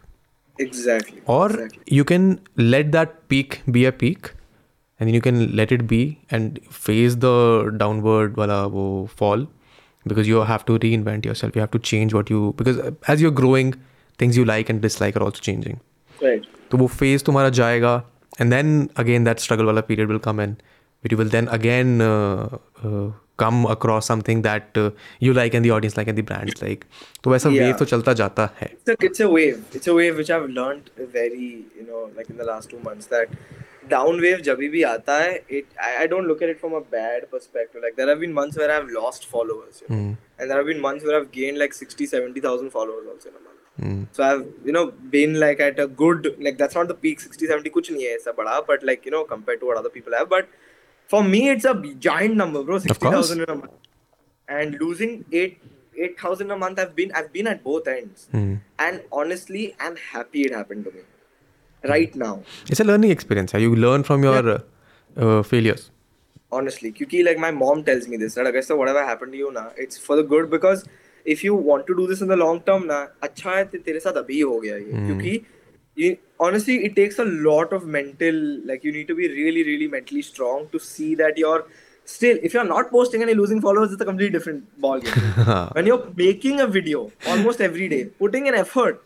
exactly 0.60 1.22
or 1.26 1.50
exactly. 1.52 1.82
you 1.88 2.04
can 2.04 2.40
let 2.58 2.92
that 2.92 3.28
peak 3.30 3.62
be 3.72 3.86
a 3.86 3.92
peak 3.92 4.32
and 5.00 5.08
then 5.10 5.14
you 5.14 5.22
can 5.22 5.54
let 5.56 5.72
it 5.74 5.88
be 5.88 6.20
and 6.32 6.60
face 6.72 7.16
the 7.16 7.74
downward 7.78 8.38
wala 8.38 8.60
wo 8.76 8.84
fall 9.22 9.48
because 10.11 10.29
you 10.33 10.43
have 10.51 10.63
to 10.69 10.79
reinvent 10.83 11.27
yourself 11.31 11.57
you 11.57 11.61
have 11.61 11.73
to 11.77 11.79
change 11.93 12.15
what 12.19 12.31
you 12.35 12.43
because 12.61 12.79
as 13.15 13.23
you're 13.25 13.37
growing 13.43 13.73
things 14.23 14.39
you 14.41 14.45
like 14.51 14.71
and 14.75 14.83
dislike 14.87 15.19
are 15.21 15.25
also 15.29 15.47
changing 15.51 15.81
right. 16.23 16.47
तो 16.71 16.79
वो 16.79 16.87
phase 16.99 17.25
तुम्हारा 17.25 17.49
जाएगा 17.59 17.95
and 18.41 18.51
then 18.53 18.89
again 19.05 19.25
that 19.25 19.39
struggle 19.47 19.65
वाला 19.65 19.81
period 19.91 20.09
will 20.09 20.19
come 20.29 20.41
in 20.41 20.57
which 21.05 21.13
you 21.13 21.19
will 21.19 21.31
then 21.33 21.47
again 21.57 21.93
uh, 22.07 22.57
uh, 22.89 23.11
come 23.43 23.61
across 23.75 24.09
something 24.11 24.41
that 24.47 24.81
uh, 24.81 24.91
you 25.27 25.33
like 25.37 25.55
and 25.59 25.65
the 25.67 25.71
audience 25.77 25.95
like 25.99 26.11
and 26.13 26.19
the 26.21 26.25
brands 26.31 26.61
like 26.65 26.83
तो 27.25 27.31
वैसा 27.31 27.51
Yeah. 27.51 27.63
wave 27.63 27.79
तो 27.79 27.85
चलता 27.93 28.13
जाता 28.21 28.49
है 28.61 28.69
It's 28.73 28.93
a, 28.95 28.97
it's 29.09 29.23
a 29.27 29.29
wave. 29.37 29.63
It's 29.79 29.91
a 29.93 29.95
wave 30.01 30.21
which 30.23 30.33
I've 30.37 30.51
learned 30.59 30.91
very, 31.15 31.49
you 31.79 31.87
know, 31.87 32.03
like 32.19 32.29
in 32.35 32.43
the 32.43 32.49
last 32.51 32.71
two 32.75 32.83
months 32.89 33.09
down 33.90 34.20
wave 34.22 34.40
जब 34.48 34.58
भी 34.74 34.82
आता 34.84 35.18
है 35.20 35.36
it 35.58 35.66
I 35.86 36.08
don't 36.08 36.26
look 36.28 36.44
at 36.44 36.50
it 36.50 36.60
from 36.60 36.74
a 36.76 36.80
bad 36.94 37.26
perspective 37.32 37.82
like 37.82 37.96
there 37.98 38.10
have 38.10 38.18
been 38.20 38.34
months 38.34 38.58
where 38.58 38.72
I 38.72 38.78
have 38.80 38.88
lost 39.02 39.30
followers 39.32 39.82
and 39.92 40.16
there 40.40 40.56
have 40.56 40.64
been 40.66 40.80
months 40.86 41.04
where 41.06 41.16
I 41.16 41.20
have 41.22 41.30
gained 41.36 41.58
like 41.60 41.74
60 41.76 42.08
70000 42.14 42.70
followers 42.78 43.08
also 43.10 43.30
in 43.30 43.36
a 43.36 43.48
month 43.48 44.18
so 44.18 44.24
I 44.24 44.30
have 44.30 44.52
you 44.68 44.74
know 44.74 44.86
been 45.16 45.36
like 45.46 45.62
at 45.62 45.80
a 45.80 45.86
good 46.04 46.34
like 46.42 46.58
that's 46.58 46.78
not 46.78 46.88
the 46.88 46.98
peak 47.02 47.22
60 47.22 47.50
70 47.52 47.70
कुछ 47.78 47.92
नहीं 47.92 48.04
है 48.06 48.16
ऐसा 48.16 48.32
बड़ा 48.38 48.60
but 48.70 48.84
like 48.92 49.08
you 49.08 49.12
know 49.18 49.24
compare 49.34 49.58
to 49.60 49.66
what 49.68 49.80
other 49.80 49.90
people 49.94 50.16
have 50.18 50.26
but 50.32 50.48
for 51.12 51.24
me 51.34 51.50
it's 51.52 51.66
a 51.66 51.74
giant 52.10 52.36
number 52.38 52.62
bro 52.70 52.80
60000 52.90 53.32
in 53.38 53.44
a 53.44 53.56
month 53.64 54.52
and 54.60 54.76
losing 54.82 55.20
8 55.46 55.74
8000 56.06 56.50
a 56.54 56.56
month 56.62 56.80
i've 56.84 56.90
been 56.96 57.14
i've 57.20 57.28
been 57.36 57.48
at 57.50 57.60
both 57.66 57.86
ends 57.92 58.24
mm. 58.40 58.56
and 58.86 59.04
honestly 59.20 59.62
i'm 59.86 59.94
happy 60.08 60.42
it 60.48 60.56
happened 60.58 60.88
to 60.88 60.92
me 60.96 61.04
Hmm. 61.86 61.92
right 61.92 62.16
now 62.16 62.44
it's 62.70 62.80
a 62.86 62.90
learning 62.92 63.12
experience 63.12 63.54
you 63.66 63.76
learn 63.76 64.04
from 64.10 64.24
your 64.28 64.34
yeah. 64.42 64.58
uh, 65.18 65.40
uh 65.40 65.44
failures 65.52 65.92
honestly 66.52 66.92
because 66.92 67.26
like 67.30 67.38
my 67.46 67.52
mom 67.64 67.84
tells 67.90 68.08
me 68.08 68.18
this 68.18 68.36
that 68.36 68.54
right? 68.58 68.78
whatever 68.82 69.06
happened 69.12 69.32
to 69.36 69.40
you 69.46 69.52
na 69.58 69.66
it's 69.86 69.98
for 70.08 70.16
the 70.20 70.24
good 70.34 70.50
because 70.56 70.86
if 71.34 71.44
you 71.44 71.56
want 71.70 71.88
to 71.90 71.96
do 72.00 72.06
this 72.10 72.22
in 72.26 72.30
the 72.34 72.40
long 72.46 72.60
term 72.70 72.86
na 72.92 73.00
acha 73.30 73.56
hai 73.60 73.84
tere 73.88 74.04
sath 74.08 74.20
abhi 74.24 74.42
ho 74.52 74.60
gaya 74.66 74.78
ye 74.84 75.00
kyunki 75.08 76.12
honestly 76.48 76.76
it 76.90 76.96
takes 77.00 77.22
a 77.24 77.28
lot 77.50 77.74
of 77.80 77.88
mental 77.98 78.40
like 78.72 78.84
you 78.90 78.94
need 79.00 79.08
to 79.14 79.18
be 79.24 79.30
really 79.40 79.64
really 79.72 79.90
mentally 79.98 80.24
strong 80.30 80.68
to 80.76 80.82
see 80.88 81.10
that 81.24 81.42
you're 81.44 81.62
still 82.14 82.42
if 82.50 82.56
you're 82.58 82.70
not 82.72 82.92
posting 82.96 83.24
any 83.28 83.36
losing 83.42 83.62
followers 83.68 83.96
it's 83.96 84.04
a 84.08 84.10
completely 84.10 84.34
different 84.38 84.66
ball 84.88 85.04
game 85.06 85.48
when 85.78 85.92
you're 85.92 86.04
making 86.26 86.60
a 86.66 86.68
video 86.80 87.06
almost 87.36 87.64
every 87.70 87.88
day 87.96 88.02
putting 88.26 88.52
an 88.54 88.58
effort 88.66 89.02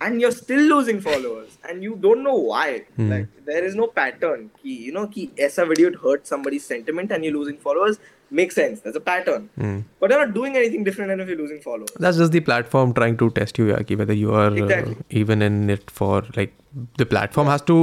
and 0.00 0.20
you're 0.20 0.32
still 0.32 0.60
losing 0.60 1.00
followers 1.00 1.56
and 1.68 1.82
you 1.82 1.96
don't 1.96 2.22
know 2.24 2.34
why 2.34 2.78
hmm. 2.96 3.10
like 3.10 3.26
there 3.46 3.64
is 3.64 3.74
no 3.76 3.86
pattern 3.86 4.50
ki 4.62 4.74
you 4.86 4.92
know 4.96 5.06
ki 5.16 5.30
aisa 5.46 5.66
video 5.72 5.92
hurt 6.06 6.26
somebody's 6.30 6.66
sentiment 6.72 7.12
and 7.12 7.24
you're 7.28 7.34
losing 7.36 7.56
followers 7.68 7.98
makes 8.40 8.54
sense 8.60 8.80
there's 8.80 8.96
a 8.96 9.00
pattern 9.08 9.44
hmm. 9.54 9.80
but 10.00 10.10
you're 10.10 10.20
not 10.26 10.34
doing 10.38 10.56
anything 10.62 10.82
different 10.88 11.10
than 11.14 11.20
if 11.24 11.28
you're 11.32 11.38
losing 11.42 11.60
followers 11.66 11.94
that's 12.06 12.16
just 12.22 12.32
the 12.32 12.40
platform 12.50 12.92
trying 12.98 13.16
to 13.16 13.30
test 13.30 13.56
you 13.60 13.66
Yaki, 13.70 13.96
whether 13.96 14.12
you 14.22 14.34
are 14.34 14.48
uh, 14.50 14.62
exactly. 14.64 14.94
uh, 14.94 15.08
even 15.22 15.42
in 15.42 15.60
it 15.70 15.90
for 15.92 16.22
like 16.36 16.54
the 16.98 17.06
platform 17.06 17.46
yeah. 17.46 17.52
has 17.52 17.62
to 17.70 17.78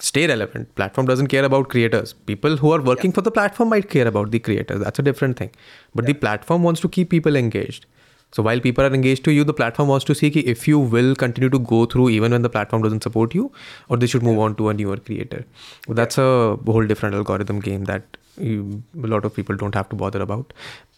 stay 0.00 0.26
relevant 0.28 0.72
platform 0.76 1.06
doesn't 1.06 1.26
care 1.28 1.44
about 1.44 1.68
creators 1.68 2.12
people 2.30 2.56
who 2.56 2.70
are 2.76 2.80
working 2.80 3.10
yeah. 3.10 3.14
for 3.16 3.22
the 3.22 3.30
platform 3.30 3.68
might 3.70 3.90
care 3.90 4.06
about 4.06 4.30
the 4.30 4.38
creators 4.38 4.80
that's 4.80 4.98
a 5.00 5.02
different 5.02 5.36
thing 5.36 5.50
but 5.94 6.04
yeah. 6.04 6.12
the 6.12 6.14
platform 6.20 6.62
wants 6.62 6.80
to 6.80 6.88
keep 6.98 7.10
people 7.10 7.34
engaged 7.36 7.86
so 8.36 8.42
while 8.46 8.60
people 8.60 8.84
are 8.84 8.92
engaged 8.92 9.22
to 9.26 9.32
you, 9.32 9.44
the 9.44 9.54
platform 9.54 9.88
wants 9.88 10.04
to 10.06 10.14
see 10.20 10.28
if 10.52 10.66
you 10.66 10.78
will 10.94 11.14
continue 11.14 11.48
to 11.50 11.58
go 11.72 11.84
through 11.86 12.08
even 12.10 12.32
when 12.32 12.42
the 12.42 12.50
platform 12.56 12.82
doesn't 12.82 13.04
support 13.08 13.34
you, 13.40 13.52
or 13.88 13.96
they 13.96 14.08
should 14.12 14.24
move 14.28 14.40
on 14.46 14.56
to 14.60 14.70
a 14.70 14.74
newer 14.74 14.96
creator. 14.96 15.44
Well, 15.86 15.94
that's 15.94 16.18
a 16.18 16.28
whole 16.66 16.84
different 16.92 17.14
algorithm 17.14 17.60
game 17.60 17.84
that 17.84 18.02
you, 18.36 18.82
a 19.04 19.06
lot 19.06 19.24
of 19.24 19.34
people 19.36 19.54
don't 19.54 19.76
have 19.80 19.88
to 19.90 19.96
bother 20.04 20.20
about. 20.28 20.52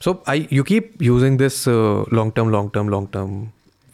So 0.06 0.14
I 0.26 0.36
you 0.58 0.64
keep 0.72 1.02
using 1.10 1.36
this 1.44 1.60
uh, 1.74 2.04
long 2.20 2.32
term, 2.40 2.50
long 2.58 2.70
term, 2.78 2.88
long 2.96 3.08
term 3.18 3.36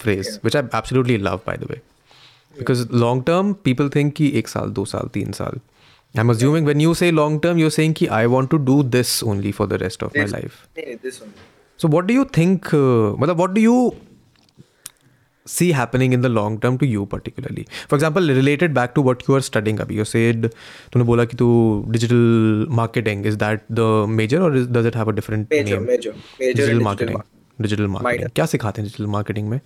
phrase, 0.04 0.28
yeah. 0.32 0.40
which 0.46 0.54
I 0.60 0.64
absolutely 0.82 1.18
love, 1.28 1.44
by 1.44 1.56
the 1.56 1.66
way, 1.74 1.80
yeah. 1.80 2.60
because 2.62 2.88
long 3.06 3.24
term 3.32 3.54
people 3.70 3.92
think 3.98 4.14
ki 4.22 4.28
ek 4.42 4.52
saal, 4.56 4.70
do 4.80 4.84
saal, 4.94 5.10
teen 5.18 5.34
saal. 5.42 5.58
I'm 6.16 6.30
assuming 6.36 6.62
yeah. 6.62 6.74
when 6.74 6.86
you 6.86 6.94
say 7.02 7.10
long 7.22 7.40
term, 7.40 7.58
you're 7.62 7.74
saying 7.80 7.94
ki 8.02 8.08
I 8.20 8.24
want 8.36 8.54
to 8.56 8.62
do 8.70 8.82
this 8.98 9.16
only 9.34 9.50
for 9.60 9.66
the 9.74 9.78
rest 9.84 10.06
of 10.10 10.14
this, 10.18 10.30
my 10.32 10.38
life. 10.40 10.62
This 10.76 11.20
only. 11.22 11.46
So 11.77 11.87
what 11.87 12.07
do 12.07 12.13
you 12.13 12.25
think? 12.25 12.73
Uh, 12.73 13.15
matlab, 13.23 13.37
what 13.37 13.53
do 13.53 13.61
you 13.61 13.95
see 15.45 15.71
happening 15.71 16.13
in 16.15 16.21
the 16.21 16.29
long 16.29 16.59
term 16.59 16.77
to 16.79 16.85
you 16.85 17.05
particularly? 17.05 17.65
For 17.87 17.95
example, 17.95 18.21
related 18.37 18.73
back 18.73 18.95
to 18.95 19.01
what 19.01 19.27
you 19.27 19.35
are 19.35 19.41
studying 19.41 19.77
अभी, 19.79 19.95
you 19.99 20.05
said 20.05 20.49
तूने 20.93 21.03
बोला 21.11 21.25
कि 21.25 21.37
तू 21.37 21.49
digital 21.97 22.23
marketing 22.79 23.25
is 23.25 23.37
that 23.37 23.63
the 23.69 23.87
major 24.07 24.41
or 24.41 24.53
is, 24.61 24.67
does 24.67 24.85
it 24.85 24.95
have 24.95 25.07
a 25.07 25.13
different 25.19 25.49
Major, 25.49 25.77
name? 25.77 25.85
major, 25.85 26.13
major 26.39 26.53
digital 26.61 26.77
in 26.77 26.83
marketing. 26.83 27.17
digital 27.17 27.61
Digital 27.61 27.87
marketing. 27.87 28.21
Minor. 28.21 28.31
क्या 28.35 28.45
सिखाते 28.45 28.81
हैं 28.81 28.89
digital 28.89 29.07
marketing 29.17 29.45
में? 29.53 29.59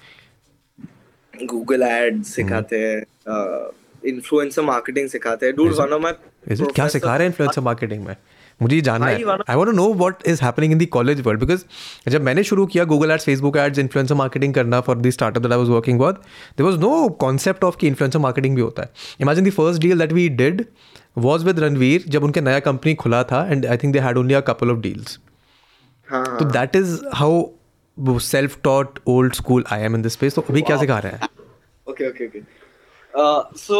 Google 1.53 1.83
Ads 1.87 2.33
सिखाते 2.35 2.79
हैं, 2.79 3.01
uh, 3.27 3.71
influencer 4.13 4.63
marketing 4.69 5.09
सिखाते 5.09 5.45
हैं. 5.45 5.55
Dude, 5.55 5.77
one 5.79 5.97
of 5.97 6.03
my 6.05 6.13
Is 6.55 6.61
it 6.61 6.73
क्या 6.75 6.87
सिखा 6.87 7.15
रहे 7.17 7.27
हैं 7.27 7.35
influencer 7.35 7.63
marketing 7.69 8.05
में? 8.07 8.15
मुझे 8.62 8.80
जानना 8.80 9.06
है 9.06 9.34
I 9.48 9.56
want 9.56 9.74
know 9.76 9.86
what 10.04 10.26
is 10.28 10.40
happening 10.42 10.72
in 10.72 10.78
the 10.78 10.86
college 10.92 11.20
world 11.26 11.40
because 11.40 11.64
जब 12.12 12.22
मैंने 12.28 12.42
शुरू 12.50 12.66
किया 12.74 12.84
Google 12.92 13.10
ads 13.10 13.24
Facebook 13.24 13.56
ads 13.64 13.78
influencer 13.78 14.14
marketing 14.22 14.54
करना 14.54 14.80
for 14.86 14.98
the 14.98 15.10
startup 15.16 15.42
that 15.42 15.52
I 15.52 15.58
was 15.58 15.68
working 15.68 16.00
with 16.02 16.16
they 16.58 16.62
was 16.64 16.78
no 16.80 17.08
concept 17.24 17.64
of 17.64 17.76
कि 17.80 17.86
इन्फ्लुएंसर 17.86 18.18
मार्केटिंग 18.26 18.54
भी 18.56 18.62
होता 18.62 18.82
है 18.82 18.90
imagine 19.22 19.48
the 19.48 19.52
first 19.56 19.82
deal 19.82 19.98
that 19.98 20.12
we 20.12 20.28
did 20.42 20.64
was 21.26 21.44
with 21.44 21.58
Ranveer 21.64 22.04
जब 22.14 22.24
उनके 22.24 22.40
नया 22.40 22.60
company 22.70 22.94
खुला 23.04 23.22
था 23.32 23.46
and 23.50 23.66
I 23.66 23.76
think 23.82 23.92
they 23.92 23.98
had 24.08 24.18
only 24.18 24.34
a 24.34 24.40
couple 24.50 24.70
of 24.70 24.78
deals 24.86 25.18
तो 26.12 26.44
that 26.58 26.76
is 26.76 26.98
how 27.14 28.18
self 28.30 28.58
taught 28.64 28.98
old 29.08 29.34
school 29.34 29.64
I 29.72 29.82
am 29.84 29.94
in 29.96 30.02
this 30.02 30.12
space 30.12 30.34
तो 30.34 30.44
अभी 30.50 30.62
क्या 30.70 30.76
सिखा 30.80 30.98
रहे 31.04 31.12
हैं 31.12 31.28
okay 31.90 32.08
okay 32.08 32.26
okay 32.26 32.40
so 33.58 33.78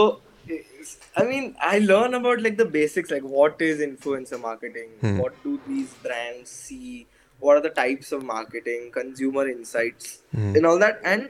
so 0.85 1.21
i 1.21 1.25
mean 1.31 1.45
i 1.71 1.79
learn 1.79 2.13
about 2.19 2.41
like 2.47 2.57
the 2.61 2.69
basics 2.77 3.11
like 3.15 3.27
what 3.39 3.61
is 3.69 3.79
influencer 3.89 4.39
marketing 4.47 4.89
what 5.23 5.43
do 5.43 5.59
these 5.67 5.93
brands 6.07 6.49
see 6.69 7.05
what 7.39 7.57
are 7.57 7.63
the 7.67 7.75
types 7.83 8.11
of 8.17 8.23
marketing 8.31 8.89
consumer 8.97 9.47
insights 9.57 10.09
and 10.33 10.65
all 10.71 10.79
that 10.87 10.99
and 11.13 11.29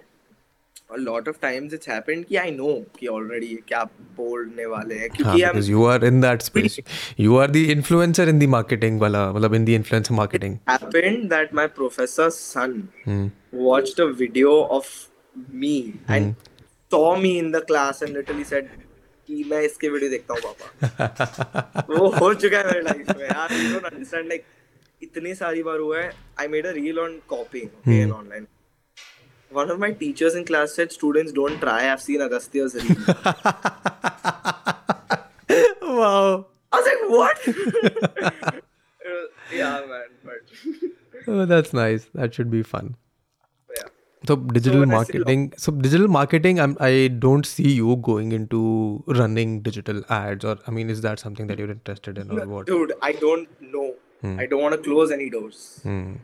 a 0.90 0.98
lot 1.04 1.28
of 1.32 1.38
times 1.44 1.74
it's 1.76 1.90
happened 1.90 2.26
कि 2.30 2.38
I 2.40 2.50
know 2.56 2.72
कि 3.00 3.08
already 3.18 3.52
क्या 3.68 3.84
बोलने 4.18 4.66
वाले 4.72 4.96
हैं 4.96 5.08
हाँ, 5.10 5.16
क्योंकि 5.18 5.44
I'm 5.50 5.54
because 5.54 5.70
you 5.74 5.84
are 5.92 6.00
in 6.10 6.20
that 6.26 6.42
space 6.48 6.76
you 7.26 7.38
are 7.44 7.48
the 7.58 7.62
influencer 7.76 8.26
in 8.34 8.40
the 8.44 8.50
marketing 8.56 8.98
वाला 9.04 9.22
मतलब 9.36 9.56
in 9.60 9.68
the 9.70 9.78
influencer 9.82 10.18
marketing 10.18 10.58
happened 10.74 11.30
that 11.36 11.54
my 11.62 11.68
professor's 11.80 12.40
son 12.50 12.76
Hmm. 13.06 13.24
watched 13.70 14.04
a 14.08 14.12
video 14.24 14.58
of 14.80 14.92
me 15.66 15.74
and 16.18 16.36
saw 16.96 17.16
me 17.26 17.32
in 17.46 17.52
the 17.56 17.62
class 17.72 18.02
and 18.02 18.20
literally 18.20 18.48
said 18.54 18.70
कि 19.27 19.45
मैं 19.51 19.61
इसके 19.69 19.89
video 19.89 20.11
देखता 20.11 20.35
हूँ 20.35 20.53
पापा 20.53 21.85
वो 21.91 22.09
हो 22.19 22.33
चुका 22.35 22.59
है 22.59 22.65
मेरे 22.67 22.81
लाइफ 22.83 23.09
में 23.19 23.25
यार 23.25 23.53
यू 23.53 23.73
डोंट 23.73 23.85
अंडरस्टैंड 23.93 24.29
लाइक 24.29 24.45
इतनी 25.03 25.35
सारी 25.41 25.63
बार 25.63 25.79
हुआ 25.79 25.99
है 26.01 26.13
I 26.41 26.49
made 26.55 26.67
a 26.67 26.71
reel 26.79 26.99
on 27.05 27.19
coping 27.33 27.67
okay 27.79 28.01
and 28.03 28.13
online 28.21 28.47
one 29.57 29.71
of 29.73 29.77
my 29.83 29.89
teachers 29.99 30.37
in 30.39 30.45
class 30.47 30.73
said 30.79 30.95
students 30.95 31.35
don't 31.37 31.61
try 31.65 31.75
i've 31.91 32.01
seen 32.05 32.23
agastya's 32.25 32.73
reel 32.81 33.07
wow 36.01 36.25
i 36.33 36.81
was 36.81 36.91
like 36.91 37.07
what 37.15 37.47
yeah 39.61 39.79
man 39.95 40.13
but 40.31 41.31
oh 41.37 41.47
that's 41.57 41.77
nice 41.83 42.09
that 42.23 42.39
should 42.39 42.53
be 42.57 42.65
fun 42.75 42.93
so 44.29 44.35
digital 44.37 44.81
so 44.81 44.87
marketing 44.89 45.53
so 45.59 45.73
digital 45.73 46.09
marketing 46.09 46.59
I'm, 46.59 46.77
i 46.81 47.09
do 47.09 47.37
not 47.37 47.47
see 47.47 47.73
you 47.81 47.97
going 47.97 48.33
into 48.33 49.05
running 49.07 49.61
digital 49.63 50.03
ads 50.09 50.45
or 50.45 50.57
i 50.67 50.71
mean 50.71 50.89
is 50.91 51.03
that 51.03 51.19
something 51.19 51.47
that 51.49 51.59
you're 51.59 51.71
interested 51.71 52.19
in 52.19 52.31
or 52.31 52.47
what 52.47 52.67
dude 52.67 52.93
i 53.03 53.13
don't 53.13 53.49
know 53.61 53.95
hmm. 54.23 54.39
i 54.41 54.47
don't 54.47 54.63
want 54.63 54.75
to 54.75 54.79
close 54.91 55.11
any 55.13 55.29
doors 55.31 55.81
hmm. 55.83 56.15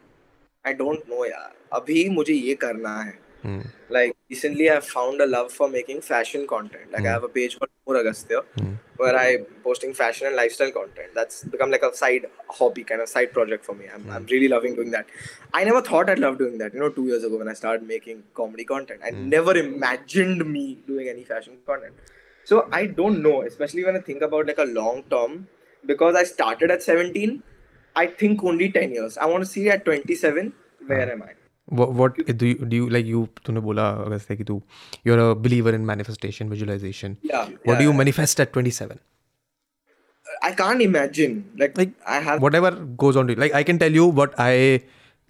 i 0.64 0.72
don't 0.72 1.06
know 1.08 1.24
yaar 1.26 1.50
abhi 1.80 2.08
mujhe 2.18 2.36
ye 2.48 2.56
karna 2.66 2.94
hai 3.02 3.12
Mm. 3.44 3.66
Like 3.90 4.16
recently, 4.30 4.70
i 4.70 4.78
found 4.80 5.20
a 5.20 5.26
love 5.26 5.50
for 5.52 5.68
making 5.68 6.00
fashion 6.00 6.46
content. 6.46 6.90
Like 6.92 7.02
mm. 7.02 7.06
I 7.06 7.08
hmm. 7.08 7.14
have 7.14 7.24
a 7.24 7.28
page 7.28 7.58
called 7.58 7.70
More 7.86 7.96
Agastya, 8.00 8.42
mm. 8.58 8.76
where 8.98 9.16
I'm 9.16 9.44
posting 9.64 9.94
fashion 9.94 10.26
and 10.28 10.36
lifestyle 10.36 10.70
content. 10.70 11.08
That's 11.14 11.42
become 11.44 11.70
like 11.72 11.82
a 11.82 11.94
side 11.94 12.26
hobby, 12.48 12.84
kind 12.84 13.00
of 13.00 13.08
side 13.08 13.32
project 13.32 13.64
for 13.64 13.74
me. 13.74 13.86
I'm, 13.92 14.08
I'm 14.10 14.22
hmm. 14.22 14.28
really 14.30 14.46
loving 14.48 14.76
doing 14.76 14.92
that. 14.92 15.06
I 15.52 15.64
never 15.64 15.82
thought 15.82 16.08
I'd 16.08 16.20
love 16.20 16.38
doing 16.38 16.58
that. 16.58 16.72
You 16.72 16.78
know, 16.80 16.90
two 16.90 17.06
years 17.08 17.24
ago 17.24 17.36
when 17.38 17.48
I 17.48 17.54
started 17.54 17.82
making 17.86 18.22
comedy 18.34 18.64
content, 18.64 19.00
I 19.04 19.10
hmm. 19.10 19.28
never 19.28 19.56
imagined 19.56 20.44
me 20.48 20.78
doing 20.86 21.08
any 21.08 21.24
fashion 21.24 21.54
content. 21.66 21.94
So 22.44 22.68
I 22.70 22.86
don't 22.86 23.22
know, 23.22 23.42
especially 23.42 23.84
when 23.84 23.96
I 23.96 24.00
think 24.00 24.22
about 24.22 24.46
like 24.46 24.58
a 24.58 24.68
long 24.80 25.02
term, 25.10 25.48
because 25.84 26.14
I 26.14 26.22
started 26.24 26.70
at 26.70 26.82
17. 26.84 27.42
I 27.96 28.06
think 28.06 28.42
only 28.44 28.70
10 28.70 28.92
years. 28.92 29.18
I 29.18 29.26
want 29.26 29.42
to 29.44 29.50
see 29.50 29.68
at 29.68 29.84
27. 29.84 30.52
Where 30.86 31.12
am 31.12 31.22
I? 31.24 31.32
What 31.72 32.20
do 32.30 32.46
you 32.46 32.54
do 32.72 32.88
like 32.92 33.06
you 33.06 33.26
तूने 33.46 33.60
बोला 33.68 33.88
अगस्त 34.04 34.32
कि 34.32 34.44
तू 34.50 34.60
you 35.06 35.12
are 35.14 35.18
a 35.20 35.32
believer 35.46 35.74
in 35.74 35.84
manifestation 35.90 36.48
visualization 36.48 37.16
what 37.32 37.76
do 37.78 37.84
you 37.84 37.92
manifest 38.02 38.40
at 38.44 38.56
27 38.58 38.92
I 40.46 40.48
can't 40.58 40.82
imagine 40.84 41.34
like, 41.62 41.74
like 41.80 41.90
I 42.12 42.14
have 42.28 42.44
whatever 42.44 42.70
goes 43.02 43.16
on 43.20 43.28
to 43.30 43.34
you. 43.34 43.38
like 43.42 43.52
I 43.58 43.60
can 43.68 43.78
tell 43.82 43.96
you 43.98 44.06
what 44.20 44.32
I 44.44 44.54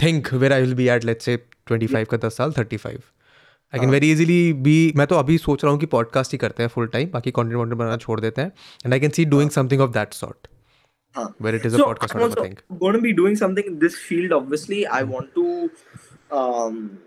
think 0.02 0.30
where 0.42 0.52
I 0.56 0.58
will 0.66 0.72
be 0.78 0.86
at 0.94 1.06
let's 1.08 1.28
say 1.28 1.34
25 1.70 1.90
yeah. 1.96 2.08
का 2.12 2.18
10 2.26 2.30
साल 2.40 2.52
35 2.58 2.86
I 2.86 3.80
can 3.80 3.90
very 3.90 4.10
easily 4.12 4.38
be 4.68 4.76
मैं 4.96 5.06
तो 5.12 5.16
अभी 5.16 5.36
सोच 5.42 5.64
रहा 5.64 5.72
हूँ 5.72 5.80
कि 5.80 5.86
podcast 5.96 6.32
ही 6.32 6.38
करते 6.44 6.62
हैं 6.62 6.70
फुल 6.76 6.86
टाइम 6.94 7.08
बाकी 7.12 7.30
कंटेंट 7.40 7.56
वॉन्टेंट 7.56 7.78
बनाना 7.80 7.96
छोड़ 8.06 8.18
देते 8.20 8.42
हैं 8.42 8.52
and 8.84 8.94
I 8.94 9.00
can 9.00 9.10
see 9.18 9.24
doing 9.34 9.50
something 9.58 9.80
of 9.88 9.92
that 9.98 10.14
sort 10.22 10.48
where 11.44 11.54
it 11.56 11.64
is 11.68 11.74
so 11.76 11.84
a 11.86 11.86
podcast 11.88 12.12
I'm 12.16 12.22
also 12.26 12.42
going 12.82 12.94
to 12.96 13.00
be 13.06 13.10
doing 13.16 13.34
something 13.38 13.66
in 13.70 13.74
this 13.80 13.96
field 14.04 14.32
obviously 14.36 14.76
i 14.98 15.00
want 15.08 15.32
to 15.38 15.42
um, 16.32 16.98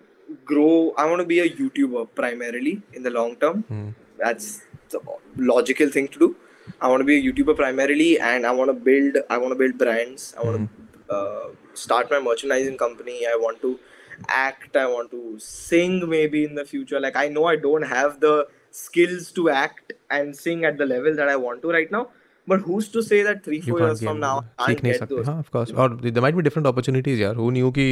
grow. 0.45 0.93
I 0.97 1.05
want 1.09 1.19
to 1.21 1.25
be 1.27 1.39
a 1.39 1.49
YouTuber 1.49 2.07
primarily 2.15 2.81
in 2.93 3.03
the 3.03 3.09
long 3.09 3.35
term. 3.35 3.63
Mm. 3.71 3.93
That's 4.17 4.61
the 4.89 4.99
logical 5.37 5.89
thing 5.89 6.07
to 6.09 6.19
do. 6.19 6.35
I 6.81 6.87
want 6.87 7.01
to 7.01 7.05
be 7.05 7.17
a 7.19 7.23
YouTuber 7.33 7.55
primarily, 7.55 8.19
and 8.19 8.45
I 8.45 8.51
want 8.51 8.69
to 8.69 8.77
build. 8.89 9.17
I 9.29 9.37
want 9.37 9.51
to 9.55 9.59
build 9.63 9.77
brands. 9.77 10.33
I 10.39 10.43
want 10.45 10.57
mm. 10.61 10.69
to 10.69 11.15
hmm. 11.15 11.15
uh, 11.49 11.53
start 11.73 12.09
my 12.11 12.19
merchandising 12.19 12.77
company. 12.77 13.17
I 13.31 13.35
want 13.45 13.61
to 13.61 13.79
act. 14.27 14.77
I 14.77 14.87
want 14.93 15.11
to 15.11 15.37
sing 15.39 15.97
maybe 16.09 16.43
in 16.43 16.55
the 16.55 16.65
future. 16.73 16.99
Like 16.99 17.15
I 17.15 17.27
know 17.27 17.45
I 17.45 17.55
don't 17.67 17.87
have 17.93 18.19
the 18.19 18.47
skills 18.71 19.31
to 19.39 19.49
act 19.49 19.93
and 20.09 20.35
sing 20.35 20.65
at 20.65 20.77
the 20.77 20.85
level 20.85 21.15
that 21.15 21.29
I 21.29 21.35
want 21.37 21.61
to 21.61 21.69
right 21.69 21.89
now 21.91 22.09
But 22.47 22.61
who's 22.61 22.89
to 22.89 23.01
say 23.01 23.21
that 23.23 23.43
three 23.43 23.59
four 23.61 23.79
years 23.79 24.01
from 24.07 24.19
now 24.19 24.33
I 24.67 24.73
can't 24.75 24.83
get 24.83 25.09
those? 25.09 25.25
हाँ 25.27 25.39
of 25.43 25.51
course 25.55 25.71
or 25.71 25.89
there 25.89 26.21
might 26.25 26.35
be 26.39 26.43
different 26.47 26.67
opportunities 26.71 27.19
यार 27.19 27.35
who 27.41 27.51
knew 27.55 27.71
कि 27.77 27.85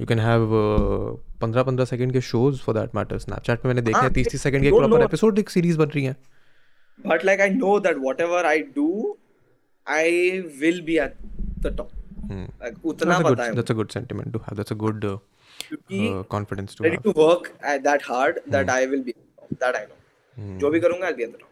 you 0.00 0.06
can 0.12 0.22
have 0.26 0.54
पंद्रह 1.44 1.62
पंद्रह 1.68 1.88
second 1.90 2.16
ke 2.16 2.22
shows 2.30 2.60
for 2.66 2.74
that 2.78 2.96
matter 2.98 3.18
Snapchat 3.26 3.64
में 3.64 3.72
मैंने 3.72 3.82
देखा 3.90 4.00
है 4.06 4.10
तीस 4.16 4.30
तीस 4.32 4.42
सेकंड 4.42 4.62
के 4.62 4.68
एक 4.68 4.74
प्रॉपर 4.74 5.04
एपिसोड 5.04 5.38
एक 5.44 5.50
सीरीज 5.56 5.76
बन 5.84 6.14
But 7.04 7.24
like 7.28 7.40
I 7.44 7.48
know 7.52 7.72
that 7.84 8.00
whatever 8.08 8.42
I 8.50 8.56
do 8.78 8.88
I 9.86 10.42
will 10.60 10.80
be 10.82 10.98
at 11.00 11.16
the 11.64 11.70
top. 11.78 11.90
Hmm. 12.28 12.44
Like 12.60 12.76
उतना 12.90 13.18
पता 13.26 13.44
है. 13.44 13.52
That's 13.56 13.70
a 13.72 13.76
good 13.80 13.90
sentiment 13.94 14.32
to 14.34 14.40
have. 14.44 14.56
That's 14.60 14.70
a 14.74 14.78
good 14.82 15.04
uh, 15.04 15.18
uh, 15.72 16.22
confidence 16.34 16.74
to 16.76 16.84
ready 16.84 16.96
have. 16.96 17.06
ready 17.06 17.18
to 17.18 17.26
work 17.26 17.50
at 17.72 17.82
that 17.88 18.06
hard 18.10 18.38
that 18.56 18.64
hmm. 18.64 18.76
I 18.76 18.86
will 18.92 19.04
be 19.08 19.14
that 19.64 19.80
I 19.80 19.82
know. 19.90 20.00
Hmm. 20.38 20.54
jo 20.64 20.70
bhi 20.76 20.80
karunga 20.86 21.10
I'll 21.10 21.20
be 21.20 21.28
at 21.28 21.34
the 21.36 21.42
top. 21.42 21.50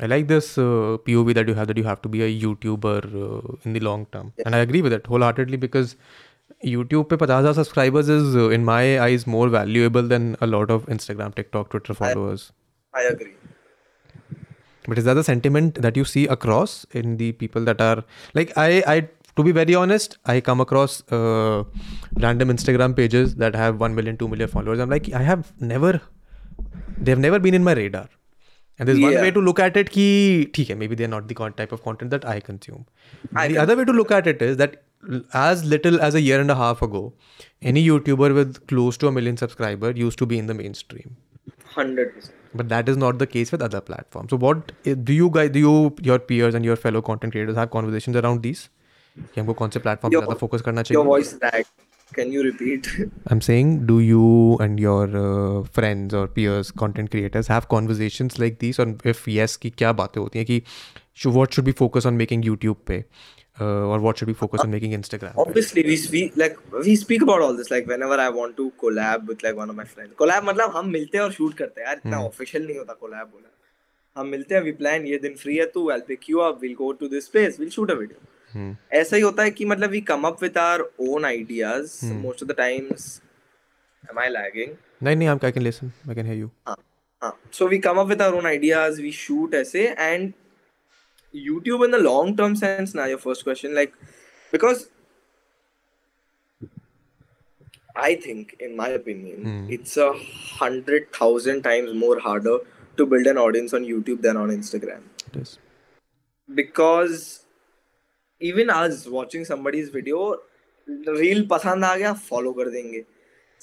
I 0.00 0.06
like 0.06 0.26
this 0.26 0.58
uh, 0.58 0.62
POV 1.06 1.34
that 1.34 1.46
you 1.46 1.54
have 1.54 1.68
that 1.68 1.76
you 1.76 1.84
have 1.84 2.02
to 2.02 2.08
be 2.08 2.22
a 2.22 2.40
YouTuber 2.46 3.04
uh, 3.04 3.56
in 3.64 3.74
the 3.74 3.80
long 3.80 4.06
term, 4.06 4.32
and 4.44 4.54
I 4.56 4.58
agree 4.58 4.82
with 4.82 4.92
it 4.92 5.06
wholeheartedly 5.06 5.56
because 5.56 5.94
YouTube 6.70 7.08
pe 7.10 7.16
पचास 7.16 7.54
subscribers 7.58 8.08
is 8.08 8.34
uh, 8.34 8.48
in 8.50 8.64
my 8.64 8.98
eyes 9.04 9.26
more 9.34 9.48
valuable 9.48 10.02
than 10.02 10.36
a 10.40 10.48
lot 10.48 10.70
of 10.72 10.84
Instagram, 10.86 11.32
TikTok, 11.36 11.68
Twitter 11.70 11.94
followers. 11.94 12.50
I, 12.92 13.02
I 13.02 13.02
agree. 13.14 13.34
But 14.88 14.98
is 14.98 15.04
that 15.04 15.14
the 15.14 15.22
sentiment 15.22 15.76
that 15.76 15.96
you 15.96 16.04
see 16.04 16.26
across 16.26 16.84
in 16.92 17.16
the 17.18 17.30
people 17.44 17.62
that 17.64 17.80
are 17.80 18.02
like 18.34 18.52
I 18.58 18.82
I 18.96 19.08
to 19.36 19.44
be 19.44 19.52
very 19.52 19.76
honest, 19.76 20.18
I 20.26 20.40
come 20.40 20.60
across 20.60 21.00
uh, 21.12 21.62
random 22.18 22.48
Instagram 22.48 22.96
pages 22.96 23.36
that 23.36 23.54
have 23.54 23.78
1 23.78 23.94
million, 23.94 24.16
2 24.16 24.28
million 24.28 24.48
followers. 24.48 24.78
I'm 24.80 24.90
like, 24.90 25.12
I 25.12 25.22
have 25.22 25.52
never, 25.60 26.00
they've 26.96 27.18
never 27.18 27.40
been 27.40 27.54
in 27.54 27.64
my 27.64 27.72
radar. 27.72 28.06
and 28.79 28.87
there's 28.89 28.99
one 29.05 29.13
Yeah. 29.13 29.23
way 29.25 29.31
to 29.37 29.41
look 29.45 29.59
at 29.63 29.77
it 29.79 29.89
ki 29.95 30.03
theek 30.57 30.69
hai, 30.73 30.77
maybe 30.83 30.97
they're 30.99 31.13
not 31.13 31.27
the 31.31 31.37
con- 31.39 31.55
type 31.61 31.73
of 31.77 31.83
content 31.87 32.13
that 32.15 32.27
i 32.33 32.37
consume 32.51 32.85
I 33.43 33.47
the 33.53 33.57
other 33.65 33.75
way 33.81 33.85
to 33.89 33.95
look 34.01 34.13
at 34.17 34.29
it 34.33 34.43
is 34.49 34.57
that 34.61 34.77
l- 35.17 35.23
as 35.43 35.63
little 35.73 35.99
as 36.09 36.17
a 36.19 36.21
year 36.27 36.39
and 36.45 36.53
a 36.55 36.57
half 36.61 36.83
ago 36.87 37.01
any 37.73 37.83
youtuber 37.87 38.29
with 38.39 38.59
close 38.73 38.99
to 39.03 39.09
a 39.09 39.13
million 39.19 39.41
subscriber 39.43 39.91
used 40.03 40.21
to 40.23 40.29
be 40.33 40.39
in 40.43 40.51
the 40.53 40.57
mainstream 40.61 41.15
hundred 41.77 42.13
percent. 42.15 42.35
but 42.61 42.69
that 42.75 42.87
is 42.95 43.01
not 43.05 43.19
the 43.23 43.27
case 43.35 43.51
with 43.55 43.65
other 43.69 43.81
platforms 43.91 44.31
so 44.35 44.41
what 44.47 44.71
eh, 44.85 44.95
do 45.09 45.17
you 45.21 45.29
guys 45.39 45.49
do 45.57 45.65
you 45.67 45.75
your 46.11 46.19
peers 46.31 46.59
and 46.61 46.69
your 46.71 46.77
fellow 46.85 47.01
content 47.11 47.35
creators 47.37 47.59
have 47.63 47.73
conversations 47.77 48.21
around 48.23 48.47
these 48.49 48.67
कि 49.19 49.39
हमको 49.39 49.53
कौन 49.59 49.69
से 49.75 49.79
platform 49.85 50.11
पे 50.11 50.15
Your- 50.15 50.23
ज़्यादा 50.25 50.39
focus 50.39 50.61
करना 50.65 50.81
Your 50.81 50.87
चाहिए 50.89 51.05
voice 51.07 51.31
lagged. 51.43 51.69
Can 52.14 52.30
you 52.32 52.42
repeat? 52.44 52.88
I'm 53.26 53.40
saying, 53.40 53.86
do 53.86 53.98
you 54.00 54.56
and 54.60 54.78
your 54.78 54.98
uh, 55.20 55.64
friends 55.72 56.14
or 56.14 56.26
peers, 56.28 56.70
content 56.70 57.10
creators, 57.10 57.46
have 57.48 57.68
conversations 57.68 58.38
like 58.38 58.58
these? 58.60 58.78
And 58.78 59.00
if 59.04 59.26
yes, 59.36 59.56
ki 59.64 59.70
kya 59.82 59.94
baatein 60.00 60.24
hoti 60.24 60.38
होती 60.44 60.44
ki 60.50 60.60
कि 61.20 61.32
what 61.38 61.52
should 61.54 61.64
be 61.70 61.72
focus 61.80 62.06
on 62.12 62.16
making 62.24 62.48
YouTube 62.50 62.84
pe 62.92 63.02
Uh, 63.64 63.82
or 63.94 63.96
what 64.04 64.18
should 64.20 64.26
be 64.28 64.32
focus 64.38 64.60
uh, 64.60 64.62
on 64.64 64.70
making 64.74 64.94
Instagram? 64.96 65.34
Obviously, 65.42 65.82
pe? 65.84 65.88
we 65.90 65.96
speak 66.04 66.32
like 66.40 66.56
we 66.86 66.94
speak 67.02 67.22
about 67.26 67.42
all 67.44 67.52
this. 67.58 67.68
Like 67.74 67.90
whenever 67.90 68.16
I 68.22 68.24
want 68.36 68.56
to 68.60 68.64
collab 68.84 69.28
with 69.32 69.44
like 69.46 69.60
one 69.60 69.70
of 69.74 69.76
my 69.80 69.84
friends. 69.90 70.16
Collab 70.22 70.48
matlab 70.48 70.72
hum 70.78 70.88
milte 70.94 71.14
hain 71.18 71.22
aur 71.26 71.28
shoot 71.36 71.54
karte 71.60 71.78
hain 71.82 71.86
yaar 71.90 71.94
itna 72.00 72.18
hmm. 72.22 72.30
official 72.32 72.66
nahi 72.70 72.80
hota 72.84 72.96
collab 73.06 73.30
bola 73.36 73.52
हम 74.20 74.26
मिलते 74.32 74.54
हैं 74.54 74.62
we 74.64 74.72
plan 74.80 75.06
ये 75.10 75.16
दिन 75.26 75.32
free 75.44 75.54
है 75.58 75.64
तू 75.76 75.80
I'll 75.98 76.02
pick 76.08 76.26
you 76.32 76.40
up 76.48 76.60
we'll 76.66 76.74
go 76.80 76.90
to 76.98 77.06
this 77.14 77.24
place 77.36 77.56
we'll 77.62 77.70
shoot 77.76 77.92
a 77.94 77.94
video 78.02 78.18
ऐसा 78.99 79.15
ही 79.15 79.21
होता 79.21 79.43
है 79.43 79.51
कि 79.57 79.65
मतलब 79.71 79.91
we 79.95 80.01
come 80.11 80.25
up 80.29 80.39
with 80.45 80.55
our 80.65 80.85
own 81.07 81.25
ideas 81.31 81.97
most 82.21 82.41
of 82.45 82.47
the 82.51 82.55
times 82.59 83.07
am 84.11 84.19
I 84.25 84.27
lagging 84.35 84.71
नहीं 85.03 85.15
नहीं 85.15 85.27
I'm- 85.33 85.43
I 85.49 85.51
can 85.57 85.63
listen 85.69 85.91
I 86.11 86.15
can 86.19 86.29
hear 86.31 86.37
you 86.43 86.49
हाँ 86.67 86.75
हाँ 87.23 87.31
so 87.59 87.67
we 87.73 87.79
come 87.87 87.99
up 88.03 88.13
with 88.13 88.23
our 88.27 88.37
own 88.41 88.47
ideas 88.53 89.01
we 89.07 89.11
shoot 89.23 89.53
ऐसे 89.63 89.83
and 90.07 90.33
YouTube 91.47 91.85
in 91.87 91.91
the 91.97 92.01
long 92.05 92.35
term 92.41 92.55
sense 92.63 92.95
now 93.01 93.05
your 93.13 93.19
first 93.25 93.43
question 93.49 93.75
like 93.79 93.93
because 94.53 94.87
I 97.95 98.15
think 98.15 98.55
in 98.67 98.75
my 98.75 98.87
opinion 98.97 99.45
it's 99.77 99.95
a 99.97 100.11
hundred 100.59 101.07
thousand 101.19 101.61
times 101.63 101.93
more 101.93 102.19
harder 102.19 102.57
to 102.97 103.05
build 103.13 103.27
an 103.27 103.37
audience 103.37 103.73
on 103.79 103.85
YouTube 103.91 104.21
than 104.27 104.37
on 104.37 104.53
Instagram 104.55 105.03
it 105.31 105.37
is 105.41 105.57
because 106.49 107.42
even 108.48 108.70
आज 108.70 109.04
watching 109.10 109.44
somebody's 109.44 109.90
video 109.94 110.18
reel 111.18 111.46
पसंद 111.50 111.84
आ 111.84 111.94
गया 111.96 112.12
follow 112.28 112.52
कर 112.58 112.68
देंगे 112.70 113.02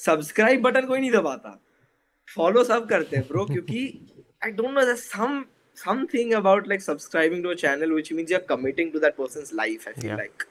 subscribe 0.05 0.61
button 0.61 0.85
कोई 0.91 0.99
नहीं 0.99 1.11
दबाता 1.11 1.57
follow 2.35 2.63
सब 2.69 2.87
करते 2.89 3.15
हैं 3.15 3.25
ब्रो 3.27 3.45
क्योंकि 3.51 3.81
I 4.45 4.51
don't 4.61 4.77
know 4.77 4.95
some 5.05 5.43
something 5.79 6.31
about 6.37 6.65
like 6.69 6.81
subscribing 6.85 7.41
to 7.43 7.51
a 7.51 7.57
channel 7.59 7.91
which 7.97 8.09
means 8.15 8.31
you're 8.33 8.47
committing 8.49 8.89
to 8.95 8.99
that 9.03 9.15
person's 9.19 9.51
life 9.59 9.85
i 9.91 9.93
feel 9.99 10.09
yeah. 10.09 10.19
like 10.21 10.43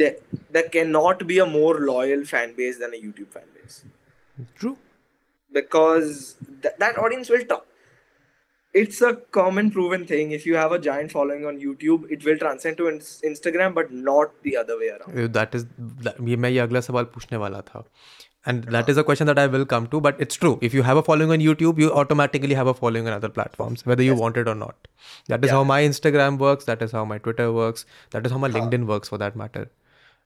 there, 0.00 0.16
there 0.50 0.68
cannot 0.78 1.26
be 1.26 1.38
a 1.38 1.46
more 1.46 1.74
loyal 1.80 2.24
fan 2.24 2.54
base 2.56 2.78
than 2.78 2.92
a 2.94 3.00
youtube 3.06 3.28
fan 3.28 3.48
base 3.54 3.84
true 4.58 4.76
because 5.52 6.36
th- 6.62 6.74
that 6.78 6.98
audience 6.98 7.30
will 7.30 7.44
talk 7.44 7.64
it's 8.74 9.00
a 9.00 9.14
common 9.36 9.70
proven 9.70 10.04
thing 10.06 10.32
if 10.32 10.44
you 10.44 10.54
have 10.56 10.72
a 10.72 10.78
giant 10.86 11.10
following 11.12 11.46
on 11.46 11.58
youtube 11.66 12.10
it 12.16 12.24
will 12.24 12.36
transcend 12.44 12.76
to 12.76 12.88
ins- 12.88 13.22
instagram 13.30 13.74
but 13.78 13.90
not 14.10 14.34
the 14.42 14.56
other 14.62 14.78
way 14.78 14.88
around 14.96 15.18
Uh, 15.24 15.26
that 15.38 15.54
is 15.60 15.64
that, 16.06 16.20
ये 16.28 16.36
मैं 16.44 16.50
ये 16.50 16.58
अगला 16.66 16.80
सवाल 16.90 17.04
पूछने 17.16 17.38
वाला 17.46 17.60
था 17.72 17.84
and 18.50 18.66
that 18.74 18.88
is 18.92 18.98
a 19.00 19.02
question 19.06 19.26
that 19.28 19.38
I 19.42 19.44
will 19.52 19.64
come 19.70 19.86
to 19.92 20.00
but 20.02 20.20
it's 20.24 20.36
true 20.42 20.50
if 20.66 20.74
you 20.78 20.82
have 20.88 20.98
a 20.98 21.02
following 21.06 21.32
on 21.36 21.40
YouTube 21.44 21.80
you 21.84 21.88
automatically 22.02 22.58
have 22.58 22.68
a 22.72 22.74
following 22.80 23.08
on 23.08 23.14
other 23.14 23.30
platforms 23.38 23.80
whether 23.90 24.04
you 24.08 24.14
want 24.20 24.36
it 24.42 24.50
or 24.52 24.54
not 24.60 24.86
that 25.32 25.46
is 25.48 25.54
how 25.54 25.62
my 25.70 25.78
Instagram 25.86 26.38
works 26.44 26.68
that 26.68 26.84
is 26.86 26.92
how 26.98 27.02
my 27.12 27.18
Twitter 27.24 27.46
works 27.56 27.86
that 28.12 28.28
is 28.30 28.36
how 28.36 28.38
my 28.44 28.50
LinkedIn 28.58 28.86
works 28.92 29.12
for 29.14 29.18
that 29.24 29.40
matter 29.42 29.64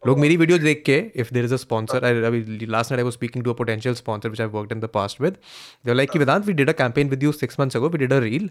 लोग 0.06 0.19
मेरी 0.19 0.36
video 0.38 0.57
देख 0.60 0.82
के 0.86 0.95
if 1.22 1.32
there 1.34 1.45
is 1.45 1.53
a 1.53 1.57
sponsor 1.57 2.03
I 2.06 2.14
last 2.22 2.91
night 2.91 2.99
I 2.99 3.03
was 3.03 3.14
speaking 3.14 3.44
to 3.44 3.53
a 3.53 3.53
potential 3.57 3.95
sponsor 3.95 4.30
which 4.30 4.41
I 4.41 4.48
worked 4.56 4.72
in 4.72 4.80
the 4.80 4.86
past 4.98 5.22
with 5.22 5.38
they 5.86 5.94
like 5.94 6.11
कि 6.11 6.19
Vedant 6.19 6.45
we 6.48 6.53
did 6.60 6.69
a 6.69 6.73
campaign 6.82 7.10
with 7.10 7.23
you 7.23 7.32
six 7.38 7.60
months 7.60 7.77
ago 7.77 7.90
we 7.90 7.98
did 7.98 8.14
a 8.14 8.19
reel 8.26 8.49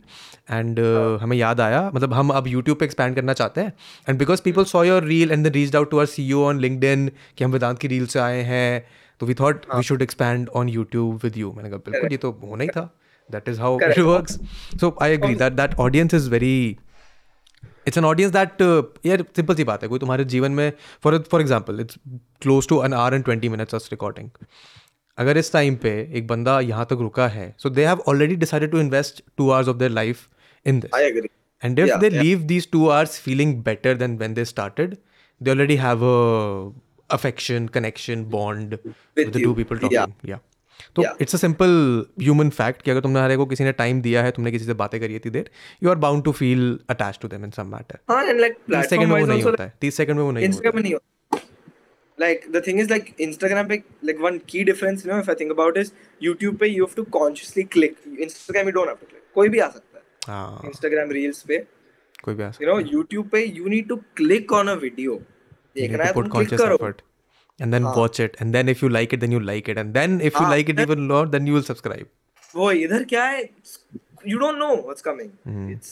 and 0.53 0.81
हमें 1.23 1.37
याद 1.37 1.61
आया 1.67 1.83
मतलब 1.95 2.15
हम 2.15 2.31
अब 2.41 2.47
YouTube 2.55 2.79
पे 2.79 2.85
expand 2.85 3.15
करना 3.17 3.33
चाहते 3.43 3.61
हैं 3.61 3.73
and 4.09 4.19
because 4.19 4.41
people 4.49 4.65
saw 4.73 4.83
your 4.85 5.05
reel 5.05 5.33
and 5.33 5.47
reach 5.59 5.77
out 5.77 5.91
to 5.91 5.99
R 6.01 6.07
C 6.17 6.33
on 6.49 6.61
LinkedIn 6.61 6.85
कि 7.39 7.45
हम 7.45 7.53
वेदांत 7.53 7.79
की 7.85 7.89
रील 7.95 8.07
से 8.17 8.21
आए 8.21 8.41
हैं 8.53 8.69
तो 9.21 9.27
we 9.27 9.35
thought 9.41 9.67
we 9.75 9.83
should 9.91 10.03
expand 10.03 10.49
on 10.63 10.69
YouTube 10.79 11.21
with 11.25 11.37
you 11.39 11.53
मैंने 11.57 11.69
कहा 11.71 11.83
बिल्कुल 11.91 12.11
ये 12.13 12.17
तो 12.27 12.31
होना 12.51 12.63
ही 12.65 12.69
था 12.77 12.89
that 13.33 13.49
is 13.49 13.61
how 13.61 13.79
it 13.91 13.99
works 13.99 14.39
so 14.81 14.97
I 15.03 15.13
agree 15.13 15.35
that 15.45 15.53
that 15.63 15.75
audience 15.87 16.15
is 16.15 16.29
very 16.33 16.55
it's 17.87 17.99
an 17.99 18.05
audience 18.05 18.33
that 18.33 18.63
यार 19.07 19.23
सिंपल 19.37 19.55
सी 19.55 19.65
बात 19.71 19.83
है 19.83 19.89
कोई 19.89 19.99
तुम्हारे 19.99 20.25
जीवन 20.37 20.53
में 20.61 20.71
for 21.05 21.19
for 21.31 21.41
example 21.41 21.81
it's 21.81 21.97
close 22.43 22.69
to 22.69 22.83
an 22.85 22.93
hour 23.05 23.15
and 23.15 23.25
twenty 23.25 23.49
minutes 23.55 23.75
of 23.75 23.89
recording 23.93 24.29
अगर 25.25 25.37
इस 25.39 25.53
टाइम 25.53 25.75
पे 25.83 25.91
एक 26.19 26.27
बंदा 26.27 26.59
यहाँ 26.69 26.85
तक 26.91 26.99
रुका 27.07 27.27
है 27.37 27.55
so 27.63 27.71
they 27.71 27.85
have 27.87 28.03
already 28.13 28.37
decided 28.45 28.71
to 28.71 28.81
invest 28.81 29.23
two 29.39 29.51
hours 29.51 29.69
of 29.69 29.77
their 29.83 29.91
life 29.91 30.27
in 30.67 30.81
this 30.81 31.27
and 31.65 31.79
if 31.81 31.95
they 32.01 32.09
leave 32.23 32.39
these 32.55 32.71
two 32.71 32.87
hours 32.89 33.19
feeling 33.27 33.55
better 33.69 33.95
than 34.05 34.17
when 34.23 34.35
they 34.35 34.45
started 34.55 34.97
they 35.43 35.51
already 35.51 35.77
have 35.87 36.05
affection 37.19 37.67
connection 37.77 38.25
bond 38.35 38.75
bond 38.75 38.89
with, 38.89 39.39
with 39.39 39.87
the 39.89 40.33
you. 40.33 40.41
तो 40.97 41.03
it's 41.21 41.35
a 41.35 41.39
simple 41.39 41.71
human 42.23 42.49
fact 42.59 42.83
कि 42.83 42.91
अगर 42.91 43.01
तुमने 43.07 43.21
हर 43.21 43.37
को 43.37 43.47
किसी 43.55 43.65
ने 43.65 43.73
time 43.81 44.01
दिया 44.03 44.23
है 44.23 44.31
तुमने 44.39 44.51
किसी 44.53 44.65
से 44.65 44.75
बातें 44.83 45.01
करी 45.01 45.19
थी 45.25 45.31
there 45.39 45.51
you 45.83 45.91
are 45.91 45.97
bound 46.05 46.25
to 46.25 46.33
feel 46.43 46.65
attach 46.95 47.19
to 47.23 47.29
them 47.35 47.45
in 47.45 47.51
some 47.59 47.67
matter 47.75 47.99
हां 48.13 48.25
एंड 48.29 48.41
लाइक 48.41 48.57
तीस 48.71 48.89
सेकंड 48.91 49.13
में 49.13 49.19
वो 49.21 49.27
नहीं 49.27 49.43
होता 49.43 49.65
है 49.65 49.73
तीस 49.81 49.97
सेकंड 50.03 50.17
में 50.17 50.25
वो 50.25 50.31
नहीं 50.39 50.49
होता 50.53 51.37
है 51.37 51.43
like 52.21 52.41
the 52.57 52.63
thing 52.67 52.81
is 52.81 52.91
like 52.91 53.15
Instagram 53.21 53.69
पे 53.69 53.77
लाइक 54.05 54.21
वन 54.23 54.39
की 54.49 54.65
difference 54.65 55.07
you 55.07 55.13
know 55.13 55.19
if 55.21 55.29
I 55.31 55.35
think 55.41 55.51
about 55.53 55.77
is 55.79 55.93
YouTube 56.25 56.59
पे 56.59 56.67
you 56.67 56.85
have 56.87 56.95
to 56.97 57.03
consciously 57.19 57.63
click 57.77 57.97
Instagram 58.21 58.67
you 58.67 58.73
don't 58.73 58.87
have 58.89 58.97
to 59.01 59.07
click 59.07 59.23
कोई 59.35 59.49
भी 59.49 59.59
आ 59.59 59.69
सकता 59.79 59.99
है 59.99 60.37
हां 60.37 60.69
इंस्टाग्राम 60.69 61.11
रील्स 61.19 61.43
पे 61.49 61.57
कोई 62.25 62.35
भी 62.35 62.43
आ 62.43 62.51
सकता 62.51 62.71
है 62.71 62.77
यू 62.77 62.83
नो 62.85 62.91
YouTube 62.99 63.31
पे 63.33 63.45
you 63.45 63.67
need 63.77 63.89
to 63.89 63.97
click 64.23 64.53
on 64.61 64.69
a 64.69 64.75
video 64.87 65.21
देखना 65.81 66.05
है 66.05 66.13
तुम 66.15 66.29
क्लिक 66.39 66.55
करो 66.61 66.93
and 67.66 67.76
then 67.76 67.88
watch 68.00 68.20
it 68.26 68.38
and 68.44 68.56
then 68.58 68.70
if 68.74 68.82
you 68.84 68.90
like 68.98 69.14
it 69.18 69.20
then 69.26 69.34
you 69.36 69.40
like 69.48 69.68
it 69.74 69.78
and 69.84 69.94
then 70.00 70.20
if 70.22 70.34
you 70.40 70.46
हाँ, 70.46 70.52
like 70.52 70.70
it 70.74 70.78
then- 70.78 70.90
even 70.90 71.08
more 71.14 71.26
then 71.36 71.48
you 71.52 71.58
will 71.60 71.66
subscribe 71.72 72.08
वो 72.56 72.72
इधर 72.86 73.04
क्या 73.10 73.24
है 73.26 73.42
you 74.34 74.38
don't 74.44 74.60
know 74.62 74.72
what's 74.86 75.06
coming 75.08 75.28
Hmm. 75.50 75.66
it's 75.74 75.92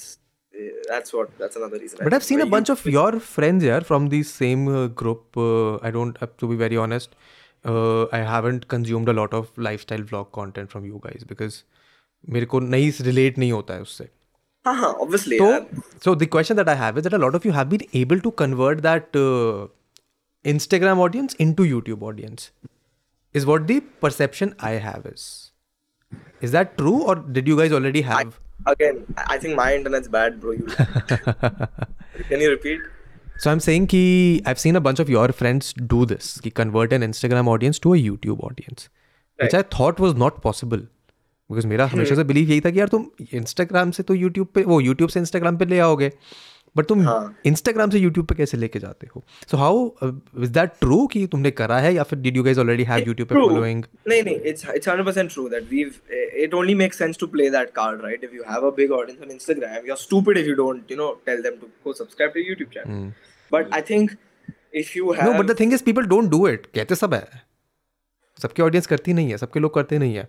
eh, 0.62 0.70
that's 0.92 1.14
what 1.18 1.34
that's 1.42 1.60
another 1.62 1.80
reason 1.84 2.00
I 2.02 2.08
But 2.08 2.16
I've 2.18 2.24
think 2.28 2.30
seen 2.30 2.46
a 2.46 2.46
why 2.46 2.54
bunch 2.56 2.72
of 2.76 2.86
your 2.96 3.10
friends 3.34 3.68
here 3.70 3.82
from 3.90 4.08
the 4.14 4.22
same 4.30 4.64
uh, 4.78 4.88
group. 5.02 5.38
Uh, 5.48 5.76
I 5.90 5.92
don't 5.98 6.18
have 6.24 6.34
to 6.44 6.50
be 6.54 6.58
very 6.62 6.80
honest. 6.86 7.14
Uh, 7.74 8.04
I 8.18 8.20
haven't 8.32 8.66
consumed 8.74 9.12
a 9.14 9.16
lot 9.20 9.34
of 9.42 9.52
lifestyle 9.68 10.04
vlog 10.12 10.32
content 10.40 10.74
from 10.76 10.90
you 10.92 11.00
guys 11.06 11.24
because 11.34 11.60
मेरे 12.38 12.46
को 12.56 12.60
नहीं 12.74 12.92
relate 13.10 13.38
नहीं 13.44 13.52
होता 13.52 13.74
है 13.74 13.82
उससे. 13.82 14.08
हाँ 14.66 14.76
हाँ 14.82 14.94
obviously 15.06 15.38
So, 15.44 15.50
यार 15.52 15.82
so 16.08 16.16
the 16.24 16.30
question 16.38 16.60
that 16.62 16.70
I 16.76 16.78
have 16.84 16.98
is 17.02 17.08
that 17.10 17.18
a 17.20 17.24
lot 17.26 17.36
of 17.42 17.46
you 17.50 17.56
have 17.62 17.70
been 17.76 17.86
able 18.04 18.24
to 18.28 18.32
convert 18.44 18.82
that 18.90 19.20
uh, 19.24 19.68
Instagram 20.45 20.99
audience 20.99 21.35
into 21.35 21.63
YouTube 21.63 22.03
audience 22.03 22.51
is 23.33 23.47
what 23.47 23.69
the 23.69 23.79
perception 23.81 24.55
I 24.59 24.71
have 24.73 25.07
is. 25.07 25.53
Is 26.41 26.51
that 26.51 26.77
true 26.77 27.03
or 27.03 27.15
did 27.15 27.47
you 27.47 27.57
guys 27.57 27.73
already 27.73 28.01
have? 28.03 28.41
I, 28.67 28.73
again, 28.73 29.05
I 29.17 29.39
think 29.39 29.55
my 29.55 29.73
internet's 29.75 30.09
bad, 30.09 30.41
bro. 30.41 30.51
You 30.51 30.67
Can 30.67 32.41
you 32.41 32.51
repeat? 32.51 32.81
So 33.39 33.53
I'm 33.53 33.61
saying 33.61 33.87
ki 33.87 34.43
I've 34.45 34.59
seen 34.59 34.75
a 34.75 34.81
bunch 34.81 34.99
of 34.99 35.09
your 35.09 35.29
friends 35.29 35.73
do 35.75 36.05
this, 36.05 36.41
ki 36.43 36.51
convert 36.51 36.93
an 36.93 37.03
Instagram 37.03 37.47
audience 37.47 37.79
to 37.79 37.95
a 37.95 37.97
YouTube 37.97 38.43
audience, 38.43 38.89
right. 39.41 39.47
which 39.47 39.55
I 39.55 39.63
thought 39.77 40.01
was 40.07 40.17
not 40.25 40.43
possible. 40.49 40.89
Because 41.51 41.65
मेरा 41.67 41.85
हमेशा 41.93 42.15
से 42.15 42.23
believe 42.25 42.49
यही 42.49 42.61
था 42.65 42.71
कि 42.71 42.79
यार 42.81 42.89
तुम 42.89 43.05
Instagram 43.33 43.91
से 43.97 44.03
तो 44.11 44.15
यूट्यूब 44.15 44.49
पे 44.55 44.63
वो 44.65 44.81
यूट्यूब 44.81 45.09
से 45.11 45.21
इंस्टाग्राम 45.21 45.57
पे 45.59 45.65
ले 45.73 45.79
आओगे 45.87 46.11
बट 46.77 46.87
तुम 46.87 47.01
इंस्टाग्राम 47.47 47.89
हाँ। 47.91 47.97
से 47.97 48.03
यूट्यूब 48.03 48.27
पे 48.27 48.35
कैसे 48.35 48.57
लेके 48.57 48.79
जाते 48.79 49.07
हो 49.15 49.23
so 49.51 49.57
how 49.57 49.85
is 50.43 50.49
that 50.51 50.71
true 50.81 51.07
कि 51.13 51.27
तुमने 51.33 51.51
करा 51.61 51.79
है 51.87 51.93
या 51.95 52.03
फिर 52.11 52.19
did 52.19 52.37
you 52.37 52.43
guys 52.43 52.59
already 52.59 52.85
have 52.91 53.05
YouTube 53.07 53.29
पे 53.29 53.35
फॉलोइंग 53.35 53.85
नहीं 54.09 54.23
नहीं 54.23 54.37
it's 54.53 54.67
it's 54.77 54.89
100% 54.89 55.33
true 55.33 55.49
that 55.49 55.69
we 55.71 55.85
it 56.45 56.55
only 56.55 56.75
make 56.75 56.95
sense 56.95 57.19
to 57.21 57.27
play 57.37 57.51
that 57.51 57.71
card 57.81 58.03
right 58.05 58.25
if 58.25 58.35
you 58.35 58.43
have 58.51 58.67
a 58.67 58.71
big 58.77 58.93
audience 59.01 59.23
on 59.23 59.31
Instagram 59.31 59.87
you 59.87 59.93
are 59.93 59.99
stupid 60.07 60.39
if 60.39 60.47
you 60.49 60.55
don't 60.65 60.91
you 60.93 60.97
know 60.97 61.11
tell 61.27 61.43
them 61.43 61.57
to 61.61 61.67
go 61.87 61.93
subscribe 62.03 62.33
to 62.35 62.41
YouTube 62.49 62.71
channel 62.75 63.11
but 63.53 63.75
I 63.75 63.81
think 63.91 64.11
if 64.83 64.97
you 64.97 65.13
have 65.19 65.33
no 65.33 65.39
but 65.39 65.51
the 65.51 65.59
thing 65.61 65.73
is 65.75 65.83
people 65.91 66.07
don't 66.17 66.31
do 66.37 66.47
it 66.49 66.67
कहते 66.75 66.95
सब 67.05 67.15
है 67.15 67.27
सबके 68.43 68.63
audience 68.63 68.87
करती 68.93 69.13
नहीं 69.13 69.31
है 69.31 69.39
सबके 69.39 69.61
लोग 69.61 69.75
करते 69.75 69.99
नहीं 69.99 70.15
है 70.15 70.29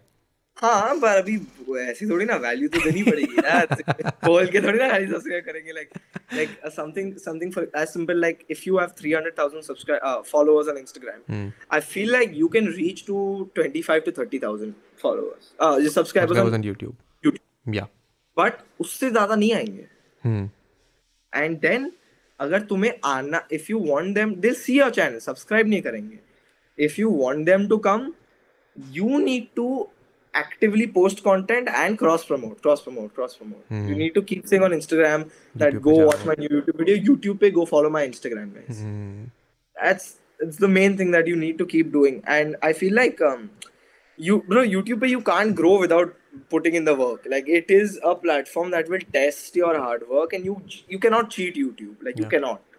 हाँ 0.61 0.95
पर 1.01 1.17
अभी 1.17 1.35
ऐसी 1.80 2.09
थोड़ी 2.09 2.25
ना 2.25 2.35
वैल्यू 2.41 2.67
तो 2.73 2.80
देनी 2.84 3.01
पड़ेगी 3.03 3.35
यार 3.45 3.67
बोल 4.25 4.47
के 4.55 4.59
थोड़ी 4.65 4.77
ना 4.80 4.88
खाली 4.89 5.07
सब्सक्राइब 5.07 5.43
करेंगे 5.45 5.71
like 5.73 5.89
like 6.34 6.49
something 6.75 7.13
something 7.23 7.51
for 7.53 7.71
as 7.77 7.88
simple 7.89 8.19
like 8.21 8.43
if 8.51 8.67
you 8.67 8.77
have 8.80 8.89
300000 9.01 9.61
subscribe 9.67 10.21
followers 10.31 10.67
on 10.73 10.77
Instagram 10.77 11.51
I 11.73 11.80
feel 11.93 12.11
like 12.11 12.31
you 12.41 12.47
can 12.55 12.67
reach 12.73 13.03
to 13.07 13.15
25 13.59 13.88
to 14.07 14.11
30000 14.35 14.71
followers 15.03 15.93
subscribers 15.93 16.53
on 16.53 16.63
YouTube 16.71 17.34
या 17.75 17.88
बट 18.39 18.59
उससे 18.81 19.09
ज्यादा 19.11 19.35
नहीं 19.35 19.53
आएंगे 19.53 19.85
एंड 20.27 21.53
hmm. 21.57 21.61
देन 21.61 21.91
अगर 22.41 22.61
तुम्हें 22.69 22.93
आना 23.05 23.41
if 23.53 23.69
you 23.69 23.80
want 23.88 24.13
them 24.15 24.35
they 24.45 24.53
see 24.61 24.77
your 24.77 24.89
channel 24.99 25.19
subscribe 25.27 25.67
नहीं 25.69 25.81
करेंगे 25.81 26.19
if 26.85 26.99
you 26.99 27.11
want 27.23 27.45
them 27.45 27.67
to 27.67 27.77
come 27.89 28.11
you 28.93 29.17
need 29.19 29.47
to 29.55 29.67
actively 30.39 30.88
post 30.88 31.23
content 31.23 31.69
and 31.84 31.97
cross 31.97 32.26
promote 32.26 32.61
cross 32.61 32.81
promote 32.81 33.14
cross 33.14 33.35
promote 33.35 33.64
hmm. 33.69 33.88
you 33.89 33.95
need 33.95 34.14
to 34.15 34.22
keep 34.31 34.47
saying 34.47 34.64
on 34.64 34.72
instagram 34.72 35.26
that 35.55 35.73
YouTube 35.73 35.84
go 35.84 36.07
watch 36.07 36.26
my 36.26 36.35
youtube 36.47 36.80
video 36.84 36.97
youtube 37.10 37.39
pe 37.43 37.51
go 37.57 37.65
follow 37.73 37.89
my 37.95 38.05
instagram 38.07 38.49
guys 38.57 38.81
hmm. 38.84 39.22
that's 39.81 40.14
it's 40.39 40.57
the 40.64 40.68
main 40.77 40.97
thing 40.97 41.11
that 41.11 41.27
you 41.27 41.35
need 41.35 41.57
to 41.60 41.68
keep 41.76 41.91
doing 41.99 42.22
and 42.38 42.55
i 42.72 42.73
feel 42.81 42.93
like 43.01 43.22
um 43.30 43.49
you 44.30 44.41
bro 44.47 44.65
youtube 44.76 45.03
pe 45.05 45.11
you 45.14 45.22
can't 45.30 45.55
grow 45.61 45.76
without 45.84 46.15
putting 46.55 46.77
in 46.81 46.85
the 46.89 46.95
work 47.03 47.30
like 47.35 47.49
it 47.60 47.69
is 47.77 47.99
a 48.11 48.15
platform 48.26 48.72
that 48.76 48.89
will 48.89 49.05
test 49.18 49.55
your 49.64 49.73
hard 49.85 50.07
work 50.15 50.34
and 50.39 50.45
you 50.51 50.57
you 50.95 50.99
cannot 51.07 51.30
cheat 51.38 51.61
youtube 51.64 52.07
like 52.10 52.18
yeah. 52.19 52.23
you 52.23 52.30
cannot 52.35 52.69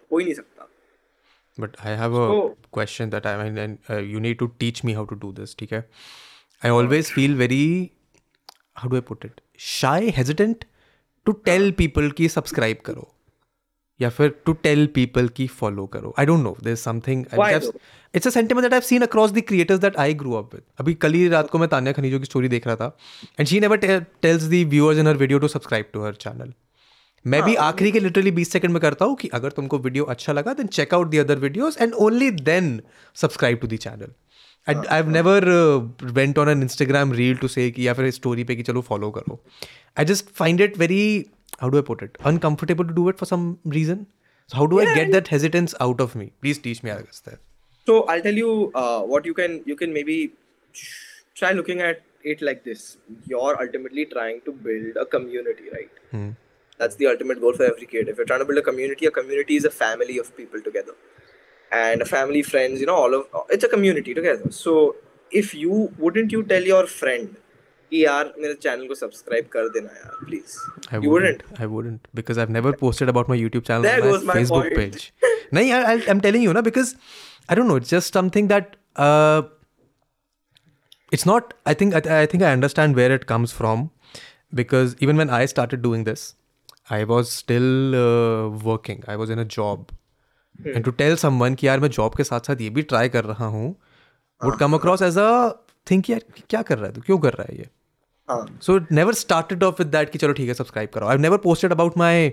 but 1.63 1.77
i 1.91 1.95
have 2.01 2.15
a 2.21 2.27
so, 2.31 2.39
question 2.77 3.11
that 3.15 3.25
i 3.31 3.35
mean 3.41 3.57
and 3.65 3.89
uh, 3.95 4.01
you 4.13 4.19
need 4.25 4.39
to 4.43 4.47
teach 4.63 4.83
me 4.89 4.93
how 4.99 5.05
to 5.11 5.17
do 5.23 5.31
this 5.41 5.55
okay 5.65 5.83
I 6.63 6.69
always 6.69 7.09
feel 7.11 7.35
very, 7.35 7.93
how 8.73 8.87
do 8.87 8.97
I 8.97 8.99
put 8.99 9.25
it, 9.25 9.41
shy, 9.57 10.09
hesitant 10.15 10.65
to 11.25 11.33
tell 11.49 11.71
people 11.81 12.11
कि 12.19 12.29
subscribe 12.37 12.81
करो 12.89 13.11
या 14.01 14.09
फिर 14.09 14.33
to 14.45 14.53
tell 14.63 14.85
people 14.95 15.27
की 15.35 15.45
follow 15.47 15.85
करो 15.91 16.13
I 16.19 16.25
don't 16.25 16.39
know 16.43 16.55
this 16.63 16.83
something 16.83 17.23
it's 18.15 18.27
a 18.27 18.31
sentiment 18.31 18.67
that 18.71 18.83
seen 18.83 19.01
across 19.01 19.31
the 19.31 19.41
creators 19.47 19.79
that 19.79 19.95
I 19.99 20.13
grew 20.23 20.33
up 20.35 20.49
with 20.53 20.61
अभी 20.79 20.93
कल 21.05 21.13
ही 21.13 21.27
रात 21.29 21.49
को 21.49 21.57
मैं 21.59 21.67
तान्या 21.69 21.93
खनिजो 21.93 22.19
की 22.19 22.25
स्टोरी 22.25 22.47
देख 22.55 22.67
रहा 22.67 22.75
था 22.75 22.97
and 23.39 23.47
she 23.49 23.59
never 23.59 23.77
tells 24.21 24.43
the 24.53 24.63
viewers 24.75 24.99
in 24.99 25.07
her 25.07 25.17
video 25.17 25.39
to 25.39 25.47
subscribe 25.55 25.85
to 25.93 26.03
her 26.05 26.13
channel 26.15 26.53
मैं 27.27 27.41
भी 27.43 27.53
हाँ, 27.55 27.63
हाँ। 27.63 27.71
आखिरी 27.71 27.91
के 27.91 27.99
लिटरली 27.99 28.31
बीस 28.31 28.51
सेकंड 28.51 28.71
में 28.73 28.81
करता 28.81 29.05
हूँ 29.05 29.15
कि 29.21 29.27
अगर 29.39 29.51
तुमको 29.61 29.77
वीडियो 29.87 30.03
अच्छा 30.15 30.33
लगा 30.33 30.53
then 30.53 30.67
check 30.79 30.93
out 30.93 31.07
the 31.09 31.17
other 31.17 31.39
videos 31.45 31.77
and 31.81 31.93
only 32.07 32.29
then 32.31 32.79
subscribe 33.21 33.57
to 33.61 33.67
the 33.67 33.77
channel 33.87 34.11
I 34.68 34.96
have 34.96 35.08
never 35.10 35.48
went 36.20 36.38
on 36.38 36.48
an 36.48 36.62
Instagram 36.62 37.12
reel 37.20 37.36
to 37.42 37.48
से 37.48 37.70
कि 37.70 37.86
या 37.88 37.94
फिर 37.94 38.10
स्टोरी 38.20 38.44
पे 38.44 38.56
कि 38.56 38.62
चलो 38.70 38.80
फॉलो 38.88 39.10
करो 39.10 39.42
I 39.98 40.04
just 40.12 40.30
find 40.40 40.60
it 40.60 40.78
very 40.78 41.02
how 41.60 41.70
do 41.70 41.76
I 41.78 41.82
put 41.92 42.02
it 42.02 42.18
uncomfortable 42.32 42.86
to 42.88 42.94
do 42.94 43.08
it 43.10 43.16
for 43.18 43.28
some 43.28 43.54
reason 43.72 44.06
how 44.50 44.66
do 44.66 44.80
I 44.80 44.94
get 44.94 45.12
that 45.12 45.32
हेजिटेंस 45.32 45.74
out 45.80 46.00
of 46.00 46.16
me 46.16 46.30
please 46.40 46.62
teach 46.62 46.84
me 46.84 46.90
August 46.90 47.38
So 47.86 47.94
I'll 48.12 48.20
tell 48.24 48.38
you 48.38 48.50
uh, 48.74 49.00
what 49.10 49.24
you 49.28 49.34
can 49.36 49.54
you 49.68 49.74
can 49.76 49.92
maybe 49.92 50.16
try 51.40 51.52
looking 51.52 51.80
at 51.80 52.02
it 52.32 52.42
like 52.48 52.64
this. 52.64 52.82
You're 53.26 53.54
ultimately 53.62 54.04
trying 54.06 54.40
to 54.42 54.52
build 54.66 54.98
a 55.04 55.06
community, 55.14 55.70
right? 55.72 56.02
That's 56.80 56.96
the 56.96 57.08
ultimate 57.12 57.40
goal 57.40 57.54
for 57.54 57.64
every 57.64 57.86
kid. 57.86 58.08
If 58.08 58.20
you're 58.20 58.26
trying 58.26 58.40
to 58.40 58.48
build 58.50 58.58
a 58.58 58.62
community, 58.62 59.06
a 59.06 59.10
community 59.10 59.56
is 59.56 59.64
a 59.64 59.70
family 59.70 60.18
of 60.18 60.30
people 60.36 60.62
together, 60.68 60.94
and 61.72 62.02
a 62.02 62.04
family, 62.04 62.42
friends, 62.42 62.80
you 62.80 62.86
know, 62.86 62.94
all 62.94 63.14
of 63.14 63.26
it's 63.50 63.64
a 63.64 63.68
community 63.68 64.14
together. 64.14 64.50
So 64.50 64.96
if 65.30 65.54
you 65.54 65.92
wouldn't 65.98 66.32
you 66.32 66.42
tell 66.54 66.62
your 66.72 66.86
friend, 66.86 67.36
कि 67.92 68.04
यार 68.04 68.32
मेरे 68.38 68.54
channel 68.62 68.86
को 68.88 68.94
subscribe 68.94 69.46
कर 69.52 69.68
देना 69.76 69.92
यार 70.00 70.16
please 70.26 70.56
I 70.90 70.98
you 71.04 71.10
wouldn't 71.12 71.40
wouldn't. 71.46 71.62
I 71.64 71.66
wouldn't 71.76 72.04
because 72.18 72.38
I've 72.42 72.52
never 72.56 72.72
posted 72.82 73.08
about 73.12 73.30
my 73.32 73.36
YouTube 73.40 73.64
channel 73.70 73.82
There 73.88 74.02
on 74.02 74.08
goes 74.10 74.24
my 74.28 74.34
my 74.34 74.40
Facebook 74.40 74.68
point. 74.74 74.92
page. 74.92 75.06
no, 75.58 75.60
I, 75.60 75.80
I, 75.92 75.94
I'm 76.12 76.20
telling 76.26 76.44
you, 76.48 76.52
na, 76.58 76.62
because 76.68 76.92
I 77.48 77.56
don't 77.60 77.72
know. 77.72 77.78
It's 77.82 77.88
just 77.94 78.18
something 78.20 78.46
that 78.52 78.76
uh, 79.06 79.42
it's 81.18 81.26
not. 81.26 81.54
I 81.66 81.74
think 81.74 81.94
I, 82.00 82.22
I 82.22 82.26
think 82.26 82.42
I 82.42 82.52
understand 82.58 83.00
where 83.00 83.10
it 83.18 83.26
comes 83.26 83.52
from 83.60 83.90
because 84.62 84.94
even 85.00 85.16
when 85.16 85.30
I 85.38 85.44
started 85.46 85.82
doing 85.82 86.04
this, 86.04 86.34
I 86.98 87.02
was 87.14 87.32
still 87.32 87.96
uh, 88.04 88.48
working. 88.70 89.02
I 89.08 89.16
was 89.16 89.30
in 89.30 89.38
a 89.38 89.44
job, 89.44 89.90
and 90.67 90.83
to 90.85 90.91
tell 91.01 91.15
someone 91.25 91.55
कि 91.55 91.67
यार 91.67 91.79
मैं 91.79 91.87
job 91.97 92.15
के 92.17 92.23
साथ 92.23 92.47
साथ 92.47 92.61
ये 92.61 92.69
भी 92.77 92.81
try 92.93 93.09
कर 93.15 93.23
रहा 93.25 93.45
हूँ 93.55 93.69
would 94.43 94.57
come 94.59 94.73
across 94.75 95.01
as 95.01 95.17
a 95.17 95.31
think 95.91 96.09
यार 96.09 96.21
क्या 96.49 96.61
कर 96.69 96.77
रहा 96.77 96.87
है 96.87 96.93
तू 96.93 97.01
क्यों 97.05 97.17
कर 97.25 97.33
रहा 97.33 97.45
है 97.51 97.57
ये 97.57 97.69
so 98.65 98.75
it 98.77 98.91
never 98.99 99.13
started 99.23 99.63
off 99.63 99.79
with 99.79 99.87
that 99.95 100.09
कि 100.09 100.17
चलो 100.19 100.33
ठीक 100.39 100.47
है 100.47 100.53
सब्सक्राइब 100.53 100.89
करो 100.93 101.07
I 101.07 101.17
never 101.27 101.37
posted 101.47 101.71
about 101.71 101.97
my 101.97 102.29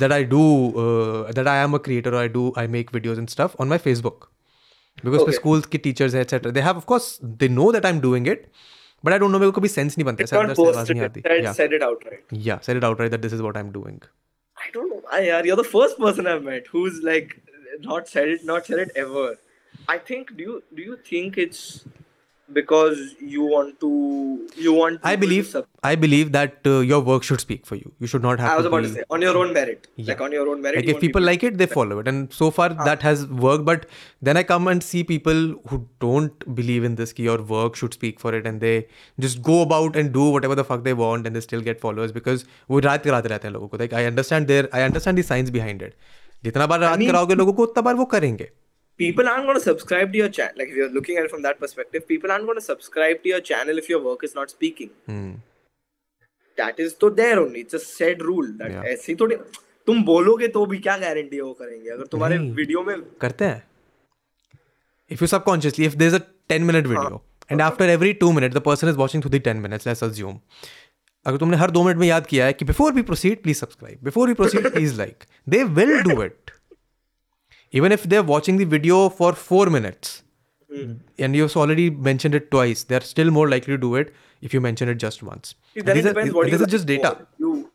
that 0.00 0.12
I 0.12 0.24
do 0.34 0.42
that 0.78 1.46
I 1.46 1.62
am 1.64 1.74
a 1.74 1.78
creator 1.88 2.14
I 2.22 2.28
do 2.38 2.52
I 2.58 2.66
make 2.78 2.94
videos 2.94 3.18
in 3.18 3.26
stuff 3.36 3.56
on 3.60 3.68
my 3.68 3.78
Facebook 3.88 4.28
because 5.04 5.26
मैं 5.26 5.34
school 5.40 5.60
के 5.72 5.78
teachers 5.78 6.14
है 6.14 6.20
etcetera 6.20 6.50
they 6.52 6.60
have 6.70 6.76
of course 6.76 7.18
they 7.24 7.48
know 7.48 7.72
that 7.72 7.86
I 7.86 7.92
am 7.92 8.00
doing 8.06 8.28
it 8.28 8.46
but 9.04 9.12
I 9.12 9.18
don't 9.18 9.30
know 9.32 9.38
मेरे 9.38 9.50
को 9.50 9.60
भी 9.60 9.68
sense 9.68 9.98
नहीं 9.98 10.06
बनता 10.06 10.34
है 10.36 10.42
अंदर 10.42 10.54
से 10.54 10.66
आवाज 10.68 10.90
नहीं 10.92 11.02
आती 11.04 11.22
या 11.44 11.52
सेट 11.60 11.72
इट 11.72 11.82
आउट 11.82 12.04
राइट 12.06 12.24
या 12.46 12.58
set 12.66 12.76
it 12.76 12.84
out 12.84 13.00
right 13.00 13.12
that 13.12 13.20
this 13.20 13.32
is 13.34 13.40
what 13.40 13.56
I 13.56 13.62
am 13.64 13.70
doing 13.72 13.98
I 14.68 14.70
don't 14.78 14.90
know 14.90 15.00
why, 15.10 15.20
yaar. 15.28 15.44
You're 15.48 15.56
the 15.58 15.64
first 15.72 15.98
person 15.98 16.26
I've 16.26 16.42
met 16.42 16.66
who's 16.66 17.02
like 17.02 17.40
not 17.80 18.08
said 18.08 18.28
it, 18.28 18.44
not 18.44 18.66
said 18.66 18.80
it 18.84 18.90
ever. 18.94 19.36
I 19.88 19.96
think 19.96 20.36
do 20.36 20.42
you 20.48 20.62
do 20.76 20.82
you 20.82 20.98
think 21.10 21.38
it's 21.38 21.84
because 22.55 22.97
you 23.33 23.41
want 23.41 23.79
to 23.79 23.89
you 24.63 24.73
want? 24.73 24.99
I 25.01 25.11
people 25.15 25.21
to 25.21 25.27
believe 25.27 25.45
sub- 25.47 25.67
I 25.81 25.95
believe 25.95 26.31
that 26.33 26.57
uh, 26.71 26.79
your 26.79 26.99
work 27.09 27.23
should 27.23 27.39
speak 27.43 27.65
for 27.65 27.75
you 27.75 27.91
you 27.99 28.07
should 28.13 28.21
not 28.25 28.41
have 28.43 28.51
I 28.51 28.55
was 28.57 28.65
to 28.65 28.67
about 28.71 28.83
be, 28.83 28.89
to 28.89 28.93
say 28.95 29.03
on 29.09 29.21
your 29.21 29.35
own 29.41 29.53
merit, 29.53 29.87
Yeah. 29.95 30.09
like 30.09 30.21
on 30.25 30.33
your 30.37 30.47
own 30.49 30.61
merit. 30.61 30.75
like 30.79 30.85
you 30.85 30.89
if 30.91 30.95
want 30.97 31.01
people 31.05 31.21
like 31.21 31.43
it 31.49 31.57
they 31.57 31.65
follow 31.65 31.99
it 31.99 32.07
and 32.11 32.33
so 32.39 32.49
far 32.57 32.67
that 32.89 33.01
has 33.07 33.23
worked 33.45 33.63
but 33.69 33.85
then 34.29 34.37
i 34.41 34.43
come 34.43 34.67
and 34.73 34.83
see 34.89 35.03
people 35.11 35.39
who 35.69 35.79
don't 36.05 36.43
believe 36.59 36.83
in 36.89 36.95
this 36.95 37.13
ki 37.19 37.23
your 37.29 37.37
work 37.53 37.79
should 37.83 37.93
speak 37.99 38.19
for 38.25 38.33
it 38.39 38.45
and 38.51 38.65
they 38.67 38.73
just 39.27 39.41
go 39.51 39.61
about 39.67 39.95
and 40.03 40.11
do 40.19 40.25
whatever 40.35 40.57
the 40.61 40.65
fuck 40.71 40.83
they 40.89 40.95
want 41.03 41.25
and 41.31 41.39
they 41.39 41.45
still 41.47 41.65
get 41.69 41.79
followers 41.85 42.11
because 42.19 42.45
वो 42.69 42.79
रात 42.89 43.03
कराते 43.05 43.29
रहते 43.35 43.47
हैं 43.47 43.53
लोगों 43.53 43.67
को 43.75 43.81
like 43.85 43.95
i 44.01 44.03
understand 44.11 44.53
their 44.53 44.67
i 44.81 44.83
understand 44.89 45.23
the 45.23 45.25
science 45.31 45.55
behind 45.59 45.87
it 45.89 45.95
जितना 46.49 46.67
बार 46.73 46.79
रात 46.87 46.99
mean- 46.99 47.11
कराओगे 47.11 47.35
लोगों 47.43 47.53
को 47.61 47.63
उतना 47.71 47.81
बार 47.89 47.95
वो 48.03 48.05
करेंगे 48.17 48.49
people 49.00 49.28
aren't 49.30 49.44
going 49.46 49.56
to 49.58 49.64
subscribe 49.64 50.12
to 50.12 50.18
your 50.20 50.28
channel 50.36 50.60
like 50.60 50.68
if 50.74 50.76
you're 50.80 50.92
looking 50.98 51.18
at 51.20 51.26
it 51.28 51.32
from 51.34 51.42
that 51.48 51.58
perspective 51.64 52.06
people 52.12 52.32
aren't 52.34 52.46
going 52.50 52.60
to 52.62 52.66
subscribe 52.70 53.22
to 53.26 53.32
your 53.34 53.40
channel 53.50 53.80
if 53.82 53.88
your 53.92 54.00
work 54.08 54.24
is 54.28 54.34
not 54.38 54.52
speaking 54.54 54.90
hmm. 55.10 55.30
that 56.60 56.82
is 56.86 56.94
to 57.04 57.10
there 57.20 57.38
only 57.44 57.64
it's 57.66 57.78
a 57.80 57.84
said 57.88 58.24
rule 58.30 58.50
that 58.62 58.72
yeah. 58.78 58.90
ऐसे 58.94 59.16
थोड़ी 59.20 59.36
तुम 59.90 60.02
बोलोगे 60.04 60.48
तो 60.56 60.64
भी 60.72 60.78
क्या 60.88 60.96
guarantee 61.04 61.36
है 61.36 61.42
वो 61.42 61.52
करेंगे 61.62 61.90
अगर 61.90 62.06
तुम्हारे 62.16 62.38
वीडियो 62.60 62.82
में 62.90 62.94
करते 63.20 63.44
हैं 63.52 63.62
if 65.16 65.22
you 65.24 65.28
subconsciously 65.36 65.88
if 65.92 65.96
there's 66.02 66.18
a 66.20 66.24
10 66.54 66.66
minute 66.70 66.88
video 66.92 67.04
हाँ, 67.04 67.22
and 67.50 67.60
okay. 67.60 67.70
after 67.70 67.86
every 67.94 68.12
2 68.26 68.32
minute 68.40 68.58
the 68.60 68.64
person 68.68 68.92
is 68.94 68.98
watching 69.04 69.22
through 69.24 69.36
the 69.38 69.44
10 69.54 69.64
minutes 69.66 69.90
let's 69.92 70.06
assume 70.10 70.36
अगर 71.26 71.38
तुमने 71.38 71.56
हर 71.60 71.70
दो 71.70 71.82
मिनट 71.84 71.98
में 71.98 72.06
याद 72.08 72.26
किया 72.26 72.44
है 72.46 72.52
कि 72.58 72.64
before 72.72 72.90
we 72.98 73.06
proceed 73.12 73.42
please 73.46 73.62
subscribe 73.64 74.04
before 74.10 74.26
we 74.32 74.36
proceed 74.42 74.70
please 74.76 74.98
like 75.02 75.26
they 75.54 75.62
will 75.80 75.96
do 76.12 76.20
it 76.26 76.54
even 77.72 77.92
if 77.92 78.04
they're 78.04 78.22
watching 78.22 78.56
the 78.56 78.64
video 78.64 78.98
for 79.08 79.32
four 79.32 79.66
minutes 79.66 80.22
mm. 80.72 80.96
and 81.18 81.34
you've 81.36 81.56
already 81.56 81.90
mentioned 81.90 82.34
it 82.34 82.50
twice 82.50 82.84
they're 82.84 83.00
still 83.10 83.30
more 83.30 83.48
likely 83.48 83.74
to 83.74 83.78
do 83.78 83.94
it 83.96 84.12
if 84.40 84.54
you 84.54 84.60
mention 84.60 84.88
it 84.88 84.96
just 84.96 85.22
once 85.22 85.54
See, 85.74 85.80
it 85.80 85.86
depends 85.86 86.34
are, 86.36 86.44
this 86.50 86.60
is 86.60 86.68
just 86.68 86.86
data 86.86 87.26
you 87.38 87.70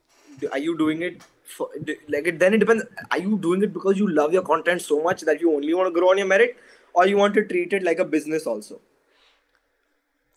are 0.51 0.59
you 0.59 0.77
doing 0.77 1.01
it 1.01 1.21
for, 1.45 1.69
like 2.09 2.27
it 2.27 2.39
then 2.39 2.53
it 2.55 2.59
depends 2.59 2.83
are 3.11 3.19
you 3.19 3.37
doing 3.37 3.61
it 3.63 3.73
because 3.73 3.97
you 3.97 4.07
love 4.07 4.33
your 4.33 4.41
content 4.41 4.81
so 4.81 5.01
much 5.01 5.21
that 5.21 5.39
you 5.39 5.53
only 5.55 5.73
want 5.73 5.93
to 5.93 5.99
grow 5.99 6.09
on 6.09 6.17
your 6.17 6.27
merit 6.27 6.57
or 6.93 7.07
you 7.07 7.17
want 7.17 7.33
to 7.35 7.45
treat 7.45 7.73
it 7.73 7.83
like 7.83 7.99
a 7.99 8.05
business 8.05 8.47
also 8.47 8.81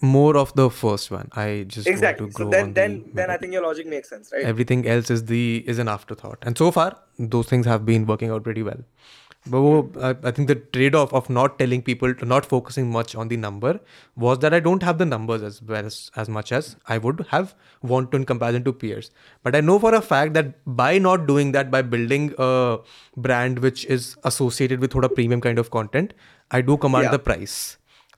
more 0.03 0.37
of 0.37 0.53
the 0.55 0.69
first 0.69 1.11
one 1.11 1.29
i 1.35 1.65
just 1.67 1.87
exactly 1.87 2.31
so 2.31 2.47
then 2.51 2.75
then 2.75 2.99
the 3.03 3.11
then 3.21 3.31
i 3.31 3.37
think 3.39 3.55
your 3.55 3.63
logic 3.63 3.87
makes 3.87 4.11
sense 4.11 4.31
right 4.31 4.45
everything 4.45 4.87
else 4.87 5.11
is 5.11 5.25
the 5.25 5.65
is 5.67 5.79
an 5.79 5.89
afterthought 5.89 6.37
and 6.43 6.59
so 6.59 6.71
far 6.71 6.99
those 7.19 7.47
things 7.47 7.65
have 7.65 7.87
been 7.87 8.05
working 8.05 8.29
out 8.29 8.45
pretty 8.45 8.63
well 8.63 8.85
but 9.48 9.62
wo, 9.62 9.90
I, 10.00 10.10
I 10.24 10.32
think 10.32 10.48
the 10.50 10.56
trade-off 10.56 11.14
of 11.14 11.30
not 11.30 11.58
telling 11.60 11.82
people 11.82 12.14
to 12.14 12.26
not 12.26 12.46
focusing 12.46 12.92
much 12.92 13.16
on 13.16 13.28
the 13.30 13.38
number 13.38 13.80
was 14.16 14.40
that 14.40 14.54
i 14.54 14.60
don't 14.60 14.84
have 14.84 15.00
the 15.00 15.06
numbers 15.06 15.42
as 15.42 15.62
well 15.64 15.86
as, 15.86 16.12
as 16.16 16.30
much 16.30 16.52
as 16.52 16.76
i 16.88 16.98
would 16.98 17.26
have 17.30 17.56
want 17.82 18.12
to 18.12 18.18
in 18.18 18.26
comparison 18.26 18.64
to 18.64 18.74
peers 18.84 19.10
but 19.44 19.56
i 19.56 19.62
know 19.62 19.80
for 19.80 19.94
a 19.96 20.02
fact 20.02 20.34
that 20.36 20.52
by 20.84 20.98
not 21.00 21.26
doing 21.32 21.54
that 21.54 21.72
by 21.72 21.82
building 21.82 22.28
a 22.38 22.78
brand 23.18 23.60
which 23.60 23.86
is 23.86 24.16
associated 24.24 24.80
with 24.80 24.92
thoda 24.98 25.12
premium 25.16 25.42
kind 25.42 25.58
of 25.66 25.72
content 25.72 26.14
i 26.52 26.62
do 26.62 26.78
command 26.78 27.06
Yeah. 27.06 27.12
the 27.18 27.20
price 27.30 27.58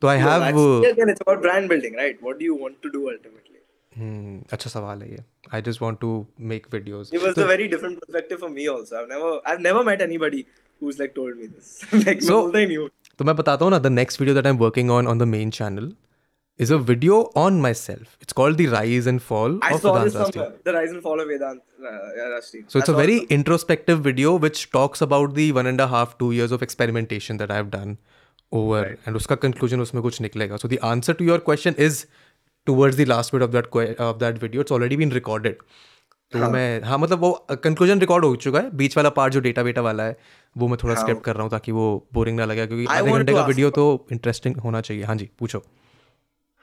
so 0.01 0.09
i 0.09 0.17
So 0.17 0.23
have 0.27 0.41
that's- 0.41 0.61
uh, 0.61 0.81
yeah, 0.83 0.89
again, 0.89 1.09
it's 1.15 1.21
about 1.21 1.41
brand 1.41 1.69
building, 1.69 1.93
right? 1.95 2.21
What 2.21 2.37
do 2.39 2.43
you 2.45 2.55
want 2.63 2.81
to 2.85 2.89
do 2.95 3.03
ultimately? 3.11 3.59
hmm, 3.97 4.39
अच्छा 4.55 4.69
सवाल 4.69 5.01
है 5.01 5.09
ये 5.11 5.19
I 5.57 5.61
just 5.67 5.81
want 5.83 5.99
to 6.03 6.09
make 6.51 6.67
videos 6.75 7.13
It 7.17 7.23
was 7.25 7.37
a 7.43 7.45
very 7.51 7.67
different 7.73 7.99
perspective 8.03 8.39
for 8.43 8.49
me 8.57 8.67
also. 8.73 8.97
I've 9.01 9.07
never 9.13 9.31
I've 9.51 9.61
never 9.65 9.83
met 9.89 10.01
anybody 10.05 10.41
who's 10.80 10.98
like 10.98 11.14
told 11.14 11.36
me 11.36 11.46
this. 11.46 11.70
like, 12.06 12.20
so, 12.22 12.42
मैं 12.54 12.64
ही 12.66 12.76
नहीं 12.76 12.88
तो 13.18 13.24
मैं 13.24 13.34
बताता 13.36 13.64
हूँ 13.64 13.70
ना 13.72 13.78
the 13.78 13.86
next 13.98 14.20
video 14.20 14.34
that 14.34 14.46
I 14.46 14.52
am 14.52 14.58
working 14.58 14.90
on 14.98 15.06
on 15.14 15.18
the 15.24 15.32
main 15.38 15.50
channel 15.60 15.92
is 16.64 16.70
a 16.74 16.76
video 16.86 17.16
on 17.40 17.58
myself. 17.64 18.14
It's 18.24 18.34
called 18.38 18.56
The 18.60 18.64
Rise 18.70 19.08
and 19.10 19.20
Fall 19.24 19.52
I 19.66 19.68
of 19.74 19.82
saw 19.82 19.90
Vedant 19.96 20.14
Rashti. 20.20 20.46
The 20.68 20.72
Rise 20.76 20.94
and 20.94 21.02
Fall 21.02 21.20
of 21.24 21.28
Vedant 21.32 21.60
uh, 21.90 21.90
Rashti. 22.30 22.62
So 22.62 22.64
it's 22.64 22.74
That's 22.78 22.92
a 22.92 22.94
very 23.00 23.18
awesome. 23.18 23.34
introspective 23.36 24.00
video 24.06 24.32
which 24.44 24.62
talks 24.72 25.04
about 25.06 25.36
the 25.36 25.44
one 25.58 25.68
and 25.72 25.84
a 25.84 25.86
half, 25.92 26.16
two 26.22 26.30
years 26.38 26.54
of 26.56 26.64
experimentation 26.66 27.38
that 27.42 27.52
I've 27.58 27.68
done 27.74 27.92
over 28.62 28.80
right. 28.86 29.06
and 29.06 29.20
उसका 29.20 29.38
conclusion 29.44 29.84
उसमें 29.86 30.02
कुछ 30.08 30.20
निकलेगा. 30.26 30.58
So 30.64 30.72
the 30.74 30.80
answer 30.90 31.14
to 31.20 31.28
your 31.30 31.38
question 31.50 31.78
is 31.86 32.02
towards 32.72 33.00
the 33.02 33.08
last 33.14 33.36
bit 33.36 33.46
of 33.48 33.54
that 33.60 33.72
of 34.08 34.18
that 34.24 34.42
video. 34.46 34.66
It's 34.66 34.78
already 34.78 35.00
been 35.04 35.14
recorded. 35.20 35.64
तो 36.32 36.38
हाँ. 36.38 36.48
मैं 36.50 36.82
हाँ 36.84 36.96
मतलब 36.98 37.20
वो 37.20 37.30
कंक्लूजन 37.64 38.00
रिकॉर्ड 38.00 38.24
हो 38.24 38.34
चुका 38.44 38.60
है 38.60 38.70
बीच 38.76 38.96
वाला 38.96 39.08
पार्ट 39.18 39.32
जो 39.34 39.40
डेटा 39.40 39.62
वेटा 39.68 39.80
वाला 39.82 40.04
है 40.04 40.16
वो 40.62 40.68
मैं 40.68 40.76
थोड़ा 40.82 40.94
हाँ. 40.94 41.02
स्किप 41.02 41.20
कर 41.24 41.34
रहा 41.34 41.42
हूँ 41.42 41.50
ताकि 41.50 41.72
वो 41.72 41.84
बोरिंग 42.14 42.36
ना 42.38 42.44
लगे 42.50 42.66
क्योंकि 42.66 42.86
आधे 42.96 43.10
घंटे 43.12 43.32
का 43.34 43.44
वीडियो 43.46 43.70
तो 43.78 43.84
इंटरेस्टिंग 44.12 44.56
होना 44.64 44.80
चाहिए 44.88 45.02
हाँ 45.10 45.16
जी 45.22 45.30
पूछो 45.38 45.62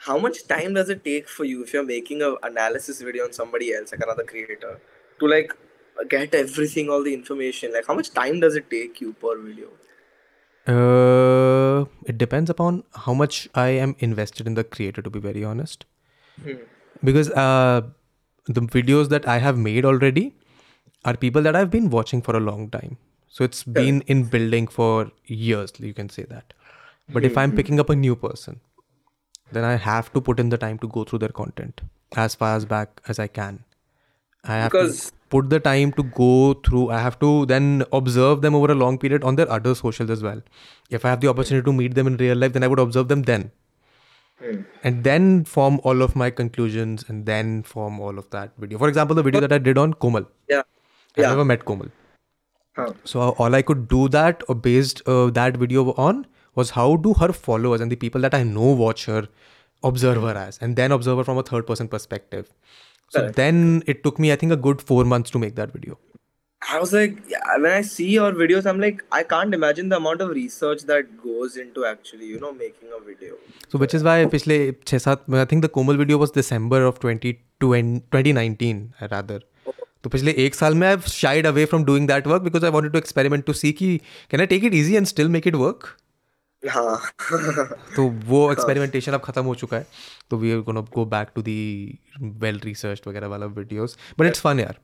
how 0.08 0.16
much 0.24 0.38
time 0.50 0.74
does 0.78 0.90
it 0.94 1.00
take 1.04 1.30
for 1.36 1.46
you 1.50 1.62
if 1.66 1.72
you're 1.76 1.88
making 1.90 2.20
an 2.26 2.34
analysis 2.48 2.98
video 3.06 3.24
on 3.28 3.32
somebody 3.38 3.68
else 3.76 3.94
like 3.94 4.02
another 4.08 4.26
creator 4.32 4.74
to 5.22 5.30
like 5.32 5.54
get 6.12 6.36
everything 6.40 6.92
all 6.96 7.08
the 7.08 7.14
information 7.20 7.74
like 7.78 7.88
how 7.92 7.96
much 8.00 8.12
time 8.18 8.38
does 8.44 8.58
it 8.60 8.68
take 8.74 9.02
you 9.06 9.14
per 9.24 9.34
video 9.46 9.70
uh, 10.76 11.86
it 12.14 12.20
depends 12.26 12.54
upon 12.56 12.78
how 13.08 13.16
much 13.24 13.40
i 13.64 13.68
am 13.88 13.96
invested 14.10 14.52
in 14.54 14.60
the 14.62 14.68
creator 14.76 15.06
to 15.08 15.16
be 15.18 15.24
very 15.26 15.48
honest 15.54 15.88
hmm. 16.50 16.62
because 17.12 17.32
uh 17.48 17.82
the 18.48 18.62
videos 18.62 19.10
that 19.10 19.28
I 19.28 19.38
have 19.40 19.58
made 19.58 19.86
already 19.86 20.36
are 21.04 21.16
people 21.18 21.42
that 21.44 21.56
I've 21.56 21.72
been 21.72 21.90
watching 21.90 22.22
for 22.22 22.36
a 22.36 22.40
long 22.40 22.70
time. 22.70 22.98
So 23.28 23.44
it's 23.44 23.64
been 23.64 24.02
in 24.08 24.24
building 24.26 24.68
for 24.68 25.12
years, 25.26 25.74
you 25.78 25.94
can 25.94 26.10
say 26.10 26.24
that. 26.24 26.54
But 27.10 27.24
mm-hmm. 27.24 27.32
if 27.32 27.38
I'm 27.38 27.52
hmm. 27.52 27.56
picking 27.58 27.80
up 27.80 27.90
a 27.90 27.96
new 27.96 28.16
person, 28.16 28.60
then 29.52 29.64
I 29.64 29.76
have 29.76 30.12
to 30.14 30.22
put 30.22 30.40
in 30.40 30.50
the 30.50 30.58
time 30.58 30.80
to 30.80 30.88
go 30.88 31.04
through 31.04 31.20
their 31.20 31.30
content 31.30 31.82
as 32.16 32.34
far 32.34 32.56
as 32.56 32.66
back 32.66 33.02
as 33.08 33.20
I 33.20 33.28
can. 33.28 33.64
I 34.44 34.56
have 34.56 34.72
because... 34.72 35.08
to 35.08 35.12
put 35.30 35.50
the 35.50 35.60
time 35.60 35.92
to 35.94 36.04
go 36.04 36.54
through. 36.54 36.90
I 36.90 37.00
have 37.00 37.20
to 37.20 37.46
then 37.46 37.84
observe 37.92 38.42
them 38.42 38.56
over 38.56 38.72
a 38.72 38.76
long 38.76 38.98
period 38.98 39.24
on 39.24 39.36
their 39.36 39.52
other 39.52 39.76
socials 39.76 40.10
as 40.10 40.24
well. 40.24 40.42
If 40.90 41.04
I 41.06 41.10
have 41.10 41.20
the 41.22 41.28
opportunity 41.28 41.66
to 41.66 41.74
meet 41.74 41.94
them 41.94 42.08
in 42.08 42.16
real 42.18 42.38
life, 42.38 42.54
then 42.54 42.64
I 42.64 42.68
would 42.68 42.80
observe 42.80 43.08
them 43.10 43.24
then 43.24 43.52
Hmm. 44.44 44.62
And 44.84 45.04
then 45.04 45.46
form 45.46 45.80
all 45.84 46.02
of 46.02 46.14
my 46.16 46.30
conclusions 46.30 47.06
and 47.08 47.26
then 47.26 47.64
form 47.64 48.00
all 48.02 48.18
of 48.20 48.30
that 48.32 48.52
video. 48.58 48.78
For 48.78 48.90
example, 48.90 49.16
the 49.16 49.24
video 49.24 49.40
that 49.40 49.54
I 49.54 49.58
did 49.58 49.78
on 49.78 49.94
Komal. 49.94 50.26
Yeah. 50.50 50.64
I 51.18 51.22
yeah. 51.22 51.30
never 51.30 51.46
met 51.46 51.64
Komal. 51.64 51.90
Huh. 52.76 52.92
So 53.06 53.22
all 53.22 53.56
I 53.56 53.62
could 53.62 53.88
do 53.88 54.10
that 54.10 54.44
or 54.50 54.56
based 54.56 55.02
uh, 55.08 55.30
that 55.32 55.56
video 55.56 55.94
on 55.94 56.28
was 56.56 56.72
how 56.72 56.98
do 56.98 57.14
her 57.14 57.32
followers 57.32 57.80
and 57.80 57.90
the 57.92 57.96
people 57.96 58.20
that 58.22 58.34
I 58.34 58.44
know 58.44 58.74
watch 58.84 59.06
her 59.06 59.28
observe 59.84 60.22
her 60.22 60.36
as 60.36 60.58
and 60.60 60.76
then 60.76 60.92
observe 60.92 61.18
her 61.20 61.24
from 61.24 61.38
a 61.38 61.44
third 61.44 61.66
person 61.66 61.88
perspective. 61.88 62.50
So 63.10 63.22
Correct. 63.22 63.36
then 63.38 63.84
it 63.88 64.04
took 64.04 64.20
me 64.20 64.34
I 64.34 64.36
think 64.36 64.52
a 64.52 64.58
good 64.58 64.82
4 64.82 65.06
months 65.06 65.30
to 65.32 65.40
make 65.40 65.56
that 65.56 65.72
video. 65.72 65.98
I 66.65 66.79
was 66.79 66.93
like, 66.93 67.17
yeah, 67.29 67.57
when 67.59 67.73
I 67.73 67.81
see 67.83 68.11
your 68.11 68.33
videos, 68.33 68.67
I'm 68.67 68.81
like, 68.81 69.03
I 69.11 69.23
can't 69.23 69.55
imagine 69.55 69.89
the 69.89 69.97
amount 69.97 70.21
of 70.21 70.29
research 70.31 70.83
that 70.91 71.09
goes 71.23 71.57
into 71.57 71.85
actually, 71.85 72.27
you 72.27 72.39
know, 72.39 72.53
making 72.53 72.91
a 72.97 73.01
video. 73.05 73.35
So 73.69 73.79
which 73.79 73.95
is 73.95 74.05
why 74.05 74.17
पिछले 74.35 74.59
छः 74.87 74.99
सात 74.99 75.25
I 75.43 75.45
think 75.45 75.63
the 75.63 75.69
Komal 75.69 75.97
video 75.97 76.19
was 76.19 76.31
December 76.31 76.85
of 76.85 77.01
20, 77.01 77.33
2019 77.61 78.85
rather. 79.11 79.41
तो 80.03 80.11
पिछले 80.11 80.33
एक 80.45 80.55
साल 80.55 80.75
में 80.75 80.87
I've 80.91 81.07
shied 81.15 81.47
away 81.47 81.65
from 81.73 81.85
doing 81.89 82.07
that 82.11 82.27
work 82.27 82.45
because 82.45 82.65
I 82.65 82.71
wanted 82.77 82.93
to 82.93 82.99
experiment 82.99 83.47
to 83.47 83.55
see 83.63 83.73
कि 83.81 84.01
can 84.31 84.41
I 84.41 84.47
take 84.53 84.63
it 84.71 84.77
easy 84.83 84.97
and 85.01 85.11
still 85.15 85.33
make 85.39 85.51
it 85.53 85.59
work? 85.65 85.89
हाँ. 86.63 87.01
तो 87.97 88.09
वो 88.29 88.51
experimentation 88.53 89.13
अब 89.13 89.21
खत्म 89.25 89.45
हो 89.45 89.55
चुका 89.55 89.77
है 89.77 89.87
तो 90.31 90.37
we 90.39 90.53
are 90.53 90.59
gonna 90.69 90.81
go 90.95 91.05
back 91.15 91.29
to 91.35 91.43
the 91.43 91.59
well 92.43 92.61
research 92.65 93.03
वगैरह 93.07 93.27
वाला 93.27 93.47
वीडियोस 93.59 93.97
बट 94.19 94.27
इट्स 94.27 94.41
फन 94.41 94.61
यार 94.61 94.79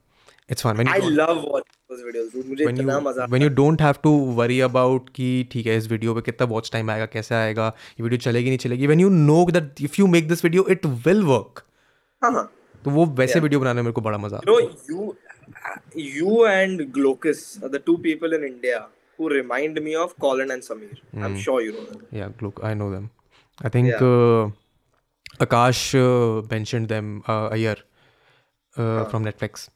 it's 0.51 0.63
fun 0.63 0.89
I 0.89 0.99
love 1.19 1.43
watching 1.53 1.70
those 1.92 2.04
videos 2.08 2.32
dude 2.36 2.48
मुझे 2.52 2.66
when 2.70 2.78
इतना 2.80 3.00
मजा 3.08 3.26
when 3.34 3.44
you 3.46 3.50
don't 3.60 3.84
have 3.88 4.00
to 4.08 4.14
worry 4.40 4.60
about 4.70 5.10
कि 5.16 5.30
ठीक 5.52 5.68
है 5.68 5.76
इस 5.78 5.88
वीडियो 5.92 6.14
पे 6.16 6.22
कितना 6.30 6.46
वॉच 6.54 6.70
टाइम 6.74 6.90
आएगा 6.92 7.06
कैसे 7.18 7.36
आएगा 7.36 7.68
ये 8.00 8.04
वीडियो 8.04 8.20
चलेगी 8.28 8.50
नहीं 8.54 8.60
चलेगी 8.66 8.88
when 8.94 9.04
you 9.06 9.12
know 9.18 9.40
that 9.58 9.84
if 9.90 10.00
you 10.02 10.10
make 10.16 10.30
this 10.34 10.46
video 10.48 10.66
it 10.76 10.88
will 11.06 11.26
work 11.34 11.64
हाँ 12.24 12.32
हाँ 12.34 12.50
तो 12.86 12.92
वो 12.92 13.06
वैसे 13.22 13.34
yeah. 13.34 13.44
वीडियो 13.44 13.60
बनाने 13.60 13.76
में 13.76 13.84
मेरे 13.84 13.94
को 13.94 14.02
बड़ा 14.10 14.18
मजा 14.28 14.40
you 14.40 14.54
know, 14.54 15.10
you 15.10 16.08
you 16.08 16.36
and 16.54 16.84
Glocus 16.98 17.42
are 17.64 17.70
the 17.76 17.80
two 17.88 17.98
people 18.08 18.36
in 18.40 18.46
India 18.52 18.82
who 19.18 19.30
remind 19.36 19.82
me 19.88 19.94
of 20.04 20.14
Colin 20.26 20.52
and 20.56 20.64
Samir. 20.68 21.00
Mm. 21.16 21.26
I'm 21.26 21.36
sure 21.46 21.62
you 21.64 21.74
know 21.74 21.84
them. 21.88 22.00
Yeah, 22.20 22.30
Gloc, 22.42 22.62
I 22.70 22.72
know 22.82 22.88
them. 22.94 23.10
I 23.68 23.70
think 23.76 23.90
yeah. 23.90 24.22
uh, 24.22 24.52
Akash 25.46 25.82
uh, 26.04 26.44
mentioned 26.54 26.94
them 26.96 27.12
uh, 27.34 27.50
a 27.58 27.60
year 27.64 27.76
uh, 27.82 28.86
uh. 28.86 29.04
from 29.14 29.28
Netflix. 29.30 29.68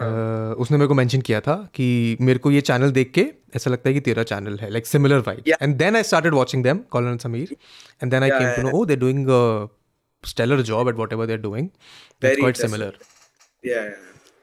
हाँ। 0.00 0.54
उसने 0.64 0.76
मेरे 0.78 0.88
को 0.88 0.94
mention 0.94 1.20
किया 1.28 1.40
था 1.40 1.54
कि 1.74 2.16
मेरे 2.20 2.38
को 2.46 2.50
ये 2.50 2.60
चैनल 2.68 2.90
देख 2.92 3.10
के 3.14 3.26
ऐसा 3.56 3.70
लगता 3.70 3.88
है 3.88 3.94
कि 3.94 4.00
तेरा 4.08 4.22
चैनल 4.30 4.58
है 4.62 4.70
like 4.70 4.86
similar 4.86 5.18
vibe 5.26 5.48
and 5.62 5.76
then 5.78 5.96
I 5.96 6.02
start 6.02 6.26
watching 6.34 6.64
them 6.64 6.78
colon 6.90 7.18
Sameer 7.26 7.56
and 8.02 8.10
then 8.10 8.22
I 8.22 8.30
can 8.30 8.54
to 8.56 8.68
know 8.68 8.76
oh 8.78 8.84
they 8.84 8.96
doing 9.04 9.26
stellar 10.28 10.62
job 10.70 10.88
at 10.88 10.94
whatever 11.12 11.30
are 11.32 11.36
doing 11.46 11.68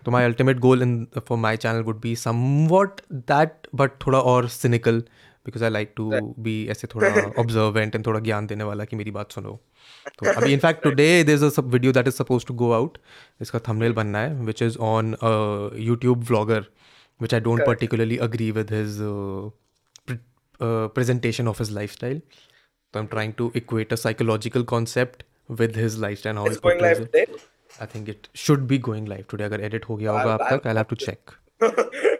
तो 0.06 0.12
my 0.12 0.24
ultimate 0.26 0.58
goal 0.60 0.82
in 0.82 1.06
for 1.28 1.38
my 1.38 1.58
channel 1.64 1.82
would 1.90 2.00
be 2.02 2.16
somewhat 2.16 3.02
that 3.14 3.68
but 3.82 3.92
थोड़ा 4.06 4.20
और 4.32 4.48
cynical 4.62 5.04
because 5.46 5.64
I 5.64 5.70
like 5.70 5.94
to 5.98 6.10
be 6.48 6.56
ऐसे 6.72 6.88
थोड़ा 6.96 7.08
observant 7.40 7.96
and 7.96 8.06
थोड़ा 8.06 8.20
ज्ञान 8.30 8.48
देने 8.48 8.64
वाला 8.64 8.86
कि 8.86 8.96
मेरी 8.96 9.12
बात 9.12 9.32
सुनो 9.32 9.60
तो 10.19 10.30
अभी 10.32 10.53
in fact 10.53 10.82
today 10.84 11.07
there 11.23 11.36
is 11.45 11.56
video 11.60 11.91
that 11.94 12.07
is 12.07 12.14
suppose 12.14 12.45
to 12.45 12.53
go 12.61 12.72
out 12.73 12.98
इसका 13.41 13.60
थंबनेल 13.68 13.94
बनना 13.94 14.19
है 14.19 14.34
which 14.45 14.61
is 14.64 14.78
on 14.91 15.15
YouTube 15.80 16.23
vlogger 16.30 16.65
which 17.22 17.34
I 17.34 17.40
don't 17.49 17.65
particularly 17.65 18.18
agree 18.28 18.49
with 18.52 18.72
his 18.73 18.98
presentation 20.95 21.48
of 21.48 21.60
his 21.61 21.72
life 21.76 21.91
style 21.94 22.19
तो 22.19 22.99
I 22.99 23.02
am 23.03 23.07
trying 23.11 23.34
to 23.38 23.52
equate 23.56 23.94
a 23.94 23.95
psychological 24.06 24.64
concept 24.73 25.23
with 25.60 25.78
his 25.78 25.99
life 26.02 26.19
style 26.19 26.36
how 26.36 26.52
it 26.72 26.84
I 27.15 27.86
think 27.95 28.10
it 28.10 28.28
should 28.45 28.68
be 28.73 28.78
going 28.90 29.07
live 29.07 29.26
today 29.30 29.44
अगर 29.44 29.61
edit 29.65 29.86
हो 29.90 29.95
गया 29.98 30.11
होगा 30.11 30.34
अब 30.34 30.57
तक 30.57 30.68
I 30.68 30.76
have 30.76 30.86
to 30.90 30.95
check 31.06 32.19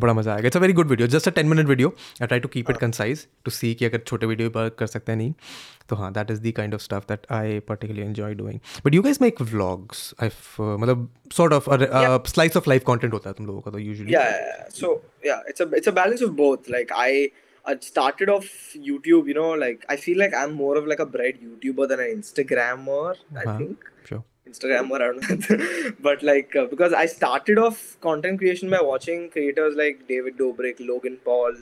बड़ा 0.00 0.12
मजा 0.14 0.34
आएगा 0.34 0.46
it's 0.46 0.56
a 0.56 0.60
very 0.60 0.72
good 0.72 0.88
video 0.88 1.06
just 1.14 1.28
a 1.28 1.30
ten 1.36 1.46
minute 1.48 1.66
video 1.68 1.88
I 2.22 2.26
try 2.26 2.40
to 2.40 2.48
keep 2.48 2.70
it 2.70 2.76
concise 2.76 3.26
to 3.44 3.50
see 3.50 3.74
कि 3.80 3.84
अगर 3.84 3.98
छोटे 4.06 4.26
वीडियो 4.26 4.50
पर 4.50 4.68
कर 4.78 4.86
सकते 4.86 5.12
हैं 5.12 5.16
नहीं 5.18 5.32
तो 5.88 5.96
हाँ 5.96 6.12
that 6.12 6.30
is 6.30 6.40
the 6.40 6.52
kind 6.58 6.74
of 6.74 6.80
stuff 6.80 7.04
that 7.08 7.26
I 7.38 7.58
particular 7.68 8.00
enjoy 8.02 8.34
doing 8.34 8.58
but 8.86 8.94
you 8.94 9.02
guys 9.02 9.18
make 9.22 9.40
vlogs 9.52 10.12
I 10.22 10.30
मतलब 10.60 11.08
sort 11.36 11.52
of 11.52 11.70
slice 12.32 12.56
of 12.56 12.68
life 12.68 12.84
content 12.86 13.12
होता 13.12 13.30
है 13.30 13.34
तुम 13.38 13.46
लोगों 13.46 13.60
का 13.60 13.70
तो 13.70 13.78
यूजुअली 13.78 14.80
सो 14.80 15.00
या 15.26 15.42
it's 15.48 15.60
it's 15.76 15.88
a 15.88 15.92
balance 16.02 16.22
of 16.22 16.30
both 16.44 16.70
like 16.70 16.92
I 17.04 17.28
I 17.70 17.72
started 17.86 18.30
off 18.34 18.46
YouTube, 18.86 19.28
you 19.30 19.34
know, 19.36 19.50
like 19.62 19.84
I 19.92 19.96
feel 20.04 20.16
like 20.22 20.32
I'm 20.38 20.54
more 20.60 20.72
of 20.80 20.88
like 20.92 21.02
a 21.02 21.04
bright 21.10 21.36
YouTuber 21.48 21.84
than 21.92 22.00
an 22.04 22.08
Instagrammer, 22.14 22.96
uh-huh. 23.02 23.42
I 23.44 23.52
think. 23.60 23.86
Sure. 24.08 24.22
Instagrammer. 24.51 24.95
I 24.95 25.07
don't 25.07 25.49
know, 25.49 25.91
but 25.99 26.23
like 26.23 26.55
uh, 26.55 26.65
because 26.65 26.93
I 26.93 27.05
started 27.05 27.57
off 27.57 27.97
content 28.01 28.39
creation 28.39 28.69
by 28.69 28.81
watching 28.81 29.29
creators 29.29 29.75
like 29.75 30.07
David 30.07 30.37
Dobrik, 30.37 30.79
Logan 30.91 31.17
Paul, 31.25 31.53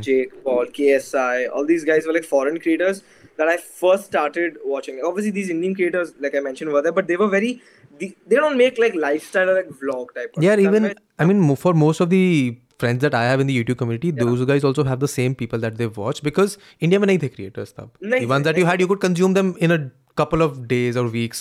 Jake 0.00 0.34
Paul, 0.44 0.66
KSI. 0.66 1.48
All 1.54 1.64
these 1.64 1.84
guys 1.84 2.06
were 2.06 2.12
like 2.12 2.24
foreign 2.24 2.60
creators 2.60 3.02
that 3.38 3.48
I 3.48 3.56
first 3.56 4.04
started 4.06 4.58
watching. 4.64 5.00
Obviously, 5.04 5.30
these 5.30 5.50
Indian 5.50 5.74
creators, 5.74 6.12
like 6.20 6.34
I 6.34 6.40
mentioned, 6.40 6.72
were 6.72 6.82
there, 6.82 6.92
but 6.92 7.06
they 7.08 7.16
were 7.16 7.28
very. 7.28 7.60
They, 7.98 8.14
they 8.26 8.36
don't 8.36 8.58
make 8.58 8.78
like 8.78 8.94
lifestyle 8.94 9.48
or 9.48 9.54
like 9.54 9.68
vlog 9.82 10.14
type. 10.14 10.34
yeah 10.38 10.54
content. 10.54 10.66
even 10.66 10.82
That's 10.82 11.00
i 11.18 11.24
mean 11.24 11.40
mo- 11.40 11.54
for 11.54 11.72
most 11.82 12.00
of 12.00 12.10
the 12.10 12.58
friends 12.78 13.00
that 13.04 13.14
i 13.14 13.22
have 13.24 13.40
in 13.44 13.46
the 13.50 13.54
youtube 13.58 13.78
community 13.82 14.10
those 14.10 14.42
guys 14.50 14.64
also 14.70 14.84
have 14.88 15.00
the 15.04 15.08
same 15.12 15.34
people 15.34 15.58
that 15.60 15.78
they 15.78 15.86
watch 16.00 16.20
because 16.26 16.56
india 16.88 17.00
में 17.00 17.06
नहीं 17.10 17.18
थे 17.22 17.30
creators 17.36 17.72
तब 17.78 17.88
नहीं 18.02 18.20
the 18.26 18.30
ones 18.32 18.48
that 18.48 18.60
you 18.62 18.66
had 18.70 18.84
you 18.84 18.88
could 18.90 19.00
consume 19.06 19.36
them 19.38 19.54
in 19.68 19.74
a 19.76 19.78
couple 20.22 20.44
of 20.48 20.60
days 20.74 20.98
or 21.02 21.06
weeks 21.16 21.40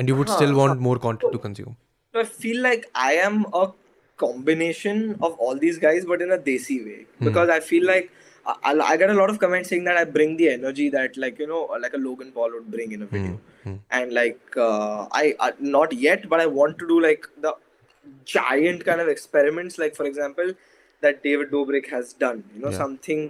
and 0.00 0.08
you 0.12 0.16
would 0.20 0.28
huh 0.32 0.36
still 0.40 0.54
want 0.60 0.80
more 0.88 0.98
content 1.06 1.28
so, 1.28 1.30
to 1.36 1.38
consume. 1.46 1.76
So 2.14 2.20
I 2.20 2.24
feel 2.44 2.62
like 2.66 2.86
I 2.94 3.12
am 3.28 3.44
a 3.62 3.64
combination 4.22 5.02
of 5.20 5.34
all 5.46 5.54
these 5.64 5.78
guys, 5.86 6.06
but 6.12 6.22
in 6.22 6.32
a 6.36 6.38
desi 6.48 6.78
way, 6.86 7.02
hmm. 7.18 7.24
because 7.26 7.50
I 7.56 7.60
feel 7.68 7.86
like 7.86 8.10
I, 8.46 8.72
I, 8.72 8.96
get 9.02 9.10
a 9.10 9.14
lot 9.14 9.28
of 9.30 9.38
comments 9.38 9.68
saying 9.68 9.84
that 9.84 9.98
I 9.98 10.04
bring 10.18 10.36
the 10.38 10.48
energy 10.50 10.88
that 10.90 11.18
like 11.24 11.38
you 11.38 11.46
know 11.46 11.60
like 11.82 11.92
a 12.00 12.00
Logan 12.06 12.32
Paul 12.32 12.52
would 12.54 12.70
bring 12.76 12.92
in 12.92 13.02
a 13.02 13.06
video, 13.16 13.34
hmm. 13.34 13.44
hmm 13.70 13.76
and 13.98 14.14
like 14.14 14.40
uh, 14.56 15.06
I, 15.20 15.34
I 15.48 15.52
not 15.60 15.92
yet, 15.92 16.28
but 16.30 16.40
I 16.40 16.46
want 16.46 16.78
to 16.78 16.88
do 16.88 17.00
like 17.08 17.28
the 17.46 17.54
giant 18.24 18.84
kind 18.86 19.00
of 19.02 19.08
experiments, 19.08 19.78
like 19.84 19.94
for 19.94 20.04
example 20.12 20.52
that 21.02 21.22
David 21.22 21.50
Dobrik 21.50 21.88
has 21.90 22.12
done, 22.12 22.44
you 22.54 22.60
know 22.62 22.70
yeah. 22.70 22.76
something. 22.82 23.20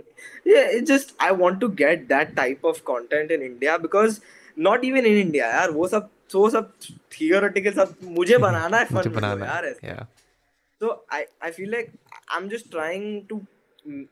Yeah, 0.45 0.71
it 0.79 0.87
just 0.87 1.13
I 1.27 1.33
want 1.43 1.61
to 1.67 1.69
get 1.81 2.09
that 2.09 2.35
type 2.37 2.63
of 2.65 2.85
content 2.85 3.31
in 3.33 3.43
India 3.43 3.79
because 3.81 4.21
not 4.57 4.83
even 4.85 5.07
in 5.07 5.17
India, 5.27 5.45
yaar, 5.51 5.71
wo 5.73 5.87
sab 5.93 6.09
वो 6.36 6.50
सब 6.50 6.74
theoretical 7.16 7.76
सब 7.76 7.96
मुझे 8.04 8.38
बनाना 8.38 8.78
है 8.78 8.88
मुझे 8.92 9.10
fun 9.10 9.16
बनाना 9.16 9.34
video, 9.34 9.48
यार 9.48 9.66
है 9.66 9.72
ऐसे। 9.72 9.88
yeah 9.88 10.04
So 10.82 10.88
I 11.18 11.50
I 11.50 11.52
feel 11.58 11.70
like 11.76 11.92
I'm 12.38 12.50
just 12.54 12.72
trying 12.72 13.28
to 13.28 13.42
mm, 13.90 14.06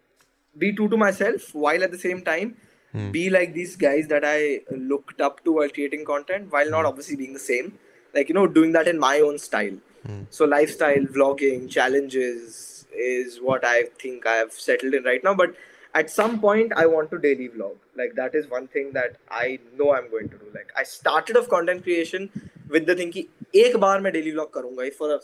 be 0.57 0.72
true 0.73 0.90
to 0.90 0.98
myself 0.98 1.49
while 1.65 1.84
at 1.84 1.91
the 1.91 2.03
same 2.10 2.22
time 2.30 2.53
Hmm. 2.94 3.11
be 3.11 3.30
like 3.30 3.53
these 3.53 3.76
guys 3.76 4.07
that 4.07 4.23
I 4.23 4.61
looked 4.72 5.22
up 5.22 5.44
to 5.45 5.53
while 5.53 5.69
creating 5.69 6.06
content, 6.06 6.52
while 6.52 6.69
not 6.69 6.85
obviously 6.85 7.15
being 7.15 7.34
the 7.34 7.40
same. 7.40 7.80
Like, 8.14 8.30
you 8.30 8.35
know, 8.35 8.45
doing 8.45 8.73
that 8.73 8.88
in 8.88 8.99
my 8.99 9.19
own 9.19 9.40
style. 9.40 9.77
Hmm. 10.06 10.22
So, 10.30 10.45
lifestyle, 10.45 10.99
vlogging, 10.99 11.69
challenges 11.69 12.85
is 12.94 13.40
what 13.41 13.65
I 13.65 13.85
think 13.99 14.27
I 14.27 14.35
have 14.35 14.52
settled 14.52 14.94
in 14.94 15.03
right 15.03 15.23
now. 15.23 15.34
But 15.34 15.56
at 15.95 16.11
some 16.11 16.40
point, 16.40 16.72
I 16.76 16.85
want 16.85 17.10
to 17.10 17.18
daily 17.18 17.49
vlog. 17.49 17.77
Like, 18.02 18.15
that 18.19 18.35
is 18.40 18.49
one 18.53 18.68
thing 18.76 18.91
that 18.98 19.18
I 19.40 19.60
know 19.80 19.94
I'm 19.95 20.10
going 20.11 20.30
to 20.34 20.38
do. 20.44 20.52
Like, 20.57 20.72
I 20.81 20.84
started 20.91 21.40
off 21.41 21.49
content 21.53 21.84
creation 21.88 22.27
with 22.76 22.85
the 22.91 22.95
thing 23.02 23.11
कि 23.18 23.27
एक 23.64 23.77
बार 23.85 24.02
मैं 24.02 24.11
daily 24.14 24.34
vlog 24.38 24.52
करूंगा 24.57 24.84
ही 24.84 24.91
for 24.98 25.10
a 25.15 25.19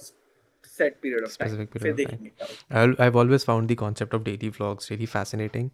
set 0.72 1.02
period 1.06 1.24
of 1.30 1.36
time. 1.38 1.50
Specific 1.50 1.72
period 1.76 1.84
फिर 1.84 1.92
of 1.92 1.98
time. 1.98 2.06
देखेंगे 2.06 2.30
क्या 2.30 2.48
होता 2.52 2.82
I'll, 2.82 2.96
I've 3.08 3.20
always 3.24 3.48
found 3.52 3.74
the 3.74 3.80
concept 3.84 4.14
of 4.20 4.24
daily 4.30 4.52
vlogs 4.60 4.90
really 4.94 5.10
fascinating. 5.16 5.72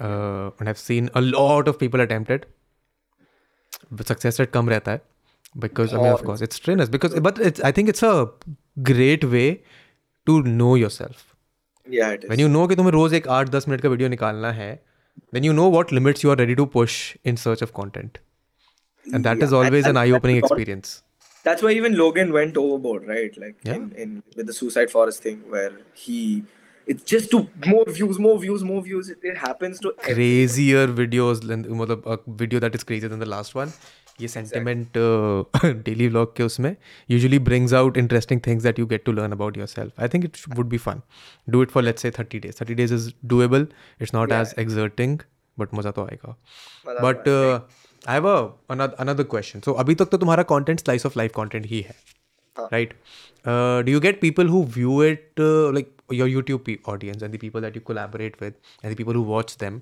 Uh, 0.00 0.50
and 0.60 0.68
I've 0.68 0.82
seen 0.84 1.10
a 1.14 1.20
lot 1.20 1.68
of 1.72 1.78
people 1.84 2.00
attempt 2.00 2.30
it. 2.38 2.46
But 3.90 4.08
success 4.14 4.40
rate 4.40 4.52
कम 4.52 4.68
रहता 4.70 4.92
है. 4.92 5.00
Because, 5.64 5.94
I 5.94 5.96
mean, 5.96 6.12
of 6.12 6.20
Oh, 6.20 6.24
course, 6.24 6.40
it's 6.46 6.56
strenuous. 6.56 6.90
Because, 6.94 7.14
but 7.26 7.38
it's, 7.38 7.60
I 7.60 7.72
think 7.72 7.88
it's 7.88 8.02
a 8.02 8.28
great 8.90 9.24
way 9.36 9.46
to 10.26 10.42
know 10.58 10.74
yourself. 10.80 11.22
है. 11.86 11.94
Yeah, 11.96 12.10
it 12.16 12.24
is. 12.24 12.30
When 12.30 12.40
you 12.42 12.48
know 12.54 12.66
कि 12.68 12.76
तुम्हें 12.76 12.92
रोज 12.92 13.14
एक 13.14 13.28
आठ 13.38 13.48
दस 13.48 13.68
minute 13.68 13.80
का 13.80 13.88
वीडियो 13.88 14.08
निकालना 14.08 14.50
है 14.52 14.70
then 15.31 15.43
you 15.43 15.53
know 15.53 15.67
what 15.69 15.91
limits 15.91 16.23
you 16.23 16.31
are 16.31 16.35
ready 16.35 16.55
to 16.55 16.65
push 16.65 17.15
in 17.23 17.37
search 17.37 17.61
of 17.61 17.73
content 17.73 18.19
and 19.13 19.25
that 19.25 19.37
yeah, 19.37 19.43
is 19.45 19.53
always 19.53 19.85
and, 19.85 19.97
an 19.97 19.97
eye-opening 19.97 20.37
experience 20.37 21.03
that's 21.43 21.61
why 21.63 21.71
even 21.71 21.97
logan 21.97 22.31
went 22.33 22.57
overboard 22.57 23.07
right 23.07 23.35
like 23.37 23.55
yeah. 23.63 23.73
in, 23.75 23.91
in 23.95 24.23
with 24.35 24.45
the 24.47 24.53
suicide 24.53 24.91
forest 24.91 25.23
thing 25.23 25.41
where 25.49 25.71
he 25.93 26.43
it's 26.87 27.03
just 27.03 27.29
to 27.31 27.47
more 27.67 27.85
views 27.87 28.19
more 28.19 28.37
views 28.39 28.63
more 28.63 28.81
views 28.81 29.09
it, 29.09 29.17
it 29.23 29.37
happens 29.37 29.79
to 29.79 29.91
crazier 29.99 30.79
everyone. 30.79 31.11
videos 31.11 31.41
than 31.41 31.65
a 32.11 32.19
video 32.27 32.59
that 32.59 32.75
is 32.75 32.83
crazier 32.83 33.09
than 33.09 33.19
the 33.19 33.25
last 33.35 33.55
one 33.55 33.71
ये 34.21 34.27
sentiment 34.27 34.97
daily 35.85 36.07
vlog 36.07 36.35
के 36.37 36.43
उसमें 36.43 36.75
usually 37.11 37.39
brings 37.49 37.73
out 37.79 37.97
interesting 37.97 38.41
things 38.47 38.63
that 38.63 38.79
you 38.79 38.85
get 38.93 39.03
to 39.05 39.11
learn 39.19 39.31
about 39.31 39.57
yourself 39.73 39.99
I 40.01 40.07
think 40.13 40.25
it 40.25 40.37
would 40.55 40.65
be 40.69 40.77
fun 40.87 41.01
do 41.55 41.63
it 41.63 41.71
for 41.71 41.83
let's 41.83 42.01
say 42.01 42.11
thirty 42.19 42.39
days 42.45 42.59
thirty 42.61 42.73
days 42.81 42.93
is 42.93 43.13
doable 43.33 43.67
it's 44.01 44.13
not 44.15 44.31
as 44.39 44.53
exerting 44.65 45.17
but 45.59 45.73
मज़ा 45.75 45.91
तो 45.99 46.05
आएगा 46.05 46.35
but 47.03 47.27
I 47.29 48.13
have 48.13 48.27
another 48.73 49.23
question 49.35 49.59
so 49.65 49.73
अभी 49.85 49.95
तक 50.01 50.09
तो 50.11 50.17
तुम्हारा 50.23 50.43
content 50.55 50.79
slice 50.79 51.05
of 51.05 51.17
life 51.17 51.33
content 51.41 51.65
ही 51.75 51.81
है 51.89 51.95
right 52.71 52.93
do 53.85 53.91
you 53.91 53.99
get 53.99 54.19
people 54.21 54.47
who 54.47 54.63
view 54.77 55.01
it 55.03 55.39
like 55.77 55.95
your 56.13 56.29
YouTube 56.29 56.63
audience 56.89 57.23
and 57.23 57.23
audience 57.23 57.23
and 57.25 57.35
the 57.35 57.39
people 57.43 57.63
that 57.65 57.77
you 57.77 57.81
collaborate 57.91 58.41
with 58.41 58.55
and 58.85 59.61
the 59.61 59.77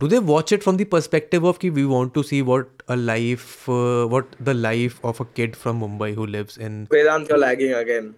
do 0.00 0.08
they 0.08 0.18
watch 0.30 0.52
it 0.56 0.62
from 0.66 0.76
the 0.80 0.84
perspective 0.94 1.46
of 1.50 1.58
ki 1.62 1.70
we 1.78 1.84
want 1.92 2.12
to 2.18 2.22
see 2.30 2.40
what 2.50 2.82
a 2.88 2.96
life 2.96 3.48
uh, 3.68 4.06
what 4.14 4.36
the 4.50 4.54
life 4.54 4.98
of 5.12 5.20
a 5.20 5.26
kid 5.40 5.56
from 5.64 5.80
mumbai 5.84 6.10
who 6.20 6.26
lives 6.36 6.56
in 6.68 6.78
Vedant, 6.94 7.28
you're 7.28 7.42
lagging 7.46 7.74
again. 7.82 8.14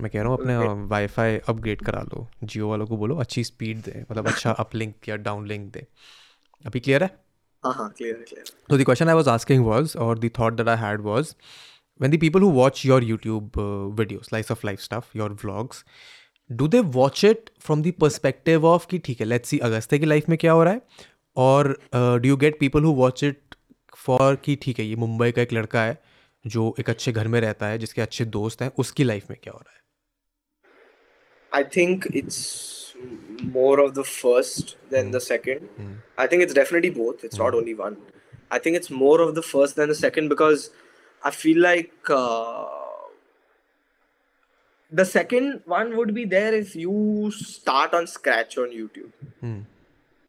मैं 0.00 0.10
कह 0.10 0.22
रहा 0.22 0.28
हूँ 0.28 0.38
अपने 0.38 0.56
wifi 0.92 1.36
upgrade 1.48 1.82
करा 1.86 2.00
लो 2.12 2.26
जियो 2.44 2.68
वालों 2.68 2.86
को 2.86 2.96
बोलो 3.02 3.16
अच्छी 3.24 3.44
स्पीड 3.44 3.82
दे 3.82 4.04
मतलब 4.10 4.28
अच्छा 4.28 4.50
अपलिंक 4.64 5.08
या 5.08 5.16
डाउनलिंक 5.26 5.70
दे 5.72 5.86
अभी 6.66 6.80
क्लियर 6.88 7.02
है 7.04 7.10
Uh 7.64 7.70
huh. 7.76 7.84
Clear, 7.98 8.16
clear. 8.28 8.42
So 8.70 8.76
the 8.78 8.84
question 8.86 9.08
I 9.10 9.14
was 9.18 9.28
asking 9.32 9.62
was, 9.66 9.92
or 10.06 10.14
the 10.24 10.28
thought 10.38 10.56
that 10.58 10.68
I 10.70 10.74
had 10.80 11.04
was, 11.04 11.30
when 12.04 12.10
the 12.14 12.18
people 12.24 12.42
who 12.46 12.50
watch 12.56 12.80
your 12.88 12.98
YouTube 13.10 13.56
uh, 13.62 13.68
videos, 14.00 14.26
slice 14.32 14.50
of 14.54 14.64
life 14.68 14.82
stuff, 14.86 15.08
your 15.20 15.28
vlogs, 15.42 15.78
do 16.51 16.67
they 16.67 16.79
watch 16.97 17.23
it 17.25 17.49
from 17.61 17.81
the 17.83 17.91
perspective 18.01 18.65
of 18.67 18.85
कि 18.89 18.97
ठीक 19.05 19.19
है 19.21 19.25
let's 19.25 19.49
see 19.49 19.57
अगस्ते 19.67 19.99
की 19.99 20.05
life 20.05 20.29
में 20.29 20.37
क्या 20.41 20.51
हो 20.51 20.63
रहा 20.63 20.73
है 20.73 20.81
और 21.47 21.67
do 21.93 22.27
you 22.27 22.37
get 22.37 22.59
people 22.59 22.83
who 22.83 22.93
watch 22.95 23.23
it 23.23 23.55
for 24.05 24.35
कि 24.43 24.55
ठीक 24.61 24.79
है 24.79 24.85
ये 24.85 24.95
मुंबई 25.03 25.31
का 25.31 25.41
एक 25.41 25.53
लड़का 25.53 25.83
है 25.83 25.97
जो 26.53 26.73
एक 26.79 26.89
अच्छे 26.89 27.11
घर 27.11 27.27
में 27.27 27.39
रहता 27.41 27.67
है 27.67 27.77
जिसके 27.77 28.01
अच्छे 28.01 28.25
दोस्त 28.37 28.61
हैं 28.61 28.71
उसकी 28.79 29.03
लाइफ 29.03 29.29
में 29.29 29.37
क्या 29.43 29.53
हो 29.53 29.59
रहा 29.59 29.73
है 29.75 29.81
I 31.55 31.63
think 31.77 32.07
it's 32.15 32.41
more 33.55 33.75
of 33.81 33.91
the 33.97 34.03
first 34.11 34.71
than 34.93 35.03
mm. 35.05 35.11
the 35.11 35.19
second. 35.25 35.67
Mm. 35.83 35.91
I 36.23 36.23
think 36.31 36.41
it's 36.45 36.55
definitely 36.57 36.89
both. 36.95 37.21
It's 37.27 37.37
mm. 37.37 37.43
not 37.43 37.55
only 37.59 37.75
one. 37.81 37.93
I 38.55 38.57
think 38.65 38.79
it's 38.79 38.91
more 39.03 39.15
of 39.25 39.29
the 39.37 39.43
first 39.51 39.77
than 39.81 39.91
the 39.93 39.97
second 39.99 40.31
because 40.33 40.65
I 41.29 41.31
feel 41.37 41.61
like 41.67 42.11
uh, 42.17 42.78
the 44.91 45.05
second 45.05 45.61
one 45.65 45.95
would 45.97 46.13
be 46.13 46.25
there 46.25 46.53
if 46.53 46.75
you 46.75 47.29
start 47.35 47.93
on 47.93 48.07
scratch 48.07 48.57
on 48.57 48.69
youtube 48.69 49.11
hmm. 49.39 49.59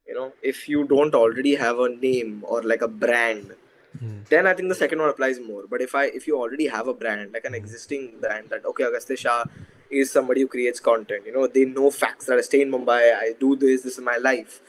you 0.07 0.15
know 0.15 0.33
if 0.43 0.69
you 0.69 0.85
don't 0.85 1.15
already 1.15 1.55
have 1.55 1.79
a 1.79 1.89
name 1.89 2.45
or 2.47 2.63
like 2.63 2.83
a 2.83 2.89
brand 2.89 3.55
hmm. 3.99 4.19
then 4.29 4.47
i 4.47 4.53
think 4.53 4.69
the 4.69 4.75
second 4.75 4.99
one 4.99 5.09
applies 5.09 5.41
more 5.41 5.65
but 5.71 5.81
if 5.81 5.95
i 5.95 6.05
if 6.09 6.27
you 6.27 6.39
already 6.39 6.67
have 6.67 6.89
a 6.89 6.95
brand 6.95 7.33
like 7.33 7.45
an 7.47 7.53
hmm. 7.53 7.63
existing 7.63 8.13
brand 8.21 8.51
that 8.51 8.65
okay 8.67 8.85
agastya 8.85 9.17
shah 9.17 9.45
is 9.91 10.11
somebody 10.19 10.43
who 10.43 10.47
creates 10.59 10.79
content 10.79 11.25
you 11.25 11.33
know 11.33 11.47
they 11.47 11.65
know 11.65 11.91
facts 11.91 12.27
that 12.27 12.39
i 12.39 12.43
stay 12.53 12.61
in 12.61 12.71
mumbai 12.79 13.01
i 13.23 13.35
do 13.41 13.57
this 13.65 13.81
this 13.89 13.97
is 13.99 14.05
my 14.13 14.19
life 14.29 14.61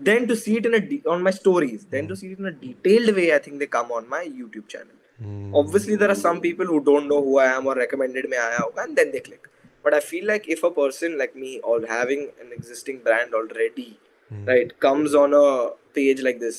then 0.00 0.26
to 0.26 0.34
see 0.34 0.56
it 0.56 0.64
in 0.66 0.74
a 0.74 0.80
de- 0.90 1.02
on 1.06 1.22
my 1.22 1.30
stories 1.30 1.86
then 1.90 2.04
hmm. 2.04 2.08
to 2.10 2.16
see 2.16 2.32
it 2.32 2.38
in 2.38 2.46
a 2.46 2.52
detailed 2.66 3.14
way 3.14 3.32
i 3.34 3.38
think 3.38 3.58
they 3.58 3.66
come 3.80 3.90
on 4.00 4.08
my 4.18 4.26
youtube 4.40 4.66
channel 4.76 5.00
Hmm. 5.22 5.54
obviously 5.54 5.94
there 5.94 6.10
are 6.10 6.16
some 6.20 6.40
people 6.40 6.66
who 6.66 6.82
don't 6.86 7.06
know 7.08 7.22
who 7.22 7.38
i 7.38 7.44
am 7.56 7.68
or 7.68 7.74
recommended 7.76 8.24
me 8.30 8.36
aaya 8.44 8.62
hoga 8.62 8.80
and 8.84 8.96
then 9.00 9.12
they 9.14 9.20
click 9.26 9.44
but 9.84 9.94
i 9.98 10.00
feel 10.06 10.24
like 10.30 10.48
if 10.54 10.64
a 10.68 10.70
person 10.78 11.14
like 11.20 11.36
me 11.42 11.50
or 11.72 11.76
having 11.90 12.24
an 12.44 12.48
existing 12.56 12.98
brand 13.04 13.36
already 13.40 13.86
mm. 13.98 14.48
right 14.48 14.72
comes 14.86 15.14
on 15.20 15.36
a 15.42 15.46
page 16.00 16.22
like 16.28 16.40
this 16.40 16.58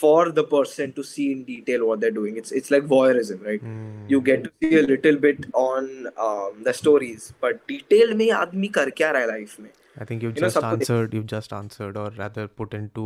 for 0.00 0.28
the 0.40 0.44
person 0.52 0.92
to 0.98 1.04
see 1.12 1.30
in 1.36 1.40
detail 1.48 1.86
what 1.92 2.02
they're 2.04 2.16
doing 2.18 2.36
it's 2.42 2.52
it's 2.62 2.70
like 2.76 2.84
voyeurism 2.92 3.48
right 3.52 3.64
mm. 3.64 4.04
you 4.14 4.20
get 4.28 4.44
to 4.50 4.54
see 4.60 4.72
a 4.82 4.86
little 4.92 5.16
bit 5.24 5.48
on 5.64 5.88
um, 6.28 6.62
the 6.68 6.74
stories 6.84 7.32
but 7.40 7.66
detailed 7.74 8.14
me, 8.22 8.28
Admi, 8.42 8.70
kar 8.78 8.86
kya 9.02 9.12
raha 9.14 9.28
hai 9.30 9.34
life 9.34 9.58
mein 9.64 9.72
I 10.02 10.04
think 10.08 10.22
you've 10.24 10.36
you 10.36 10.42
just 10.42 10.60
know, 10.60 10.68
answered. 10.74 11.14
You've 11.14 11.26
just 11.30 11.52
answered, 11.52 11.96
or 12.02 12.04
rather, 12.18 12.44
put 12.60 12.72
into 12.76 13.02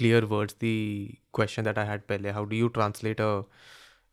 clear 0.00 0.18
words 0.32 0.54
the 0.64 0.80
question 1.38 1.64
that 1.68 1.78
I 1.82 1.84
had. 1.90 2.02
Pehle, 2.10 2.26
how 2.38 2.42
do 2.50 2.54
you 2.62 2.68
translate 2.74 3.20
a 3.26 3.28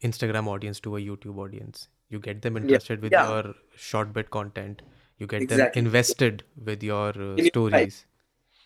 Instagram 0.02 0.46
audience 0.46 0.80
to 0.80 0.96
a 0.96 1.00
YouTube 1.00 1.38
audience? 1.38 1.88
You 2.10 2.18
get 2.18 2.42
them 2.42 2.56
interested 2.56 3.02
with 3.02 3.12
yeah. 3.12 3.28
your 3.28 3.54
short 3.76 4.12
bit 4.12 4.30
content. 4.30 4.82
You 5.18 5.26
get 5.26 5.42
Exactly. 5.42 5.80
them 5.80 5.86
invested 5.86 6.44
with 6.64 6.82
your 6.82 7.08
uh, 7.08 7.34
In 7.34 7.38
your 7.38 7.44
life. 7.44 7.48
stories, 7.52 8.04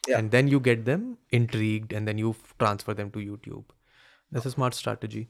Yeah. 0.09 0.19
and 0.19 0.31
then 0.31 0.49
you 0.49 0.61
get 0.61 0.85
them 0.85 1.07
intrigued, 1.31 1.93
and 1.93 2.07
then 2.07 2.19
you 2.19 2.31
f- 2.31 2.55
transfer 2.59 2.95
them 2.95 3.11
to 3.13 3.19
YouTube. 3.31 3.65
That's 4.31 4.47
a 4.47 4.51
smart 4.51 4.75
strategy. 4.75 5.29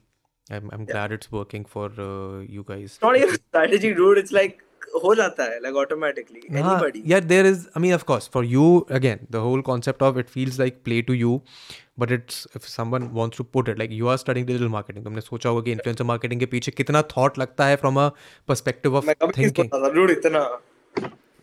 I'm, 0.50 0.68
I'm 0.72 0.84
glad 0.84 1.12
it's 1.12 1.30
working 1.30 1.64
for 1.64 1.86
uh, 2.04 2.40
you 2.40 2.64
guys. 2.66 2.84
It's 2.84 3.00
not 3.02 3.16
even 3.16 3.34
strategy, 3.34 3.94
dude. 3.94 4.18
It's 4.18 4.32
like 4.40 4.62
हो 5.02 5.14
जाता 5.14 5.44
है 5.50 5.60
like 5.64 5.74
automatically. 5.82 6.40
हाँ, 6.50 6.62
Anybody. 6.62 7.00
yeah 7.10 7.20
there 7.20 7.44
is 7.50 7.60
i 7.76 7.80
mean 7.84 7.92
of 7.96 8.02
course 8.08 8.26
for 8.32 8.42
you 8.44 8.64
again 8.98 9.20
the 9.36 9.40
whole 9.44 9.62
concept 9.68 10.02
of 10.08 10.18
it 10.22 10.28
feels 10.32 10.58
like 10.62 10.82
play 10.88 10.98
to 11.10 11.14
you 11.20 11.30
but 11.99 12.11
it's 12.11 12.47
if 12.55 12.63
someone 12.67 13.03
wants 13.17 13.37
to 13.37 13.43
put 13.53 13.69
it 13.69 13.77
like 13.79 13.91
you 13.91 14.07
are 14.07 14.17
studying 14.17 14.45
digital 14.47 14.67
marketing 14.75 15.05
तुमने 15.05 15.21
सोचा 15.21 15.49
होगा 15.49 15.61
कि 15.65 15.71
influencer 15.71 16.03
marketing 16.13 16.39
के 16.39 16.45
पीछे 16.55 16.71
कितना 16.77 17.01
thought 17.17 17.37
लगता 17.39 17.65
है 17.65 17.75
from 17.83 17.99
a 18.01 18.07
perspective 18.47 18.95
of 18.97 19.09
thinking 19.37 19.69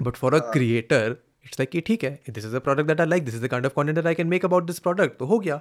but 0.02 0.16
for 0.16 0.34
a 0.34 0.38
creator 0.52 1.16
it's 1.46 1.58
like 1.60 1.68
कि 1.70 1.80
ठीक 1.86 2.04
है 2.04 2.18
this 2.30 2.44
is 2.46 2.54
a 2.54 2.58
product 2.66 2.88
that 2.88 3.00
I 3.00 3.06
like 3.06 3.24
this 3.24 3.34
is 3.34 3.42
the 3.44 3.48
kind 3.50 3.66
of 3.66 3.72
content 3.74 4.06
I 4.06 4.14
can 4.20 4.26
make 4.28 4.44
about 4.44 4.64
this 4.66 4.78
product 4.88 5.18
तो 5.18 5.26
हो 5.32 5.38
गया 5.38 5.60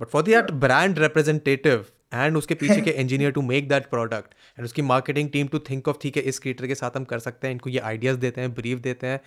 but 0.00 0.06
for 0.10 0.22
that 0.28 0.50
brand 0.64 0.98
representative 0.98 1.84
and 2.14 2.36
उसके 2.36 2.54
पीछे 2.62 2.80
के 2.80 2.90
engineer 3.00 3.30
to 3.32 3.42
make 3.50 3.68
that 3.68 3.90
product 3.90 4.34
and 4.58 4.64
उसकी 4.64 4.82
marketing 4.92 5.28
team 5.30 5.46
to 5.52 5.58
think 5.70 5.88
of 5.88 5.98
ठीक 6.02 6.16
है 6.16 6.22
इस 6.32 6.38
क्रिएटर 6.44 6.66
के 6.66 6.74
साथ 6.74 6.96
हम 6.96 7.04
कर 7.14 7.18
सकते 7.28 7.46
हैं 7.46 7.52
इनको 7.54 7.70
ये 7.70 7.78
आइडियाज 7.92 8.16
देते 8.26 8.40
हैं 8.40 8.54
ब्रीफ 8.54 8.78
देते 8.88 9.06
हैं 9.06 9.20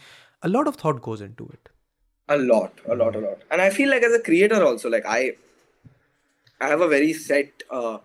a 0.44 0.48
lot 0.48 0.68
of 0.68 0.78
thought 0.86 1.00
goes 1.10 1.22
into 1.38 1.50
it 1.54 1.70
a 2.36 2.38
lot 2.50 2.74
a 2.94 2.98
lot 3.02 3.16
a 3.20 3.22
lot 3.28 3.40
and 3.52 3.62
i 3.68 3.70
feel 3.78 3.90
like 3.94 4.04
as 4.10 4.14
a 4.20 4.24
creator 4.28 4.60
also 4.70 4.90
like 4.96 5.08
i 5.18 5.22
i 6.66 6.72
have 6.74 6.84
a 6.88 6.90
very 6.96 7.12
set 7.28 7.66
uh, 7.80 7.98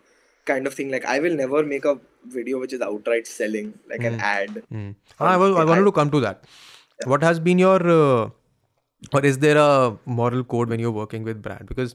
kind 0.50 0.68
of 0.68 0.72
thing 0.78 0.88
like 0.94 1.06
i 1.14 1.16
will 1.24 1.36
never 1.42 1.60
make 1.72 1.84
a 1.92 1.94
video 2.36 2.58
which 2.62 2.74
is 2.76 2.82
outright 2.90 3.26
selling 3.32 3.68
like 3.92 4.04
mm. 4.04 4.08
an 4.10 4.14
hmm. 4.22 4.36
ad 4.36 4.52
mm. 4.60 4.90
i, 5.32 5.36
was, 5.42 5.50
I 5.62 5.64
wanted 5.70 5.86
I, 5.86 5.90
to 5.90 5.92
come 5.98 6.10
to 6.16 6.20
that 6.26 6.40
yeah. 6.52 7.08
what 7.12 7.26
has 7.28 7.38
been 7.48 7.60
your 7.66 7.78
uh, 7.96 8.22
or 9.16 9.20
is 9.30 9.36
there 9.44 9.58
a 9.64 9.70
moral 10.20 10.42
code 10.54 10.70
when 10.74 10.80
you're 10.84 10.96
working 11.00 11.28
with 11.30 11.42
brand 11.46 11.68
because 11.72 11.94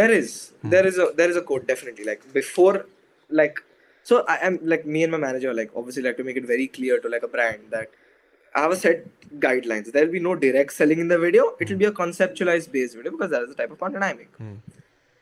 there 0.00 0.12
is 0.20 0.30
hmm. 0.36 0.70
there 0.76 0.86
is 0.92 0.98
a 1.04 1.08
there 1.20 1.30
is 1.34 1.38
a 1.40 1.44
code 1.50 1.66
definitely 1.72 2.06
like 2.10 2.24
before 2.38 2.74
like 3.42 3.60
so 4.10 4.20
i 4.34 4.38
am 4.48 4.58
like 4.74 4.86
me 4.96 5.02
and 5.06 5.16
my 5.16 5.22
manager 5.28 5.52
like 5.60 5.76
obviously 5.82 6.04
like 6.08 6.18
to 6.22 6.26
make 6.30 6.38
it 6.42 6.48
very 6.54 6.68
clear 6.78 6.98
to 7.06 7.12
like 7.16 7.26
a 7.30 7.32
brand 7.36 7.68
that 7.76 8.00
have 8.54 8.70
a 8.72 8.76
set 8.76 9.06
guidelines. 9.40 9.92
There 9.92 10.04
will 10.04 10.12
be 10.12 10.20
no 10.20 10.34
direct 10.34 10.72
selling 10.72 10.98
in 10.98 11.08
the 11.08 11.18
video. 11.18 11.54
It 11.60 11.70
will 11.70 11.76
be 11.76 11.84
a 11.84 11.92
conceptualized 11.92 12.70
based 12.72 12.96
video 12.96 13.12
because 13.12 13.30
that 13.30 13.42
is 13.42 13.48
the 13.50 13.54
type 13.54 13.70
of 13.70 13.78
content 13.78 14.04
I 14.04 14.12
make. 14.14 14.36
Mm. 14.38 14.56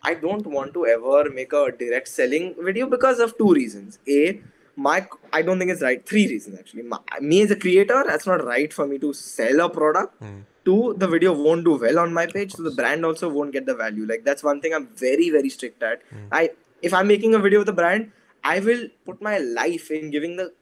I 0.02 0.14
don't 0.14 0.46
want 0.46 0.74
to 0.74 0.86
ever 0.86 1.28
make 1.30 1.52
a 1.52 1.70
direct 1.76 2.09
selling 2.09 2.55
video 2.59 2.86
because 2.86 3.18
of 3.18 3.36
two 3.36 3.52
reasons. 3.52 3.98
A, 4.09 4.40
my 4.76 5.05
I 5.32 5.42
don't 5.42 5.59
think 5.59 5.70
it's 5.72 5.82
right. 5.82 6.05
Three 6.09 6.26
reasons 6.28 6.59
actually. 6.59 6.82
My, 6.82 6.98
me 7.20 7.42
as 7.42 7.50
a 7.50 7.56
creator, 7.56 8.05
that's 8.06 8.26
not 8.26 8.44
right 8.44 8.72
for 8.72 8.86
me 8.86 8.98
to 8.98 9.12
sell 9.12 9.60
a 9.60 9.68
product. 9.68 10.20
Mm. 10.22 10.42
Two, 10.64 10.94
the 10.98 11.09
video 11.09 11.32
won't 11.32 11.64
do 11.64 11.76
well 11.76 11.98
on 11.98 12.12
my 12.12 12.26
page, 12.26 12.52
so 12.52 12.62
the 12.62 12.70
brand 12.70 13.05
also 13.05 13.28
won't 13.28 13.52
get 13.52 13.66
the 13.66 13.74
value. 13.74 14.06
Like 14.06 14.24
that's 14.24 14.42
one 14.42 14.60
thing 14.60 14.72
I'm 14.74 14.86
very 14.88 15.30
very 15.30 15.48
strict 15.48 15.82
at. 15.82 16.00
Mm. 16.10 16.28
I 16.32 16.50
if 16.80 16.94
I'm 16.94 17.09
making 17.09 17.34
a 17.34 17.38
video 17.40 17.59
with 17.59 17.68
a 17.70 17.72
brand, 17.72 18.12
I 18.44 18.60
will 18.60 18.86
put 19.05 19.20
my 19.20 19.38
life 19.38 19.90
in 19.90 20.10
giving 20.10 20.36
the 20.36 20.52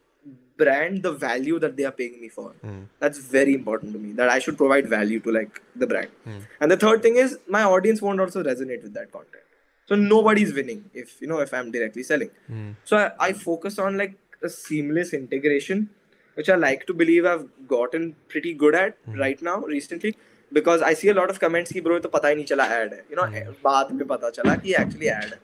brand 0.58 1.04
the 1.04 1.12
value 1.12 1.60
that 1.60 1.78
they 1.78 1.86
are 1.86 1.92
paying 1.92 2.20
me 2.22 2.30
for. 2.30 2.50
Hmm. 2.62 2.82
That's 3.00 3.20
very 3.20 3.54
important 3.54 3.94
to 3.94 4.00
me. 4.00 4.14
That 4.14 4.30
I 4.30 4.40
should 4.40 4.58
provide 4.58 4.88
value 4.88 5.20
to 5.22 5.32
like 5.32 5.62
the 5.76 5.88
brand. 5.88 6.10
Hmm. 6.24 6.40
And 6.60 6.72
the 6.72 6.78
third 6.78 7.02
thing 7.02 7.16
is 7.16 7.38
my 7.48 7.64
audience 7.64 8.02
won't 8.02 8.20
also 8.20 8.44
resonate 8.44 8.84
with 8.84 8.94
that 8.94 9.12
content. 9.12 9.44
So 9.88 9.96
nobody's 9.96 10.54
winning 10.54 10.84
if 10.94 11.22
you 11.22 11.28
know 11.28 11.40
if 11.40 11.54
I'm 11.54 11.72
directly 11.72 12.04
selling. 12.04 12.30
Hmm. 12.48 12.72
So 12.84 12.98
I, 12.98 13.12
I 13.20 13.34
focus 13.34 13.80
on 13.80 13.98
like 13.98 14.18
a 14.44 14.50
seamless 14.50 15.14
integration, 15.14 15.90
which 16.36 16.50
I 16.50 16.56
like 16.56 16.86
to 16.88 16.94
believe 16.94 17.26
I've 17.26 17.48
gotten 17.68 18.16
pretty 18.28 18.54
good 18.54 18.76
at 18.76 18.98
right 19.08 19.42
now 19.42 19.58
recently. 19.60 20.16
Because 20.54 20.82
I 20.82 20.94
see 20.94 21.08
a 21.08 21.14
lot 21.14 21.30
of 21.30 21.40
comments 21.40 21.72
कि 21.72 21.82
bro 21.82 21.94
ये 21.94 22.00
तो 22.02 22.10
पता 22.10 22.28
ही 22.28 22.36
नहीं 22.36 22.46
चला 22.46 22.64
ad 22.78 22.94
है, 22.94 23.02
you 23.10 23.18
know 23.18 23.26
बाद 23.64 23.92
में 23.92 24.06
पता 24.08 24.30
चला 24.30 24.56
कि 24.56 24.70
ये 24.70 24.76
actually 24.76 25.10
ad 25.10 25.32
है. 25.34 25.40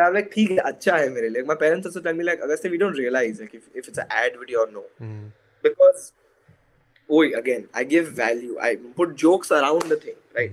ठीक 0.00 0.50
है 0.50 0.56
अच्छा 0.70 0.96
है 0.96 1.08
मेरे 1.14 1.28
लिए 1.28 1.42
my 1.48 1.56
parents 1.60 1.86
also 1.86 2.00
tell 2.00 2.14
me 2.16 2.24
like 2.24 2.40
अगर 2.42 2.56
say 2.56 2.68
we 2.68 2.76
don't 2.82 2.96
realise 2.98 3.40
like 3.40 3.54
if 3.54 3.66
if 3.76 3.88
it's 3.88 3.98
a 3.98 4.06
ad 4.24 4.36
video 4.38 4.60
और 4.60 4.70
नो 4.72 4.88
बिकॉज़ 5.68 6.10
ओए 7.18 7.30
again 7.40 7.64
I 7.76 7.84
give 7.94 8.08
value 8.18 8.56
I 8.66 8.76
put 8.96 9.14
jokes 9.24 9.52
around 9.52 9.84
the 9.92 9.98
thing 10.04 10.16
right 10.36 10.52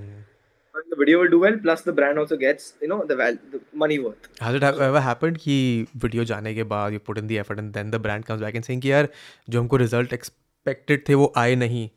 the 0.94 0.98
video 1.00 1.20
will 1.20 1.30
do 1.32 1.40
well 1.44 1.56
plus 1.60 1.84
the 1.88 1.94
brand 2.00 2.20
also 2.20 2.38
gets 2.44 2.74
you 2.84 2.90
know 2.90 2.98
the 3.12 3.18
the 3.56 3.60
money 3.84 3.98
worth 4.08 4.30
has 4.44 4.56
it 4.56 4.64
ever 4.64 5.00
happened 5.08 5.38
कि 5.46 5.58
video 6.04 6.24
जाने 6.34 6.54
के 6.56 6.64
बाद 6.76 6.94
you 6.94 7.00
put 7.08 7.18
in 7.18 7.28
the 7.28 7.32
effort 7.46 7.60
and 7.60 7.72
then 7.74 7.92
the 7.92 7.96
brand 8.10 8.26
comes 8.26 8.42
back 8.42 8.56
and 8.56 8.64
saying 8.66 8.82
कि 8.82 8.92
यार 8.92 9.10
जो 9.50 9.60
हमको 9.62 9.78
result 9.86 10.14
expected 10.20 11.08
थे 11.10 11.14
वो 11.24 11.32
आए 11.44 11.56
नहीं 11.66 11.90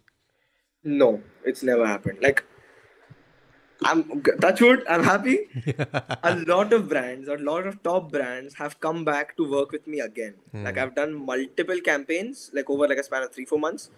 no 1.03 1.19
it's 1.47 1.65
never 1.65 1.87
happened 1.87 2.17
like 2.23 2.41
I'm 3.85 4.23
touch 4.41 4.61
wood. 4.61 4.85
I'm 4.89 5.03
happy. 5.05 5.39
a 6.23 6.37
lot 6.47 6.73
of 6.73 6.89
brands, 6.89 7.29
a 7.29 7.35
lot 7.37 7.67
of 7.67 7.83
top 7.83 8.11
brands 8.13 8.55
have 8.55 8.81
come 8.81 9.05
back 9.05 9.37
to 9.37 9.51
work 9.51 9.73
with 9.73 9.87
me 9.87 10.01
again. 10.01 10.35
Mm. 10.55 10.65
Like 10.65 10.79
I've 10.79 10.95
done 10.95 11.15
multiple 11.27 11.81
campaigns, 11.81 12.51
like 12.53 12.71
over 12.71 12.89
like 12.89 12.99
a 12.99 13.03
span 13.05 13.23
of 13.23 13.33
three 13.35 13.45
four 13.45 13.59
months, 13.59 13.91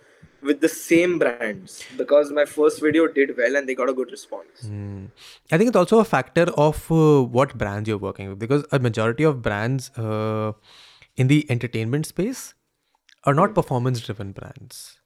with 0.43 0.61
the 0.61 0.69
same 0.69 1.19
brands 1.19 1.83
because 1.99 2.33
my 2.33 2.45
first 2.45 2.81
video 2.81 3.07
did 3.09 3.37
well 3.37 3.57
and 3.57 3.69
they 3.69 3.75
got 3.75 3.89
a 3.89 3.93
good 3.93 4.11
response. 4.11 4.65
Mm. 4.67 5.09
I 5.53 5.59
think 5.59 5.69
it's 5.69 5.77
also 5.77 5.99
a 5.99 6.05
factor 6.05 6.45
of 6.67 6.91
uh, 6.91 7.23
what 7.23 7.57
brands 7.59 7.89
you're 7.89 7.99
working 8.07 8.29
with 8.31 8.39
because 8.39 8.65
a 8.73 8.79
majority 8.79 9.23
of 9.25 9.43
brands 9.43 9.91
uh, 9.99 10.53
in 11.17 11.29
the 11.29 11.47
entertainment 11.51 12.07
space 12.07 12.55
are 13.25 13.33
not 13.35 13.49
hmm. 13.51 13.55
performance 13.55 14.01
driven 14.01 14.33
brands. 14.33 14.99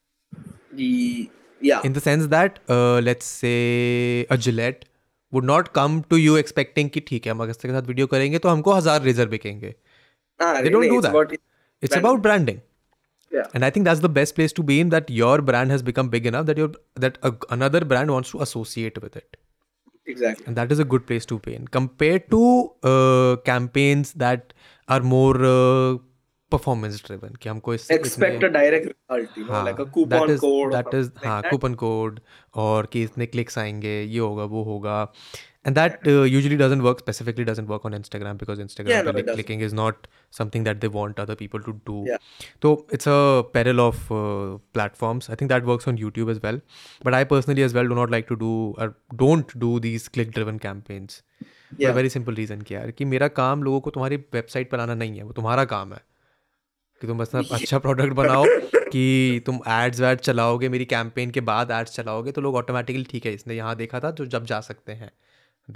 The 0.73 1.31
yeah, 1.62 1.82
In 1.90 1.94
the 1.94 2.02
sense 2.06 2.28
that, 2.36 2.60
uh, 2.70 3.00
let's 3.10 3.26
say, 3.26 4.26
a 4.36 4.38
Gillette 4.48 4.84
would 5.32 5.46
not 5.50 5.72
come 5.78 5.96
to 6.14 6.18
you 6.24 6.36
expecting 6.44 6.90
कि 6.96 7.00
ठीक 7.08 7.26
है 7.26 7.32
हम 7.32 7.44
अगस्त 7.44 7.62
के 7.66 7.72
साथ 7.72 7.88
video 7.88 8.08
करेंगे 8.08 8.40
तो 8.46 8.50
हमको 8.50 8.74
हजार 8.74 9.02
razor 9.02 9.28
बिकेंगे 9.38 9.74
Ah, 10.44 10.52
they 10.62 10.70
don't 10.74 10.82
really, 10.82 10.90
do 10.90 11.00
it's 11.00 11.06
that. 11.08 11.16
about- 11.16 11.34
It's 11.34 11.94
branding. 11.94 12.04
about 12.06 12.22
branding. 12.28 12.60
yeah. 13.38 13.48
And 13.58 13.66
I 13.68 13.70
think 13.76 13.86
that's 13.90 14.02
the 14.06 14.10
best 14.18 14.36
place 14.40 14.54
to 14.60 14.64
be 14.72 14.76
in 14.84 14.90
that 14.94 15.10
your 15.20 15.34
brand 15.50 15.74
has 15.76 15.84
become 15.90 16.10
big 16.16 16.28
enough 16.32 16.46
that 16.50 16.60
your 16.62 16.68
that 17.06 17.18
a, 17.30 17.32
another 17.56 17.82
brand 17.94 18.14
wants 18.16 18.34
to 18.36 18.42
associate 18.46 19.00
with 19.06 19.16
it. 19.22 19.38
Exactly. 20.14 20.46
And 20.52 20.60
that 20.62 20.72
is 20.76 20.82
a 20.84 20.86
good 20.94 21.06
place 21.12 21.26
to 21.32 21.38
be 21.48 21.54
in. 21.60 21.68
Compared 21.78 22.26
to 22.36 22.42
uh, 22.92 23.36
campaigns 23.50 24.12
that 24.26 24.54
are 24.96 25.00
more 25.14 25.36
uh, 25.52 25.98
performance 26.53 27.03
driven 27.07 27.35
कि 27.43 27.49
हमको 27.49 27.75
इस 27.75 27.91
expect 27.91 28.45
a 28.45 28.49
direct 28.59 28.95
result 29.13 29.39
you 29.39 29.45
know 29.45 29.63
like 29.65 29.81
a 29.81 29.85
coupon 29.97 30.37
code 30.45 30.73
that 30.75 30.95
is 31.01 31.11
हां 31.27 31.41
coupon 31.51 31.75
code 31.85 32.21
और 32.67 32.87
कि 32.93 33.03
इतने 33.03 33.27
clicks 33.33 33.59
आएंगे 33.59 34.01
ये 34.01 34.19
होगा 34.19 34.45
वो 34.55 34.63
होगा 34.71 35.03
and 35.67 35.75
that 35.79 36.07
usually 36.07 36.57
doesn't 36.57 36.83
work 36.83 36.99
specifically 36.99 37.45
doesn't 37.45 37.69
work 37.69 37.85
on 37.87 37.95
Instagram 37.95 38.37
because 38.39 38.61
Instagram 38.61 39.13
पे 39.15 39.23
clicking 39.33 39.63
is 39.63 39.75
not 39.75 40.07
something 40.39 40.65
that 40.65 40.81
they 40.81 40.87
want 40.97 41.21
other 41.21 41.35
people 41.43 41.61
to 41.67 41.73
do 41.93 42.05
तो 42.63 42.73
it's 42.95 43.09
a 43.09 43.17
parallel 43.55 43.81
of 43.81 44.07
platforms 44.13 45.31
I 45.31 45.37
think 45.41 45.53
that 45.53 45.65
works 45.73 45.89
on 45.89 45.99
YouTube 45.99 46.31
as 46.31 46.41
well 46.45 46.61
but 47.07 47.15
I 47.15 47.25
personally 47.37 47.63
as 47.63 47.75
well 47.77 47.87
do 47.89 47.95
not 47.95 48.11
like 48.11 48.27
to 48.29 48.35
do 48.47 48.51
और 48.81 48.95
don't 49.25 49.53
do 49.67 49.79
these 49.89 50.09
click 50.15 50.31
driven 50.35 50.59
campaigns 50.69 51.23
very 51.85 52.09
simple 52.09 52.35
reason 52.35 52.61
क्या 52.69 52.81
है 52.81 52.93
कि 52.99 53.05
मेरा 53.05 53.27
काम 53.41 53.63
लोगों 53.63 53.81
को 53.87 53.91
तुम्हारी 53.97 54.17
website 54.35 54.71
पर 54.71 54.81
आना 54.81 54.95
नहीं 55.05 55.17
है 55.17 55.23
वो 55.25 55.33
तुम्हारा 55.33 55.65
काम 55.75 55.93
है 55.93 56.01
कि 57.01 57.07
तुम 57.07 57.19
बस 57.19 57.35
ना 57.35 57.41
अच्छा 57.57 57.79
प्रोडक्ट 57.79 58.13
बनाओ 58.21 58.45
कि 58.93 59.03
तुम 59.47 59.59
एड्स 59.71 60.01
वैड्स 60.01 60.23
चलाओगे 60.27 60.69
मेरी 60.75 60.85
कैंपेन 60.93 61.31
के 61.31 61.41
बाद 61.51 61.71
एड्स 61.81 61.95
चलाओगे 61.97 62.33
तो 62.33 62.41
लोग 62.41 62.55
ऑटोमेटिकली 62.61 63.05
ठीक 63.11 63.27
है 63.27 63.33
इसने 63.35 63.55
यहाँ 63.55 63.75
देखा 63.77 64.01
था 64.05 64.11
जो 64.21 64.27
जब 64.37 64.45
जा 64.53 64.61
सकते 64.69 64.93
हैं 65.03 65.11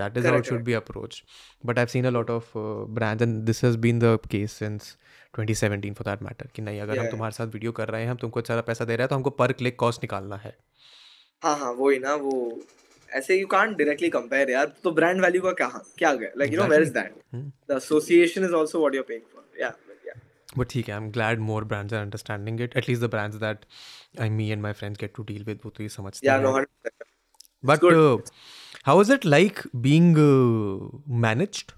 that 0.01 0.17
is 0.19 0.27
out 0.27 0.45
should 0.47 0.63
be 0.65 0.73
approach 0.81 1.23
but 1.67 1.79
I've 1.79 1.89
seen 1.95 2.05
a 2.07 2.11
lot 2.17 2.31
of 2.31 2.51
brand 2.99 3.23
and 3.23 3.41
this 3.47 3.65
has 3.65 3.77
been 3.87 3.99
the 4.05 4.17
case 4.31 4.53
since 4.63 4.97
2017 5.39 5.93
for 5.99 6.07
that 6.11 6.23
matter 6.23 6.47
कि 6.55 6.63
नहीं 6.63 6.81
अगर 6.81 6.93
yeah. 6.95 7.05
हम 7.05 7.11
तुम्हारे 7.11 7.33
साथ 7.35 7.47
वीडियो 7.55 7.73
कर 7.79 7.89
रहे 7.89 8.03
हैं 8.03 8.11
हम 8.11 8.17
तुमको 8.23 8.41
सारा 8.49 8.61
पैसा 8.63 8.85
दे 8.85 8.97
रहे 8.97 9.03
हैं 9.05 9.09
तो 9.09 9.15
हमको 9.15 9.31
पर 9.43 9.53
क्लिक 9.61 9.77
कॉस्ट 9.81 10.03
निकालना 10.05 10.37
है 10.45 10.57
हाँ 11.45 11.57
हाँ 11.59 11.71
वही 11.79 11.99
ना 11.99 12.15
वो 12.25 12.35
ऐसे 13.21 13.39
यू 13.41 13.47
कांट 13.55 13.77
डायरेक्टली 13.79 14.09
कंपेयर 14.17 14.51
यार 14.51 14.73
तो 14.85 14.91
ब्रांड 15.01 15.21
वैल्यू 15.23 15.43
का 15.43 15.53
क्या 15.63 15.69
क्या 15.99 16.13
गया 16.15 16.31
like 16.39 16.53
you 16.53 16.63
know 16.63 16.69
where 16.69 16.83
is 16.83 16.89
that 16.99 17.15
the 17.35 17.77
association 17.77 18.45
is 18.45 18.55
also 18.61 18.79
what 18.81 18.95
you 18.95 19.01
are 19.01 19.07
paying 19.09 19.23
for 19.35 19.63
या 19.63 19.75
बट 20.59 20.69
ठीक 20.71 20.89
है 20.89 20.95
I 20.95 21.01
am 21.01 21.11
glad 21.17 21.39
more 21.51 21.65
brands 21.73 21.95
are 21.95 22.03
understanding 22.03 22.61
it 22.61 22.77
at least 22.77 23.03
the 23.03 23.11
brands 23.11 23.37
that 23.45 23.59
I 24.23 24.29
me 24.39 24.49
and 24.51 24.63
my 24.63 24.73
friends 24.81 25.01
get 25.01 25.13
to 25.17 25.23
deal 25.31 25.45
with 25.45 25.61
वो 25.65 25.71
तो 25.79 25.83
ये 25.83 25.89
समझते 25.99 26.29
हैं 26.29 26.65
but 27.71 28.25
how 28.87 29.03
is 29.03 29.11
it 29.21 29.25
like 29.37 29.61
being 29.89 30.17
managed 31.27 31.73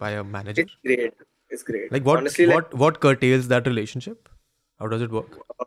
by 0.00 0.08
a 0.16 0.20
manager 0.32 0.62
it's 0.64 0.74
great 0.88 1.00
it's 1.54 1.64
great 1.68 1.94
like 1.94 2.04
what 2.08 2.18
Honestly, 2.20 2.44
what 2.50 2.66
like, 2.66 2.74
what 2.82 2.98
curtails 3.04 3.48
that 3.52 3.64
relationship 3.70 4.28
how 4.82 4.90
does 4.92 5.02
it 5.06 5.16
work 5.16 5.32
uh, 5.54 5.66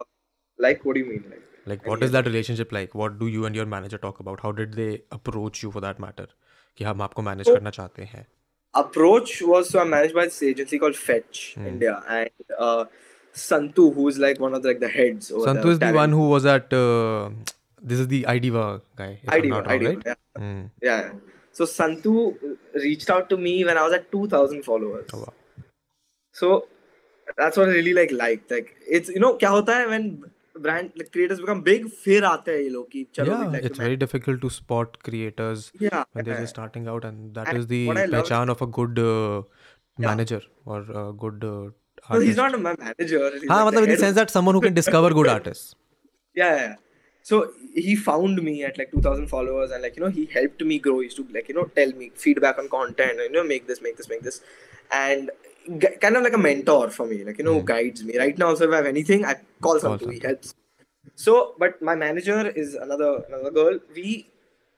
like 0.66 0.86
what 0.90 0.96
do 1.00 1.04
you 1.04 1.08
mean 1.10 1.26
like 1.32 1.66
like 1.72 1.90
what 1.92 2.06
is 2.08 2.14
that 2.18 2.30
relationship 2.30 2.72
like 2.78 2.96
what 3.02 3.18
do 3.24 3.28
you 3.34 3.44
and 3.50 3.60
your 3.62 3.66
manager 3.74 4.00
talk 4.06 4.22
about 4.26 4.46
how 4.46 4.54
did 4.62 4.78
they 4.82 4.88
approach 5.20 5.64
you 5.66 5.74
for 5.76 5.84
that 5.88 6.00
matter 6.06 6.28
कि 6.78 6.84
हम 6.90 7.02
आपको 7.10 7.22
manage 7.30 7.50
करना 7.50 7.70
चाहते 7.80 8.08
हैं 8.14 8.26
approach 8.75 9.41
was 9.43 9.71
so 9.71 9.81
I'm 9.81 9.91
managed 9.91 10.15
by 10.15 10.25
this 10.25 10.43
agency 10.43 10.79
called 10.79 10.97
Fetch 10.97 11.55
Hmm. 11.55 11.67
India 11.67 12.03
and 12.09 12.31
uh 12.59 12.85
Santu 13.35 13.95
who's 13.95 14.19
like 14.19 14.39
one 14.41 14.55
of 14.55 14.63
the, 14.63 14.69
like 14.69 14.81
the 14.81 14.89
heads 14.89 15.31
over 15.31 15.47
Santu 15.47 15.63
there, 15.63 15.73
is 15.73 15.79
the 15.79 15.87
talent. 15.87 15.97
one 15.97 16.13
who 16.13 16.29
was 16.29 16.47
at. 16.47 16.73
Uh, 16.73 17.31
this 17.81 18.01
is 18.01 18.09
the 18.09 18.25
IDIVA 18.25 18.81
guy. 18.97 19.19
If 19.23 19.29
I'm 19.33 19.43
IDV, 19.43 19.49
not 19.49 19.67
wrong, 19.67 19.79
IDV, 19.81 19.95
right? 19.95 20.03
yeah. 20.07 20.15
Hmm. 20.37 20.63
yeah 20.83 21.01
yeah. 21.03 21.13
so 21.53 21.65
Santu 21.65 22.37
reached 22.75 23.11
out 23.11 23.29
to 23.31 23.37
me 23.37 23.65
when 23.65 23.79
I 23.79 23.85
was 23.85 23.93
at 23.93 24.11
2000 24.13 24.65
followers 24.65 25.07
Oh, 25.13 25.19
wow. 25.21 25.33
So 26.33 26.67
that's 27.37 27.57
what 27.57 27.69
I 27.69 27.73
really 27.73 27.93
like 27.95 28.11
liked. 28.13 28.51
Like 28.51 28.75
it's 28.99 29.09
you 29.09 29.21
know 29.21 29.33
क्या 29.45 29.51
होता 29.51 29.77
है 29.77 29.87
when 29.95 30.09
brand 30.67 30.93
like, 31.01 31.11
creators 31.17 31.41
become 31.41 31.61
big 31.67 31.85
फिर 32.05 32.25
आते 32.25 32.53
हैं 32.53 32.61
ये 32.61 32.69
लोग 32.77 32.89
कि 32.93 33.07
चलो 33.19 33.33
Yeah, 33.33 33.43
we'd 33.43 33.53
like 33.57 33.67
it's 33.71 33.79
to 33.79 33.83
very 33.85 33.97
difficult 34.05 34.41
to 34.45 34.51
spot 34.55 34.97
creators 35.09 35.67
manage. 35.75 35.85
yeah 35.89 36.05
when 36.13 36.25
they're 36.29 36.35
yeah. 36.39 36.47
just 36.47 36.55
starting 36.57 36.89
out, 36.95 37.05
and 37.11 37.35
that 37.41 37.51
And 37.53 37.59
is 37.63 37.69
the 37.75 37.83
what 37.91 38.01
I 38.05 38.07
love- 38.15 38.25
pehchan 38.25 38.55
of 38.57 38.65
a 38.67 38.71
good 38.79 38.99
uh, 39.05 39.43
Yeah. 40.03 40.09
manager 40.09 40.41
or 40.65 40.81
a 41.03 41.07
good 41.25 41.45
uh, 41.53 41.69
So 42.09 42.19
he's 42.25 42.37
artist. 42.39 42.43
not 42.43 42.55
a 42.57 42.59
ma- 42.65 42.75
manager. 42.83 43.23
He's 43.37 43.47
हाँ 43.53 43.61
like 43.61 43.69
मतलब 43.69 43.87
the 43.87 43.87
in 43.87 43.89
the 43.89 43.89
head 43.89 43.95
of- 43.95 44.05
sense 44.07 44.19
that 44.21 44.35
someone 44.37 44.59
who 44.59 44.61
can 44.67 44.77
discover 44.81 45.09
good 45.21 45.31
artists. 45.37 45.75
yeah, 46.43 46.53
yeah, 46.57 46.67
yeah. 46.67 46.77
So 47.31 47.39
he 47.87 47.95
found 48.03 48.43
me 48.49 48.53
at 48.69 48.79
like 48.83 48.93
2,000 48.93 49.27
followers 49.33 49.73
and 49.79 49.87
like 49.87 49.97
you 50.01 50.03
know 50.05 50.11
he 50.19 50.27
helped 50.35 50.63
me 50.73 50.79
grow. 50.85 50.95
He 51.01 51.09
used 51.11 51.19
to 51.23 51.25
like 51.39 51.49
you 51.53 51.57
know 51.61 51.65
tell 51.81 51.93
me 52.03 52.11
feedback 52.27 52.63
on 52.65 52.69
content 52.75 53.25
and 53.25 53.29
you 53.31 53.35
know 53.39 53.45
make 53.51 53.67
this, 53.73 53.83
make 53.89 53.99
this, 54.03 54.09
make 54.15 54.23
this, 54.29 54.41
and 55.01 55.31
g- 55.85 55.97
kind 56.01 56.17
of 56.17 56.23
like 56.23 56.35
a 56.35 56.39
mentor 56.39 56.89
for 56.91 57.07
me. 57.07 57.25
Like 57.25 57.39
you 57.39 57.45
know 57.45 57.55
who 57.59 57.63
guides 57.63 58.05
me. 58.05 58.19
Right 58.19 58.39
now, 58.39 58.49
also 58.49 58.69
if 58.69 58.73
I 58.73 58.77
have 58.77 58.87
anything, 58.87 59.25
I 59.25 59.35
call 59.61 59.81
Call 59.81 59.99
Santu. 59.99 60.11
He 60.13 60.19
Santu. 60.19 60.27
helps. 60.27 60.55
So, 61.17 61.55
but 61.59 61.83
my 61.83 61.95
manager 61.95 62.41
is 62.65 62.75
another 62.75 63.25
another 63.29 63.51
girl. 63.51 63.79
We 63.97 64.29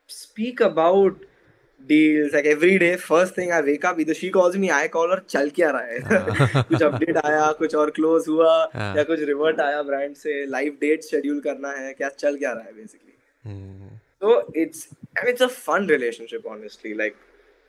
speak 0.06 0.60
about 0.60 1.26
deals 1.86 2.32
like 2.32 2.46
every 2.46 2.78
day. 2.78 2.96
First 2.96 3.34
thing 3.34 3.52
I 3.52 3.60
wake 3.60 3.84
up, 3.84 3.98
either 3.98 4.14
she 4.14 4.30
calls 4.30 4.56
me, 4.56 4.70
I 4.70 4.88
call 4.88 5.10
her. 5.10 5.20
चल 5.28 5.50
क्या 5.50 5.70
रहा 5.70 5.82
है? 5.82 6.00
कुछ 6.62 6.82
update 6.82 7.16
आया, 7.16 7.52
कुछ 7.52 7.74
और 7.74 7.90
close 7.90 8.24
हुआ, 8.28 8.70
हाँ. 8.74 8.96
या 8.96 9.02
कुछ 9.02 9.20
रिवर्ट 9.20 9.60
आया 9.60 9.82
ब्रांड 9.82 10.14
से, 10.14 10.46
लाइव 10.46 10.76
डेट 10.80 11.02
शेड्यूल 11.02 11.40
करना 11.40 11.72
है, 11.72 11.92
क्या 11.92 12.08
चल 12.08 12.36
क्या 12.36 12.52
रहा 12.52 12.64
है 12.64 12.72
basically. 12.72 13.06
Hmm. 13.46 13.86
So 14.22 14.30
it's 14.62 14.80
and 15.18 15.28
it's 15.28 15.40
a 15.40 15.48
fun 15.48 15.86
relationship, 15.86 16.46
honestly. 16.52 16.90
Like, 16.94 17.14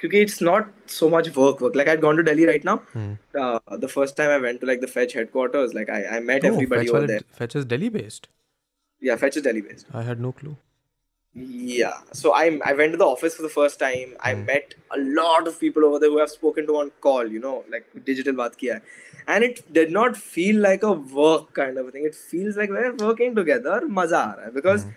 because 0.02 0.18
it's 0.18 0.40
not 0.40 0.68
so 0.86 1.08
much 1.08 1.34
work 1.36 1.60
work 1.60 1.74
like 1.80 1.88
i'd 1.88 2.00
gone 2.00 2.16
to 2.16 2.22
delhi 2.22 2.44
right 2.46 2.64
now 2.68 2.76
hmm. 2.92 3.12
uh, 3.40 3.58
the 3.84 3.88
first 3.88 4.16
time 4.16 4.30
i 4.30 4.38
went 4.44 4.60
to 4.62 4.66
like 4.70 4.80
the 4.80 4.86
fetch 4.96 5.12
headquarters 5.12 5.74
like 5.74 5.88
i, 5.88 6.04
I 6.16 6.20
met 6.20 6.44
oh, 6.44 6.48
everybody 6.48 6.90
over 6.90 7.06
there 7.06 7.20
fetch 7.40 7.56
is 7.56 7.64
delhi 7.64 7.88
based 7.88 8.28
yeah 9.00 9.16
fetch 9.16 9.36
is 9.36 9.42
delhi 9.42 9.60
based 9.62 9.86
i 9.94 10.02
had 10.02 10.20
no 10.20 10.32
clue 10.32 10.56
yeah 11.38 11.96
so 12.12 12.32
i 12.32 12.42
i 12.64 12.72
went 12.72 12.92
to 12.92 12.96
the 12.98 13.04
office 13.06 13.34
for 13.34 13.42
the 13.42 13.54
first 13.56 13.78
time 13.78 14.14
i 14.20 14.34
hmm. 14.34 14.44
met 14.44 14.74
a 14.90 15.00
lot 15.22 15.48
of 15.48 15.58
people 15.60 15.84
over 15.84 15.98
there 15.98 16.10
who 16.10 16.20
i've 16.20 16.30
spoken 16.30 16.66
to 16.66 16.76
on 16.84 16.90
call 17.06 17.26
you 17.26 17.40
know 17.46 17.56
like 17.74 17.88
digital 18.10 18.34
baat 18.40 18.56
kiya 18.62 18.78
and 19.34 19.44
it 19.48 19.60
did 19.80 19.90
not 19.98 20.16
feel 20.36 20.60
like 20.68 20.86
a 20.92 20.92
work 21.20 21.48
kind 21.60 21.82
of 21.82 21.90
thing 21.96 22.06
it 22.12 22.14
feels 22.32 22.56
like 22.62 22.76
we're 22.78 22.94
working 23.04 23.34
together 23.40 23.80
maza 24.00 24.24
because 24.58 24.82
hmm. 24.86 24.94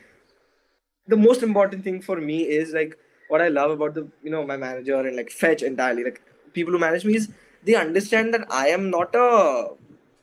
the 1.15 1.19
most 1.27 1.47
important 1.51 1.83
thing 1.89 1.99
for 2.09 2.17
me 2.31 2.41
is 2.61 2.73
like 2.79 2.97
what 3.29 3.41
I 3.47 3.49
love 3.59 3.71
about 3.77 3.93
the 3.93 4.03
you 4.27 4.31
know 4.35 4.43
my 4.51 4.57
manager 4.65 4.95
and 5.07 5.15
like 5.21 5.31
fetch 5.31 5.61
entirely 5.71 6.03
like 6.09 6.21
people 6.53 6.73
who 6.73 6.79
manage 6.87 7.05
me 7.05 7.15
is 7.19 7.29
they 7.63 7.75
understand 7.85 8.33
that 8.33 8.45
I 8.49 8.67
am 8.69 8.89
not 8.89 9.15
a 9.15 9.67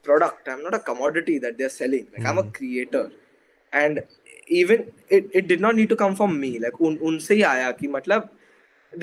product. 0.03 0.49
I'm 0.49 0.63
not 0.63 0.75
a 0.75 0.79
commodity 0.81 1.39
that 1.39 1.57
they're 1.59 1.69
selling. 1.75 2.07
Like 2.13 2.23
mm. 2.23 2.29
hmm 2.29 2.39
I'm 2.39 2.39
a 2.39 2.51
creator, 2.59 3.05
and 3.73 4.03
even 4.49 4.89
it, 5.09 5.31
it 5.43 5.47
did 5.53 5.61
not 5.61 5.77
need 5.77 5.89
to 5.91 5.97
come 6.05 6.17
from 6.23 6.41
me. 6.47 6.53
Like 6.67 6.81
un 6.91 6.99
unse 7.13 7.31
hi 7.43 7.53
aaya 7.53 7.69
ki 7.79 7.91
matlab 7.99 8.29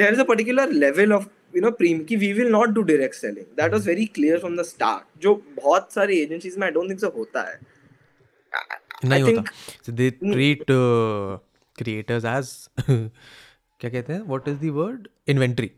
there 0.01 0.11
is 0.17 0.25
a 0.25 0.27
particular 0.34 0.65
level 0.85 1.15
of 1.19 1.30
you 1.57 1.63
know 1.65 1.71
प्रीम 1.81 2.03
ki 2.11 2.17
we 2.25 2.34
will 2.41 2.51
not 2.57 2.75
do 2.80 2.85
direct 2.91 3.17
selling. 3.23 3.47
That 3.63 3.71
was 3.77 3.85
very 3.93 4.07
clear 4.19 4.39
from 4.45 4.59
the 4.61 4.67
start. 4.73 5.07
Jo 5.27 5.35
bahut 5.61 5.91
सारी 5.99 6.19
agencies 6.27 6.59
mein 6.63 6.69
I 6.71 6.75
don't 6.80 6.93
think 6.93 7.05
so 7.07 7.13
hota 7.21 7.47
hai. 7.49 7.59
नहीं 9.11 9.39
I 9.39 9.91
they 9.99 10.05
treat 10.17 10.69
uh, 10.73 11.38
creators 11.77 12.23
as 12.34 12.47
क्या 13.84 13.91
कहते 13.91 14.14
हैं 14.14 14.22
what 14.27 14.47
is 14.47 14.55
the 14.60 14.69
word 14.80 15.07
inventory 15.31 15.69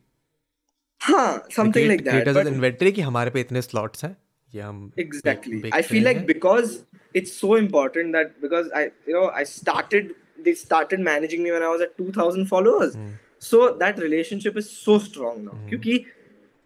हाँ 1.04 1.22
something 1.56 1.88
like 1.88 2.02
that 2.08 2.48
inventory 2.48 2.92
कि 2.98 3.02
हमारे 3.02 3.32
पे 3.38 3.42
इतने 3.46 3.62
स्लॉट्स 3.62 4.04
हैं 4.06 4.16
ये 4.56 4.62
हम 4.62 4.80
exactly 5.00 5.70
I 5.74 5.82
feel 5.92 6.04
like 6.04 6.26
because 6.26 6.78
it's 7.22 7.32
so 7.40 7.58
important 7.58 8.12
that 8.16 8.36
because 8.42 8.70
I 8.82 8.86
you 9.10 9.20
know 9.20 9.28
I 9.42 9.46
started 9.54 10.14
they 10.46 10.52
started 10.60 11.02
managing 11.06 11.40
me 11.44 11.52
when 11.54 11.64
I 11.68 11.70
was 11.74 11.82
at 11.84 11.92
2,000 12.02 12.44
followers. 12.50 12.92
Mm. 12.98 13.14
So 13.46 13.60
that 13.84 14.00
relationship 14.02 14.58
is 14.62 14.68
so 14.80 14.98
strong 15.06 15.38
now. 15.46 15.54
Mm. 15.56 15.64
Because 15.70 16.10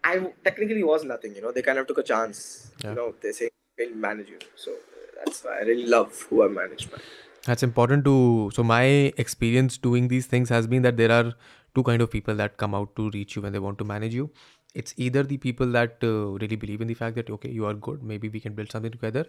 I 0.08 0.10
technically 0.48 0.82
was 0.88 1.06
nothing, 1.10 1.36
you 1.38 1.44
know. 1.44 1.52
They 1.58 1.62
kind 1.68 1.82
of 1.82 1.86
took 1.90 2.00
a 2.02 2.04
chance. 2.10 2.42
Yeah. 2.48 2.88
You 2.88 2.92
know, 2.98 3.06
they 3.22 3.32
say 3.38 3.48
they'll 3.82 3.94
manage 4.04 4.32
you. 4.34 4.40
So 4.64 4.74
that's 5.20 5.40
why 5.46 5.54
I 5.60 5.64
really 5.70 5.86
love 5.94 6.20
who 6.32 6.42
I 6.48 6.50
managed 6.58 6.92
by. 6.96 7.02
That's 7.46 7.62
important 7.62 8.04
to. 8.04 8.50
So 8.54 8.62
my 8.62 8.84
experience 9.24 9.78
doing 9.78 10.08
these 10.08 10.26
things 10.26 10.48
has 10.50 10.66
been 10.66 10.82
that 10.82 10.96
there 10.96 11.10
are 11.10 11.32
two 11.74 11.82
kind 11.82 12.02
of 12.02 12.10
people 12.10 12.34
that 12.36 12.56
come 12.56 12.74
out 12.74 12.94
to 12.96 13.10
reach 13.10 13.36
you 13.36 13.42
when 13.42 13.52
they 13.52 13.58
want 13.58 13.78
to 13.78 13.84
manage 13.84 14.14
you. 14.14 14.30
It's 14.74 14.94
either 14.98 15.22
the 15.24 15.36
people 15.36 15.66
that 15.72 15.96
uh, 16.04 16.10
really 16.42 16.54
believe 16.56 16.80
in 16.80 16.86
the 16.86 16.94
fact 16.94 17.16
that 17.16 17.30
okay, 17.36 17.50
you 17.50 17.66
are 17.66 17.74
good, 17.74 18.02
maybe 18.04 18.28
we 18.28 18.38
can 18.40 18.52
build 18.54 18.70
something 18.70 18.90
together, 18.92 19.24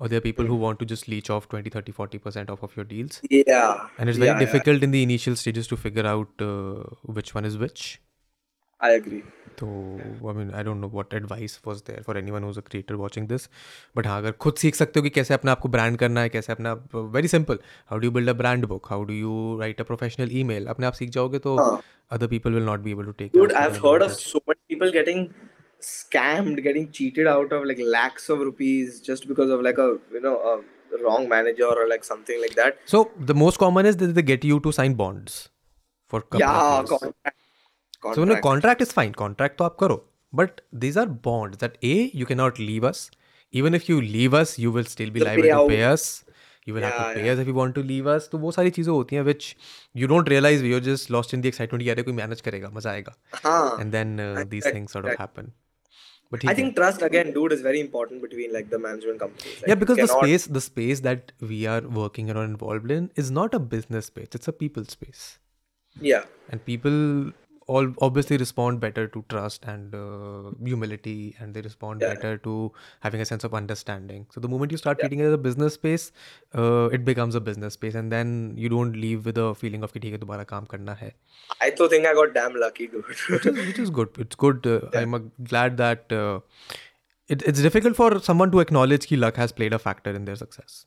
or 0.00 0.08
there 0.08 0.18
are 0.18 0.22
people 0.28 0.46
who 0.46 0.54
want 0.54 0.78
to 0.78 0.86
just 0.86 1.06
leech 1.08 1.28
off 1.28 1.48
20, 1.48 1.68
30, 1.68 1.92
40% 1.92 2.48
off 2.48 2.62
of 2.62 2.74
your 2.76 2.84
deals. 2.84 3.20
Yeah. 3.30 3.88
And 3.98 4.08
it's 4.08 4.18
very 4.18 4.30
yeah, 4.30 4.38
difficult 4.38 4.78
yeah. 4.78 4.84
in 4.84 4.90
the 4.92 5.02
initial 5.02 5.36
stages 5.36 5.66
to 5.68 5.76
figure 5.76 6.06
out 6.06 6.28
uh, 6.38 6.84
which 7.20 7.34
one 7.34 7.44
is 7.44 7.58
which. 7.58 8.00
I 8.80 8.90
agree. 8.92 9.22
तो 9.58 9.68
I 10.28 10.34
mean 10.36 10.50
I 10.54 10.62
don't 10.64 10.80
know 10.80 10.88
what 10.94 11.14
advice 11.14 11.58
was 11.66 11.78
there 11.86 12.02
for 12.06 12.18
anyone 12.18 12.42
who 12.44 12.50
is 12.50 12.58
a 12.58 12.62
creator 12.70 12.94
watching 13.02 13.28
this 13.28 13.48
but 13.96 14.06
हाँ 14.06 14.18
अगर 14.20 14.32
खुद 14.46 14.54
सीख 14.62 14.74
सकते 14.82 15.00
हो 15.00 15.04
कि 15.04 15.10
कैसे 15.18 15.34
अपने 15.34 15.50
आप 15.50 15.60
को 15.60 15.68
ब्रांड 15.76 15.96
करना 16.04 16.20
है 16.20 16.28
कैसे 16.36 16.52
अपना 16.52 16.72
very 17.16 17.28
simple 17.34 17.58
how 17.90 17.98
do 18.04 18.10
build 18.18 18.30
a 18.30 18.32
brand 18.42 18.64
book 18.74 18.86
how 18.90 19.04
do 19.10 19.14
you 19.24 19.56
write 19.60 19.80
a 19.80 19.84
professional 19.92 20.36
email 20.40 20.66
अपने 20.74 20.86
आप 20.86 21.00
सीख 21.02 21.10
जाओगे 21.18 21.38
तो 21.48 21.56
other 22.12 22.26
people 22.34 22.52
will 22.54 22.64
not 22.70 22.80
be 22.86 22.92
able 22.92 23.04
to 23.04 23.12
take 23.22 23.32
good 23.36 23.52
I 23.52 23.70
have 23.70 23.80
heard 23.88 24.02
of 24.02 24.10
so 24.26 24.40
many 24.48 24.74
people 24.74 24.92
getting 25.00 25.26
scammed 25.86 26.58
getting 26.64 26.84
cheated 26.96 27.26
out 27.30 27.50
of 27.56 27.64
like 27.70 27.80
lakhs 27.94 28.24
of 28.34 28.40
rupees 28.46 28.94
just 29.08 29.26
because 29.32 29.50
of 29.56 29.64
like 29.66 29.80
a 29.82 29.84
you 30.16 30.22
know 30.26 30.32
a 30.52 30.54
wrong 31.02 31.26
manager 31.32 31.68
or 31.82 31.84
like 31.92 32.06
something 32.08 32.40
like 32.44 32.56
that 32.60 32.80
so 32.92 33.02
the 33.30 33.36
most 33.42 33.62
common 33.64 33.88
is 33.90 34.00
that 34.02 34.14
they 34.20 34.24
get 34.30 34.46
you 34.52 34.56
to 34.68 34.72
sign 34.78 34.96
bonds 35.02 35.36
for 36.14 36.22
yeah 36.44 36.62
contracts 36.92 37.44
so 38.14 38.24
no 38.24 38.36
contract 38.40 38.80
is 38.86 38.92
fine 39.00 39.12
contract 39.22 39.58
to 39.60 39.64
aap 39.68 39.76
karo 39.82 39.96
but 40.42 40.60
these 40.84 40.96
are 41.02 41.06
bonds 41.28 41.58
that 41.64 41.76
a 41.94 41.96
you 42.22 42.26
cannot 42.32 42.60
leave 42.70 42.84
us 42.92 43.02
even 43.62 43.78
if 43.80 43.88
you 43.92 44.00
leave 44.06 44.34
us 44.42 44.52
you 44.62 44.70
will 44.76 44.88
still 44.94 45.10
be 45.16 45.20
the 45.22 45.26
liable 45.28 45.48
payout. 45.50 45.68
to 45.68 45.76
pay 45.76 45.82
us 45.90 46.06
yeah, 46.68 46.80
have 46.80 46.94
to 46.94 47.20
pay 47.20 47.26
yeah. 47.26 47.32
us 47.34 47.38
if 47.42 47.46
you 47.48 47.54
want 47.54 47.74
to 47.76 47.82
leave 47.88 48.08
us. 48.12 48.24
तो 48.30 48.38
वो 48.44 48.50
सारी 48.52 48.70
चीजें 48.76 48.90
होती 48.92 49.16
हैं 49.16 49.22
which 49.26 49.44
you 50.00 50.06
don't 50.12 50.28
realize 50.32 50.62
we 50.64 50.72
are 50.78 50.80
just 50.86 51.10
lost 51.16 51.32
in 51.34 51.42
the 51.42 51.48
excitement. 51.48 51.84
कि 51.84 52.02
कोई 52.08 52.14
manage 52.16 52.40
करेगा 52.46 52.70
मजा 52.76 52.90
आएगा 52.90 53.14
हाँ. 53.44 53.70
And 53.78 53.94
and 53.94 54.16
then 54.20 54.48
these 54.48 54.66
things 54.66 54.92
sort 54.92 55.06
of 55.06 55.14
happen. 55.20 55.52
But 56.32 56.46
I 56.52 56.56
think 56.60 56.74
trust 56.80 57.02
again, 57.10 57.32
dude, 57.36 57.52
is 57.58 57.62
very 57.68 57.80
important 57.86 58.20
between 58.26 58.52
like 58.56 58.68
the 58.74 58.80
management 58.88 59.20
companies. 59.24 59.54
Like, 59.60 59.68
yeah, 59.74 59.80
because 59.84 60.02
cannot... 60.02 60.16
the 60.18 60.26
space, 60.28 60.48
the 60.58 60.62
space 60.68 61.04
that 61.08 61.30
we 61.52 61.60
are 61.76 61.80
working 62.02 62.32
or 62.34 62.42
involved 62.48 62.90
in, 62.96 63.06
is 63.24 63.30
not 63.40 63.54
a 63.60 63.64
business 63.76 64.10
space; 64.12 64.34
it's 64.40 64.52
a 64.54 64.58
people 64.64 64.90
space. 64.96 65.22
Yeah. 66.12 66.26
And 66.50 66.64
people 66.72 66.98
all 67.68 67.88
obviously 68.06 68.36
respond 68.36 68.78
better 68.80 69.06
to 69.08 69.24
trust 69.28 69.64
and 69.64 69.94
uh, 69.94 70.50
humility 70.64 71.36
and 71.40 71.52
they 71.54 71.60
respond 71.60 72.00
yeah. 72.00 72.14
better 72.14 72.38
to 72.38 72.72
having 73.00 73.20
a 73.20 73.24
sense 73.30 73.44
of 73.48 73.54
understanding 73.54 74.26
so 74.32 74.40
the 74.40 74.48
moment 74.48 74.70
you 74.70 74.78
start 74.78 74.98
yeah. 74.98 75.02
treating 75.06 75.20
it 75.20 75.26
as 75.30 75.32
a 75.32 75.38
business 75.38 75.74
space 75.74 76.12
uh, 76.54 76.84
it 76.98 77.04
becomes 77.04 77.34
a 77.34 77.40
business 77.40 77.74
space 77.74 77.94
and 77.94 78.10
then 78.12 78.32
you 78.56 78.68
don't 78.68 78.92
leave 78.96 79.26
with 79.26 79.38
a 79.38 79.48
feeling 79.54 79.82
of 79.82 79.92
ki 79.92 80.00
dobara 80.24 80.44
kaam 80.54 80.68
karna 80.74 80.94
hai 81.04 81.12
i 81.60 81.70
to 81.82 81.88
think 81.94 82.06
i 82.06 82.14
got 82.22 82.34
damn 82.40 82.58
lucky 82.64 82.86
dude 82.86 83.08
which, 83.08 83.30
is, 83.30 83.62
which, 83.70 83.78
is, 83.86 83.90
good 84.00 84.22
it's 84.26 84.36
good 84.46 84.68
uh, 84.74 84.78
yeah. 84.80 85.00
i'm 85.02 85.18
uh, 85.20 85.20
glad 85.54 85.76
that 85.82 86.16
uh, 86.20 86.38
it, 87.28 87.42
it's 87.42 87.60
difficult 87.68 87.96
for 88.02 88.10
someone 88.30 88.54
to 88.56 88.62
acknowledge 88.66 89.08
ki 89.12 89.20
luck 89.24 89.42
has 89.44 89.56
played 89.60 89.78
a 89.80 89.82
factor 89.88 90.14
in 90.20 90.30
their 90.30 90.42
success 90.46 90.78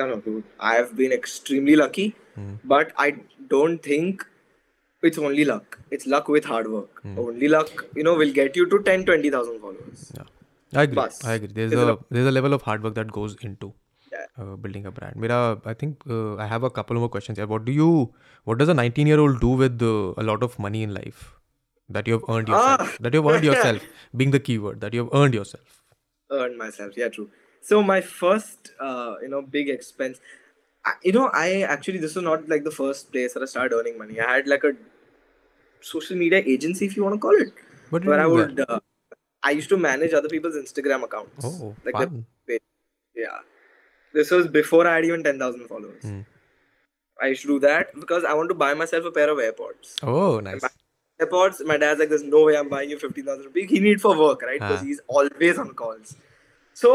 no 0.00 0.08
no 0.14 0.18
dude 0.24 0.50
i 0.72 0.74
have 0.78 0.90
been 1.04 1.16
extremely 1.20 1.76
lucky 1.84 2.08
mm. 2.42 2.56
but 2.74 2.96
i 3.08 3.08
don't 3.54 3.86
think 3.92 4.26
it's 5.02 5.18
only 5.18 5.44
luck. 5.44 5.78
It's 5.90 6.06
luck 6.06 6.28
with 6.28 6.44
hard 6.44 6.70
work. 6.70 7.02
Mm. 7.04 7.18
Only 7.18 7.48
luck, 7.48 7.86
you 7.94 8.02
know, 8.02 8.14
will 8.14 8.32
get 8.32 8.56
you 8.56 8.68
to 8.68 8.82
10, 8.82 9.04
20,000 9.06 9.60
followers. 9.60 10.12
Yeah. 10.16 10.24
I 10.74 10.82
agree. 10.82 10.94
Bas. 10.96 11.24
I 11.24 11.34
agree. 11.34 11.48
There's, 11.52 11.70
there's 11.70 11.82
a, 11.88 11.92
a 11.94 11.98
there's 12.10 12.26
a 12.26 12.30
level 12.30 12.52
of 12.52 12.62
hard 12.62 12.82
work 12.82 12.94
that 12.94 13.10
goes 13.10 13.36
into 13.40 13.72
yeah. 14.12 14.26
uh, 14.38 14.56
building 14.56 14.84
a 14.86 14.90
brand. 14.90 15.16
Mira, 15.16 15.58
I 15.64 15.72
think 15.74 16.02
uh, 16.10 16.36
I 16.36 16.46
have 16.46 16.62
a 16.62 16.70
couple 16.70 16.96
more 16.96 17.08
questions 17.08 17.38
here. 17.38 17.46
What 17.46 17.64
do 17.64 17.72
you? 17.72 18.12
What 18.44 18.58
does 18.58 18.68
a 18.68 18.74
19 18.74 19.06
year 19.06 19.18
old 19.20 19.40
do 19.40 19.48
with 19.48 19.80
uh, 19.82 20.12
a 20.18 20.22
lot 20.22 20.42
of 20.42 20.58
money 20.58 20.82
in 20.82 20.92
life 20.92 21.32
that 21.88 22.06
you 22.06 22.12
have 22.14 22.24
earned 22.28 22.48
yourself? 22.48 22.80
Ah. 22.80 22.96
That 23.00 23.14
you 23.14 23.22
have 23.22 23.34
earned 23.34 23.44
yourself 23.50 23.80
being 24.16 24.30
the 24.30 24.40
keyword. 24.40 24.80
That 24.82 24.92
you 24.92 25.04
have 25.06 25.14
earned 25.14 25.32
yourself. 25.32 25.82
Earned 26.30 26.58
myself. 26.58 26.94
Yeah, 26.98 27.08
true. 27.08 27.30
So 27.62 27.82
my 27.82 28.00
first, 28.02 28.72
uh, 28.78 29.14
you 29.22 29.28
know, 29.28 29.40
big 29.42 29.70
expense 29.70 30.20
you 31.07 31.11
know 31.17 31.29
i 31.41 31.61
actually 31.75 31.99
this 32.05 32.15
was 32.19 32.23
not 32.29 32.47
like 32.53 32.63
the 32.63 32.71
first 32.77 33.11
place 33.11 33.33
that 33.35 33.43
i 33.45 33.49
started 33.51 33.75
earning 33.77 33.97
money 34.01 34.19
i 34.19 34.29
had 34.35 34.47
like 34.53 34.63
a 34.69 34.73
social 35.91 36.17
media 36.17 36.41
agency 36.55 36.85
if 36.85 36.95
you 36.97 37.03
want 37.03 37.15
to 37.15 37.19
call 37.27 37.39
it 37.45 37.53
What 37.89 38.01
did 38.03 38.09
where 38.09 38.19
i 38.19 38.27
you 38.27 38.29
do 38.29 38.35
would 38.35 38.59
uh, 38.75 38.79
i 39.43 39.51
used 39.51 39.69
to 39.73 39.77
manage 39.85 40.13
other 40.19 40.29
people's 40.35 40.55
instagram 40.63 41.03
accounts 41.09 41.45
Oh, 41.49 41.75
like 41.85 41.95
fun. 42.01 42.25
the, 42.47 42.59
yeah 43.23 43.39
this 44.19 44.31
was 44.31 44.47
before 44.59 44.85
i 44.87 44.95
had 44.95 45.05
even 45.11 45.23
10000 45.23 45.67
followers 45.73 46.03
Hmm. 46.09 46.21
i 47.25 47.27
used 47.33 47.41
to 47.47 47.51
do 47.53 47.59
that 47.67 47.93
because 48.05 48.23
i 48.31 48.33
want 48.39 48.49
to 48.55 48.57
buy 48.63 48.73
myself 48.83 49.05
a 49.11 49.13
pair 49.19 49.29
of 49.35 49.43
airpods 49.49 49.93
Oh, 50.15 50.39
nice. 50.49 50.63
AirPods. 51.23 51.57
My 51.69 51.75
dad's 51.81 51.99
like, 52.01 52.09
"There's 52.11 52.23
no 52.29 52.39
way 52.45 52.53
I'm 52.59 52.69
buying 52.69 52.89
you 52.91 52.95
fifteen 53.01 53.25
thousand 53.25 53.45
rupees. 53.47 53.69
He 53.73 53.79
need 53.83 53.99
for 54.03 54.11
work, 54.21 54.41
right? 54.45 54.59
Because 54.61 54.79
हाँ. 54.81 54.87
he's 54.87 55.01
always 55.17 55.59
on 55.63 55.69
calls." 55.81 56.13
So 56.81 56.89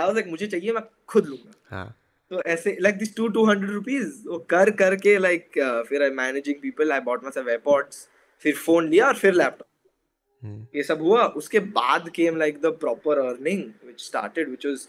I 0.00 0.02
was 0.06 0.18
like, 0.18 0.26
"मुझे 0.32 0.48
चाहिए, 0.54 0.72
मैं 0.76 0.82
खुद 1.12 1.26
लूँगा." 1.30 1.54
हाँ. 1.70 1.86
तो 2.29 2.41
ऐसे 2.53 2.75
like 2.81 2.95
this 2.97 3.15
two 3.15 3.27
two 3.35 3.45
hundred 3.49 3.71
rupees 3.71 4.23
वो 4.27 4.37
कर 4.49 4.71
करके 4.81 5.17
लाइक 5.19 5.47
like, 5.57 5.87
फिर 5.89 6.03
I 6.03 6.09
managing 6.23 6.55
people 6.61 6.91
I 6.91 6.99
bought 7.07 7.23
मैसे 7.23 7.33
self 7.39 7.49
AirPods 7.49 8.07
फिर 8.43 8.55
फोन 8.67 8.89
लिया 8.89 9.07
और 9.07 9.15
फिर 9.23 9.33
लैपटॉप 9.33 10.47
hmm. 10.47 10.61
ये 10.75 10.83
सब 10.83 11.01
हुआ 11.01 11.23
उसके 11.41 11.59
बाद 11.81 12.09
came 12.15 12.37
like 12.39 12.59
the 12.65 12.77
proper 12.85 13.19
earning 13.25 13.63
which 13.87 14.01
started 14.07 14.49
which 14.49 14.65
was 14.65 14.87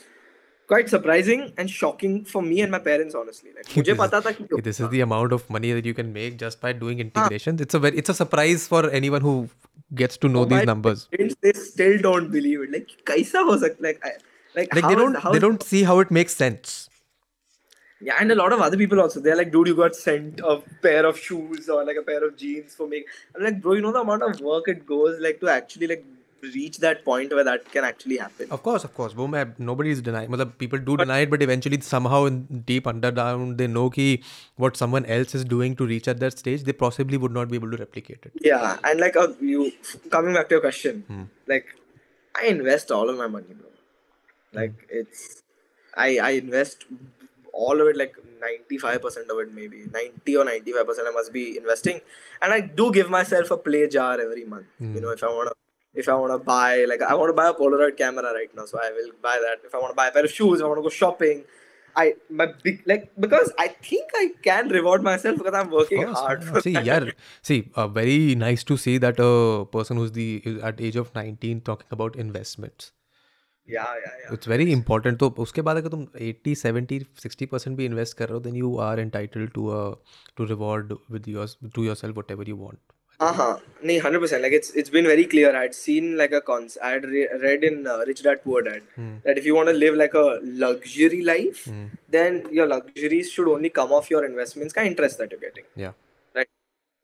quite 0.70 0.90
surprising 0.92 1.42
and 1.62 1.70
shocking 1.74 2.16
for 2.30 2.40
me 2.46 2.56
and 2.62 2.70
my 2.72 2.78
parents 2.86 3.14
honestly 3.20 3.52
like 3.58 3.76
मुझे 3.76 3.92
पता 4.00 4.20
था 4.24 4.30
कि 4.38 4.44
this 4.66 4.80
is 4.80 4.90
the 4.94 5.00
amount 5.04 5.34
of 5.36 5.46
money 5.56 5.70
that 5.76 5.86
you 5.90 5.94
can 6.00 6.10
make 6.16 6.34
just 6.42 6.60
by 6.64 6.72
doing 6.82 7.00
integrations 7.04 7.62
it's 7.66 7.78
a 7.78 7.80
very 7.84 8.02
it's 8.02 8.12
a 8.14 8.16
surprise 8.18 8.66
for 8.72 8.82
anyone 8.98 9.24
who 9.28 9.32
gets 10.00 10.20
to 10.24 10.30
know 10.34 10.42
oh, 10.42 10.50
these 10.50 10.66
numbers 10.72 11.06
parents, 11.14 11.38
they 11.46 11.54
still 11.62 11.96
don't 12.08 12.28
believe 12.36 12.66
it 12.66 12.76
like 12.76 12.92
kaisa 13.12 13.46
ho 13.50 13.56
sakta 13.64 13.86
like 13.88 14.04
I, 14.10 14.12
like, 14.58 14.76
like 14.78 14.82
how, 14.88 14.92
they 14.92 15.00
don't 15.00 15.20
how, 15.24 15.34
they 15.36 15.42
don't 15.46 15.66
see 15.70 15.82
how 15.92 15.98
it 16.06 16.14
makes 16.18 16.36
sense 16.44 16.76
Yeah, 18.00 18.14
and 18.20 18.30
a 18.30 18.34
lot 18.36 18.52
of 18.52 18.60
other 18.60 18.76
people 18.76 19.00
also. 19.00 19.18
They're 19.20 19.36
like, 19.36 19.50
dude, 19.50 19.66
you 19.66 19.74
got 19.74 19.96
sent 19.96 20.40
a 20.40 20.58
pair 20.82 21.04
of 21.04 21.18
shoes 21.18 21.68
or 21.68 21.84
like 21.84 21.96
a 21.96 22.02
pair 22.02 22.24
of 22.24 22.36
jeans 22.36 22.74
for 22.74 22.86
me. 22.86 23.04
I'm 23.34 23.42
like, 23.42 23.60
bro, 23.60 23.72
you 23.72 23.80
know 23.80 23.92
the 23.92 24.00
amount 24.00 24.22
of 24.22 24.40
work 24.40 24.68
it 24.68 24.86
goes 24.86 25.18
like 25.20 25.40
to 25.40 25.48
actually 25.48 25.88
like 25.88 26.04
reach 26.54 26.78
that 26.78 27.04
point 27.04 27.32
where 27.34 27.42
that 27.42 27.64
can 27.72 27.82
actually 27.82 28.18
happen. 28.18 28.46
Of 28.52 28.62
course, 28.62 28.84
of 28.84 28.94
course. 28.94 29.12
Boom, 29.14 29.34
nobody 29.58 29.90
is 29.90 30.00
denying. 30.00 30.30
Matlab, 30.30 30.56
people 30.58 30.78
do 30.78 30.96
but, 30.96 31.06
deny 31.06 31.18
it, 31.20 31.30
but 31.30 31.42
eventually 31.42 31.80
somehow 31.80 32.26
in 32.26 32.44
deep 32.64 32.86
underground 32.86 33.58
they 33.58 33.66
know 33.66 33.90
ki 33.90 34.22
what 34.54 34.76
someone 34.76 35.04
else 35.06 35.34
is 35.34 35.44
doing 35.44 35.74
to 35.74 35.84
reach 35.84 36.06
at 36.06 36.20
that 36.20 36.38
stage, 36.38 36.62
they 36.62 36.72
possibly 36.72 37.16
would 37.16 37.32
not 37.32 37.48
be 37.48 37.56
able 37.56 37.72
to 37.72 37.76
replicate 37.78 38.18
it. 38.24 38.30
Yeah, 38.40 38.76
and 38.84 39.00
like 39.00 39.16
uh, 39.16 39.26
you 39.40 39.72
coming 40.10 40.34
back 40.34 40.48
to 40.50 40.54
your 40.54 40.60
question, 40.62 41.00
hmm. 41.08 41.22
like 41.48 41.74
I 42.40 42.46
invest 42.46 42.92
all 42.92 43.08
of 43.10 43.18
my 43.18 43.26
money, 43.26 43.48
bro. 43.54 43.66
Like 44.52 44.70
hmm. 44.78 44.98
it's 45.00 45.42
I 45.96 46.18
I 46.18 46.30
invest 46.42 46.86
all 47.66 47.80
of 47.84 47.88
it 47.92 47.96
like 48.02 48.14
95% 48.72 49.32
of 49.34 49.38
it 49.44 49.52
maybe 49.58 49.80
90 49.98 50.36
or 50.40 50.44
95% 50.48 51.10
i 51.10 51.12
must 51.18 51.32
be 51.36 51.44
investing 51.62 52.00
and 52.42 52.56
i 52.56 52.60
do 52.80 52.86
give 52.98 53.10
myself 53.18 53.54
a 53.56 53.58
play 53.68 53.82
jar 53.98 54.12
every 54.26 54.44
month 54.44 54.66
mm. 54.80 54.94
you 54.94 54.94
hmm. 54.94 55.04
know 55.06 55.14
if 55.20 55.24
i 55.28 55.30
want 55.36 55.52
to 55.52 56.00
if 56.04 56.08
i 56.14 56.16
want 56.24 56.32
to 56.36 56.42
buy 56.50 56.84
like 56.92 57.04
i 57.10 57.14
want 57.20 57.30
to 57.34 57.38
buy 57.42 57.48
a 57.52 57.56
polaroid 57.60 57.96
camera 58.02 58.32
right 58.40 58.54
now 58.60 58.66
so 58.72 58.80
i 58.86 58.90
will 58.98 59.10
buy 59.28 59.36
that 59.46 59.68
if 59.70 59.74
i 59.74 59.80
want 59.84 59.92
to 59.96 60.00
buy 60.02 60.06
a 60.10 60.12
pair 60.18 60.28
of 60.30 60.36
shoes 60.40 60.62
i 60.66 60.70
want 60.72 60.82
to 60.84 60.90
go 60.90 60.94
shopping 61.04 61.44
I 62.00 62.04
my 62.40 62.44
big 62.64 62.82
like 62.90 63.04
because 63.24 63.48
I 63.62 63.66
think 63.84 64.10
I 64.20 64.24
can 64.46 64.68
reward 64.74 65.04
myself 65.06 65.38
because 65.40 65.54
I'm 65.60 65.70
working 65.76 66.02
course, 66.04 66.18
hard. 66.24 66.42
Yeah. 66.48 66.58
see, 66.66 66.72
that. 66.74 66.86
yeah, 66.88 67.24
see, 67.48 67.56
uh, 67.84 67.86
very 67.96 68.18
nice 68.42 68.64
to 68.70 68.76
see 68.82 68.94
that 69.04 69.22
a 69.26 69.30
uh, 69.30 69.64
person 69.76 70.02
who's 70.02 70.12
the 70.18 70.26
at 70.70 70.82
age 70.88 71.00
of 71.02 71.10
19 71.18 71.62
talking 71.70 71.96
about 71.98 72.20
investments. 72.26 72.92
या 73.70 73.82
या 74.04 74.10
it's 74.32 74.48
very 74.48 74.70
important 74.72 75.18
तो 75.20 75.32
उसके 75.44 75.62
बाद 75.68 75.76
अगर 75.76 75.88
तुम 75.94 76.06
eighty 76.28 76.54
seventy 76.64 76.98
sixty 77.22 77.46
percent 77.54 77.76
भी 77.76 77.84
invest 77.86 78.16
कर 78.18 78.28
रहे 78.28 78.34
हो 78.34 78.40
then 78.44 78.54
you 78.56 78.76
are 78.90 79.00
entitle 79.00 79.46
to 79.54 79.70
to 80.36 80.44
reward 80.52 80.92
with 81.10 81.28
your 81.28 81.48
to 81.74 81.84
yourself 82.02 82.16
whatever 82.30 82.48
you 82.48 82.56
want 82.56 82.78
हाँ 83.22 83.32
हाँ 83.34 83.50
नहीं 83.84 83.98
hundred 84.00 84.20
percent 84.20 84.40
like 84.40 84.54
it's 84.54 84.72
it's 84.76 84.90
been 84.92 85.06
very 85.06 85.24
clear 85.34 85.54
I 85.56 85.62
had 85.62 85.72
seen 85.72 86.14
like 86.16 86.34
a 86.34 86.38
cons 86.46 86.78
I 86.82 86.92
had 86.92 87.06
read 87.42 87.64
in 87.64 87.82
rich 88.08 88.22
dad 88.24 88.38
poor 88.44 88.62
dad 88.68 88.82
that 89.26 89.38
if 89.38 89.46
you 89.46 89.54
want 89.54 89.66
to 89.68 89.72
live 89.78 89.94
like 89.94 90.16
a 90.16 90.22
luxury 90.66 91.20
life 91.24 91.64
then 91.68 92.42
your 92.54 92.66
luxuries 92.74 93.30
should 93.30 93.48
only 93.48 93.68
come 93.80 93.94
of 94.00 94.10
your 94.12 94.24
investments 94.26 94.74
का 94.74 94.82
interest 94.92 95.18
that 95.20 95.32
you 95.32 95.38
getting 95.48 95.82
या 95.84 95.94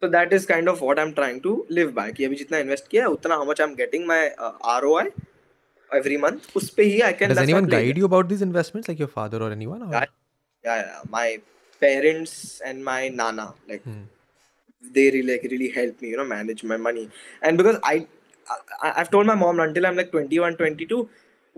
So 0.02 0.08
that 0.12 0.32
is 0.36 0.44
kind 0.48 0.68
of 0.70 0.80
what 0.84 0.98
I'm 1.02 1.10
trying 1.18 1.36
to 1.44 1.50
live 1.76 1.92
by. 1.98 2.04
कि 2.16 2.24
अभी 2.24 2.36
जितना 2.36 2.58
invest 2.64 2.88
किया 2.90 3.02
है 3.02 3.08
उतना 3.10 3.36
how 3.40 3.44
much 3.50 3.60
I'm 3.66 3.70
getting 3.80 4.02
my 4.10 4.18
uh, 4.46 4.52
ROI 4.84 5.04
every 5.99 6.17
month. 6.25 6.49
उस 6.61 6.69
पे 6.79 6.83
ही 6.93 7.01
I 7.09 7.13
can. 7.21 7.29
Does 7.33 7.37
that's 7.37 7.39
my 7.39 7.43
anyone 7.45 7.69
play. 7.69 7.81
guide 7.87 7.97
you 8.03 8.09
about 8.11 8.29
these 8.33 8.43
investments, 8.47 8.87
like 8.93 8.99
your 9.05 9.11
father 9.15 9.41
or 9.47 9.51
anyone? 9.57 9.83
Or? 9.87 9.91
Yeah, 9.93 10.05
yeah, 10.69 10.79
yeah. 10.85 11.01
My 11.17 11.27
parents 11.81 12.33
and 12.69 12.83
my 12.91 13.01
nana 13.21 13.43
like 13.71 13.83
Hmm. 13.89 13.99
they 14.95 15.03
really 15.13 15.27
like 15.33 15.43
really 15.51 15.69
helped 15.75 16.01
me 16.05 16.09
you 16.13 16.17
know 16.19 16.25
manage 16.31 16.63
my 16.71 16.77
money 16.87 17.03
and 17.49 17.57
because 17.61 17.77
I, 17.89 17.93
I 18.85 18.89
i've 19.01 19.11
told 19.13 19.29
my 19.29 19.35
mom 19.43 19.61
until 19.65 19.85
i'm 19.89 19.95
like 19.99 20.11
21 20.15 20.57
22 20.61 20.99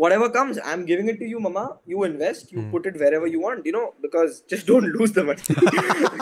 whatever 0.04 0.28
comes 0.36 0.60
i'm 0.72 0.84
giving 0.92 1.10
it 1.14 1.18
to 1.22 1.30
you 1.32 1.40
mama 1.46 1.64
you 1.94 2.04
invest 2.10 2.52
you 2.56 2.62
Hmm. 2.62 2.70
put 2.76 2.86
it 2.92 3.00
wherever 3.04 3.32
you 3.34 3.42
want 3.48 3.66
you 3.72 3.74
know 3.78 3.84
because 4.06 4.38
just 4.54 4.68
don't 4.72 4.92
lose 5.00 5.16
the 5.18 5.24
money 5.24 5.42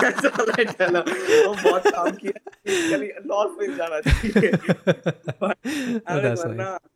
that's 0.05 0.29
all 0.31 0.53
i 0.57 0.67
tell 0.81 0.99
her 0.99 1.03
oh 1.49 1.55
बहुत 1.65 1.91
काम 1.97 2.15
किया 2.23 2.39
कभी 2.93 3.11
loss 3.33 3.57
में 3.59 3.67
जाना 3.81 3.99
चाहिए 4.07 4.53
but 5.43 5.57
Oh, 5.65 5.99
अगर 6.07 6.23
that's 6.29 6.45
वरना 6.45 6.69
nice. 6.71 6.87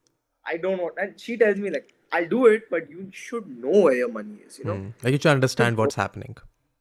I 0.50 0.56
don't 0.56 0.78
want. 0.82 0.94
And 0.98 1.20
she 1.20 1.36
tells 1.36 1.56
me 1.58 1.70
like, 1.70 1.92
I'll 2.12 2.28
do 2.28 2.46
it, 2.46 2.68
but 2.70 2.88
you 2.90 3.08
should 3.12 3.46
know 3.62 3.80
where 3.86 3.94
your 3.94 4.10
money 4.10 4.36
is. 4.46 4.58
You 4.58 4.64
know, 4.64 4.74
mm. 4.76 4.92
like 5.02 5.12
you 5.12 5.18
should 5.18 5.30
understand 5.38 5.76
so, 5.76 5.82
what's 5.82 5.94
happening. 5.94 6.36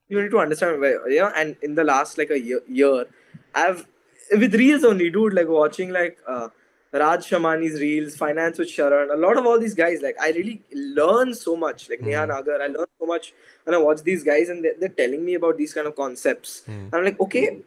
You 0.10 0.22
need 0.22 0.32
to 0.32 0.40
understand 0.40 0.80
where, 0.80 1.08
you 1.10 1.20
know. 1.22 1.32
And 1.36 1.56
in 1.62 1.76
the 1.76 1.84
last 1.84 2.18
like 2.18 2.30
a 2.32 2.40
year, 2.40 2.62
year 2.68 3.06
I've 3.54 3.86
with 4.32 4.56
reels 4.56 4.84
only, 4.86 5.10
dude. 5.10 5.34
Like 5.34 5.50
watching 5.50 5.90
like 5.92 6.18
uh, 6.28 6.48
Raj 6.94 7.30
Shamani's 7.30 7.80
reels, 7.82 8.16
finance 8.16 8.58
with 8.58 8.70
Sharan, 8.70 9.14
a 9.14 9.18
lot 9.18 9.36
of 9.38 9.46
all 9.46 9.60
these 9.60 9.74
guys. 9.76 10.00
Like 10.02 10.16
I 10.22 10.30
really 10.32 10.62
learn 10.74 11.34
so 11.34 11.58
much. 11.58 11.90
Like 11.90 12.00
mm. 12.00 12.06
Neha 12.12 12.26
hmm. 12.26 12.32
Nagar, 12.32 12.62
I 12.62 12.68
learn 12.68 12.88
so 13.00 13.06
much 13.06 13.34
when 13.66 13.76
I 13.76 13.80
watch 13.80 14.04
these 14.04 14.24
guys, 14.24 14.48
and 14.50 14.64
they're, 14.64 14.76
they're 14.80 14.98
telling 15.04 15.26
me 15.26 15.34
about 15.36 15.58
these 15.58 15.74
kind 15.74 15.88
of 15.88 15.96
concepts. 15.98 16.62
Mm. 16.68 16.90
I'm 16.94 17.04
like, 17.04 17.20
okay 17.28 17.60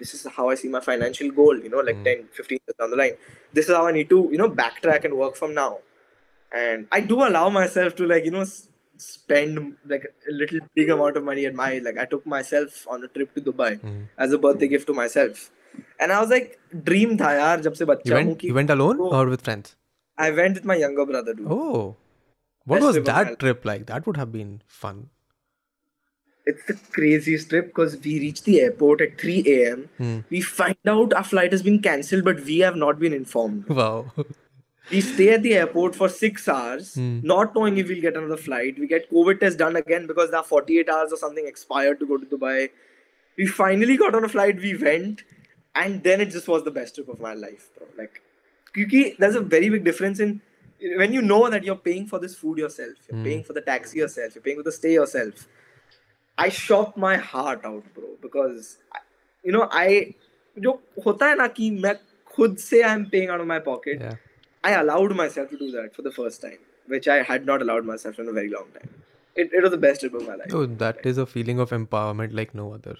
this 0.00 0.10
is 0.14 0.26
how 0.36 0.48
I 0.50 0.54
see 0.54 0.68
my 0.68 0.80
financial 0.80 1.30
goal, 1.30 1.56
you 1.58 1.68
know, 1.68 1.78
like 1.80 1.96
mm. 1.96 2.04
10, 2.04 2.28
15 2.32 2.58
years 2.66 2.76
down 2.78 2.90
the 2.90 2.96
line. 2.96 3.12
This 3.52 3.68
is 3.68 3.74
how 3.74 3.86
I 3.86 3.92
need 3.92 4.08
to, 4.10 4.28
you 4.32 4.38
know, 4.38 4.50
backtrack 4.50 5.04
and 5.04 5.14
work 5.14 5.36
from 5.36 5.54
now. 5.54 5.78
And 6.52 6.86
I 6.90 7.00
do 7.00 7.26
allow 7.26 7.48
myself 7.50 7.94
to, 7.96 8.06
like, 8.06 8.24
you 8.24 8.30
know, 8.30 8.44
spend 8.96 9.76
like 9.86 10.04
a 10.28 10.32
little 10.32 10.60
big 10.74 10.88
amount 10.90 11.16
of 11.16 11.24
money 11.24 11.46
at 11.46 11.54
my, 11.54 11.78
like, 11.78 11.98
I 11.98 12.04
took 12.04 12.26
myself 12.26 12.86
on 12.88 13.04
a 13.04 13.08
trip 13.08 13.34
to 13.34 13.40
Dubai 13.40 13.78
mm. 13.80 14.08
as 14.16 14.32
a 14.32 14.38
birthday 14.38 14.66
hmm. 14.66 14.70
gift 14.72 14.86
to 14.88 14.94
myself. 14.94 15.50
And 16.00 16.10
I 16.12 16.20
was 16.20 16.30
like, 16.30 16.58
dream 16.88 17.16
tha 17.22 17.28
yaar, 17.40 17.62
jab 17.62 17.76
se 17.76 17.84
bachcha 17.84 18.06
you 18.08 18.14
went, 18.14 18.42
you 18.50 18.54
went 18.54 18.70
alone 18.70 18.98
or 19.00 19.26
with 19.28 19.42
friends? 19.42 19.76
I 20.16 20.30
went 20.30 20.54
with 20.54 20.64
my 20.64 20.74
younger 20.74 21.06
brother, 21.06 21.32
dude. 21.34 21.46
Oh. 21.48 21.96
What 22.64 22.80
Best 22.80 22.86
was 22.98 23.04
that 23.04 23.38
trip 23.38 23.64
like? 23.64 23.86
That 23.86 24.06
would 24.06 24.16
have 24.16 24.32
been 24.32 24.62
fun 24.66 25.08
it's 26.48 26.64
the 26.64 26.74
craziest 26.92 27.50
trip 27.50 27.66
because 27.66 27.94
we 28.02 28.18
reach 28.20 28.42
the 28.44 28.58
airport 28.62 29.02
at 29.02 29.20
3 29.20 29.42
a.m. 29.54 29.80
Hmm. 29.98 30.18
We 30.30 30.40
find 30.40 30.84
out 30.88 31.12
our 31.12 31.22
flight 31.22 31.52
has 31.52 31.62
been 31.62 31.80
cancelled, 31.82 32.24
but 32.24 32.40
we 32.40 32.58
have 32.60 32.74
not 32.74 32.98
been 32.98 33.12
informed. 33.22 33.68
Wow. 33.68 33.98
we 34.90 35.00
stay 35.02 35.28
at 35.36 35.42
the 35.42 35.52
airport 35.60 35.94
for 35.94 36.08
six 36.08 36.48
hours, 36.48 36.94
hmm. 36.94 37.20
not 37.32 37.54
knowing 37.54 37.76
if 37.76 37.88
we'll 37.88 38.00
get 38.00 38.16
another 38.16 38.38
flight. 38.38 38.78
We 38.78 38.86
get 38.86 39.10
COVID 39.10 39.40
test 39.40 39.58
done 39.58 39.76
again 39.76 40.06
because 40.06 40.30
there 40.30 40.40
are 40.40 40.44
48 40.44 40.88
hours 40.88 41.12
or 41.12 41.18
something 41.18 41.46
expired 41.46 42.00
to 42.00 42.06
go 42.06 42.16
to 42.16 42.24
Dubai. 42.24 42.70
We 43.36 43.46
finally 43.46 43.98
got 43.98 44.14
on 44.14 44.24
a 44.24 44.28
flight, 44.30 44.56
we 44.56 44.74
went, 44.74 45.24
and 45.74 46.02
then 46.02 46.22
it 46.22 46.30
just 46.30 46.48
was 46.48 46.64
the 46.64 46.70
best 46.70 46.94
trip 46.94 47.10
of 47.10 47.20
my 47.20 47.34
life, 47.34 47.68
bro. 47.76 47.86
Like, 47.98 48.22
because 48.72 49.12
there's 49.18 49.34
a 49.36 49.40
very 49.40 49.68
big 49.68 49.84
difference 49.84 50.18
in 50.18 50.40
when 51.02 51.12
you 51.12 51.20
know 51.20 51.46
that 51.50 51.62
you're 51.64 51.82
paying 51.90 52.06
for 52.06 52.18
this 52.18 52.34
food 52.34 52.56
yourself, 52.56 52.94
you're 53.10 53.18
hmm. 53.18 53.24
paying 53.30 53.44
for 53.44 53.52
the 53.52 53.60
taxi 53.60 53.98
yourself, 53.98 54.34
you're 54.34 54.42
paying 54.48 54.56
for 54.56 54.62
the 54.62 54.72
stay 54.72 54.94
yourself 54.94 55.46
I 56.37 56.49
shocked 56.49 56.97
my 56.97 57.15
heart 57.17 57.65
out, 57.65 57.83
bro, 57.93 58.09
because 58.21 58.77
you 59.43 59.51
know 59.51 59.67
I 59.71 60.15
जो 60.59 60.71
होता 61.05 61.27
है 61.27 61.35
ना 61.37 61.47
कि 61.47 61.69
मैं 61.81 61.95
खुद 62.35 62.57
से 62.57 62.83
I'm 62.83 63.09
paying 63.09 63.29
out 63.29 63.41
of 63.41 63.47
my 63.47 63.59
pocket. 63.59 63.99
Yeah. 64.01 64.15
I 64.63 64.71
allowed 64.79 65.15
myself 65.15 65.49
to 65.49 65.57
do 65.57 65.71
that 65.71 65.95
for 65.95 66.01
the 66.03 66.11
first 66.11 66.41
time, 66.41 66.59
which 66.87 67.07
I 67.07 67.21
had 67.21 67.45
not 67.45 67.61
allowed 67.61 67.85
myself 67.85 68.19
in 68.19 68.27
a 68.27 68.31
very 68.31 68.49
long 68.49 68.67
time. 68.75 68.89
It, 69.35 69.51
it 69.51 69.61
was 69.61 69.71
the 69.71 69.77
best 69.77 70.01
trip 70.01 70.13
of 70.13 70.27
my 70.27 70.35
life. 70.35 70.53
Oh, 70.53 70.65
that 70.65 71.05
is 71.05 71.17
a 71.17 71.25
feeling 71.25 71.59
of 71.59 71.71
empowerment 71.71 72.33
like 72.33 72.53
no 72.55 72.73
other. 72.73 72.95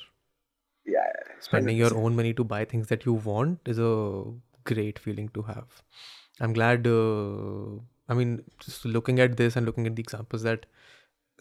Yeah, 0.86 1.00
yeah, 1.06 1.34
Spending 1.40 1.78
your 1.78 1.92
100%. 1.92 2.04
own 2.06 2.16
money 2.16 2.34
to 2.34 2.44
buy 2.44 2.66
things 2.66 2.88
that 2.88 3.06
you 3.06 3.14
want 3.14 3.60
is 3.66 3.80
a 3.80 4.26
great 4.66 5.00
feeling 5.00 5.30
to 5.30 5.44
have. 5.44 5.82
I'm 6.42 6.54
glad. 6.54 6.86
Uh, 6.88 7.78
I 8.10 8.14
mean, 8.16 8.44
just 8.60 8.84
looking 8.84 9.20
at 9.20 9.38
this 9.38 9.56
and 9.56 9.66
looking 9.66 9.88
at 9.88 9.96
the 9.96 10.02
examples 10.02 10.44
that 10.44 10.66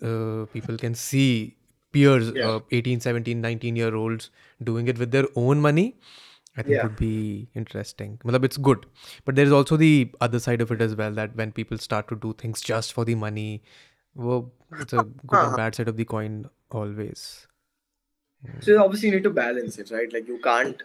uh, 0.02 0.46
people 0.52 0.76
can 0.76 0.94
see 0.94 1.55
peers, 1.91 2.31
yeah. 2.35 2.47
uh, 2.47 2.59
18, 2.71 2.99
17, 2.99 3.39
19 3.41 3.75
year 3.75 3.95
olds 3.95 4.29
doing 4.63 4.87
it 4.87 4.97
with 4.97 5.11
their 5.11 5.25
own 5.35 5.61
money, 5.61 5.95
I 6.55 6.63
think 6.63 6.75
yeah. 6.75 6.83
would 6.83 6.95
be 6.95 7.47
interesting. 7.55 8.19
Malab, 8.25 8.45
it's 8.45 8.57
good. 8.57 8.85
But 9.25 9.35
there's 9.35 9.51
also 9.51 9.77
the 9.77 10.11
other 10.21 10.39
side 10.39 10.61
of 10.61 10.71
it 10.71 10.81
as 10.81 10.95
well 10.95 11.11
that 11.11 11.35
when 11.35 11.51
people 11.51 11.77
start 11.77 12.07
to 12.09 12.15
do 12.15 12.33
things 12.33 12.61
just 12.61 12.93
for 12.93 13.05
the 13.05 13.15
money, 13.15 13.61
well, 14.15 14.51
it's 14.79 14.93
a 14.93 14.97
good 14.97 15.39
and 15.39 15.47
uh-huh. 15.47 15.57
bad 15.57 15.75
side 15.75 15.87
of 15.87 15.97
the 15.97 16.05
coin 16.05 16.49
always. 16.71 17.47
So 18.61 18.83
obviously 18.83 19.09
you 19.09 19.15
need 19.15 19.23
to 19.23 19.29
balance 19.29 19.77
it, 19.77 19.91
right? 19.91 20.11
Like 20.11 20.27
you 20.27 20.39
can't 20.39 20.81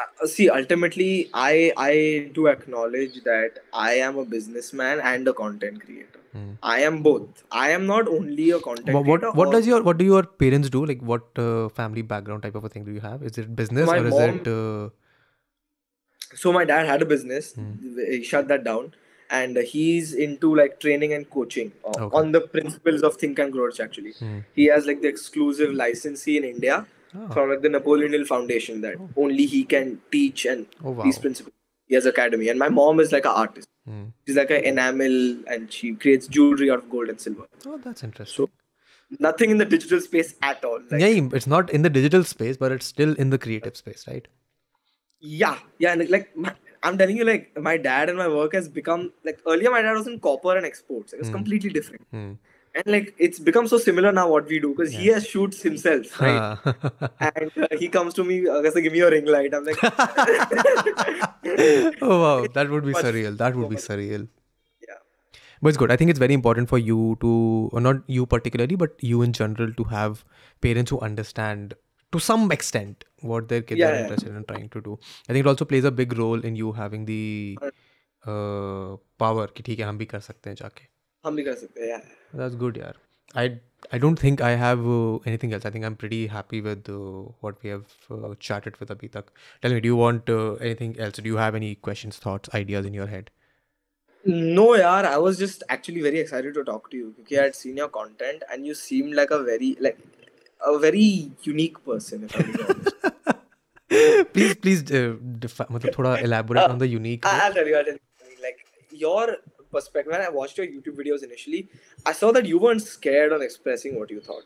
uh, 0.00 0.26
see 0.32 0.44
ultimately 0.48 1.08
i 1.42 1.54
i 1.84 1.94
do 2.36 2.42
acknowledge 2.52 3.14
that 3.26 3.56
i 3.86 3.90
am 4.06 4.16
a 4.22 4.26
businessman 4.34 5.00
and 5.12 5.28
a 5.32 5.32
content 5.40 5.80
creator 5.84 6.20
mm. 6.38 6.52
i 6.74 6.76
am 6.90 6.96
both 7.06 7.42
i 7.62 7.64
am 7.76 7.84
not 7.90 8.08
only 8.16 8.46
a 8.58 8.60
content 8.66 8.92
what, 8.98 9.08
what, 9.12 9.26
what 9.40 9.50
does 9.54 9.66
your 9.70 9.80
what 9.88 9.98
do 10.02 10.06
your 10.10 10.22
parents 10.42 10.70
do 10.76 10.84
like 10.90 11.02
what 11.12 11.40
uh, 11.46 11.68
family 11.80 12.04
background 12.12 12.46
type 12.46 12.54
of 12.60 12.68
a 12.68 12.70
thing 12.76 12.86
do 12.90 12.94
you 12.98 13.02
have 13.06 13.26
is 13.30 13.40
it 13.44 13.50
business 13.62 13.90
or 13.96 13.96
is 14.04 14.14
mom, 14.18 14.36
it 14.36 14.48
uh... 14.52 14.84
so 16.44 16.52
my 16.58 16.64
dad 16.72 16.86
had 16.92 17.02
a 17.08 17.10
business 17.14 17.50
mm. 17.64 17.74
he 18.12 18.22
shut 18.32 18.48
that 18.54 18.64
down 18.70 18.92
and 19.40 19.60
he's 19.72 20.14
into 20.28 20.54
like 20.62 20.80
training 20.86 21.12
and 21.18 21.30
coaching 21.38 21.72
uh, 21.84 21.98
okay. 21.98 22.10
on 22.22 22.32
the 22.38 22.42
principles 22.58 23.02
of 23.10 23.18
think 23.24 23.38
and 23.44 23.52
grow 23.58 23.66
rich 23.72 23.80
actually 23.88 24.14
mm. 24.14 24.40
he 24.62 24.66
has 24.76 24.86
like 24.92 25.02
the 25.06 25.12
exclusive 25.16 25.74
licensee 25.84 26.38
in 26.42 26.48
india 26.54 26.80
Oh. 27.14 27.28
From 27.30 27.50
like 27.50 27.62
the 27.62 27.68
Napoleon 27.68 28.12
Hill 28.12 28.24
Foundation 28.24 28.80
that 28.82 28.94
oh. 28.98 29.08
only 29.16 29.46
he 29.46 29.64
can 29.64 30.00
teach 30.12 30.44
and 30.46 30.66
oh, 30.84 30.92
wow. 30.92 31.02
these 31.04 31.18
principles. 31.18 31.54
He 31.88 31.94
has 31.96 32.06
academy, 32.06 32.48
and 32.48 32.58
my 32.58 32.68
mom 32.68 33.00
is 33.00 33.10
like 33.10 33.24
an 33.24 33.32
artist. 33.34 33.68
Mm. 33.88 34.12
She's 34.26 34.36
like 34.36 34.50
an 34.52 34.62
enamel, 34.64 35.36
and 35.48 35.72
she 35.72 35.94
creates 35.94 36.28
jewelry 36.28 36.70
out 36.70 36.78
of 36.78 36.90
gold 36.90 37.08
and 37.08 37.20
silver. 37.20 37.46
Oh, 37.66 37.78
that's 37.78 38.04
interesting. 38.04 38.46
So, 38.46 38.50
nothing 39.18 39.50
in 39.50 39.58
the 39.58 39.64
digital 39.64 40.00
space 40.00 40.34
at 40.40 40.64
all. 40.64 40.78
Like, 40.88 41.00
yeah, 41.00 41.28
it's 41.32 41.48
not 41.48 41.68
in 41.70 41.82
the 41.82 41.90
digital 41.90 42.22
space, 42.22 42.56
but 42.56 42.70
it's 42.70 42.86
still 42.86 43.12
in 43.14 43.30
the 43.30 43.38
creative 43.38 43.76
space, 43.76 44.04
right? 44.06 44.28
Yeah, 45.18 45.58
yeah, 45.80 45.92
and 45.92 46.08
like 46.10 46.34
my, 46.36 46.54
I'm 46.84 46.96
telling 46.96 47.16
you, 47.16 47.24
like 47.24 47.58
my 47.60 47.76
dad 47.76 48.08
and 48.08 48.16
my 48.16 48.28
work 48.28 48.54
has 48.54 48.68
become 48.68 49.12
like 49.24 49.40
earlier. 49.48 49.72
My 49.72 49.82
dad 49.82 49.92
was 49.94 50.06
in 50.06 50.20
copper 50.20 50.56
and 50.56 50.64
exports; 50.64 51.12
it 51.12 51.18
was 51.18 51.28
mm. 51.28 51.32
completely 51.32 51.70
different. 51.70 52.06
Mm 52.12 52.38
and 52.74 52.84
like 52.94 53.12
it's 53.26 53.38
become 53.46 53.66
so 53.70 53.78
similar 53.84 54.10
now 54.12 54.24
what 54.28 54.46
we 54.46 54.58
do 54.60 54.74
because 54.74 54.92
yeah. 54.94 55.00
he 55.00 55.06
has 55.08 55.26
shoots 55.26 55.60
himself 55.62 56.20
right 56.26 56.58
and 57.28 57.54
uh, 57.64 57.68
he 57.78 57.88
comes 57.88 58.14
to 58.14 58.24
me 58.24 58.46
uh, 58.48 58.60
give 58.62 58.74
me 58.92 58.98
your 58.98 59.10
ring 59.10 59.26
light 59.26 59.52
i'm 59.54 59.64
like 59.64 59.76
oh 62.10 62.18
wow 62.24 62.46
that 62.58 62.68
would 62.70 62.84
be 62.84 62.92
surreal 63.08 63.32
that 63.42 63.56
would 63.56 63.70
be 63.76 63.80
surreal 63.88 64.26
yeah 64.88 64.98
but 65.60 65.68
it's 65.70 65.78
good 65.84 65.90
i 65.90 65.96
think 65.96 66.10
it's 66.10 66.18
very 66.26 66.34
important 66.40 66.66
for 66.68 66.78
you 66.78 67.16
to 67.24 67.28
or 67.72 67.80
not 67.80 67.96
you 68.18 68.26
particularly 68.36 68.76
but 68.84 68.90
you 69.12 69.22
in 69.28 69.32
general 69.40 69.72
to 69.82 69.88
have 69.96 70.24
parents 70.68 70.90
who 70.90 71.00
understand 71.10 71.74
to 72.12 72.18
some 72.28 72.50
extent 72.52 73.04
what 73.22 73.48
their 73.48 73.62
kids 73.62 73.78
yeah, 73.80 73.90
are 73.90 73.98
interested 74.04 74.30
yeah. 74.30 74.36
in 74.38 74.44
trying 74.52 74.68
to 74.68 74.80
do 74.86 74.92
i 74.94 75.32
think 75.32 75.44
it 75.44 75.48
also 75.54 75.64
plays 75.64 75.84
a 75.84 75.90
big 76.02 76.12
role 76.22 76.44
in 76.52 76.56
you 76.62 76.72
having 76.72 77.04
the 77.12 77.58
uh, 77.66 77.70
power 79.26 79.44
That 79.48 79.60
theek 79.70 79.78
hai 79.78 79.86
hum 79.92 79.98
bhi 80.04 80.08
kar 80.14 80.20
sakte 80.28 80.52
हम 81.26 81.36
भी 81.36 81.42
कर 81.44 81.54
सकते 81.62 81.80
हैं 81.80 81.88
यार 81.88 82.02
that's 82.40 82.54
good 82.64 82.76
यार 82.78 82.98
I 83.40 83.58
I 83.96 83.98
don't 84.02 84.20
think 84.22 84.40
I 84.46 84.48
have 84.60 84.80
uh, 84.94 85.12
anything 85.30 85.52
else. 85.56 85.62
I 85.68 85.70
think 85.74 85.84
I'm 85.88 85.94
pretty 86.00 86.16
happy 86.32 86.58
with 86.64 86.88
uh, 86.94 87.22
what 87.44 87.62
we 87.66 87.70
have 87.74 87.94
uh, 88.16 88.30
chatted 88.48 88.74
with 88.82 88.90
Abhitak. 88.94 89.28
Tell 89.66 89.74
me, 89.76 89.80
do 89.86 89.92
you 89.92 89.96
want 90.00 90.32
anything 90.40 90.90
else? 91.06 91.22
Do 91.26 91.30
you 91.30 91.38
have 91.42 91.56
any 91.60 91.70
questions, 91.86 92.18
thoughts, 92.26 92.50
ideas 92.58 92.88
in 92.90 92.98
your 92.98 93.06
head? 93.12 93.30
No, 94.58 94.64
yaar. 94.82 94.98
I 95.10 95.14
was 95.26 95.40
just 95.44 95.64
actually 95.76 96.02
very 96.06 96.20
excited 96.24 96.58
to 96.58 96.64
talk 96.70 96.90
to 96.94 97.00
you 97.02 97.08
because 97.20 97.38
I 97.42 97.46
had 97.46 97.56
seen 97.62 97.80
your 97.82 97.88
content 97.96 98.44
and 98.56 98.70
you 98.70 98.76
seemed 98.82 99.16
like 99.20 99.32
a 99.38 99.38
very 99.48 99.70
like 99.88 100.04
a 100.72 100.76
very 100.84 101.06
unique 101.48 101.78
person. 101.92 102.28
If 102.28 102.36
I'm 102.42 102.66
honest. 102.66 103.40
please, 103.94 104.54
please, 104.66 104.84
uh, 105.00 105.02
defi- 105.46 105.68
मतलब 105.78 105.96
थोड़ा 105.98 106.12
elaborate 106.28 106.66
uh, 106.68 106.74
on 106.76 106.84
the 106.84 106.90
unique. 106.96 107.30
I'll 107.34 107.58
tell 107.60 107.72
you. 107.72 107.78
I'll 107.80 107.90
tell 107.92 108.02
you. 108.36 108.38
Like 108.50 108.62
your 109.06 109.24
perspective, 109.71 110.11
when 110.11 110.21
I 110.21 110.29
watched 110.29 110.57
your 110.57 110.67
YouTube 110.67 110.97
videos 110.97 111.23
initially, 111.23 111.67
I 112.05 112.13
saw 112.13 112.31
that 112.31 112.45
you 112.45 112.59
weren't 112.59 112.81
scared 112.81 113.33
on 113.33 113.41
expressing 113.41 113.97
what 113.99 114.11
you 114.11 114.19
thought. 114.19 114.45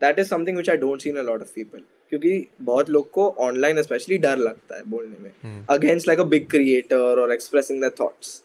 That 0.00 0.18
is 0.18 0.28
something 0.28 0.56
which 0.56 0.68
I 0.68 0.76
don't 0.76 1.00
see 1.00 1.10
in 1.10 1.16
a 1.16 1.28
lot 1.32 1.42
of 1.42 1.54
people. 1.54 1.80
क्योंकि 2.10 2.46
बहुत 2.62 2.88
लोग 2.90 3.10
को 3.10 3.28
online 3.40 3.82
specially 3.82 4.16
डर 4.24 4.36
लगता 4.36 4.76
है 4.76 4.82
बोलने 4.90 5.18
में 5.18 5.64
against 5.70 6.08
like 6.08 6.20
a 6.20 6.24
big 6.32 6.48
creator 6.50 7.20
और 7.20 7.32
expressing 7.32 7.84
the 7.84 7.90
thoughts 8.00 8.42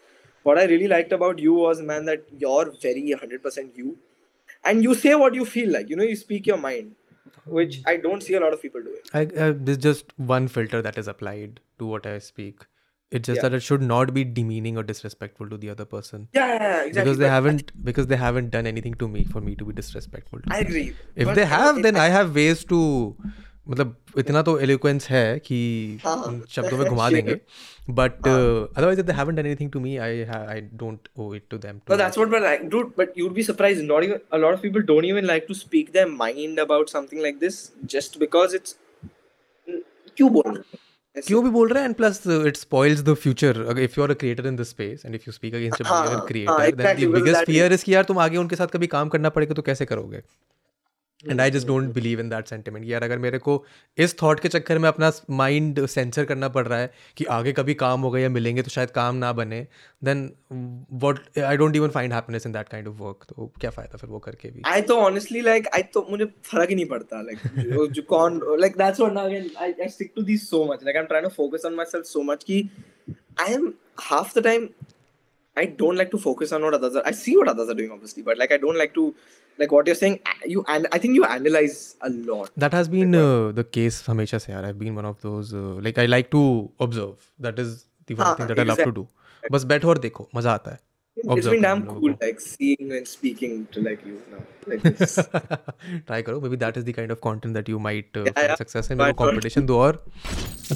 what 0.48 0.58
I 0.58 0.64
really 0.64 0.88
liked 0.88 1.12
about 1.12 1.38
you 1.38 1.54
was, 1.54 1.80
man, 1.82 2.06
that 2.06 2.24
you're 2.38 2.72
very 2.82 3.02
100% 3.14 3.76
you. 3.76 3.98
And 4.64 4.82
you 4.82 4.94
say 4.94 5.14
what 5.14 5.34
you 5.34 5.44
feel 5.44 5.70
like. 5.72 5.90
You 5.90 5.96
know, 5.96 6.04
you 6.04 6.16
speak 6.16 6.46
your 6.46 6.56
mind, 6.56 6.94
which 7.46 7.80
I 7.86 7.96
don't 7.96 8.22
see 8.22 8.34
a 8.34 8.40
lot 8.40 8.52
of 8.52 8.62
people 8.62 8.82
doing. 8.82 9.02
I, 9.12 9.20
I, 9.46 9.50
there's 9.52 9.78
just 9.78 10.12
one 10.16 10.48
filter 10.48 10.82
that 10.82 10.98
is 10.98 11.08
applied 11.08 11.60
to 11.78 11.86
what 11.86 12.06
I 12.06 12.18
speak. 12.18 12.66
It's 13.12 13.28
just 13.28 13.38
Yeah. 13.38 13.44
that 13.44 13.54
it 13.56 13.62
should 13.66 13.84
not 13.90 14.10
be 14.14 14.22
demeaning 14.38 14.78
or 14.80 14.82
disrespectful 14.88 15.50
to 15.52 15.58
the 15.60 15.70
other 15.74 15.84
person. 15.92 16.24
Yeah, 16.38 16.48
yeah, 16.48 16.62
yeah, 16.62 16.80
exactly. 16.86 17.04
Because 17.04 17.20
they 17.20 17.28
But 17.28 17.34
haven't 17.34 17.70
because 17.90 18.08
they 18.08 18.18
haven't 18.22 18.50
done 18.56 18.66
anything 18.70 18.96
to 19.02 19.08
me 19.12 19.22
for 19.34 19.40
me 19.46 19.54
to 19.60 19.68
be 19.68 19.76
disrespectful 19.78 20.42
to 20.46 20.50
I 20.56 20.58
them. 20.58 20.66
agree. 20.66 20.86
If 21.16 21.28
But 21.30 21.38
they 21.40 21.46
have, 21.52 21.78
it- 21.78 21.86
then 21.88 22.00
I 22.06 22.08
have 22.16 22.34
ways 22.40 22.64
to 22.72 22.80
मतलब 23.70 23.96
इतना 24.18 24.40
तो 24.42 24.58
eloquence 24.66 25.06
है 25.10 25.38
कि 25.46 25.56
हाँ, 26.04 26.16
उन 26.26 26.40
शब्दों 26.50 26.76
में 26.78 26.86
घुमा 26.88 27.08
sure. 27.08 27.14
देंगे 27.14 27.34
but 27.98 28.28
otherwise 28.28 28.98
if 28.98 29.06
they 29.06 29.12
haven't 29.12 29.36
done 29.36 29.46
anything 29.46 29.70
to 29.72 29.80
me 29.80 29.96
I 30.06 30.22
I 30.34 30.60
don't 30.82 31.08
owe 31.18 31.34
it 31.34 31.44
to 31.50 31.58
them 31.64 31.80
But 31.90 32.00
that's 32.02 32.20
what 32.20 32.32
we're 32.34 32.42
like, 32.46 32.64
dude. 32.74 32.92
But 33.00 33.18
you'd 33.22 33.34
be 33.40 33.46
surprised. 33.50 33.84
Not 33.90 34.06
even 34.08 34.22
a 34.38 34.40
lot 34.44 34.58
of 34.58 34.62
people 34.66 34.86
don't 34.92 35.08
even 35.12 35.28
like 35.32 35.48
to 35.52 35.58
speak 35.62 35.92
their 35.98 36.06
mind 36.14 36.62
about 36.64 36.94
something 36.96 37.24
like 37.26 37.40
this, 37.46 37.60
just 37.96 38.18
because 38.24 38.56
it's. 38.60 38.76
क्यों 40.16 40.30
बोल 40.32 40.42
रहे 40.46 40.56
हो? 40.56 40.60
ऐसे- 40.60 40.81
क्यों 41.25 41.43
भी 41.43 41.49
बोल 41.55 41.67
रहा 41.69 41.81
है 41.81 41.87
and 41.89 41.95
plus 41.95 42.21
it 42.47 42.57
spoils 42.57 43.01
the 43.09 43.13
future 43.23 43.79
if 43.79 43.97
you 43.97 44.03
are 44.03 44.11
a 44.11 44.13
creator 44.21 44.45
in 44.47 44.55
this 44.55 44.69
space 44.69 45.05
and 45.05 45.15
if 45.15 45.27
you 45.27 45.31
speak 45.33 45.55
against 45.55 45.81
a 45.81 46.19
creator 46.27 46.75
then 46.81 46.95
the 47.01 47.09
biggest 47.13 47.45
fear 47.45 47.73
is 47.73 47.83
कि 47.83 47.93
यार 47.95 48.03
तुम 48.03 48.19
आगे 48.19 48.37
उनके 48.37 48.55
साथ 48.61 48.73
कभी 48.77 48.87
काम 48.97 49.09
करना 49.15 49.29
पड़ेगा 49.37 49.53
तो 49.59 49.61
कैसे 49.69 49.85
करोगे 49.93 50.21
and 51.29 51.41
I 51.41 51.51
just 51.51 51.67
don't 51.67 51.93
believe 51.93 52.19
in 52.19 52.29
that 52.29 52.47
sentiment 52.47 52.85
यार 52.87 53.03
अगर 53.03 53.17
मेरे 53.25 53.37
को 53.47 53.63
इस 54.05 54.15
थॉट 54.21 54.39
के 54.39 54.47
चक्कर 54.49 54.77
में 54.79 54.87
अपना 54.89 55.11
माइंड 55.41 55.85
सेंसर 55.95 56.25
करना 56.31 56.47
पड़ 56.57 56.65
रहा 56.67 56.79
है 56.79 56.91
कि 57.17 57.25
आगे 57.37 57.51
कभी 57.59 57.73
काम 57.83 58.01
होगा 58.01 58.19
या 58.19 58.29
मिलेंगे 58.29 58.61
तो 58.61 58.69
शायद 58.71 58.89
काम 58.97 59.15
ना 59.23 59.31
बने 59.39 59.61
then 60.03 60.29
what 61.05 61.37
I 61.39 61.57
don't 61.57 61.75
even 61.75 61.89
find 61.97 62.13
happiness 62.13 62.45
in 62.45 62.51
that 62.51 62.69
kind 62.69 62.87
of 62.87 62.95
work 63.01 63.23
तो 63.29 63.51
क्या 63.61 63.69
फायदा 63.77 63.97
फिर 63.97 64.09
वो 64.09 64.19
करके 64.27 64.51
भी 64.51 64.61
आई 64.73 64.81
तो 64.91 64.97
ऑनेस्टली 65.01 65.41
लाइक 65.41 65.67
आई 65.75 65.81
तो 65.93 66.05
मुझे 66.09 66.25
फर्क 66.51 66.69
ही 66.69 66.75
नहीं 66.75 66.85
पड़ता 66.93 67.21
लाइक 67.29 67.87
जो 67.93 68.01
कौन 68.09 68.41
like 68.59 68.77
that's 68.77 68.99
what 68.99 69.13
now 69.13 69.25
again 69.25 69.49
I 69.61 69.73
I 69.81 69.87
stick 69.97 70.11
to 70.15 70.21
this 70.31 70.49
so 70.49 70.63
much 70.71 70.79
like 70.83 70.95
I 70.97 71.01
am 71.01 71.07
trying 71.13 71.27
to 71.29 71.33
focus 71.41 71.65
on 71.65 71.75
myself 71.91 72.05
so 72.05 72.21
much 72.31 72.43
कि 72.43 72.65
I 73.41 73.53
am 73.53 73.71
half 74.09 74.37
the 74.37 74.43
time 74.43 74.67
I 75.56 75.64
don't 75.66 75.96
like 75.96 76.10
to 76.12 76.18
focus 76.18 76.52
on 76.52 76.62
what 76.62 76.74
others 76.74 76.96
are 76.96 77.02
I 77.04 77.12
see 77.12 77.36
what 77.36 77.48
others 77.48 77.68
are 77.68 77.74
doing 77.74 77.90
obviously 77.90 78.22
but 78.22 78.38
like 78.38 78.52
I 78.52 78.58
don't 78.64 78.78
like 78.78 78.94
to 78.94 79.14
like 79.58 79.72
what 79.72 79.86
you're 79.86 80.00
saying 80.00 80.20
you 80.46 80.64
and 80.68 80.86
I 80.92 80.98
think 80.98 81.14
you 81.14 81.24
analyze 81.24 81.96
a 82.00 82.10
lot 82.10 82.50
That 82.56 82.72
has 82.72 82.88
been 82.88 83.14
uh, 83.14 83.52
the 83.52 83.64
case 83.78 84.02
हमेशा 84.08 84.38
से 84.38 84.52
यार 84.52 84.68
I've 84.68 84.78
been 84.78 84.94
one 84.94 85.08
of 85.12 85.20
those 85.22 85.54
uh, 85.54 85.80
like 85.86 85.98
I 85.98 86.06
like 86.06 86.30
to 86.36 86.42
observe 86.88 87.30
that 87.46 87.58
is 87.58 87.86
the 88.06 88.14
one 88.14 88.26
हाँ, 88.26 88.36
thing 88.36 88.46
that 88.52 88.58
I 88.58 88.68
love 88.72 88.84
to 88.84 88.92
do 89.00 89.06
बस 89.52 89.64
बैठो 89.72 89.88
और 89.88 89.98
देखो 89.98 90.28
मजा 90.36 90.52
आता 90.52 90.70
है 90.70 90.78
it's 91.16 91.32
Observe 91.34 91.52
been 91.54 91.62
damn 91.62 91.82
करना 91.82 91.94
cool 91.94 92.08
लोगों 92.08 92.26
like 92.26 92.40
seeing 92.46 92.92
and 92.98 93.12
speaking 93.16 93.58
to 93.76 93.84
like 93.88 94.06
you 94.10 94.20
now 94.34 94.44
try 94.69 96.21
करो 96.27 96.39
may 96.41 96.49
be 96.49 96.57
that 96.63 96.77
is 96.77 96.83
the 96.83 96.93
the 96.95 97.01
of 97.11 97.17
of 97.17 97.19
content 97.27 97.69
you 97.69 97.79
you 97.79 98.57
success 98.59 98.91
in 98.91 98.97
uh, 98.97 99.11
yeah, 99.13 99.59
दो 99.61 99.73
uh, 99.73 99.79
और 99.79 100.03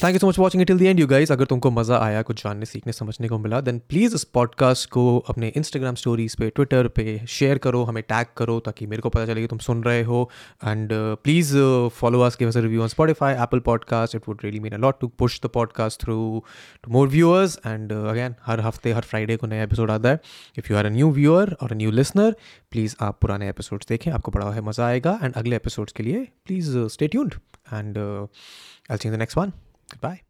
thank 0.04 0.14
you 0.14 0.20
so 0.20 0.28
much 0.28 0.40
watching 0.40 0.66
till 0.66 0.78
the 0.80 0.82
end 0.82 1.00
you 1.00 1.08
guys 1.08 1.32
अगर 1.32 1.46
तुमको 1.52 1.70
मजा 1.72 1.98
आया 2.04 2.22
कुछ 2.30 2.44
जानने 2.44 2.66
सीखने 2.66 2.94
समझने 2.94 3.28
को 3.28 3.38
मिला 3.46 3.60
देन 3.68 3.80
प्लीज़ 3.90 4.16
इस 4.16 4.24
पॉडकास्ट 4.38 4.90
को 4.96 5.04
अपने 5.30 5.48
इंस्टाग्राम 5.58 5.96
स्टोरीज 6.02 6.36
पे 6.40 6.50
ट्विटर 6.56 6.88
पे 6.98 7.06
शेयर 7.38 7.58
करो 7.66 7.84
हमें 7.84 8.02
टैग 8.10 8.28
करो 8.38 8.60
ताकि 8.66 8.86
मेरे 8.94 9.02
को 9.02 9.10
पता 9.16 9.26
चले 9.26 9.42
कि 9.42 9.48
तुम 9.48 9.60
सुन 9.68 9.84
रहे 9.84 10.02
हो 10.10 10.20
and 10.68 10.90
please 11.24 11.56
follow 12.00 12.22
us 12.28 12.36
give 12.40 12.50
us 12.50 12.58
review 12.68 12.82
on 12.82 12.88
Spotify 12.96 13.34
Apple 13.44 13.60
podcast 13.70 14.16
it 14.16 14.28
would 14.28 14.42
really 14.44 14.60
mean 14.66 14.74
a 14.74 14.78
lot 14.86 15.00
to 15.02 15.08
push 15.24 15.40
the 15.46 15.50
podcast 15.54 16.02
through 16.04 16.18
to 16.84 16.92
more 16.94 17.08
viewers 17.16 17.58
and 17.66 17.94
again 17.94 18.36
हर 18.46 18.60
हफ्ते 18.68 18.92
हर 19.00 19.04
फ्राइडे 19.14 19.38
को 19.38 19.48
नया 19.48 19.64
एपिसोड 19.64 19.92
आता 19.92 20.10
है 20.10 20.20
if 20.58 20.72
you 20.72 20.78
are 20.80 20.86
a 20.86 20.90
new 21.00 21.12
viewer 21.22 21.56
और 21.62 21.72
a 21.72 21.76
new 21.76 21.92
listener 22.02 22.36
please 22.72 22.96
आप 23.02 23.20
पुराने 23.22 23.50
episodes 23.50 23.88
देखें 23.88 24.12
आपको 24.12 24.32
बड़ा 24.32 24.50
है 24.54 24.62
मज़ा 24.70 24.86
आएगा 24.88 25.18
एंड 25.24 25.34
अगले 25.44 25.56
एपिसोड्स 25.56 25.92
के 25.98 26.04
लिए 26.04 26.28
please 26.46 26.78
stay 26.98 27.08
tuned 27.16 27.34
and 27.74 27.98
I 27.98 28.98
see 28.98 29.10
the 29.10 29.14
next 29.24 29.38
one 29.38 29.52
bye 30.04 30.27